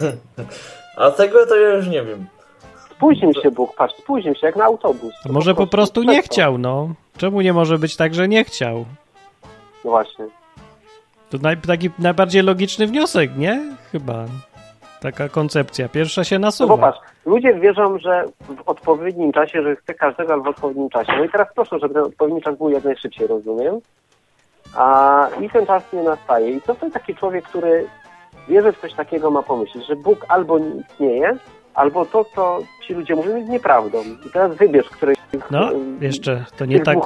A 0.96 1.10
tego 1.10 1.46
to 1.46 1.56
ja 1.56 1.68
już 1.74 1.86
nie 1.86 2.02
wiem. 2.02 2.26
Spóźnił 2.96 3.32
się 3.42 3.50
Bóg, 3.50 3.76
patrz, 3.76 3.94
spóźnił 3.94 4.34
się 4.34 4.46
jak 4.46 4.56
na 4.56 4.64
autobus. 4.64 5.14
To 5.26 5.32
może 5.32 5.54
po 5.54 5.66
prostu 5.66 6.02
nie 6.02 6.06
przestał. 6.12 6.32
chciał, 6.32 6.58
no. 6.58 6.88
Czemu 7.16 7.40
nie 7.40 7.52
może 7.52 7.78
być 7.78 7.96
tak, 7.96 8.14
że 8.14 8.28
nie 8.28 8.44
chciał? 8.44 8.84
No 9.84 9.90
właśnie. 9.90 10.24
To 11.30 11.38
naj, 11.38 11.56
taki 11.56 11.90
najbardziej 11.98 12.42
logiczny 12.42 12.86
wniosek, 12.86 13.36
nie? 13.36 13.62
Chyba. 13.92 14.24
Taka 15.00 15.28
koncepcja. 15.28 15.88
Pierwsza 15.88 16.24
się 16.24 16.38
No 16.38 16.46
nasuwa. 16.46 16.76
bo 16.76 16.82
patrz, 16.82 16.98
ludzie 17.26 17.54
wierzą, 17.54 17.98
że 17.98 18.24
w 18.40 18.68
odpowiednim 18.68 19.32
czasie, 19.32 19.62
że 19.62 19.76
chce 19.76 19.94
każdego, 19.94 20.32
ale 20.32 20.42
w 20.42 20.46
odpowiednim 20.46 20.88
czasie. 20.90 21.12
No 21.18 21.24
i 21.24 21.28
teraz 21.30 21.48
proszę, 21.54 21.78
żeby 21.78 21.94
ten 21.94 22.02
odpowiedni 22.02 22.42
czas 22.42 22.58
był 22.58 22.70
jak 22.70 22.84
najszybciej, 22.84 23.26
rozumiem? 23.26 23.80
A 24.76 25.28
i 25.40 25.50
ten 25.50 25.66
czas 25.66 25.82
nie 25.92 26.02
nastaje. 26.02 26.50
I 26.50 26.60
co 26.60 26.74
to 26.74 26.90
taki 26.90 27.14
człowiek, 27.14 27.44
który 27.44 27.86
wierzy 28.48 28.72
w 28.72 28.80
coś 28.80 28.94
takiego, 28.94 29.30
ma 29.30 29.42
pomyśleć, 29.42 29.86
że 29.86 29.96
Bóg 29.96 30.24
albo 30.28 30.58
nie 30.58 30.70
istnieje, 30.90 31.36
albo 31.74 32.04
to, 32.06 32.24
co 32.34 32.58
ci 32.86 32.94
ludzie 32.94 33.14
mówią, 33.16 33.36
jest 33.36 33.48
nieprawdą. 33.48 34.02
I 34.26 34.30
teraz 34.32 34.56
wybierz 34.56 34.90
któreś 34.90 35.18
z 35.28 35.30
tych, 35.30 35.50
No, 35.50 35.70
jeszcze, 36.00 36.44
to 36.56 36.64
nie 36.64 36.80
tak, 36.80 36.98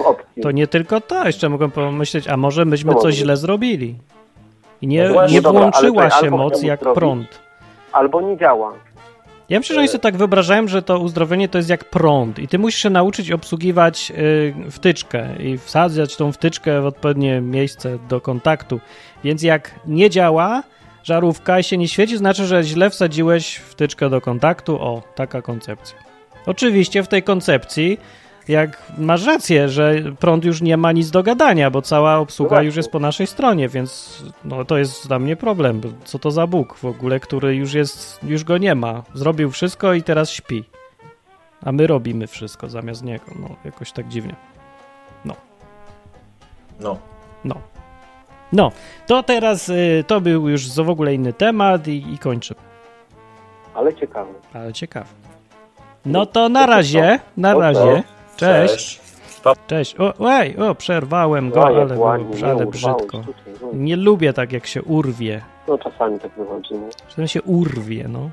to 0.43 0.51
nie 0.51 0.67
tylko 0.67 1.01
to, 1.01 1.27
jeszcze 1.27 1.49
mogą 1.49 1.71
pomyśleć, 1.71 2.29
a 2.29 2.37
może 2.37 2.65
myśmy 2.65 2.95
Co 2.95 3.01
coś 3.01 3.15
źle 3.15 3.37
zrobili. 3.37 3.95
I 4.83 4.87
nie, 4.87 5.09
No 5.09 5.27
nie 5.27 5.43
dobra, 5.43 5.61
włączyła 5.61 6.11
to 6.11 6.21
się 6.25 6.31
moc 6.31 6.63
jak 6.63 6.81
uzdrowić. 6.81 6.99
prąd. 6.99 7.41
Albo 7.93 8.21
nie 8.21 8.37
działa. 8.37 8.73
Ja 9.49 9.59
myślę, 9.59 9.75
że 9.75 9.81
oni 9.81 9.89
sobie 9.89 10.03
tak 10.03 10.17
wyobrażają, 10.17 10.69
że 10.69 10.83
to 10.83 10.99
uzdrowienie 10.99 11.49
to 11.49 11.59
jest 11.59 11.71
jak 11.71 11.85
prąd 11.85 12.39
i 12.39 12.49
ty 12.49 12.59
musisz 12.59 12.81
się 12.83 12.91
nauczyć 12.91 13.33
obsługiwać 13.33 14.13
y, 14.19 14.71
wtyczkę 14.71 15.29
i 15.39 15.59
wsadzać 15.59 16.17
tą 16.17 16.33
wtyczkę 16.33 16.81
w 16.81 16.87
odpowiednie 16.87 17.41
miejsce 17.41 17.99
do 18.09 18.21
kontaktu. 18.21 18.81
Więc 19.25 19.43
jak 19.43 19.71
nie 19.87 20.11
działa 20.11 20.63
żarówka 21.09 21.59
i 21.59 21.65
się 21.65 21.77
nie 21.77 21.89
świeci, 21.89 22.17
znaczy, 22.17 22.47
że 22.47 22.63
źle 22.63 22.91
wsadziłeś 22.91 23.57
wtyczkę 23.57 24.11
do 24.11 24.21
kontaktu. 24.21 24.77
O, 24.77 25.03
taka 25.15 25.43
koncepcja. 25.43 25.99
Oczywiście 26.47 27.03
w 27.03 27.09
tej 27.09 27.23
koncepcji 27.23 27.99
jak 28.49 28.93
masz 28.99 29.27
rację, 29.27 29.69
że 29.69 29.95
prąd 30.21 30.45
już 30.45 30.63
nie 30.63 30.77
ma 30.77 30.93
nic 30.93 31.11
do 31.11 31.23
gadania, 31.23 31.71
bo 31.71 31.83
cała 31.83 32.19
obsługa 32.19 32.57
No 32.57 32.63
już 32.63 32.77
jest 32.77 32.91
po 32.91 32.99
naszej 32.99 33.27
stronie, 33.27 33.69
więc 33.69 34.23
no, 34.45 34.65
to 34.65 34.79
jest 34.79 35.09
dla 35.09 35.19
mnie 35.19 35.37
problem. 35.37 35.81
Co 36.05 36.19
to 36.19 36.31
za 36.31 36.47
Bóg 36.47 36.77
w 36.77 36.85
ogóle, 36.85 37.21
który 37.21 37.57
już 37.57 37.75
jest, 37.75 38.21
już 38.23 38.45
go 38.45 38.59
nie 38.59 38.75
ma. 38.75 39.03
Zrobił 39.15 39.51
wszystko 39.51 39.95
i 39.95 40.03
teraz 40.03 40.31
śpi. 40.31 40.65
A 41.63 41.73
my 41.73 41.87
robimy 41.87 42.27
wszystko 42.27 42.69
zamiast 42.69 43.05
niego. 43.05 43.25
No, 43.41 43.57
jakoś 43.65 43.93
tak 43.93 44.09
dziwnie. 44.09 44.35
No. 45.25 45.37
No. 46.81 46.99
No, 47.45 47.55
to 49.07 49.23
teraz 49.23 49.69
y, 49.69 50.05
to 50.07 50.21
był 50.21 50.49
już 50.49 50.69
w 50.69 50.91
ogóle 50.91 51.15
inny 51.15 51.33
temat 51.33 51.89
i, 51.89 52.15
i 52.15 52.19
kończę. 52.19 52.55
Ale 53.75 53.95
ciekawe. 53.95 54.31
Ale 54.55 54.73
ciekawe. 54.73 55.07
No 56.07 56.27
to 56.27 56.49
na 56.49 56.67
razie, 56.67 57.21
na 57.37 57.55
razie. 57.55 58.03
Cześć. 58.37 59.01
Cześć. 59.67 59.97
O, 60.01 60.31
ej, 60.31 60.57
o, 60.57 60.75
przerwałem 60.75 61.51
go, 61.51 61.61
No, 61.61 61.67
ale, 61.67 61.87
ale 62.51 62.67
brzydko. 62.67 63.19
no. 63.63 63.69
Nie 63.73 63.97
lubię 63.97 64.33
tak, 64.33 64.53
jak 64.53 64.67
się 64.67 64.83
urwie. 64.83 65.43
No 65.69 65.79
czasami 65.79 66.19
tak 66.21 66.31
wychodzi. 66.33 66.75
No, 66.75 66.89
Że 67.19 67.29
się 67.29 67.43
urwie, 67.43 68.09
no. 68.09 68.31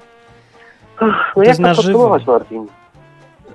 no 1.02 1.08
To 1.36 1.44
jak 1.44 1.58
to 1.58 1.64
podsumować, 1.76 2.26
Martin? 2.28 2.68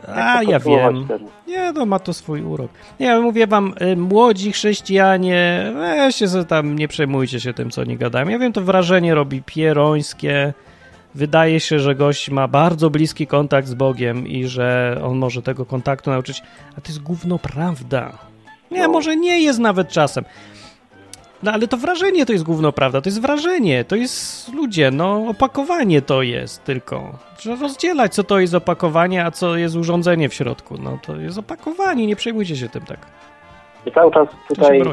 Jak 0.09 0.19
A, 0.19 0.43
ja 0.43 0.59
wiem. 0.61 1.09
Nie, 1.49 1.73
no 1.73 1.87
ma 1.87 1.99
to 1.99 2.13
swój 2.13 2.43
urok. 2.43 2.71
Nie, 3.01 3.21
mówię 3.21 3.47
wam, 3.47 3.75
y, 3.83 3.97
młodzi 3.97 4.53
chrześcijanie, 4.53 5.73
weźcie 5.75 6.29
sobie 6.29 6.45
tam, 6.45 6.77
nie 6.79 6.89
przejmujcie 6.89 7.41
się 7.41 7.55
tym, 7.55 7.71
co 7.71 7.85
nie 7.85 7.97
gadają. 7.97 8.29
Ja 8.29 8.39
wiem, 8.39 8.53
to 8.53 8.61
wrażenie 8.61 9.15
robi 9.15 9.43
pierońskie. 9.47 10.53
Wydaje 11.15 11.61
się, 11.61 11.79
że 11.81 11.95
gość 11.95 12.31
ma 12.31 12.49
bardzo 12.49 12.91
bliski 12.91 13.27
kontakt 13.27 13.69
z 13.69 13.75
Bogiem 13.75 14.27
i 14.29 14.45
że 14.47 15.01
on 15.05 15.19
może 15.19 15.43
tego 15.43 15.67
kontaktu 15.67 16.11
nauczyć, 16.11 16.43
a 16.79 16.81
to 16.81 16.89
jest 16.89 17.03
gówno 17.03 17.39
prawda. 17.39 18.13
Nie, 18.71 18.83
No. 18.83 18.89
może 18.89 19.17
nie 19.17 19.41
jest 19.43 19.59
nawet 19.59 19.89
czasem. 19.89 20.25
No 21.43 21.53
ale 21.53 21.69
to 21.69 21.77
wrażenie 21.77 22.27
to 22.27 22.33
jest 22.33 22.45
gówno 22.45 22.73
prawda, 22.73 23.01
to 23.01 23.09
jest 23.09 23.23
wrażenie, 23.23 23.85
to 23.85 23.97
jest 23.97 24.53
ludzie, 24.55 24.91
no 24.91 25.27
opakowanie 25.29 26.03
to 26.03 26.23
jest 26.23 26.65
tylko. 26.65 27.13
Trzeba 27.37 27.57
rozdzielać, 27.57 28.15
co 28.15 28.25
to 28.25 28.39
jest 28.39 28.55
opakowanie, 28.55 29.25
a 29.25 29.31
co 29.31 29.57
jest 29.57 29.77
urządzenie 29.77 30.29
w 30.29 30.35
środku. 30.35 30.75
No 30.83 30.99
to 31.07 31.17
jest 31.17 31.39
opakowanie, 31.39 32.07
nie 32.07 32.17
przejmujcie 32.17 32.57
się 32.57 32.69
tym 32.69 32.83
tak. 32.83 32.99
I 33.87 33.93
cały 33.93 34.13
czas 34.13 34.29
tutaj 34.49 34.81
e, 34.81 34.85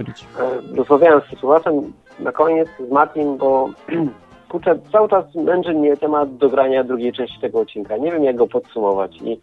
rozmawiałem 0.75 1.21
z 1.21 1.39
słuchaczem 1.39 1.93
na 2.19 2.31
koniec 2.31 2.67
z 2.87 2.91
Martin, 2.91 3.37
bo 3.37 3.69
kurczę, 4.49 4.79
cały 4.91 5.09
czas 5.09 5.35
męczy 5.35 5.73
mnie 5.73 5.97
temat 5.97 6.37
dogrania 6.37 6.83
drugiej 6.83 7.13
części 7.13 7.39
tego 7.39 7.59
odcinka. 7.59 7.97
Nie 7.97 8.11
wiem, 8.11 8.23
jak 8.23 8.35
go 8.35 8.47
podsumować 8.47 9.17
i 9.21 9.39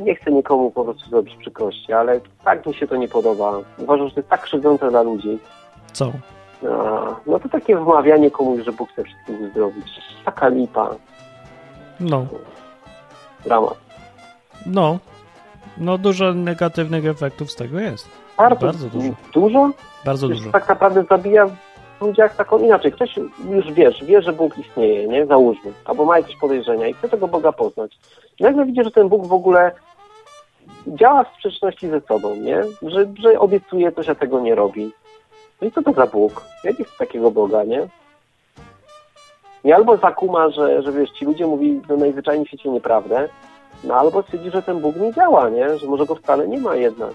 nie 0.00 0.14
chcę 0.14 0.32
nikomu 0.32 0.70
po 0.70 0.84
prostu 0.84 1.10
zrobić 1.10 1.36
przykrości, 1.36 1.92
ale 1.92 2.20
tak 2.44 2.66
mi 2.66 2.74
się 2.74 2.86
to 2.86 2.96
nie 2.96 3.08
podoba. 3.08 3.60
Uważam, 3.78 4.08
że 4.08 4.14
to 4.14 4.20
jest 4.20 4.30
tak 4.30 4.42
krzywdzące 4.42 4.90
dla 4.90 5.02
ludzi. 5.02 5.38
Co? 5.94 6.12
A, 6.70 7.16
No 7.26 7.40
to 7.40 7.48
takie 7.48 7.76
wmawianie 7.76 8.30
komuś, 8.30 8.64
że 8.64 8.72
Bóg 8.72 8.88
chce 8.90 9.04
wszystkich 9.04 9.40
uzdrowić. 9.40 10.00
Taka 10.24 10.48
lipa, 10.48 10.90
No, 12.00 12.26
dramat. 13.44 13.74
no. 14.66 14.98
No 15.78 15.98
dużo 15.98 16.34
negatywnych 16.34 17.06
efektów 17.06 17.50
z 17.50 17.56
tego 17.56 17.80
jest. 17.80 18.08
Bardzo, 18.38 18.66
Bardzo 18.66 18.88
dużo. 18.88 19.08
Dużo? 19.32 19.70
Bardzo 20.04 20.26
Już 20.26 20.38
dużo. 20.38 20.52
tak 20.52 20.68
naprawdę 20.68 21.04
zabija 21.04 21.46
w 21.46 21.52
ludziach 22.00 22.36
taką 22.36 22.58
inaczej. 22.58 22.92
Ktoś 22.92 23.16
już 23.50 23.72
wiesz, 23.72 24.04
wie, 24.04 24.22
że 24.22 24.32
Bóg 24.32 24.58
istnieje, 24.58 25.08
nie? 25.08 25.26
Załóżmy. 25.26 25.72
Albo 25.84 26.04
ma 26.04 26.18
jakieś 26.18 26.36
podejrzenia 26.36 26.86
i 26.88 26.94
chce 26.94 27.08
tego 27.08 27.28
Boga 27.28 27.52
poznać. 27.52 27.98
Nagle 28.40 28.64
widzi, 28.66 28.84
że 28.84 28.90
ten 28.90 29.08
Bóg 29.08 29.26
w 29.26 29.32
ogóle 29.32 29.72
działa 30.86 31.24
w 31.24 31.28
sprzeczności 31.34 31.88
ze 31.88 32.00
sobą, 32.00 32.34
nie? 32.36 32.62
Że, 32.82 33.06
że 33.18 33.38
obiecuje 33.40 33.92
coś, 33.92 34.08
a 34.08 34.14
tego 34.14 34.40
nie 34.40 34.54
robi. 34.54 34.92
No 35.64 35.68
i 35.68 35.72
co 35.72 35.82
to 35.82 35.92
za 35.92 36.06
Bóg? 36.06 36.44
Ja 36.64 36.70
nie 36.78 36.84
chcę 36.84 36.98
takiego 36.98 37.30
Boga, 37.30 37.64
nie? 37.64 37.88
I 39.64 39.72
albo 39.72 39.96
zakuma, 39.96 40.50
że, 40.50 40.82
że 40.82 40.92
wiesz, 40.92 41.10
ci 41.10 41.24
ludzie 41.24 41.46
mówili 41.46 41.80
no 41.88 41.96
najzwyczajniej 41.96 42.44
w 42.44 42.48
świecie 42.48 42.70
nieprawdę, 42.70 43.28
no 43.84 43.94
albo 43.94 44.22
stwierdzi, 44.22 44.50
że 44.50 44.62
ten 44.62 44.80
Bóg 44.80 44.96
nie 44.96 45.12
działa, 45.12 45.50
nie? 45.50 45.78
Że 45.78 45.86
może 45.86 46.06
go 46.06 46.14
wcale 46.14 46.48
nie 46.48 46.60
ma 46.60 46.76
jednak. 46.76 47.10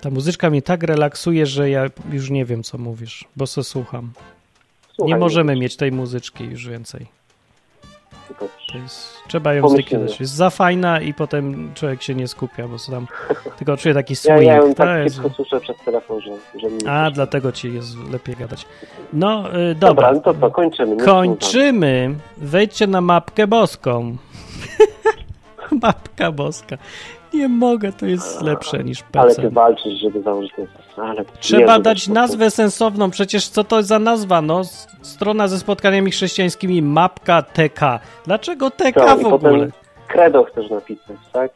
Ta 0.00 0.10
muzyczka 0.10 0.50
mnie 0.50 0.62
tak 0.62 0.82
relaksuje, 0.82 1.46
że 1.46 1.70
ja 1.70 1.86
już 2.12 2.30
nie 2.30 2.44
wiem, 2.44 2.62
co 2.62 2.78
mówisz, 2.78 3.24
bo 3.36 3.46
se 3.46 3.64
słucham. 3.64 4.10
Słuchaj, 4.92 5.12
nie 5.12 5.18
możemy 5.18 5.56
mieć 5.56 5.76
tej 5.76 5.92
muzyczki 5.92 6.44
już 6.44 6.68
więcej. 6.68 7.06
Jest, 8.74 9.14
trzeba 9.28 9.54
ją 9.54 9.68
zlikwidować. 9.68 10.20
Jest 10.20 10.32
za 10.34 10.50
fajna 10.50 11.00
i 11.00 11.14
potem 11.14 11.74
człowiek 11.74 12.02
się 12.02 12.14
nie 12.14 12.28
skupia, 12.28 12.68
bo 12.68 12.78
co 12.78 12.92
tam 12.92 13.06
tylko 13.58 13.76
czuje 13.76 13.94
taki 13.94 14.12
Ja, 14.12 14.16
swing. 14.16 14.42
ja 14.42 14.56
ją 14.56 14.68
to 14.68 14.74
tak 14.74 15.04
jest... 15.04 15.20
słyszę 15.36 15.60
przez 15.60 15.76
telefon, 15.84 16.20
że, 16.20 16.60
że 16.60 16.70
nie 16.70 16.90
A, 16.90 17.10
dlatego 17.10 17.52
ci 17.52 17.74
jest 17.74 17.96
lepiej 18.12 18.36
gadać. 18.36 18.66
No, 19.12 19.44
y, 19.48 19.74
Dobra, 19.74 19.88
dobra. 19.88 20.12
no 20.12 20.20
to 20.20 20.34
co, 20.34 20.50
kończymy. 20.50 20.96
Kończymy. 20.96 22.14
Wejdźcie 22.36 22.86
na 22.86 23.00
mapkę 23.00 23.46
boską. 23.46 24.16
Mapka 25.82 26.32
boska. 26.32 26.76
Nie 27.34 27.48
mogę, 27.48 27.92
to 27.92 28.06
jest 28.06 28.42
lepsze 28.42 28.84
niż 28.84 28.98
słucham. 28.98 29.22
Ale 29.22 29.34
ty 29.34 29.50
walczysz, 29.50 30.00
żeby 30.00 30.22
założyć 30.22 30.52
ten 30.56 30.66
ale 30.96 31.24
Trzeba 31.40 31.78
dać 31.78 32.08
nazwę 32.08 32.50
sensowną. 32.50 33.10
Przecież 33.10 33.48
co 33.48 33.64
to 33.64 33.82
za 33.82 33.98
nazwa? 33.98 34.42
No, 34.42 34.62
strona 35.02 35.48
ze 35.48 35.58
spotkaniami 35.58 36.10
chrześcijańskimi, 36.10 36.82
mapka 36.82 37.42
TK. 37.42 37.80
Dlaczego 38.24 38.70
TK 38.70 38.94
Co, 38.94 39.18
i 39.18 39.22
w 39.22 39.32
ogóle? 39.32 39.68
Credo 40.08 40.44
chcesz 40.44 40.70
napisać, 40.70 41.16
tak? 41.32 41.50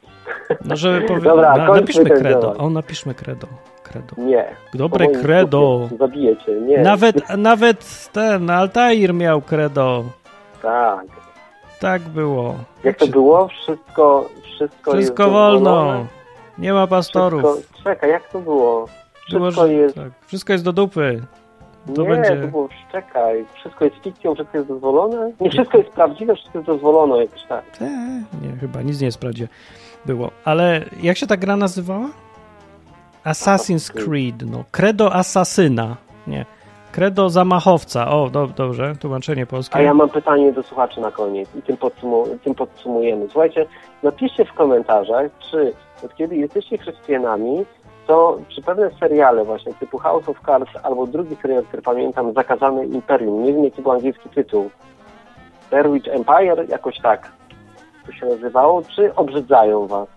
No, 0.65 0.77
żeby 0.77 1.01
powiedzieć. 1.09 1.25
Dobra, 1.25 1.67
kończmy 1.67 2.05
napiszmy 2.05 2.23
temat. 2.23 2.57
O, 2.59 2.71
napiszmy 2.71 3.15
credo. 3.15 3.47
credo. 3.83 4.15
Nie. 4.19 4.45
Dobre 4.75 5.09
credo. 5.09 5.89
Zabijecie, 5.99 6.53
nie. 6.53 6.79
Nawet, 6.79 7.37
nawet 7.37 8.11
ten 8.13 8.51
Altair 8.51 9.15
miał 9.15 9.43
credo. 9.43 10.05
Tak. 10.63 11.07
Tak 11.85 12.03
było. 12.03 12.55
Jak 12.85 12.99
to 12.99 13.07
było? 13.07 13.49
Wszystko, 13.49 14.29
wszystko, 14.43 14.93
Wszystko 14.93 15.23
jest 15.23 15.33
wolno. 15.33 15.59
dozwolone. 15.71 16.07
Nie 16.59 16.73
ma 16.73 16.87
pastorów. 16.87 17.43
Wszystko... 17.43 17.83
Czekaj, 17.85 18.11
jak 18.11 18.29
to 18.33 18.41
było? 18.41 18.87
Było, 19.31 19.45
Wszystko 19.51 19.67
że- 19.67 19.73
jest... 19.73 19.95
tak. 19.95 20.13
Wszystko 20.27 20.53
jest 20.53 20.65
do 20.65 20.73
dupy. 20.73 21.23
To 21.95 22.03
nie, 22.03 22.09
będzie- 22.09 22.37
to 22.43 22.49
było, 22.49 22.69
czekaj. 22.93 23.45
Wszystko 23.55 23.85
jest 23.85 23.97
fikcją, 23.97 24.35
wszystko 24.35 24.57
jest 24.59 24.69
dozwolone? 24.69 25.33
Nie, 25.41 25.51
wszystko 25.51 25.79
jest 25.79 25.91
prawdziwe, 25.91 26.35
wszystko 26.35 26.59
jest 26.59 26.67
dozwolone, 26.67 27.19
jakoś 27.19 27.43
tak. 27.49 27.65
Eee, 27.81 27.89
nie, 28.43 28.57
chyba 28.61 28.83
nic 28.83 29.01
nie 29.01 29.07
jest 29.07 29.19
prawdziwe. 29.19 29.49
Było. 30.07 30.31
Ale 30.45 30.85
jak 31.03 31.17
się 31.17 31.27
ta 31.27 31.37
gra 31.37 31.57
nazywała? 31.57 32.09
Assassin's 33.25 33.93
Creed, 34.05 34.43
no. 34.51 34.65
Credo 34.71 35.15
asasyna. 35.15 35.97
Nie. 36.27 36.47
Credo 36.95 37.31
zamachowca. 37.31 38.11
O, 38.11 38.31
do, 38.31 38.47
dobrze, 38.47 38.97
tłumaczenie 39.01 39.47
polskie. 39.47 39.77
A 39.77 39.83
ja 39.83 39.95
mam 39.95 40.09
pytanie 40.09 40.53
do 40.53 40.63
słuchaczy 40.63 41.01
na 41.01 41.11
koniec 41.11 41.49
i 41.57 41.63
tym, 41.63 41.77
podsumu- 41.77 42.39
tym 42.45 42.55
podsumujemy. 42.55 43.27
Słuchajcie, 43.33 43.67
napiszcie 44.03 44.45
w 44.45 44.53
komentarzach, 44.53 45.31
czy 45.51 45.73
od 46.05 46.15
kiedy 46.15 46.37
jesteście 46.37 46.79
chrześcijanami, 46.79 47.65
to 48.07 48.39
czy 48.49 48.63
pewne 48.63 48.91
seriale 49.01 49.45
właśnie 49.45 49.75
typu 49.75 49.99
House 49.99 50.29
of 50.29 50.41
Cards 50.47 50.71
albo 50.83 51.07
drugi 51.07 51.37
serial, 51.43 51.65
który 51.65 51.83
pamiętam, 51.83 52.33
Zakazane 52.33 52.87
Imperium, 52.87 53.43
nie 53.45 53.53
wiem 53.53 53.65
jaki 53.65 53.83
był 53.83 53.93
angielski 53.93 54.29
tytuł, 54.29 54.71
Blair 55.71 55.91
Witch 55.91 56.09
Empire, 56.09 56.69
jakoś 56.69 57.01
tak 57.01 57.33
to 58.07 58.13
się 58.13 58.27
nazywało, 58.27 58.83
czy 58.97 59.15
obrzydzają 59.15 59.87
was? 59.87 60.09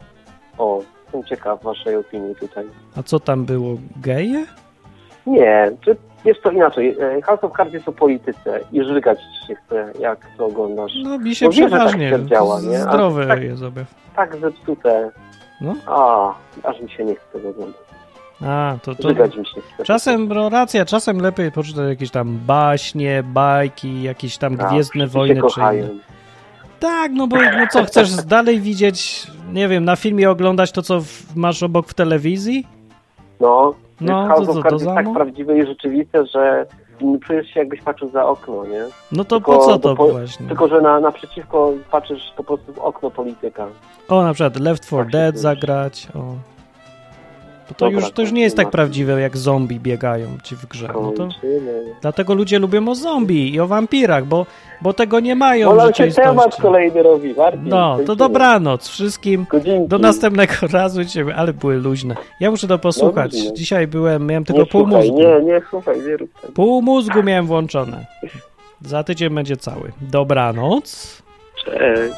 O, 0.57 0.81
jestem 1.03 1.23
ciekaw 1.23 1.63
waszej 1.63 1.95
opinii 1.95 2.35
tutaj. 2.35 2.65
A 2.97 3.03
co 3.03 3.19
tam 3.19 3.45
było? 3.45 3.69
Geje? 4.01 4.45
Nie, 5.27 5.71
czy 5.85 5.95
jest 6.27 6.41
to 6.43 6.51
inaczej. 6.51 6.97
E, 7.01 7.21
House 7.21 7.43
of 7.43 7.51
Cards 7.57 7.73
jest 7.73 7.87
o 7.87 7.91
polityce 7.91 8.59
i 8.71 8.83
żygać 8.83 9.19
ci 9.19 9.47
się 9.47 9.55
chce, 9.55 9.91
jak 9.99 10.27
to 10.37 10.45
oglądasz. 10.45 10.91
No 11.03 11.17
mi 11.19 11.35
się 11.35 11.45
No 11.45 11.51
tak 11.51 11.59
przeważnie. 11.67 12.07
świat 12.07 12.25
działa, 12.25 12.61
nie? 12.61 12.67
Ale 12.83 12.91
Zdrowy 12.91 13.27
tak- 13.27 13.41
jest 13.43 13.63
objaw. 13.63 13.87
Tak 14.15 14.35
zepsute. 14.37 15.11
No. 15.61 15.75
A, 15.85 16.33
aż 16.63 16.81
mi 16.81 16.89
się 16.89 17.05
nie 17.05 17.15
chce 17.15 17.49
oglądać. 17.49 17.81
A, 18.45 18.75
to, 18.83 18.95
to 18.95 19.07
Żygać 19.09 19.35
mi 19.35 19.45
się 19.45 19.61
chce. 19.61 19.83
czasem, 19.83 20.27
no 20.27 20.49
racja, 20.49 20.85
czasem 20.85 21.17
lepiej 21.21 21.51
poczytać 21.51 21.89
jakieś 21.89 22.11
tam 22.11 22.37
baśnie, 22.47 23.23
bajki, 23.23 24.03
jakieś 24.03 24.37
tam 24.37 24.57
Tak, 24.57 24.69
Gwiezdne 24.69 25.07
Wojny 25.07 25.41
czy 25.53 25.59
inne. 25.61 25.89
Tak, 26.79 27.11
no 27.11 27.27
bo 27.27 27.35
no 27.37 27.67
co, 27.71 27.83
chcesz 27.85 28.15
dalej 28.35 28.59
widzieć, 28.61 29.27
nie 29.53 29.67
wiem, 29.67 29.85
na 29.85 29.95
filmie 29.95 30.29
oglądać 30.31 30.71
to, 30.71 30.81
co 30.81 31.01
w, 31.01 31.35
masz 31.35 31.63
obok 31.63 31.87
w 31.87 31.93
telewizji? 31.93 32.67
No, 33.39 33.73
No, 34.01 34.27
House 34.27 34.45
to 34.45 34.51
of 34.51 34.57
co, 34.57 34.61
Cards 34.63 34.83
to 34.83 34.89
jest 34.91 35.05
tak 35.05 35.13
prawdziwe 35.13 35.57
i 35.57 35.65
rzeczywiste, 35.65 36.25
że 36.25 36.65
czujesz 37.27 37.47
się 37.47 37.59
jakbyś 37.59 37.81
patrzył 37.81 38.09
za 38.11 38.25
okno, 38.25 38.65
nie? 38.65 38.83
No 39.11 39.23
to 39.25 39.35
Tylko- 39.35 39.57
po 39.57 39.65
co 39.65 39.79
to 39.79 39.95
po- 39.95 40.07
właśnie? 40.07 40.47
Tylko, 40.47 40.67
że 40.67 40.81
na, 40.81 40.99
naprzeciwko 40.99 41.73
patrzysz 41.91 42.33
po 42.37 42.43
prostu 42.43 42.73
w 42.73 42.79
okno 42.79 43.11
polityka. 43.11 43.67
O, 44.09 44.23
na 44.23 44.33
przykład 44.33 44.59
Left 44.59 44.85
4 44.85 45.03
Tak 45.03 45.11
Dead 45.11 45.37
zagrać, 45.37 46.07
o. 46.15 46.35
Bo 47.69 47.75
to, 47.75 47.85
Dobra, 47.85 47.99
już, 48.01 48.11
to 48.11 48.21
już 48.21 48.31
nie 48.31 48.41
jest 48.41 48.55
tak 48.57 48.69
prawdziwe, 48.71 49.21
jak 49.21 49.37
zombie 49.37 49.79
biegają 49.79 50.27
ci 50.43 50.55
w 50.55 50.65
grze. 50.65 50.87
No 50.93 51.11
to, 51.11 51.29
dlatego 52.01 52.33
ludzie 52.33 52.59
lubią 52.59 52.87
o 52.87 52.95
zombie 52.95 53.53
i 53.53 53.59
o 53.59 53.67
wampirach, 53.67 54.25
bo, 54.25 54.45
bo 54.81 54.93
tego 54.93 55.19
nie 55.19 55.35
mają 55.35 55.75
No 55.75 55.83
w 55.83 55.87
rzeczywistości. 55.87 56.29
temat 56.29 56.55
kolejny 56.55 57.03
robi, 57.03 57.33
Martin. 57.33 57.67
No, 57.69 57.97
to 58.05 58.15
dobranoc 58.15 58.87
wszystkim. 58.87 59.45
Godzinki. 59.49 59.87
Do 59.87 59.97
następnego 59.97 60.53
razu, 60.71 61.01
ale 61.35 61.53
były 61.53 61.75
luźne. 61.77 62.15
Ja 62.39 62.51
muszę 62.51 62.67
to 62.67 62.79
posłuchać. 62.79 63.33
luźne. 63.33 63.53
Dzisiaj 63.53 63.87
byłem, 63.87 64.27
miałem 64.27 64.43
tylko 64.45 64.61
Nie 64.61 64.67
pół 64.67 64.81
słuchaj, 64.81 65.11
mózgu. 65.11 65.17
nie, 65.19 65.41
nie 65.53 65.61
słuchaj, 65.69 66.01
nie 66.07 66.17
rób 66.17 66.41
tego. 66.41 66.53
Pół 66.53 66.81
mózgu 66.81 67.23
miałem 67.23 67.45
włączone. 67.45 68.05
Za 68.81 69.03
tydzień 69.03 69.29
będzie 69.29 69.57
cały. 69.57 69.91
Dobranoc. 70.01 71.21
Cześć. 71.65 72.13